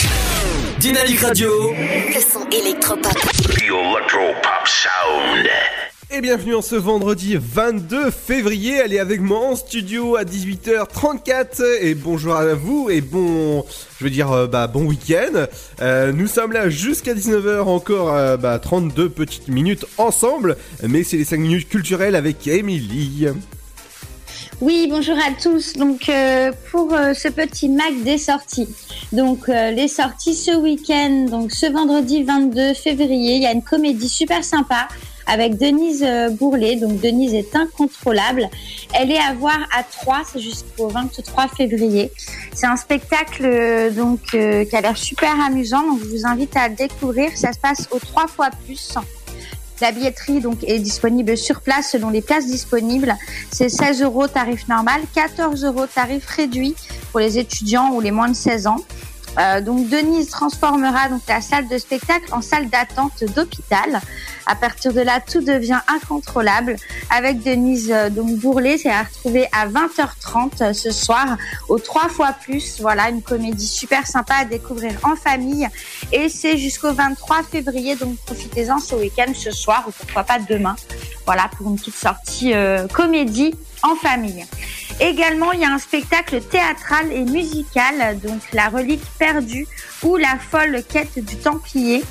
Dynamique 0.79 1.21
Radio. 1.21 1.73
Le 1.73 2.21
son 2.21 2.49
électropop. 2.51 3.19
Sound. 4.65 5.49
Et 6.11 6.21
bienvenue 6.21 6.55
en 6.55 6.63
ce 6.63 6.77
vendredi 6.77 7.37
22 7.41 8.11
février. 8.11 8.75
Elle 8.85 8.93
est 8.93 8.99
avec 8.99 9.21
moi 9.21 9.39
en 9.39 9.57
studio 9.57 10.17
à 10.17 10.25
18h34. 10.25 11.63
Et 11.81 11.95
bonjour 11.95 12.35
à 12.35 12.55
vous 12.55 12.91
et 12.91 13.01
bon, 13.01 13.65
je 13.99 14.05
veux 14.05 14.11
dire, 14.11 14.31
euh, 14.31 14.47
bah, 14.47 14.67
bon 14.67 14.85
week-end. 14.85 15.47
Euh, 15.81 16.13
nous 16.13 16.27
sommes 16.27 16.53
là 16.53 16.69
jusqu'à 16.69 17.15
19h 17.15 17.63
encore, 17.63 18.15
euh, 18.15 18.37
bah, 18.37 18.59
32 18.59 19.09
petites 19.09 19.49
minutes 19.49 19.87
ensemble. 19.99 20.57
Mais 20.87 21.03
c'est 21.03 21.17
les 21.17 21.25
5 21.25 21.41
minutes 21.41 21.69
culturelles 21.69 22.15
avec 22.15 22.47
Émilie. 22.47 23.29
Oui, 24.61 24.87
bonjour 24.89 25.16
à 25.16 25.33
tous. 25.41 25.73
Donc 25.73 26.09
euh, 26.09 26.53
pour 26.70 26.93
euh, 26.93 27.15
ce 27.15 27.29
petit 27.29 27.69
Mac 27.69 27.93
des 28.05 28.19
sorties. 28.19 28.69
Donc 29.12 29.49
euh, 29.49 29.70
les 29.70 29.89
sorties 29.89 30.35
ce 30.35 30.53
week-end, 30.57 31.27
donc 31.29 31.53
ce 31.53 31.66
vendredi 31.66 32.23
22 32.23 32.74
février, 32.74 33.37
il 33.37 33.43
y 33.43 33.47
a 33.47 33.53
une 33.53 33.62
comédie 33.62 34.09
super 34.09 34.45
sympa 34.45 34.89
avec 35.27 35.57
Denise 35.57 36.05
Bourlet. 36.39 36.77
Donc 36.77 37.01
Denise 37.01 37.35
est 37.35 37.57
incontrôlable. 37.57 38.49
Elle 38.95 39.11
est 39.11 39.19
à 39.19 39.33
voir 39.35 39.59
à 39.77 39.83
3, 39.83 40.23
c'est 40.33 40.41
jusqu'au 40.41 40.89
23 40.89 41.49
février. 41.49 42.12
C'est 42.55 42.66
un 42.66 42.77
spectacle 42.77 43.93
donc 43.95 44.20
qui 44.31 44.37
a 44.37 44.81
l'air 44.81 44.97
super 44.97 45.33
amusant. 45.41 45.83
Donc 45.87 46.01
je 46.01 46.09
vous 46.09 46.27
invite 46.27 46.57
à 46.57 46.69
découvrir. 46.69 47.31
Ça 47.37 47.53
se 47.53 47.59
passe 47.59 47.89
au 47.93 47.99
3 47.99 48.27
fois 48.27 48.51
plus. 48.66 48.97
La 49.83 49.91
billetterie 49.91 50.39
donc 50.39 50.63
est 50.63 50.79
disponible 50.79 51.37
sur 51.37 51.61
place 51.61 51.91
selon 51.91 52.11
les 52.11 52.23
places 52.23 52.47
disponibles. 52.47 53.17
C'est 53.51 53.69
16 53.69 54.03
euros 54.03 54.29
tarif 54.29 54.69
normal, 54.69 55.01
14 55.13 55.65
euros 55.65 55.89
tarif 55.93 56.25
réduit 56.25 56.77
pour 57.11 57.19
les 57.19 57.37
étudiants 57.41 57.91
ou 57.93 58.01
les 58.01 58.13
moins 58.13 58.29
de 58.29 58.37
16 58.37 58.69
ans. 58.69 58.77
Euh, 59.39 59.61
donc 59.61 59.89
Denise 59.89 60.29
transformera 60.29 61.09
donc 61.09 61.23
la 61.27 61.41
salle 61.41 61.69
de 61.69 61.79
spectacle 61.79 62.27
en 62.33 62.43
salle 62.43 62.69
d'attente 62.69 63.25
d'hôpital. 63.35 64.01
À 64.47 64.57
partir 64.57 64.93
de 64.93 65.01
là, 65.01 65.21
tout 65.21 65.41
devient 65.41 65.81
incontrôlable. 65.89 66.77
Avec 67.11 67.43
Denise 67.43 67.91
euh, 67.91 68.11
donc 68.11 68.37
Bourlet, 68.39 68.77
c'est 68.77 68.91
à 68.91 69.05
retrouver 69.05 69.47
à 69.53 69.69
20h30 69.69 70.63
euh, 70.63 70.73
ce 70.73 70.91
soir 70.91 71.37
au 71.69 71.79
trois 71.79 72.09
fois 72.09 72.35
plus. 72.43 72.81
Voilà 72.81 73.09
une 73.09 73.23
comédie 73.23 73.67
super 73.67 74.07
sympa 74.07 74.35
à 74.35 74.45
découvrir 74.45 74.93
en 75.05 75.17
famille 75.17 75.67
et 76.13 76.29
c'est 76.29 76.59
jusqu'au 76.59 76.93
23 76.93 77.43
février. 77.45 77.97
Donc 77.97 78.17
profitez-en 78.27 78.79
ce 78.79 78.95
week-end, 78.97 79.33
ce 79.35 79.51
soir 79.51 79.85
ou 79.87 79.93
pourquoi 79.93 80.25
pas 80.25 80.39
demain. 80.39 80.77
Voilà 81.25 81.49
pour 81.57 81.69
une 81.69 81.77
petite 81.77 81.97
sortie 81.97 82.53
comédie 82.93 83.55
en 83.83 83.95
famille. 83.97 84.45
Également, 85.01 85.53
il 85.53 85.61
y 85.61 85.65
a 85.65 85.71
un 85.71 85.79
spectacle 85.79 86.41
théâtral 86.41 87.13
et 87.13 87.25
musical, 87.25 88.19
donc 88.23 88.41
La 88.53 88.69
relique 88.69 89.05
perdue 89.19 89.67
ou 90.03 90.17
La 90.17 90.39
folle 90.39 90.83
quête 90.89 91.19
du 91.19 91.37
Templier 91.37 92.03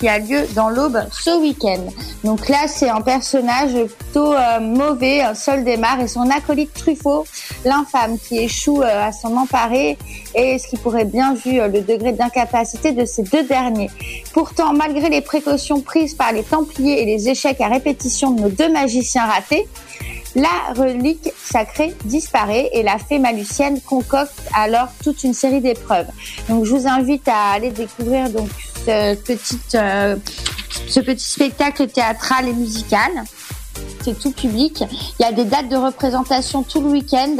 qui 0.00 0.08
a 0.08 0.18
lieu 0.18 0.46
dans 0.54 0.70
l'Aube 0.70 0.98
ce 1.12 1.38
week-end. 1.38 1.84
Donc 2.24 2.48
là, 2.48 2.66
c'est 2.66 2.88
un 2.88 3.02
personnage 3.02 3.72
plutôt 3.98 4.32
euh, 4.32 4.58
mauvais, 4.58 5.22
Sol 5.34 5.62
démarre 5.62 6.00
et 6.00 6.08
son 6.08 6.28
acolyte 6.30 6.72
Truffaut, 6.72 7.26
l'infâme, 7.66 8.18
qui 8.18 8.38
échoue 8.38 8.82
euh, 8.82 9.08
à 9.08 9.12
s'en 9.12 9.36
emparer 9.36 9.98
et 10.34 10.58
ce 10.58 10.68
qui 10.68 10.78
pourrait 10.78 11.04
bien 11.04 11.34
vu 11.34 11.60
euh, 11.60 11.68
le 11.68 11.82
degré 11.82 12.12
d'incapacité 12.12 12.92
de 12.92 13.04
ces 13.04 13.24
deux 13.24 13.42
derniers. 13.42 13.90
Pourtant, 14.32 14.72
malgré 14.72 15.10
les 15.10 15.20
précautions 15.20 15.82
prises 15.82 16.14
par 16.14 16.32
les 16.32 16.44
Templiers 16.44 17.02
et 17.02 17.04
les 17.04 17.28
échecs 17.28 17.60
à 17.60 17.68
répétition 17.68 18.30
de 18.30 18.40
nos 18.40 18.48
deux 18.48 18.72
magiciens 18.72 19.26
ratés, 19.26 19.68
la 20.34 20.72
relique 20.76 21.32
sacrée 21.42 21.94
disparaît 22.04 22.70
et 22.72 22.82
la 22.82 22.98
fée 22.98 23.18
malucienne 23.18 23.80
concocte 23.80 24.42
alors 24.54 24.88
toute 25.02 25.24
une 25.24 25.34
série 25.34 25.60
d'épreuves. 25.60 26.06
Donc 26.48 26.64
je 26.64 26.70
vous 26.74 26.86
invite 26.86 27.26
à 27.28 27.52
aller 27.52 27.70
découvrir 27.70 28.30
donc 28.30 28.48
ce 28.86 29.14
petit, 29.16 29.60
euh, 29.74 30.16
ce 30.88 31.00
petit 31.00 31.28
spectacle 31.28 31.86
théâtral 31.88 32.48
et 32.48 32.52
musical. 32.52 33.10
C'est 34.02 34.18
tout 34.18 34.30
public. 34.32 34.82
Il 35.18 35.22
y 35.22 35.24
a 35.26 35.32
des 35.32 35.44
dates 35.44 35.68
de 35.68 35.76
représentation 35.76 36.62
tout 36.62 36.80
le 36.80 36.88
week-end. 36.88 37.36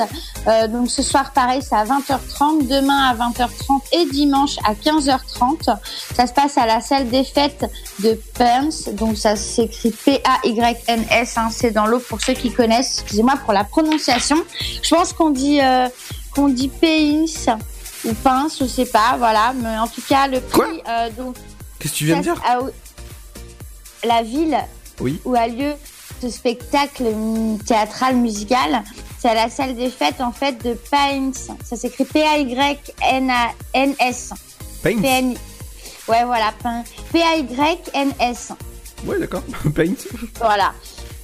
Euh, 0.47 0.69
donc 0.69 0.91
ce 0.91 1.03
soir, 1.03 1.33
pareil, 1.33 1.62
c'est 1.67 1.75
à 1.75 1.85
20h30, 1.87 2.67
demain 2.69 3.09
à 3.09 3.15
20h30 3.15 3.81
et 3.93 4.05
dimanche 4.11 4.57
à 4.67 4.75
15h30. 4.75 5.75
Ça 6.15 6.27
se 6.27 6.33
passe 6.35 6.59
à 6.59 6.67
la 6.67 6.81
salle 6.83 7.09
des 7.09 7.25
fêtes 7.25 7.65
de 8.01 8.12
Perms. 8.37 8.93
Donc 8.93 9.17
ça 9.17 9.37
s'écrit 9.37 9.91
P-A-Y-N-S. 9.91 11.39
Hein, 11.39 11.49
c'est 11.51 11.71
dans 11.71 11.87
l'eau 11.87 11.99
pour 12.01 12.21
ceux 12.21 12.35
qui 12.35 12.53
connaissent. 12.53 13.01
Excusez-moi 13.01 13.35
pour 13.45 13.55
la 13.55 13.65
prononciation. 13.65 14.37
Je 14.83 14.95
pense 14.95 15.12
qu'on 15.15 15.31
dit 15.31 15.61
euh, 15.62 15.89
qu'on 16.35 16.49
dit 16.49 16.71
ou 18.05 18.12
Pince, 18.15 18.59
je 18.61 18.67
sais 18.67 18.87
pas. 18.87 19.17
Voilà. 19.19 19.55
Mais 19.62 19.79
en 19.79 19.87
tout 19.89 20.03
cas, 20.07 20.27
le 20.27 20.41
prix. 20.41 20.83
euh, 20.89 21.09
donc 21.17 21.37
Qu'est-ce 21.79 21.93
que 21.95 21.99
tu 21.99 22.05
viens 22.05 22.19
de 22.19 22.23
dire? 22.23 22.41
ah. 22.47 22.59
La 24.05 24.23
ville 24.23 24.59
Oui. 25.01 25.21
où 25.25 25.35
a 25.35 25.47
lieu 25.47 25.73
ce 26.21 26.29
spectacle 26.31 27.05
théâtral 27.67 28.17
musical, 28.17 28.83
c'est 29.19 29.29
à 29.29 29.35
la 29.35 29.51
salle 29.51 29.75
des 29.77 29.91
fêtes 29.91 30.21
en 30.21 30.33
fait 30.33 30.63
de 30.65 30.75
Pines. 30.75 31.33
Ça 31.35 31.77
s'écrit 31.77 32.05
P-A-Y-N-A-N-S. 32.05 34.33
Pains 34.83 35.01
P-N- 35.01 35.37
Ouais, 36.09 36.25
voilà. 36.25 36.53
P-A-Y-N-S. 37.13 38.53
Ouais, 39.07 39.19
d'accord. 39.19 39.43
Paint. 39.75 39.95
Voilà. 40.41 40.73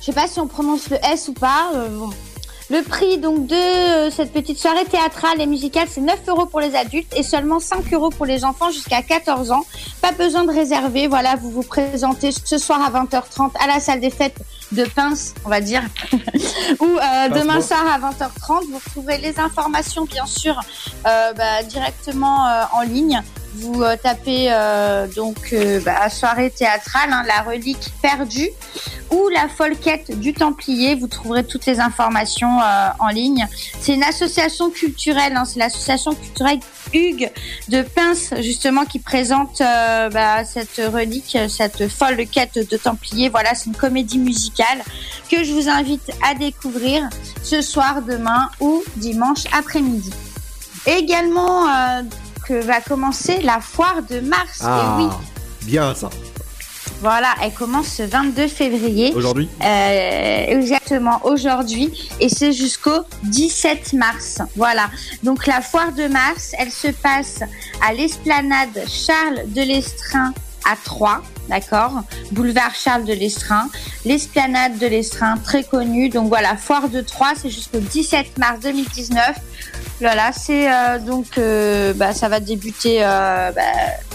Je 0.01 0.06
sais 0.06 0.12
pas 0.12 0.28
si 0.28 0.39
on 0.40 0.47
prononce 0.47 0.89
le 0.90 0.97
S 1.05 1.28
ou 1.28 1.32
pas. 1.32 1.70
euh, 1.74 1.89
bon. 1.98 2.10
Le 2.68 2.82
prix 2.82 3.18
donc 3.18 3.47
de 3.47 3.55
euh, 3.55 4.10
cette 4.10 4.32
petite 4.32 4.59
soirée 4.59 4.84
théâtrale 4.84 5.40
et 5.40 5.47
musicale, 5.47 5.86
c'est 5.88 6.01
9 6.01 6.18
euros 6.28 6.47
pour 6.47 6.59
les 6.59 6.74
adultes 6.74 7.12
et 7.16 7.22
seulement 7.22 7.60
5 7.60 7.93
euros 7.93 8.10
pour 8.10 8.26
les 8.26 8.44
enfants 8.44 8.70
jusqu'à 8.70 9.02
14 9.02 9.52
ans. 9.52 9.64
Pas 10.02 10.10
besoin 10.10 10.44
de 10.44 10.51
réserver. 10.51 11.06
Voilà, 11.06 11.36
vous 11.36 11.51
vous 11.51 11.62
présentez 11.62 12.30
ce 12.32 12.59
soir 12.59 12.80
à 12.82 12.90
20h30 12.90 13.51
à 13.62 13.68
la 13.68 13.78
salle 13.78 14.01
des 14.01 14.10
fêtes 14.10 14.40
de 14.72 14.84
Pince, 14.84 15.34
on 15.44 15.48
va 15.48 15.60
dire, 15.60 15.82
ou 16.80 16.84
euh, 16.84 17.28
demain 17.28 17.60
soir 17.60 17.84
à 17.86 18.01
20h30. 18.01 18.68
Vous 18.68 18.78
retrouverez 18.84 19.18
les 19.18 19.38
informations, 19.38 20.05
bien 20.05 20.26
sûr, 20.26 20.59
euh, 21.06 21.32
bah, 21.34 21.62
directement 21.62 22.48
euh, 22.48 22.62
en 22.72 22.82
ligne 22.82 23.22
vous 23.56 23.82
euh, 23.82 23.96
tapez 24.00 24.48
euh, 24.50 25.06
donc 25.08 25.52
euh, 25.52 25.80
bah, 25.80 26.08
soirée 26.10 26.50
théâtrale, 26.50 27.10
hein, 27.12 27.22
la 27.26 27.42
relique 27.42 27.92
perdue 28.02 28.50
ou 29.10 29.28
la 29.28 29.48
folle 29.48 29.76
quête 29.76 30.18
du 30.18 30.34
Templier. 30.34 30.94
Vous 30.94 31.06
trouverez 31.06 31.44
toutes 31.44 31.66
les 31.66 31.80
informations 31.80 32.58
en 32.98 33.08
ligne. 33.08 33.46
C'est 33.80 33.94
une 33.94 34.02
association 34.02 34.70
culturelle, 34.70 35.34
hein, 35.36 35.44
c'est 35.44 35.60
l'association 35.60 36.12
culturelle 36.12 36.58
Hugues 36.92 37.30
de 37.68 37.82
Pince 37.82 38.34
justement 38.40 38.84
qui 38.84 38.98
présente 38.98 39.58
bah, 39.60 40.44
cette 40.44 40.80
relique, 40.92 41.38
cette 41.48 41.86
folle 41.88 42.26
quête 42.26 42.58
de 42.68 42.76
Templier. 42.76 43.28
Voilà, 43.28 43.54
c'est 43.54 43.66
une 43.66 43.76
comédie 43.76 44.18
musicale 44.18 44.82
que 45.30 45.44
je 45.44 45.52
vous 45.52 45.68
invite 45.68 46.10
à 46.28 46.34
découvrir 46.34 47.08
ce 47.44 47.62
soir, 47.62 48.02
demain 48.02 48.50
ou 48.58 48.82
dimanche 48.96 49.44
après-midi. 49.52 50.10
Également 50.86 51.66
que 52.47 52.55
va 52.55 52.81
commencer 52.81 53.40
la 53.43 53.60
foire 53.60 54.02
de 54.09 54.20
mars. 54.20 54.60
Ah, 54.62 54.98
Et 55.01 55.02
oui, 55.05 55.10
bien 55.62 55.94
ça. 55.94 56.10
voilà, 57.01 57.35
elle 57.43 57.52
commence 57.52 57.89
ce 57.89 58.02
22 58.05 58.47
février. 58.48 59.12
Aujourd'hui? 59.14 59.48
Euh, 59.64 60.47
Exactement, 60.48 61.20
aujourd'hui. 61.24 61.93
Et 62.20 62.28
c'est 62.28 62.52
jusqu'au 62.52 63.01
17 63.24 63.93
mars. 63.94 64.39
Voilà. 64.56 64.89
Donc 65.23 65.47
la 65.47 65.60
foire 65.60 65.93
de 65.93 66.06
mars, 66.09 66.52
elle 66.59 66.70
se 66.70 66.89
passe 66.89 67.40
à 67.86 67.93
l'esplanade 67.93 68.82
Charles 68.89 69.43
de 69.48 69.62
l'Estrin 69.62 70.32
à 70.70 70.77
Troyes. 70.77 71.23
D'accord? 71.48 72.02
Boulevard 72.32 72.74
Charles 72.74 73.05
de 73.05 73.12
l'Estrin. 73.12 73.68
L'esplanade 74.05 74.78
de 74.78 74.86
l'Estrin, 74.89 75.36
très 75.39 75.62
connue. 75.62 76.09
Donc 76.09 76.28
voilà, 76.28 76.56
foire 76.56 76.89
de 76.89 77.01
Troyes, 77.01 77.35
c'est 77.40 77.51
jusqu'au 77.51 77.78
17 77.78 78.39
mars 78.39 78.59
2019. 78.60 79.20
Voilà, 80.01 80.31
c'est 80.32 80.70
euh, 80.70 80.98
donc 80.98 81.39
euh, 81.39 81.94
bah, 81.94 82.12
ça 82.12 82.28
va 82.28 82.39
débuter 82.39 82.98
euh, 83.02 83.51
bah, 83.52 83.62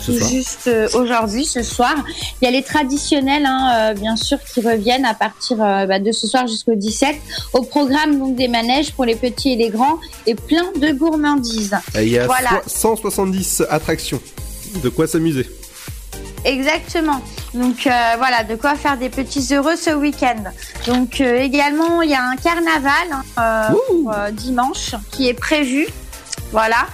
tout 0.05 0.13
juste 0.13 0.67
euh, 0.67 0.87
aujourd'hui, 0.93 1.45
ce 1.45 1.63
soir. 1.63 1.95
Il 2.41 2.45
y 2.45 2.47
a 2.47 2.51
les 2.51 2.61
traditionnels, 2.61 3.45
hein, 3.47 3.89
euh, 3.91 3.93
bien 3.95 4.15
sûr, 4.15 4.37
qui 4.43 4.61
reviennent 4.61 5.05
à 5.05 5.13
partir 5.15 5.57
bah, 5.57 5.97
de 5.99 6.11
ce 6.11 6.27
soir 6.27 6.45
jusqu'au 6.47 6.75
17. 6.75 7.15
Au 7.53 7.63
programme 7.63 8.19
donc 8.19 8.35
des 8.35 8.47
manèges 8.47 8.91
pour 8.93 9.05
les 9.05 9.15
petits 9.15 9.53
et 9.53 9.55
les 9.55 9.69
grands 9.69 9.97
et 10.27 10.35
plein 10.35 10.71
de 10.79 10.91
gourmandises. 10.91 11.75
Et 11.95 12.03
Il 12.03 12.09
y 12.09 12.19
a 12.19 12.25
voilà, 12.27 12.61
so- 12.67 12.95
170 12.95 13.63
attractions. 13.69 14.21
De 14.83 14.89
quoi 14.89 15.07
s'amuser. 15.07 15.47
Exactement. 16.45 17.21
Donc 17.53 17.87
euh, 17.87 17.91
voilà, 18.17 18.43
de 18.43 18.55
quoi 18.55 18.75
faire 18.75 18.97
des 18.97 19.09
petits 19.09 19.53
heureux 19.53 19.75
ce 19.75 19.91
week-end. 19.91 20.43
Donc 20.87 21.21
euh, 21.21 21.37
également, 21.37 22.01
il 22.01 22.09
y 22.09 22.15
a 22.15 22.23
un 22.23 22.35
carnaval 22.35 23.07
hein, 23.11 23.23
euh, 23.71 23.75
pour, 23.87 24.13
dimanche 24.33 24.95
qui 25.11 25.27
est 25.29 25.33
prévu. 25.33 25.87
Voilà. 26.51 26.85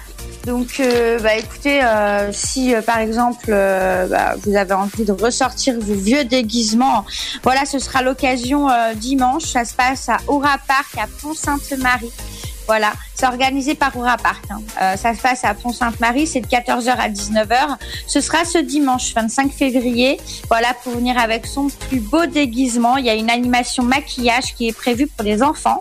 Donc, 0.47 0.79
euh, 0.79 1.19
bah, 1.19 1.35
écoutez, 1.35 1.83
euh, 1.83 2.31
si 2.31 2.73
euh, 2.73 2.81
par 2.81 2.99
exemple 2.99 3.47
bah, 3.49 4.35
vous 4.41 4.55
avez 4.55 4.73
envie 4.73 5.03
de 5.03 5.11
ressortir 5.11 5.75
vos 5.77 5.93
vieux 5.93 6.23
déguisements, 6.23 7.05
voilà, 7.43 7.65
ce 7.65 7.79
sera 7.79 8.01
l'occasion 8.01 8.69
dimanche. 8.95 9.43
Ça 9.43 9.65
se 9.65 9.73
passe 9.73 10.07
à 10.07 10.17
Aura 10.27 10.57
Park 10.65 10.97
à 10.97 11.07
Pont-Sainte-Marie. 11.21 12.11
Voilà, 12.67 12.91
c'est 13.15 13.25
organisé 13.25 13.75
par 13.75 13.95
Aura 13.97 14.17
Park. 14.17 14.43
hein. 14.49 14.59
Euh, 14.81 14.97
ça 14.97 15.15
se 15.15 15.21
passe 15.21 15.45
à 15.45 15.53
Pont-Sainte-Marie, 15.53 16.27
c'est 16.27 16.41
de 16.41 16.47
14h 16.47 16.89
à 16.89 17.09
19h. 17.09 17.77
Ce 18.05 18.19
sera 18.19 18.43
ce 18.43 18.57
dimanche 18.57 19.13
25 19.15 19.51
février. 19.53 20.19
Voilà, 20.49 20.73
pour 20.83 20.93
venir 20.93 21.17
avec 21.17 21.45
son 21.45 21.67
plus 21.69 22.01
beau 22.01 22.25
déguisement. 22.25 22.97
Il 22.97 23.05
y 23.05 23.09
a 23.09 23.13
une 23.15 23.29
animation 23.29 23.83
maquillage 23.83 24.53
qui 24.55 24.67
est 24.67 24.73
prévue 24.77 25.07
pour 25.07 25.23
les 25.23 25.41
enfants. 25.41 25.79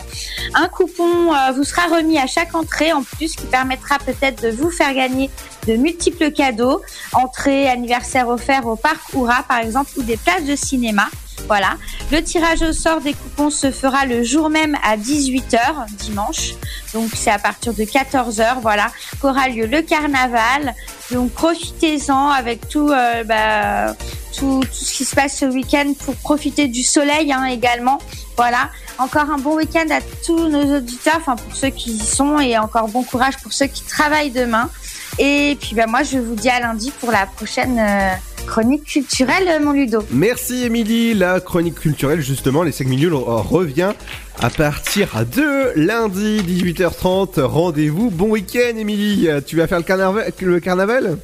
Un 0.54 0.68
coupon 0.68 1.34
euh, 1.34 1.52
vous 1.56 1.64
sera 1.64 1.86
remis 1.88 2.18
à 2.18 2.26
chaque 2.26 2.54
entrée 2.54 2.92
en 2.92 3.02
plus 3.02 3.34
qui 3.34 3.46
permettra 3.46 3.98
peut-être 3.98 4.42
de 4.42 4.50
vous 4.50 4.70
faire 4.70 4.94
gagner 4.94 5.28
de 5.66 5.74
multiples 5.74 6.30
cadeaux. 6.30 6.82
Entrée, 7.12 7.68
anniversaire 7.68 8.28
offert 8.28 8.66
au 8.66 8.76
parc 8.76 9.00
Oura 9.14 9.42
par 9.48 9.58
exemple 9.58 9.90
ou 9.96 10.02
des 10.02 10.16
places 10.16 10.44
de 10.44 10.54
cinéma. 10.54 11.08
Voilà. 11.46 11.76
Le 12.10 12.22
tirage 12.22 12.62
au 12.62 12.72
sort 12.72 13.00
des 13.00 13.12
coupons 13.14 13.50
se 13.50 13.70
fera 13.70 14.06
le 14.06 14.22
jour 14.22 14.48
même 14.50 14.76
à 14.82 14.96
18h 14.96 15.86
dimanche. 15.98 16.54
Donc 16.94 17.10
c'est 17.14 17.30
à 17.30 17.38
partir 17.38 17.74
de 17.74 17.82
14h, 17.82 18.60
voilà, 18.62 18.90
qu'aura 19.20 19.48
lieu 19.48 19.66
le 19.66 19.82
carnaval. 19.82 20.74
Donc 21.10 21.32
profitez-en 21.32 22.28
avec 22.28 22.68
tout, 22.68 22.90
euh, 22.90 23.22
bah, 23.24 23.94
tout, 24.36 24.62
ce 24.72 24.92
qui 24.92 25.04
se 25.04 25.14
passe 25.14 25.38
ce 25.38 25.46
week-end 25.46 25.92
pour 26.04 26.16
profiter 26.16 26.68
du 26.68 26.82
soleil 26.82 27.32
hein, 27.32 27.44
également. 27.44 27.98
Voilà. 28.36 28.70
Encore 28.98 29.30
un 29.30 29.38
bon 29.38 29.56
week-end 29.56 29.86
à 29.90 30.00
tous 30.24 30.48
nos 30.48 30.78
auditeurs, 30.78 31.16
enfin 31.18 31.36
pour 31.36 31.54
ceux 31.54 31.68
qui 31.68 31.90
y 31.90 32.04
sont, 32.04 32.40
et 32.40 32.56
encore 32.56 32.88
bon 32.88 33.02
courage 33.02 33.36
pour 33.42 33.52
ceux 33.52 33.66
qui 33.66 33.82
travaillent 33.82 34.30
demain. 34.30 34.70
Et 35.18 35.56
puis 35.60 35.74
bah, 35.74 35.86
moi 35.86 36.02
je 36.02 36.18
vous 36.18 36.34
dis 36.34 36.48
à 36.48 36.60
lundi 36.60 36.90
pour 36.98 37.10
la 37.10 37.26
prochaine 37.26 37.78
euh, 37.78 38.10
chronique 38.46 38.84
culturelle, 38.84 39.48
euh, 39.48 39.60
mon 39.60 39.72
Ludo. 39.72 40.00
Merci 40.10 40.64
Émilie, 40.64 41.14
la 41.14 41.40
chronique 41.40 41.78
culturelle 41.78 42.20
justement, 42.20 42.62
les 42.62 42.72
5 42.72 42.86
minutes 42.86 43.12
revient 43.12 43.92
à 44.40 44.50
partir 44.50 45.24
de 45.26 45.72
lundi 45.76 46.40
18h30. 46.42 47.40
Rendez-vous, 47.40 48.10
bon 48.10 48.30
week-end 48.30 48.76
Émilie. 48.76 49.28
Tu 49.46 49.56
vas 49.56 49.66
faire 49.66 49.78
le 49.78 49.84
carnaval, 49.84 50.32
le 50.40 50.60
carnaval? 50.60 51.18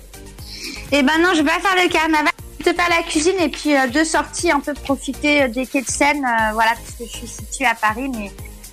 Et 0.92 1.02
ben 1.02 1.18
non, 1.22 1.30
je 1.32 1.38
vais 1.38 1.44
pas 1.44 1.60
faire 1.60 1.82
le 1.82 1.90
carnaval. 1.90 2.32
Je 2.60 2.70
vais 2.70 2.76
faire 2.76 2.90
la 2.90 3.02
cuisine 3.02 3.40
et 3.40 3.48
puis 3.48 3.74
euh, 3.74 3.88
deux 3.92 4.04
sorties, 4.04 4.50
un 4.50 4.60
peu 4.60 4.72
profiter 4.74 5.42
euh, 5.42 5.48
des 5.48 5.66
quais 5.66 5.82
de 5.82 5.88
Seine, 5.88 6.24
euh, 6.24 6.52
voilà, 6.52 6.72
parce 6.72 6.92
que 6.96 7.04
je 7.04 7.16
suis 7.16 7.26
située 7.26 7.66
à 7.66 7.74
Paris, 7.74 8.08
mais 8.16 8.30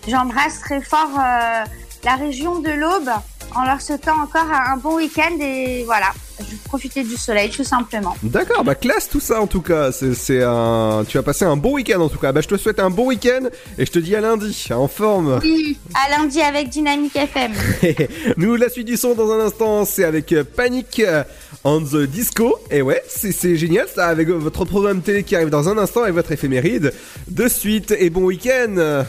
j'embrasse 0.07 0.59
très 0.59 0.81
fort 0.81 1.09
euh, 1.17 1.63
la 2.03 2.15
région 2.15 2.59
de 2.59 2.69
l'Aube 2.69 3.09
en 3.55 3.65
leur 3.65 3.81
souhaitant 3.81 4.21
encore 4.21 4.45
un, 4.51 4.77
bon 4.77 4.95
week-end 4.97 5.37
et 5.39 5.83
voilà, 5.85 6.07
je 6.39 6.45
vais 6.45 6.57
profiter 6.65 7.03
du 7.03 7.15
soleil 7.17 7.49
tout 7.49 7.63
simplement. 7.63 8.15
D'accord, 8.23 8.63
bah 8.63 8.75
classe 8.75 9.09
tout 9.09 9.19
ça 9.19 9.41
en 9.41 9.47
tout 9.47 9.61
cas. 9.61 9.91
C'est, 9.91 10.13
c'est 10.13 10.43
un, 10.43 11.03
tu 11.07 11.17
vas 11.17 11.23
passer 11.23 11.45
un 11.45 11.57
bon 11.57 11.73
week-end 11.73 11.99
en 11.99 12.09
tout 12.09 12.19
cas. 12.19 12.31
Bah 12.31 12.41
je 12.41 12.47
te 12.47 12.57
souhaite 12.57 12.79
un 12.79 12.89
bon 12.89 13.07
week-end 13.07 13.47
et 13.77 13.85
je 13.85 13.91
te 13.91 13.99
dis 13.99 14.15
à 14.15 14.21
lundi, 14.21 14.67
en 14.71 14.87
forme. 14.87 15.39
Oui, 15.41 15.77
à 15.93 16.17
lundi 16.17 16.41
avec 16.41 16.69
Dynamique 16.69 17.15
FM. 17.15 17.53
Nous 18.37 18.55
la 18.55 18.69
suite 18.69 18.87
du 18.87 18.97
son 18.97 19.15
dans 19.15 19.31
un 19.31 19.39
instant, 19.39 19.85
c'est 19.85 20.03
avec 20.03 20.31
euh, 20.33 20.43
Panic 20.43 20.99
euh, 20.99 21.23
on 21.63 21.81
the 21.81 22.03
Disco. 22.03 22.57
Et 22.71 22.81
ouais, 22.81 23.03
c'est, 23.07 23.31
c'est 23.31 23.55
génial 23.55 23.87
ça 23.93 24.07
avec 24.07 24.29
euh, 24.29 24.33
votre 24.33 24.65
programme 24.65 25.01
télé 25.01 25.23
qui 25.23 25.35
arrive 25.35 25.49
dans 25.49 25.69
un 25.69 25.77
instant 25.77 26.05
et 26.05 26.11
votre 26.11 26.31
éphéméride. 26.31 26.93
De 27.27 27.47
suite 27.47 27.91
et 27.97 28.09
bon 28.09 28.23
week-end. 28.23 29.05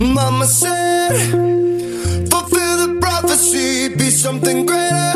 Mama 0.00 0.46
said, 0.46 1.97
the 2.78 2.98
prophecy, 3.00 3.88
be 3.96 4.08
something 4.10 4.64
greater. 4.64 5.14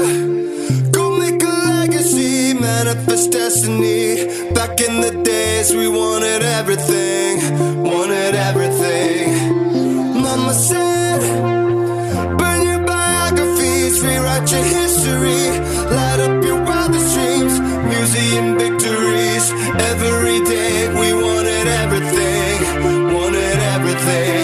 Go 0.90 1.04
make 1.18 1.40
a 1.42 1.54
legacy, 1.78 2.54
manifest 2.54 3.30
destiny. 3.30 4.26
Back 4.52 4.80
in 4.80 5.00
the 5.00 5.12
days, 5.22 5.74
we 5.74 5.86
wanted 5.88 6.42
everything, 6.42 7.34
wanted 7.82 8.34
everything. 8.48 9.22
Mama 10.24 10.54
said, 10.54 11.20
burn 12.38 12.60
your 12.70 12.82
biographies, 12.84 13.94
rewrite 14.02 14.50
your 14.50 14.66
history, 14.78 15.42
light 15.96 16.20
up 16.26 16.44
your 16.44 16.60
wildest 16.68 17.08
dreams, 17.14 17.54
museum 17.94 18.58
victories. 18.58 19.46
Every 19.90 20.38
day, 20.54 20.74
we 21.00 21.08
wanted 21.24 21.66
everything, 21.82 22.56
wanted 23.14 23.58
everything. 23.74 24.41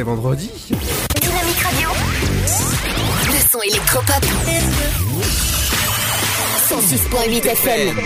C'est 0.00 0.04
vendredi. 0.04 0.50
Dynamique 1.20 1.60
Radio. 1.62 1.88
Le 3.26 3.50
son 3.50 3.60
électropop. 3.60 4.24
106.8 6.70 7.46
FM. 7.46 7.98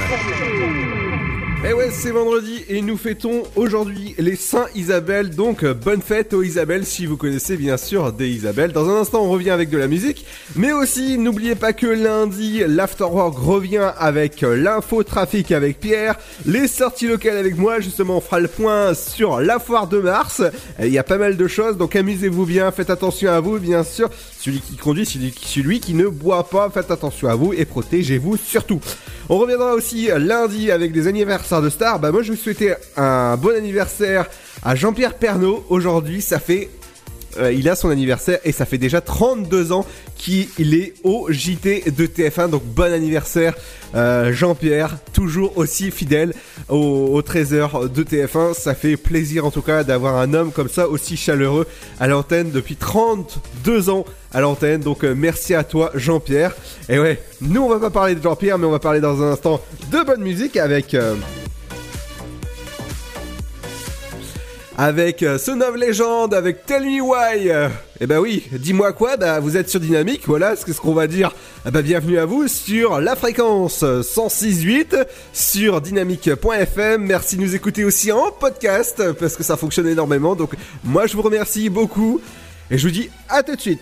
Et 1.66 1.73
ouais, 1.73 1.91
c'est 1.93 2.11
vendredi 2.11 2.65
et 2.69 2.83
nous 2.83 2.97
fêtons 2.97 3.45
aujourd'hui 3.55 4.16
les 4.19 4.35
Saints 4.35 4.66
Isabelle. 4.75 5.31
Donc, 5.31 5.62
euh, 5.62 5.73
bonne 5.73 6.03
fête 6.03 6.35
aux 6.35 6.43
Isabelle 6.43 6.85
si 6.85 7.07
vous 7.07 7.16
connaissez 7.16 7.57
bien 7.57 7.77
sûr 7.77 8.12
des 8.12 8.29
Isabelle. 8.29 8.73
Dans 8.73 8.91
un 8.91 9.01
instant, 9.01 9.23
on 9.23 9.31
revient 9.31 9.51
avec 9.51 9.71
de 9.71 9.79
la 9.79 9.87
musique. 9.87 10.27
Mais 10.56 10.70
aussi, 10.72 11.18
n'oubliez 11.18 11.56
pas 11.56 11.72
que 11.72 11.86
lundi, 11.89 12.62
l'Afterwork 12.64 13.36
revient 13.36 13.90
avec 13.98 14.44
euh, 14.44 14.55
l'info 14.55 15.02
trafic 15.02 15.51
avec 15.51 15.81
Pierre, 15.81 16.14
les 16.47 16.68
sorties 16.68 17.09
locales 17.09 17.36
avec 17.36 17.59
moi. 17.59 17.81
Justement, 17.81 18.18
on 18.18 18.20
fera 18.20 18.39
le 18.39 18.47
point 18.47 18.94
sur 18.94 19.40
la 19.40 19.59
foire 19.59 19.89
de 19.89 19.98
mars. 19.98 20.43
Il 20.78 20.90
y 20.90 20.98
a 20.98 21.02
pas 21.02 21.18
mal 21.18 21.36
de 21.36 21.48
choses, 21.48 21.76
donc 21.76 21.97
amusez-vous 21.97 22.47
bien, 22.47 22.70
faites 22.70 22.90
attention 22.90 23.32
à 23.32 23.40
vous, 23.40 23.59
bien 23.59 23.82
sûr. 23.82 24.09
Celui 24.39 24.60
qui 24.60 24.76
conduit, 24.76 25.05
celui 25.05 25.81
qui, 25.81 25.94
ne 25.94 26.06
boit 26.06 26.48
pas, 26.48 26.70
faites 26.70 26.93
attention 26.93 27.28
à 27.28 27.35
vous 27.35 27.52
et 27.52 27.64
protégez-vous 27.64 28.36
surtout. 28.36 28.81
On 29.28 29.39
reviendra 29.39 29.74
aussi 29.74 30.09
lundi 30.16 30.70
avec 30.70 30.93
des 30.93 31.09
anniversaires 31.09 31.62
de 31.62 31.70
stars. 31.70 31.98
Bah 31.98 32.12
moi 32.12 32.22
je 32.22 32.32
vais 32.32 32.39
souhaiter 32.39 32.74
un 32.97 33.36
bon 33.36 33.56
anniversaire 33.56 34.26
à 34.62 34.76
Jean-Pierre 34.76 35.14
Pernaud. 35.14 35.64
Aujourd'hui 35.68 36.22
ça 36.22 36.39
fait... 36.39 36.70
euh, 37.39 37.52
il 37.52 37.69
a 37.69 37.77
son 37.77 37.90
anniversaire 37.90 38.39
et 38.44 38.52
ça 38.52 38.65
fait 38.66 38.78
déjà 38.78 39.01
32 39.01 39.73
ans 39.73 39.86
qu'il 40.16 40.74
est 40.74 40.94
au 41.05 41.27
JT 41.31 41.85
de 41.90 42.06
TF1. 42.06 42.51
Donc 42.51 42.65
bon 42.65 42.93
anniversaire 42.93 43.55
euh, 43.94 44.32
Jean-Pierre, 44.32 44.97
toujours 45.12 45.56
aussi 45.59 45.90
fidèle 45.90 46.35
au, 46.69 47.20
13h 47.20 47.93
de 47.93 48.02
TF1. 48.02 48.55
Ça 48.55 48.74
fait 48.74 48.97
plaisir 48.97 49.47
en 49.47 49.51
tout 49.51 49.62
cas 49.62 49.85
d'avoir 49.85 50.16
un 50.16 50.35
homme 50.35 50.52
comme 50.52 50.69
ça 50.69 50.89
aussi 50.89 51.16
chaleureux 51.16 51.66
à 52.01 52.06
l'antenne 52.06 52.51
depuis 52.51 52.77
32 52.77 53.90
ans 53.90 54.05
à 54.32 54.40
l'antenne. 54.40 54.81
Donc 54.81 55.05
euh, 55.05 55.15
merci 55.16 55.55
à 55.55 55.65
toi 55.65 55.90
Jean-Pierre. 55.94 56.55
Et 56.89 56.98
ouais, 56.98 57.23
nous 57.40 57.62
on 57.62 57.69
va 57.69 57.78
pas 57.78 57.90
parler 57.90 58.15
de 58.15 58.23
Jean-Pierre 58.23 58.59
mais 58.59 58.66
on 58.66 58.73
va 58.73 58.78
parler 58.81 59.01
dans 59.01 59.23
un 59.23 59.32
instant 59.32 59.61
de 59.90 60.05
bonne 60.05 60.23
musique 60.23 60.56
avec... 60.56 60.97
avec 64.76 65.22
euh, 65.22 65.36
of 65.36 65.76
Legend, 65.76 66.34
avec 66.34 66.66
Tell 66.66 66.82
Me 66.82 67.01
Why. 67.01 67.51
Euh, 67.51 67.68
Eh 68.01 68.06
ben 68.06 68.18
oui, 68.18 68.44
dis-moi 68.52 68.92
quoi 68.92 69.16
Bah 69.16 69.38
vous 69.40 69.56
êtes 69.56 69.68
sur 69.70 69.80
Dynamique, 69.80 70.22
voilà 70.26 70.56
ce 70.56 70.70
ce 70.72 70.80
qu'on 70.80 70.94
va 70.94 71.06
dire. 71.06 71.32
Ah 71.64 71.70
bah 71.70 71.82
bienvenue 71.82 72.18
à 72.18 72.24
vous 72.26 72.48
sur 72.48 73.01
la 73.01 73.14
fréquence 73.16 73.82
106.8 73.84 75.06
sur 75.32 75.80
dynamique.fm. 75.80 77.02
Merci 77.02 77.36
de 77.36 77.42
nous 77.42 77.55
écouter 77.55 77.84
aussi 77.84 78.10
en 78.12 78.30
podcast 78.32 79.12
parce 79.12 79.36
que 79.36 79.42
ça 79.42 79.56
fonctionne 79.56 79.86
énormément. 79.86 80.34
Donc 80.34 80.55
moi 80.82 81.06
je 81.06 81.16
vous 81.16 81.22
remercie 81.22 81.70
beaucoup 81.70 82.20
et 82.70 82.78
je 82.78 82.86
vous 82.86 82.92
dis 82.92 83.10
à 83.28 83.42
tout 83.42 83.55
de 83.55 83.60
suite. 83.60 83.80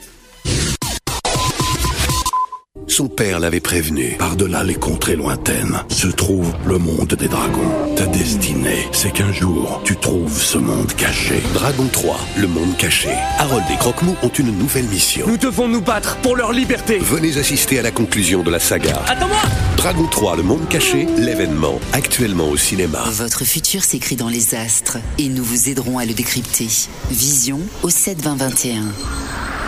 Son 2.92 3.08
père 3.08 3.40
l'avait 3.40 3.58
prévenu. 3.58 4.16
Par-delà 4.18 4.64
les 4.64 4.74
contrées 4.74 5.16
lointaines 5.16 5.82
se 5.88 6.08
trouve 6.08 6.52
le 6.66 6.76
monde 6.76 7.14
des 7.14 7.26
dragons. 7.26 7.94
Ta 7.96 8.04
destinée, 8.04 8.86
c'est 8.92 9.14
qu'un 9.14 9.32
jour, 9.32 9.80
tu 9.82 9.96
trouves 9.96 10.38
ce 10.38 10.58
monde 10.58 10.92
caché. 10.92 11.40
Dragon 11.54 11.88
3, 11.90 12.20
le 12.36 12.48
monde 12.48 12.76
caché. 12.76 13.08
Harold 13.38 13.64
et 13.72 13.78
Croque-Mou 13.78 14.14
ont 14.22 14.28
une 14.28 14.54
nouvelle 14.58 14.84
mission. 14.88 15.26
Nous 15.26 15.38
devons 15.38 15.68
nous 15.68 15.80
battre 15.80 16.18
pour 16.18 16.36
leur 16.36 16.52
liberté. 16.52 16.98
Venez 16.98 17.38
assister 17.38 17.78
à 17.78 17.82
la 17.82 17.92
conclusion 17.92 18.42
de 18.42 18.50
la 18.50 18.58
saga. 18.58 19.00
Attends-moi 19.08 19.40
Dragon 19.78 20.06
3, 20.06 20.36
le 20.36 20.42
monde 20.42 20.68
caché, 20.68 21.06
l'événement, 21.16 21.80
actuellement 21.94 22.50
au 22.50 22.58
cinéma. 22.58 23.04
Votre 23.06 23.46
futur 23.46 23.84
s'écrit 23.84 24.16
dans 24.16 24.28
les 24.28 24.54
astres 24.54 24.98
et 25.16 25.30
nous 25.30 25.44
vous 25.44 25.70
aiderons 25.70 25.96
à 25.96 26.04
le 26.04 26.12
décrypter. 26.12 26.68
Vision 27.10 27.58
au 27.82 27.88
7 27.88 28.20
20 28.20 28.34
21. 28.34 28.82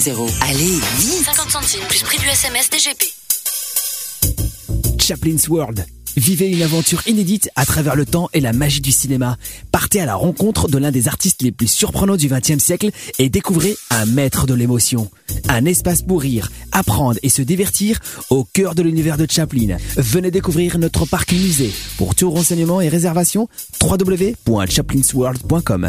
61000. 0.00 0.28
Allez, 0.42 0.80
vite 0.98 1.24
50 1.24 1.50
centimes 1.50 1.84
plus 1.88 2.02
prix 2.02 2.18
du 2.18 2.26
SMS 2.26 2.68
DGP. 2.70 3.04
Chaplin's 5.00 5.48
World. 5.48 5.86
Vivez 6.16 6.48
une 6.48 6.62
aventure 6.62 7.02
inédite 7.06 7.50
à 7.56 7.64
travers 7.64 7.94
le 7.94 8.06
temps 8.06 8.28
et 8.32 8.40
la 8.40 8.52
magie 8.52 8.80
du 8.80 8.92
cinéma. 8.92 9.36
Partez 9.72 10.00
à 10.00 10.06
la 10.06 10.14
rencontre 10.14 10.68
de 10.68 10.78
l'un 10.78 10.90
des 10.90 11.08
artistes 11.08 11.42
les 11.42 11.52
plus 11.52 11.68
surprenants 11.68 12.16
du 12.16 12.28
XXe 12.28 12.58
siècle 12.58 12.90
et 13.18 13.28
découvrez 13.28 13.76
un 13.90 14.06
maître 14.06 14.46
de 14.46 14.54
l'émotion. 14.54 15.10
Un 15.48 15.64
espace 15.64 16.02
pour 16.02 16.22
rire, 16.22 16.50
apprendre 16.72 17.18
et 17.22 17.28
se 17.28 17.42
divertir 17.42 18.00
au 18.30 18.44
cœur 18.44 18.74
de 18.74 18.82
l'univers 18.82 19.16
de 19.16 19.26
Chaplin. 19.30 19.76
Venez 19.96 20.30
découvrir 20.30 20.78
notre 20.78 21.06
parc 21.06 21.32
musée. 21.32 21.72
Pour 21.96 22.14
tout 22.14 22.30
renseignement 22.30 22.80
et 22.80 22.88
réservation, 22.88 23.48
www.chaplinsworld.com. 23.82 25.88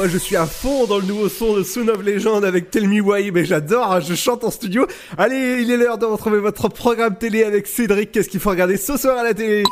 Moi 0.00 0.08
je 0.08 0.16
suis 0.16 0.36
à 0.36 0.46
fond 0.46 0.86
dans 0.86 0.96
le 0.96 1.04
nouveau 1.04 1.28
son 1.28 1.52
de 1.52 1.62
Soon 1.62 1.88
of 1.88 2.02
Legend 2.02 2.42
avec 2.42 2.70
Tell 2.70 2.88
Me 2.88 3.02
Why, 3.02 3.30
mais 3.32 3.44
j'adore, 3.44 3.92
hein, 3.92 4.00
je 4.00 4.14
chante 4.14 4.44
en 4.44 4.50
studio. 4.50 4.86
Allez, 5.18 5.58
il 5.60 5.70
est 5.70 5.76
l'heure 5.76 5.98
de 5.98 6.06
retrouver 6.06 6.38
votre 6.38 6.70
programme 6.70 7.16
télé 7.16 7.44
avec 7.44 7.66
Cédric. 7.66 8.10
Qu'est-ce 8.10 8.30
qu'il 8.30 8.40
faut 8.40 8.48
regarder 8.48 8.78
ce 8.78 8.96
soir 8.96 9.18
à 9.18 9.24
la 9.24 9.34
télé? 9.34 9.62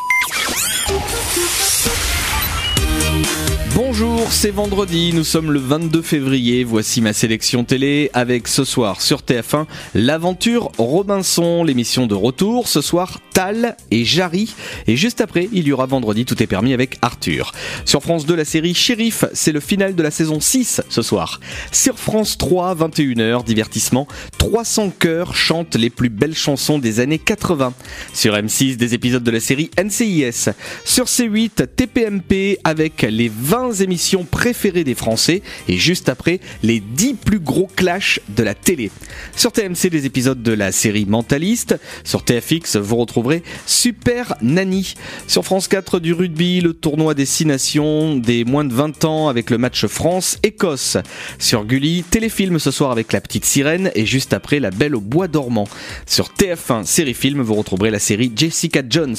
Bonjour, 3.74 4.07
c'est 4.30 4.50
vendredi, 4.50 5.12
nous 5.14 5.24
sommes 5.24 5.52
le 5.52 5.60
22 5.60 6.02
février, 6.02 6.64
voici 6.64 7.00
ma 7.00 7.12
sélection 7.12 7.64
télé 7.64 8.10
avec 8.14 8.48
ce 8.48 8.64
soir 8.64 9.00
sur 9.00 9.20
TF1 9.20 9.66
l'aventure 9.94 10.72
Robinson, 10.76 11.62
l'émission 11.62 12.06
de 12.06 12.14
retour, 12.14 12.68
ce 12.68 12.80
soir 12.80 13.20
Tal 13.32 13.76
et 13.92 14.04
Jarry 14.04 14.52
et 14.88 14.96
juste 14.96 15.20
après 15.20 15.48
il 15.52 15.68
y 15.68 15.72
aura 15.72 15.86
vendredi 15.86 16.24
tout 16.24 16.42
est 16.42 16.48
permis 16.48 16.72
avec 16.72 16.98
Arthur. 17.02 17.52
Sur 17.84 18.02
France 18.02 18.26
2 18.26 18.34
la 18.34 18.44
série 18.44 18.74
Shérif, 18.74 19.24
c'est 19.32 19.52
le 19.52 19.60
final 19.60 19.94
de 19.94 20.02
la 20.02 20.10
saison 20.10 20.40
6 20.40 20.82
ce 20.88 21.02
soir. 21.02 21.38
Sur 21.70 21.98
France 21.98 22.36
3 22.36 22.74
21h 22.74 23.44
divertissement, 23.44 24.08
300 24.38 24.92
chœurs 24.98 25.36
chantent 25.36 25.76
les 25.76 25.90
plus 25.90 26.08
belles 26.10 26.36
chansons 26.36 26.78
des 26.78 27.00
années 27.00 27.20
80. 27.20 27.72
Sur 28.12 28.34
M6 28.34 28.76
des 28.76 28.94
épisodes 28.94 29.22
de 29.22 29.30
la 29.30 29.40
série 29.40 29.70
NCIS. 29.80 30.50
Sur 30.84 31.04
C8 31.04 31.66
TPMP 31.76 32.58
avec 32.64 33.02
les 33.02 33.30
20 33.32 33.74
émissions 33.74 34.07
préférées 34.30 34.84
des 34.84 34.94
Français 34.94 35.42
et 35.68 35.76
juste 35.76 36.08
après 36.08 36.40
les 36.62 36.80
10 36.80 37.14
plus 37.14 37.38
gros 37.38 37.68
clashs 37.76 38.20
de 38.28 38.42
la 38.42 38.54
télé. 38.54 38.90
Sur 39.36 39.52
TMC 39.52 39.90
des 39.90 40.06
épisodes 40.06 40.42
de 40.42 40.52
la 40.52 40.72
série 40.72 41.04
Mentaliste. 41.06 41.76
Sur 42.04 42.24
TFX 42.24 42.76
vous 42.76 42.96
retrouverez 42.96 43.42
Super 43.66 44.34
Nanny. 44.42 44.94
Sur 45.26 45.44
France 45.44 45.68
4 45.68 46.00
du 46.00 46.12
rugby, 46.12 46.60
le 46.60 46.72
tournoi 46.72 47.14
des 47.14 47.26
6 47.26 47.46
nations 47.46 48.16
des 48.16 48.44
moins 48.44 48.64
de 48.64 48.72
20 48.72 49.04
ans 49.04 49.28
avec 49.28 49.50
le 49.50 49.58
match 49.58 49.86
France-Écosse. 49.86 50.96
Sur 51.38 51.64
Gulli, 51.64 52.02
téléfilm 52.02 52.58
ce 52.58 52.70
soir 52.70 52.90
avec 52.90 53.12
la 53.12 53.20
petite 53.20 53.44
sirène 53.44 53.90
et 53.94 54.06
juste 54.06 54.32
après 54.32 54.60
la 54.60 54.70
belle 54.70 54.94
au 54.94 55.00
bois 55.00 55.28
dormant. 55.28 55.68
Sur 56.06 56.30
TF1 56.38 56.84
série 56.84 57.14
film 57.14 57.42
vous 57.42 57.54
retrouverez 57.54 57.90
la 57.90 57.98
série 57.98 58.32
Jessica 58.34 58.82
Jones. 58.88 59.16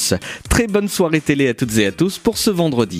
Très 0.49 0.67
bonne 0.67 0.87
soirée 0.87 1.21
télé 1.21 1.47
à 1.47 1.53
toutes 1.53 1.77
et 1.77 1.87
à 1.87 1.91
tous 1.91 2.17
pour 2.17 2.37
ce 2.37 2.49
vendredi. 2.49 2.99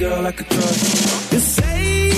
girl 0.00 0.26
I 0.26 0.32
could 0.32 0.48
trust. 0.48 1.32
You're 1.32 1.40
saying 1.40 2.09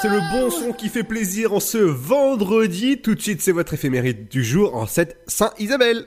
c'est 0.00 0.08
le 0.08 0.20
bon 0.30 0.50
son 0.50 0.72
qui 0.72 0.88
fait 0.88 1.02
plaisir 1.02 1.52
en 1.52 1.60
ce 1.60 1.78
vendredi. 1.78 3.00
Tout 3.00 3.16
de 3.16 3.20
suite, 3.20 3.42
c'est 3.42 3.52
votre 3.52 3.74
éphéméride 3.74 4.28
du 4.28 4.44
jour 4.44 4.76
en 4.76 4.86
cette 4.86 5.18
Saint-Isabelle. 5.26 6.06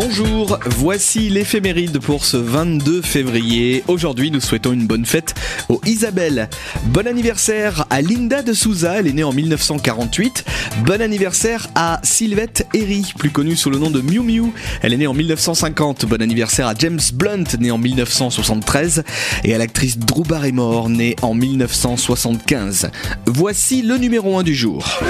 Bonjour, 0.00 0.60
voici 0.64 1.28
l'éphéméride 1.28 1.98
pour 1.98 2.24
ce 2.24 2.36
22 2.36 3.02
février. 3.02 3.82
Aujourd'hui, 3.88 4.30
nous 4.30 4.38
souhaitons 4.38 4.72
une 4.72 4.86
bonne 4.86 5.04
fête 5.04 5.34
aux 5.68 5.80
Isabelle. 5.86 6.48
Bon 6.84 7.04
anniversaire 7.04 7.84
à 7.90 8.00
Linda 8.00 8.42
de 8.42 8.52
Souza, 8.52 9.00
elle 9.00 9.08
est 9.08 9.12
née 9.12 9.24
en 9.24 9.32
1948. 9.32 10.44
Bon 10.86 11.02
anniversaire 11.02 11.66
à 11.74 11.98
Sylvette 12.04 12.68
Herry, 12.74 13.12
plus 13.18 13.30
connue 13.30 13.56
sous 13.56 13.70
le 13.70 13.78
nom 13.78 13.90
de 13.90 14.00
Miu 14.00 14.20
Miu. 14.20 14.52
Elle 14.82 14.92
est 14.92 14.98
née 14.98 15.08
en 15.08 15.14
1950. 15.14 16.06
Bon 16.06 16.22
anniversaire 16.22 16.68
à 16.68 16.74
James 16.78 17.00
Blunt, 17.14 17.58
né 17.58 17.72
en 17.72 17.78
1973. 17.78 19.02
Et 19.42 19.52
à 19.52 19.58
l'actrice 19.58 19.98
Drew 19.98 20.22
Barrymore, 20.22 20.90
née 20.90 21.16
en 21.22 21.34
1975. 21.34 22.92
Voici 23.26 23.82
le 23.82 23.96
numéro 23.96 24.38
1 24.38 24.44
du 24.44 24.54
jour. 24.54 25.00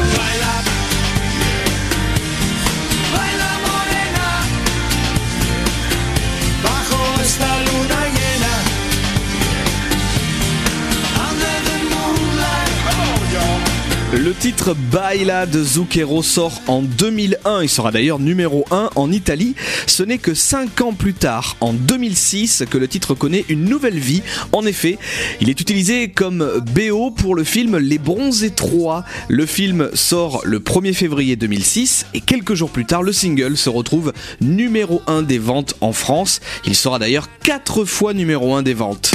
Titre 14.39 14.77
Baila 14.93 15.47
de 15.47 15.65
Zucchero 15.65 16.23
sort 16.23 16.63
en 16.69 16.83
2001. 16.83 17.63
Il 17.63 17.69
sera 17.69 17.91
d'ailleurs 17.91 18.21
numéro 18.21 18.65
1 18.71 18.91
en 18.95 19.11
Italie. 19.11 19.57
Ce 19.87 20.05
n'est 20.05 20.19
que 20.19 20.33
5 20.33 20.81
ans 20.81 20.93
plus 20.93 21.15
tard, 21.15 21.57
en 21.61 21.73
2006, 21.73 22.65
que 22.71 22.79
le 22.79 22.87
titre 22.87 23.15
connaît 23.15 23.45
une 23.49 23.65
nouvelle 23.65 23.99
vie. 23.99 24.23
En 24.53 24.65
effet, 24.65 24.99
il 25.41 25.51
est 25.51 25.61
utilisé 25.61 26.11
comme 26.11 26.63
BO 26.73 27.11
pour 27.11 27.35
le 27.35 27.43
film 27.43 27.79
Les 27.79 27.99
Bronzés 27.99 28.51
3. 28.51 29.05
Le 29.29 29.45
film 29.45 29.91
sort 29.95 30.43
le 30.45 30.61
1er 30.61 30.93
février 30.93 31.35
2006 31.35 32.07
et 32.15 32.21
quelques 32.21 32.55
jours 32.55 32.71
plus 32.71 32.87
tard, 32.87 33.03
le 33.03 33.13
single 33.13 33.57
se 33.57 33.69
retrouve 33.69 34.13
numéro 34.41 35.03
1 35.09 35.23
des 35.23 35.39
ventes 35.39 35.75
en 35.81 35.93
France. 35.93 36.41
Il 36.65 36.77
sera 36.77 37.01
d'ailleurs 37.01 37.29
4 37.43 37.85
fois 37.85 38.15
numéro 38.15 38.55
1 38.55 38.63
des 38.63 38.75
ventes. 38.75 39.13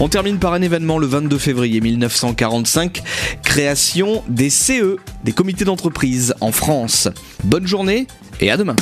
On 0.00 0.08
termine 0.08 0.38
par 0.38 0.52
un 0.52 0.62
événement 0.62 0.98
le 0.98 1.06
22 1.06 1.38
février 1.38 1.80
1945, 1.80 3.02
création 3.42 4.22
des 4.28 4.50
CE, 4.50 4.96
des 5.22 5.32
comités 5.32 5.64
d'entreprise 5.64 6.34
en 6.40 6.50
France. 6.50 7.08
Bonne 7.44 7.66
journée 7.66 8.06
et 8.40 8.50
à 8.50 8.56
demain. 8.56 8.76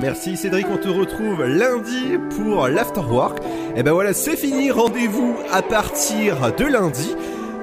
Merci 0.00 0.36
Cédric, 0.36 0.66
on 0.70 0.76
te 0.76 0.88
retrouve 0.88 1.44
lundi 1.44 2.18
pour 2.36 2.66
l'Afterwork. 2.66 3.38
Et 3.76 3.82
ben 3.82 3.92
voilà, 3.92 4.12
c'est 4.12 4.36
fini, 4.36 4.70
rendez-vous 4.70 5.36
à 5.52 5.62
partir 5.62 6.52
de 6.52 6.64
lundi, 6.64 7.14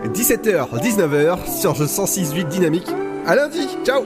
17h, 0.05 0.81
19h 0.81 1.59
sur 1.59 1.77
le 1.77 1.85
106.8 1.85 2.47
Dynamique. 2.47 2.87
À 3.27 3.35
lundi, 3.35 3.67
ciao 3.85 4.03